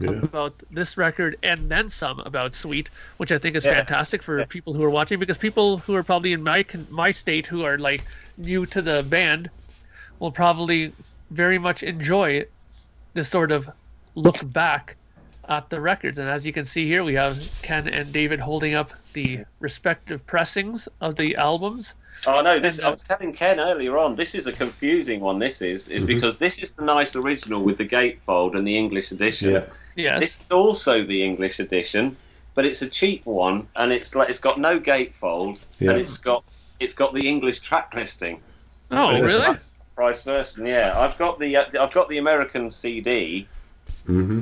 Yeah. 0.00 0.10
about 0.22 0.62
this 0.70 0.96
record 0.96 1.36
and 1.42 1.70
then 1.70 1.88
some 1.88 2.20
about 2.20 2.54
Sweet, 2.54 2.90
which 3.16 3.32
I 3.32 3.38
think 3.38 3.56
is 3.56 3.64
Yeah. 3.64 3.74
fantastic 3.74 4.22
for 4.22 4.40
Yeah. 4.40 4.44
people 4.48 4.72
who 4.74 4.82
are 4.84 4.90
watching 4.90 5.18
because 5.18 5.38
people 5.38 5.78
who 5.78 5.94
are 5.94 6.04
probably 6.04 6.32
in 6.32 6.42
my 6.42 6.64
my 6.88 7.10
state 7.10 7.46
who 7.46 7.64
are 7.64 7.78
like 7.78 8.04
new 8.36 8.66
to 8.66 8.82
the 8.82 9.02
band 9.02 9.50
will 10.20 10.32
probably 10.32 10.94
very 11.30 11.58
much 11.58 11.82
enjoy 11.82 12.44
this 13.14 13.28
sort 13.28 13.52
of 13.52 13.68
look 14.14 14.36
back 14.52 14.96
at 15.48 15.70
the 15.70 15.80
records. 15.80 16.18
And 16.18 16.28
as 16.28 16.44
you 16.46 16.52
can 16.52 16.64
see 16.64 16.86
here, 16.86 17.04
we 17.04 17.14
have 17.14 17.38
Ken 17.62 17.88
and 17.88 18.12
David 18.12 18.40
holding 18.40 18.74
up 18.74 18.92
the 19.12 19.44
respective 19.60 20.26
pressings 20.26 20.88
of 21.00 21.16
the 21.16 21.36
albums. 21.36 21.94
Oh 22.26 22.40
no! 22.40 22.58
This 22.60 22.78
And, 22.78 22.86
uh, 22.86 22.88
I 22.88 22.92
was 22.92 23.02
telling 23.02 23.32
Ken 23.32 23.58
earlier 23.60 23.98
on. 23.98 24.16
This 24.16 24.34
is 24.34 24.46
a 24.46 24.52
confusing 24.52 25.20
one. 25.20 25.38
This 25.38 25.60
is 25.60 25.88
is 25.88 26.04
Mhm. 26.04 26.06
because 26.06 26.38
this 26.38 26.62
is 26.62 26.72
the 26.72 26.84
nice 26.84 27.16
original 27.16 27.62
with 27.62 27.76
the 27.78 27.86
gatefold 27.86 28.56
and 28.56 28.66
the 28.66 28.76
English 28.78 29.10
edition. 29.12 29.50
Yeah. 29.50 29.64
Yes. 29.96 30.20
This 30.20 30.38
is 30.42 30.50
also 30.50 31.02
the 31.02 31.22
English 31.22 31.60
edition, 31.60 32.16
but 32.54 32.64
it's 32.64 32.82
a 32.82 32.88
cheap 32.88 33.26
one, 33.26 33.66
and 33.76 33.92
it's 33.92 34.14
like 34.14 34.30
it's 34.30 34.38
got 34.38 34.58
no 34.60 34.78
gatefold, 34.80 35.58
Yeah. 35.80 35.90
and 35.90 36.00
it's 36.00 36.16
got 36.18 36.44
it's 36.80 36.94
got 36.94 37.14
the 37.14 37.28
English 37.28 37.60
track 37.60 37.92
listing. 37.94 38.40
oh, 38.90 39.20
really? 39.20 39.56
Price 39.96 40.22
version, 40.22 40.66
yeah. 40.66 40.92
I've 40.96 41.16
got 41.18 41.38
the 41.38 41.56
uh, 41.56 41.64
I've 41.80 41.92
got 41.92 42.08
the 42.08 42.18
American 42.18 42.70
CD, 42.70 43.46
hmm 44.06 44.40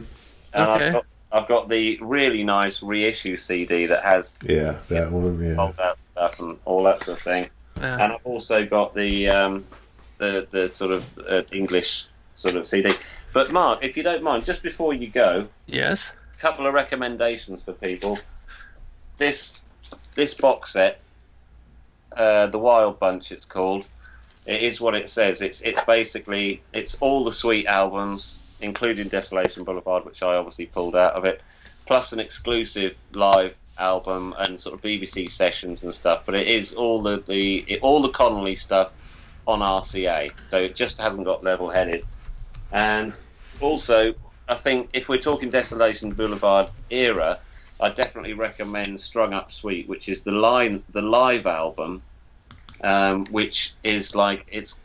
and 0.55 0.71
Okay. 0.71 0.87
I've 0.89 0.93
got 0.93 1.05
I've 1.35 1.49
got 1.49 1.69
the 1.71 1.99
really 2.03 2.45
nice 2.45 2.83
reissue 2.83 3.37
CD 3.39 3.87
that 3.87 4.03
has 4.05 4.37
Yeah, 4.45 4.77
that 4.89 5.11
one. 5.11 5.43
Yeah. 5.43 5.57
all 5.57 5.73
that 5.79 5.97
stuff 6.13 6.41
and 6.41 6.59
all 6.67 6.83
that 6.85 7.03
sort 7.05 7.19
of 7.19 7.23
thing. 7.25 7.49
Yeah. 7.79 7.95
and 8.05 8.13
I've 8.13 8.25
also 8.27 8.67
got 8.67 8.95
the 8.95 9.29
um, 9.29 9.65
the 10.19 10.47
the 10.51 10.69
sort 10.69 10.91
of 10.91 11.05
uh, 11.27 11.43
English 11.53 12.07
sort 12.35 12.57
of 12.57 12.67
CD. 12.67 12.93
But 13.33 13.51
Mark, 13.51 13.83
if 13.83 13.97
you 13.97 14.03
don't 14.03 14.23
mind, 14.23 14.45
just 14.45 14.63
before 14.63 14.93
you 14.93 15.09
go, 15.09 15.49
Yes. 15.67 16.13
a 16.37 16.39
couple 16.39 16.67
of 16.67 16.75
recommendations 16.75 17.63
for 17.63 17.73
people. 17.73 18.19
This 19.19 19.63
this 20.15 20.35
box 20.35 20.73
set, 20.75 21.01
uh, 22.17 22.47
the 22.49 22.59
Wild 22.59 22.99
Bunch, 22.99 23.33
it's 23.33 23.45
called. 23.47 23.87
It 24.45 24.63
is 24.63 24.81
what 24.81 24.95
it 24.95 25.09
says. 25.09 25.41
It's 25.41 25.63
it's 25.63 25.81
basically 25.85 26.63
it's 26.73 26.97
all 26.97 27.25
the 27.25 27.33
Sweet 27.33 27.67
albums, 27.67 28.39
including 28.63 29.09
Desolation 29.09 29.65
Boulevard, 29.65 30.05
which 30.05 30.23
I 30.23 30.37
obviously 30.37 30.67
pulled 30.67 30.97
out 30.97 31.15
of 31.15 31.25
it, 31.25 31.43
plus 31.87 32.13
an 32.13 32.21
exclusive 32.21 32.95
live 33.13 33.55
album 33.79 34.35
and 34.39 34.59
sort 34.59 34.75
of 34.75 34.83
BBC 34.83 35.29
sessions 35.29 35.83
and 35.83 35.95
stuff. 35.95 36.23
But 36.25 36.35
it 36.35 36.47
is 36.47 36.73
all 36.73 37.03
the 37.03 37.23
the 37.27 37.65
it, 37.69 37.83
all 37.83 38.01
the 38.01 38.11
Connolly 38.11 38.57
stuff 38.57 38.93
on 39.47 39.61
RCA, 39.61 40.33
so 40.51 40.59
it 40.59 40.75
just 40.75 40.99
hasn't 40.99 41.25
got 41.25 41.43
level 41.43 41.69
headed. 41.69 42.05
And 42.71 43.13
also, 43.61 44.15
I 44.49 44.55
think 44.55 44.91
if 44.93 45.09
we're 45.09 45.19
talking 45.19 45.51
Desolation 45.51 46.11
Boulevard 46.11 46.71
era, 46.91 47.39
I 47.81 47.91
definitely 47.91 48.35
recommend 48.35 48.99
Strung 49.01 49.35
Up 49.35 49.53
Sweet, 49.53 49.89
which 49.89 50.09
is 50.09 50.23
the 50.23 50.31
line 50.31 50.83
the 50.91 51.03
live 51.03 51.47
album, 51.47 52.03
um, 52.83 53.27
which 53.27 53.75
is 53.83 54.15
like 54.15 54.47
it's 54.49 54.77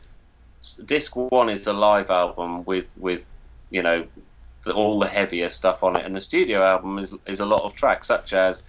disc 0.84 1.14
one 1.14 1.48
is 1.48 1.64
the 1.64 1.72
live 1.72 2.10
album 2.10 2.64
with 2.64 2.90
with 2.98 3.24
you 3.70 3.82
know 3.82 4.06
the, 4.64 4.72
all 4.72 4.98
the 4.98 5.06
heavier 5.08 5.48
stuff 5.48 5.82
on 5.82 5.96
it, 5.96 6.04
and 6.04 6.14
the 6.14 6.20
studio 6.20 6.62
album 6.62 6.98
is 6.98 7.14
is 7.26 7.40
a 7.40 7.46
lot 7.46 7.62
of 7.62 7.74
tracks 7.74 8.06
such 8.08 8.32
as 8.32 8.64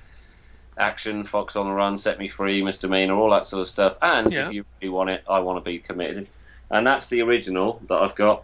Action, 0.77 1.23
Fox 1.25 1.55
on 1.55 1.65
the 1.67 1.73
Run, 1.73 1.97
Set 1.97 2.19
Me 2.19 2.27
Free, 2.29 2.61
Misdemeanor, 2.63 3.13
all 3.15 3.29
that 3.31 3.45
sort 3.45 3.61
of 3.61 3.67
stuff. 3.67 3.97
And 4.01 4.31
Yeah. 4.31 4.47
if 4.47 4.53
you 4.53 4.65
really 4.81 4.89
want 4.93 5.09
it, 5.09 5.23
I 5.29 5.39
Want 5.39 5.63
to 5.63 5.69
Be 5.69 5.79
Committed, 5.79 6.27
and 6.71 6.87
that's 6.87 7.07
the 7.07 7.21
original 7.21 7.81
that 7.87 7.95
I've 8.01 8.15
got. 8.15 8.43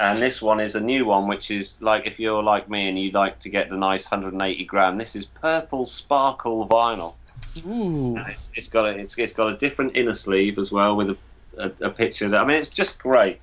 And 0.00 0.22
this 0.22 0.40
one 0.40 0.60
is 0.60 0.76
a 0.76 0.80
new 0.80 1.04
one, 1.06 1.26
which 1.26 1.50
is 1.50 1.82
like 1.82 2.06
if 2.06 2.20
you're 2.20 2.42
like 2.42 2.70
me 2.70 2.88
and 2.88 2.96
you 2.98 3.10
like 3.10 3.40
to 3.40 3.48
get 3.50 3.68
the 3.68 3.76
nice 3.76 4.08
180 4.08 4.64
gram. 4.64 4.96
This 4.96 5.16
is 5.16 5.24
purple 5.24 5.84
sparkle 5.84 6.68
vinyl. 6.68 7.14
Ooh. 7.66 8.14
And 8.16 8.28
it's, 8.28 8.52
it's 8.54 8.68
got 8.68 8.86
a 8.86 8.96
it's, 8.96 9.18
it's 9.18 9.32
got 9.32 9.52
a 9.52 9.56
different 9.56 9.96
inner 9.96 10.14
sleeve 10.14 10.58
as 10.58 10.70
well 10.70 10.94
with 10.94 11.10
a, 11.10 11.16
a, 11.56 11.86
a 11.86 11.90
picture. 11.90 12.28
That, 12.28 12.42
I 12.42 12.44
mean, 12.46 12.58
it's 12.58 12.68
just 12.70 13.00
great. 13.00 13.40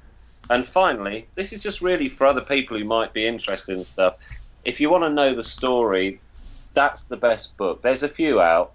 And 0.50 0.66
finally, 0.66 1.28
this 1.36 1.54
is 1.54 1.64
just 1.64 1.82
really 1.82 2.10
for 2.10 2.28
other 2.28 2.42
people 2.42 2.78
who 2.78 2.86
might 2.86 3.14
be 3.14 3.26
interested 3.26 3.78
in 3.78 3.86
stuff. 3.86 4.16
If 4.64 4.80
you 4.80 4.90
want 4.90 5.04
to 5.04 5.10
know 5.10 5.34
the 5.34 5.44
story, 5.44 6.20
that's 6.74 7.04
the 7.04 7.18
best 7.18 7.58
book. 7.58 7.82
There's 7.82 8.04
a 8.04 8.10
few 8.10 8.42
out, 8.42 8.74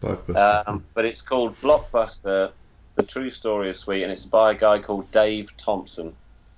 Blockbuster. 0.00 0.68
um, 0.68 0.84
but 0.94 1.04
it's 1.04 1.22
called 1.22 1.60
Blockbuster: 1.60 2.52
The 2.94 3.02
True 3.02 3.30
Story 3.30 3.70
of 3.70 3.76
Sweet, 3.76 4.02
and 4.02 4.12
it's 4.12 4.24
by 4.24 4.52
a 4.52 4.54
guy 4.54 4.78
called 4.78 5.10
Dave 5.10 5.56
Thompson. 5.56 6.14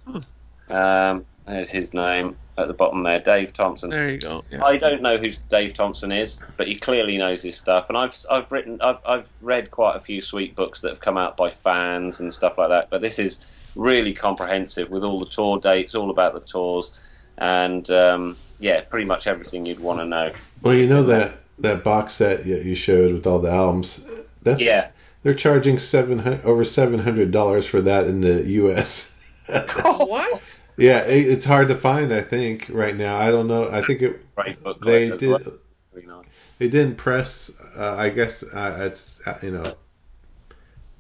Hmm. 0.06 0.72
Um, 0.72 1.26
there's 1.46 1.70
his 1.70 1.94
name 1.94 2.36
at 2.58 2.68
the 2.68 2.74
bottom 2.74 3.02
there, 3.02 3.20
Dave 3.20 3.52
Thompson. 3.52 3.90
There 3.90 4.10
you 4.10 4.18
go. 4.18 4.44
Yeah. 4.50 4.64
I 4.64 4.76
don't 4.76 5.02
know 5.02 5.16
who 5.16 5.30
Dave 5.48 5.74
Thompson 5.74 6.10
is, 6.10 6.38
but 6.56 6.66
he 6.66 6.74
clearly 6.74 7.16
knows 7.18 7.42
his 7.42 7.56
stuff. 7.56 7.86
And 7.88 7.96
I've 7.96 8.16
I've 8.30 8.50
written 8.50 8.80
I've 8.80 8.98
I've 9.06 9.28
read 9.40 9.70
quite 9.70 9.96
a 9.96 10.00
few 10.00 10.20
sweet 10.20 10.56
books 10.56 10.80
that 10.80 10.90
have 10.90 11.00
come 11.00 11.16
out 11.16 11.36
by 11.36 11.50
fans 11.50 12.20
and 12.20 12.32
stuff 12.32 12.58
like 12.58 12.70
that. 12.70 12.90
But 12.90 13.00
this 13.00 13.18
is 13.18 13.40
really 13.76 14.14
comprehensive 14.14 14.90
with 14.90 15.04
all 15.04 15.20
the 15.20 15.26
tour 15.26 15.60
dates, 15.60 15.94
all 15.94 16.10
about 16.10 16.34
the 16.34 16.40
tours, 16.40 16.90
and 17.38 17.88
um, 17.90 18.36
yeah, 18.58 18.80
pretty 18.82 19.04
much 19.04 19.26
everything 19.26 19.66
you'd 19.66 19.80
want 19.80 20.00
to 20.00 20.06
know. 20.06 20.32
well, 20.62 20.74
you 20.74 20.86
know 20.86 21.04
that 21.04 21.38
that 21.58 21.84
box 21.84 22.14
set 22.14 22.46
you 22.46 22.56
you 22.56 22.74
showed 22.74 23.12
with 23.12 23.26
all 23.26 23.38
the 23.38 23.50
albums. 23.50 24.04
That's 24.42 24.60
Yeah, 24.60 24.90
They're 25.22 25.34
charging 25.34 25.78
seven 25.78 26.40
over 26.44 26.64
seven 26.64 26.98
hundred 26.98 27.30
dollars 27.30 27.66
for 27.66 27.82
that 27.82 28.06
in 28.06 28.20
the 28.20 28.42
U.S. 28.42 29.12
oh, 29.84 30.04
what? 30.06 30.58
yeah, 30.76 31.04
it, 31.04 31.28
it's 31.28 31.44
hard 31.44 31.68
to 31.68 31.76
find. 31.76 32.12
I 32.12 32.22
think 32.22 32.66
right 32.70 32.96
now. 32.96 33.16
I 33.16 33.30
don't 33.30 33.48
know. 33.48 33.70
I 33.70 33.82
think 33.82 34.02
it, 34.02 34.34
great 34.34 34.56
they 34.84 35.10
did. 35.10 35.28
Well. 35.28 35.40
Nice. 35.94 36.26
They 36.58 36.68
didn't 36.68 36.96
press. 36.96 37.50
Uh, 37.76 37.94
I 37.96 38.10
guess 38.10 38.42
uh, 38.42 38.88
it's 38.90 39.20
uh, 39.26 39.38
you 39.42 39.50
know, 39.50 39.74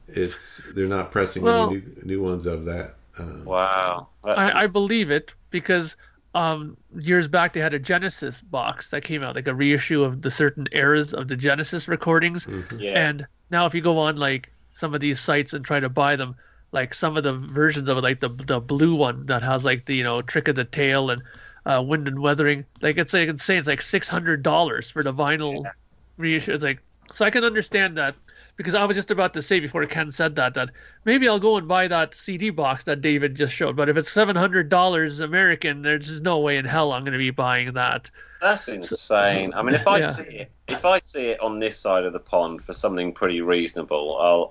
it's 0.08 0.62
they're 0.74 0.86
not 0.88 1.10
pressing 1.10 1.42
Well- 1.42 1.70
any 1.70 1.80
new, 1.80 2.02
new 2.04 2.22
ones 2.22 2.46
of 2.46 2.64
that. 2.66 2.94
Um, 3.18 3.44
Wow. 3.44 4.08
I, 4.24 4.64
I 4.64 4.66
believe 4.66 5.10
it 5.10 5.34
because 5.50 5.96
um, 6.34 6.76
years 6.98 7.26
back 7.28 7.54
they 7.54 7.60
had 7.60 7.72
a 7.72 7.78
Genesis 7.78 8.40
box 8.42 8.90
that 8.90 9.02
came 9.04 9.22
out, 9.22 9.34
like 9.36 9.48
a 9.48 9.54
reissue 9.54 10.02
of 10.04 10.20
the 10.20 10.30
certain 10.30 10.66
eras 10.72 11.14
of 11.14 11.28
the 11.28 11.36
Genesis 11.36 11.88
recordings. 11.88 12.46
mhm. 12.46 12.78
yeah. 12.78 13.08
And 13.08 13.26
now 13.50 13.64
if 13.66 13.74
you 13.74 13.80
go 13.80 13.96
on 13.98 14.16
like 14.16 14.52
some 14.72 14.94
of 14.94 15.00
these 15.00 15.18
sites 15.18 15.54
and 15.54 15.64
try 15.64 15.80
to 15.80 15.88
buy 15.88 16.14
them, 16.16 16.36
like 16.72 16.92
some 16.92 17.16
of 17.16 17.22
the 17.22 17.32
versions 17.32 17.88
of 17.88 17.96
it, 17.96 18.02
like 18.02 18.20
the 18.20 18.28
the 18.28 18.60
blue 18.60 18.94
one 18.94 19.24
that 19.26 19.40
has 19.42 19.64
like 19.64 19.86
the 19.86 19.94
you 19.96 20.04
know 20.04 20.20
trick 20.20 20.48
of 20.48 20.56
the 20.56 20.64
tail 20.64 21.08
and 21.10 21.22
uh, 21.64 21.82
wind 21.82 22.06
and 22.06 22.18
Wuthering, 22.18 22.66
like 22.82 22.98
it's 22.98 23.14
like 23.14 23.28
insane. 23.30 23.58
It's 23.60 23.68
like 23.68 23.80
six 23.80 24.08
hundred 24.08 24.42
dollars 24.42 24.90
for 24.90 25.02
the 25.02 25.14
vinyl 25.14 25.62
Yeah. 25.62 25.70
reissue. 26.18 26.52
It's 26.52 26.62
like 26.64 26.80
so 27.12 27.24
I 27.24 27.30
can 27.30 27.44
understand 27.44 27.96
that 27.96 28.14
because 28.56 28.74
I 28.74 28.84
was 28.84 28.96
just 28.96 29.10
about 29.10 29.34
to 29.34 29.42
say 29.42 29.60
before 29.60 29.84
Ken 29.86 30.10
said 30.10 30.36
that 30.36 30.54
that 30.54 30.70
maybe 31.04 31.28
I'll 31.28 31.38
go 31.40 31.56
and 31.56 31.68
buy 31.68 31.88
that 31.88 32.14
CD 32.14 32.50
box 32.50 32.84
that 32.84 33.00
David 33.00 33.34
just 33.34 33.52
showed. 33.52 33.76
But 33.76 33.88
if 33.88 33.96
it's 33.96 34.10
seven 34.10 34.34
hundred 34.36 34.68
dollars 34.68 35.20
American, 35.20 35.82
there's 35.82 36.06
just 36.06 36.22
no 36.22 36.38
way 36.40 36.56
in 36.56 36.64
hell 36.64 36.92
I'm 36.92 37.02
going 37.04 37.12
to 37.12 37.18
be 37.18 37.30
buying 37.30 37.72
that. 37.74 38.10
That's 38.40 38.68
insane. 38.68 39.54
I 39.54 39.62
mean, 39.62 39.74
if 39.74 39.86
I 39.86 39.98
Yeah. 40.00 40.10
see 40.10 40.22
it, 40.22 40.50
if 40.68 40.84
I 40.84 41.00
see 41.00 41.26
it 41.28 41.40
on 41.40 41.58
this 41.58 41.78
side 41.78 42.04
of 42.04 42.12
the 42.12 42.18
pond 42.18 42.64
for 42.64 42.72
something 42.72 43.12
pretty 43.12 43.40
reasonable, 43.40 44.18
I'll 44.20 44.50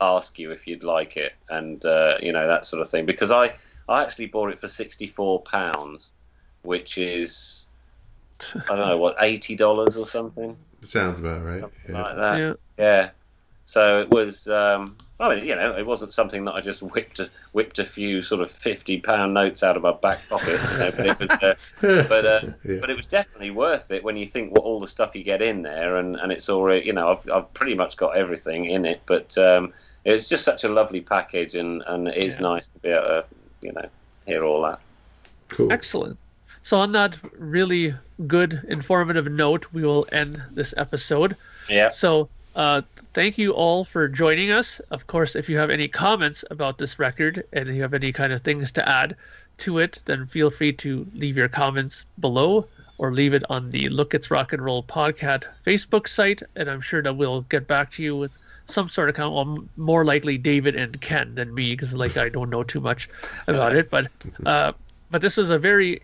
I'll 0.00 0.16
ask 0.16 0.38
you 0.38 0.50
if 0.52 0.66
you'd 0.66 0.84
like 0.84 1.16
it, 1.16 1.32
and 1.48 1.84
uh, 1.84 2.16
you 2.22 2.32
know 2.32 2.46
that 2.46 2.66
sort 2.66 2.82
of 2.82 2.88
thing. 2.90 3.06
Because 3.06 3.30
I 3.30 3.54
I 3.88 4.02
actually 4.04 4.26
bought 4.26 4.50
it 4.50 4.60
for 4.60 4.68
sixty 4.68 5.08
four 5.08 5.42
pounds, 5.42 6.12
which 6.62 6.96
is 6.98 7.66
I 8.54 8.76
don't 8.76 8.88
know 8.88 8.98
what 8.98 9.16
eighty 9.20 9.54
dollars 9.56 9.96
or 9.98 10.06
something, 10.06 10.56
Sounds 10.84 11.20
about 11.20 11.44
right. 11.44 11.60
something 11.60 11.94
Yeah. 11.94 12.02
like 12.02 12.16
that. 12.16 12.38
yeah. 12.38 12.52
Yeah. 12.78 13.10
So 13.70 14.00
it 14.00 14.10
was. 14.10 14.48
Um, 14.48 14.96
I 15.20 15.32
mean, 15.36 15.44
you 15.44 15.54
know, 15.54 15.76
it 15.76 15.86
wasn't 15.86 16.12
something 16.12 16.44
that 16.46 16.54
I 16.54 16.60
just 16.60 16.82
whipped 16.82 17.20
a, 17.20 17.30
whipped 17.52 17.78
a 17.78 17.84
few 17.84 18.20
sort 18.20 18.40
of 18.40 18.50
fifty 18.50 18.98
pound 19.00 19.32
notes 19.32 19.62
out 19.62 19.76
of 19.76 19.82
my 19.82 19.92
back 19.92 20.18
pocket, 20.28 20.58
you 20.72 20.78
know. 20.78 20.90
But 20.90 21.06
it 21.06 21.18
was. 21.20 21.30
Uh, 21.30 21.54
but 22.08 22.26
uh, 22.26 22.40
Yeah. 22.64 22.78
but 22.80 22.90
it 22.90 22.96
was 22.96 23.06
definitely 23.06 23.52
worth 23.52 23.92
it 23.92 24.02
when 24.02 24.16
you 24.16 24.26
think 24.26 24.50
what 24.50 24.64
all 24.64 24.80
the 24.80 24.88
stuff 24.88 25.14
you 25.14 25.22
get 25.22 25.40
in 25.40 25.62
there, 25.62 25.98
and, 25.98 26.16
and 26.16 26.32
it's 26.32 26.48
already 26.48 26.84
you 26.84 26.92
know 26.92 27.12
I've, 27.12 27.30
I've 27.30 27.54
pretty 27.54 27.76
much 27.76 27.96
got 27.96 28.16
everything 28.16 28.64
in 28.64 28.84
it, 28.84 29.02
but 29.06 29.38
um, 29.38 29.72
it's 30.04 30.28
just 30.28 30.44
such 30.44 30.64
a 30.64 30.68
lovely 30.68 31.00
package, 31.00 31.54
and, 31.54 31.84
and 31.86 32.08
it 32.08 32.16
is 32.16 32.34
Yeah. 32.34 32.40
nice 32.40 32.66
to 32.66 32.78
be 32.80 32.88
able 32.88 33.06
to 33.06 33.24
you 33.60 33.70
know 33.72 33.88
hear 34.26 34.42
all 34.42 34.62
that. 34.62 34.80
cool. 35.48 35.72
Excellent. 35.72 36.18
So 36.62 36.76
on 36.76 36.90
that 36.92 37.16
really 37.38 37.94
good 38.26 38.62
informative 38.68 39.30
note, 39.30 39.66
we 39.72 39.82
will 39.84 40.08
end 40.10 40.42
this 40.50 40.74
episode. 40.76 41.36
Yeah. 41.68 41.88
So 41.90 42.28
uh, 42.54 42.82
thank 43.14 43.38
you 43.38 43.52
all 43.52 43.84
for 43.84 44.08
joining 44.08 44.50
us. 44.50 44.80
Of 44.90 45.06
course, 45.06 45.36
if 45.36 45.48
you 45.48 45.58
have 45.58 45.70
any 45.70 45.88
comments 45.88 46.44
about 46.50 46.78
this 46.78 46.98
record 46.98 47.44
and 47.52 47.68
you 47.68 47.82
have 47.82 47.94
any 47.94 48.12
kind 48.12 48.32
of 48.32 48.40
things 48.42 48.72
to 48.72 48.88
add 48.88 49.16
to 49.58 49.78
it, 49.78 50.02
then 50.06 50.26
feel 50.26 50.50
free 50.50 50.72
to 50.72 51.06
leave 51.14 51.36
your 51.36 51.48
comments 51.48 52.04
below 52.18 52.66
or 52.98 53.12
leave 53.12 53.32
it 53.32 53.42
on 53.48 53.70
the 53.70 53.88
Look 53.88 54.14
It's 54.14 54.30
Rock 54.30 54.52
and 54.52 54.62
Roll 54.62 54.82
podcast 54.82 55.44
Facebook 55.66 56.06
site, 56.06 56.42
and 56.56 56.68
I'm 56.68 56.82
sure 56.82 57.02
that 57.02 57.16
we'll 57.16 57.42
get 57.42 57.66
back 57.66 57.90
to 57.92 58.02
you 58.02 58.14
with 58.16 58.36
some 58.66 58.88
sort 58.88 59.08
of 59.08 59.14
comment. 59.14 59.34
Well, 59.34 59.64
more 59.76 60.04
likely 60.04 60.36
David 60.36 60.76
and 60.76 61.00
Ken 61.00 61.34
than 61.34 61.54
me, 61.54 61.72
because 61.72 61.94
like 61.94 62.16
I 62.16 62.28
don't 62.28 62.50
know 62.50 62.62
too 62.62 62.80
much 62.80 63.08
about 63.46 63.74
it. 63.74 63.90
But 63.90 64.08
uh, 64.44 64.72
but 65.10 65.22
this 65.22 65.36
was 65.36 65.50
a 65.50 65.58
very 65.58 66.02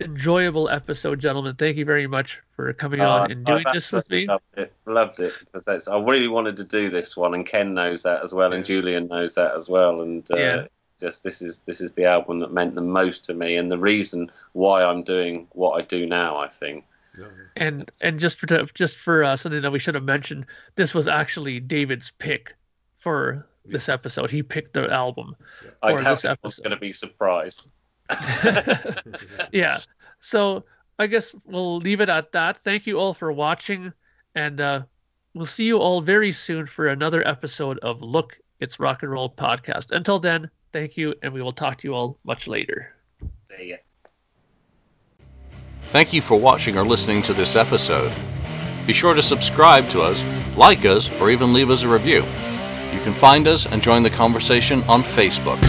enjoyable 0.00 0.68
episode, 0.68 1.18
gentlemen. 1.18 1.54
Thank 1.56 1.76
you 1.76 1.84
very 1.84 2.06
much 2.06 2.40
for 2.54 2.72
coming 2.72 3.00
on 3.00 3.22
Uh, 3.22 3.32
and 3.34 3.44
doing 3.44 3.64
this 3.72 3.92
with 3.92 4.08
me. 4.10 4.26
Loved 4.26 4.44
it. 4.56 4.72
Loved 4.86 5.20
it. 5.20 5.32
That's, 5.64 5.88
I 5.88 5.98
really 5.98 6.28
wanted 6.28 6.56
to 6.56 6.64
do 6.64 6.90
this 6.90 7.16
one, 7.16 7.34
and 7.34 7.46
Ken 7.46 7.74
knows 7.74 8.02
that 8.02 8.22
as 8.22 8.32
well, 8.32 8.52
and 8.52 8.64
Julian 8.64 9.08
knows 9.08 9.34
that 9.34 9.54
as 9.54 9.68
well. 9.68 10.02
And 10.02 10.28
uh, 10.30 10.36
Yeah. 10.36 10.66
just 11.00 11.22
this 11.22 11.42
is 11.42 11.60
this 11.60 11.80
is 11.80 11.92
the 11.92 12.04
album 12.04 12.40
that 12.40 12.52
meant 12.52 12.74
the 12.74 12.80
most 12.80 13.24
to 13.26 13.34
me 13.34 13.56
and 13.56 13.70
the 13.70 13.78
reason 13.78 14.30
why 14.52 14.82
I'm 14.84 15.02
doing 15.02 15.46
what 15.52 15.80
I 15.80 15.84
do 15.84 16.06
now. 16.06 16.36
I 16.36 16.48
think. 16.48 16.84
And 17.56 17.90
and 18.02 18.20
just 18.20 18.38
for 18.38 18.46
just 18.74 18.96
for 18.98 19.24
uh, 19.24 19.36
something 19.36 19.62
that 19.62 19.72
we 19.72 19.78
should 19.78 19.94
have 19.94 20.04
mentioned, 20.04 20.46
this 20.74 20.92
was 20.94 21.08
actually 21.08 21.60
David's 21.60 22.12
pick 22.18 22.54
for 22.98 23.46
this 23.64 23.88
episode. 23.88 24.30
He 24.30 24.42
picked 24.42 24.74
the 24.74 24.90
album 24.92 25.34
I 25.82 25.92
for 25.92 26.02
doubt 26.02 26.10
this 26.10 26.24
I 26.26 26.36
was 26.42 26.58
going 26.58 26.70
to 26.70 26.76
be 26.76 26.92
surprised. 26.92 27.66
yeah. 29.52 29.80
So 30.18 30.64
I 30.98 31.06
guess 31.06 31.34
we'll 31.44 31.78
leave 31.78 32.00
it 32.00 32.08
at 32.08 32.32
that. 32.32 32.58
Thank 32.58 32.86
you 32.86 32.98
all 32.98 33.14
for 33.14 33.30
watching, 33.32 33.92
and 34.34 34.60
uh, 34.60 34.82
we'll 35.34 35.46
see 35.46 35.64
you 35.64 35.78
all 35.78 36.00
very 36.00 36.32
soon 36.32 36.66
for 36.66 36.86
another 36.86 37.26
episode 37.26 37.78
of 37.80 38.02
Look, 38.02 38.38
It's 38.60 38.80
Rock 38.80 39.02
and 39.02 39.12
Roll 39.12 39.30
podcast. 39.30 39.90
Until 39.90 40.18
then, 40.18 40.50
thank 40.72 40.96
you, 40.96 41.14
and 41.22 41.32
we 41.32 41.42
will 41.42 41.52
talk 41.52 41.78
to 41.78 41.88
you 41.88 41.94
all 41.94 42.18
much 42.24 42.46
later. 42.46 42.94
See 43.56 43.70
ya. 43.70 43.76
Thank 45.90 46.12
you 46.12 46.20
for 46.20 46.36
watching 46.36 46.78
or 46.78 46.86
listening 46.86 47.22
to 47.22 47.34
this 47.34 47.56
episode. 47.56 48.12
Be 48.86 48.92
sure 48.92 49.14
to 49.14 49.22
subscribe 49.22 49.88
to 49.90 50.02
us, 50.02 50.22
like 50.56 50.84
us, 50.84 51.08
or 51.20 51.30
even 51.30 51.52
leave 51.52 51.70
us 51.70 51.82
a 51.82 51.88
review. 51.88 52.22
You 52.22 53.00
can 53.02 53.14
find 53.14 53.46
us 53.46 53.66
and 53.66 53.82
join 53.82 54.02
the 54.02 54.10
conversation 54.10 54.82
on 54.84 55.02
Facebook. 55.02 55.60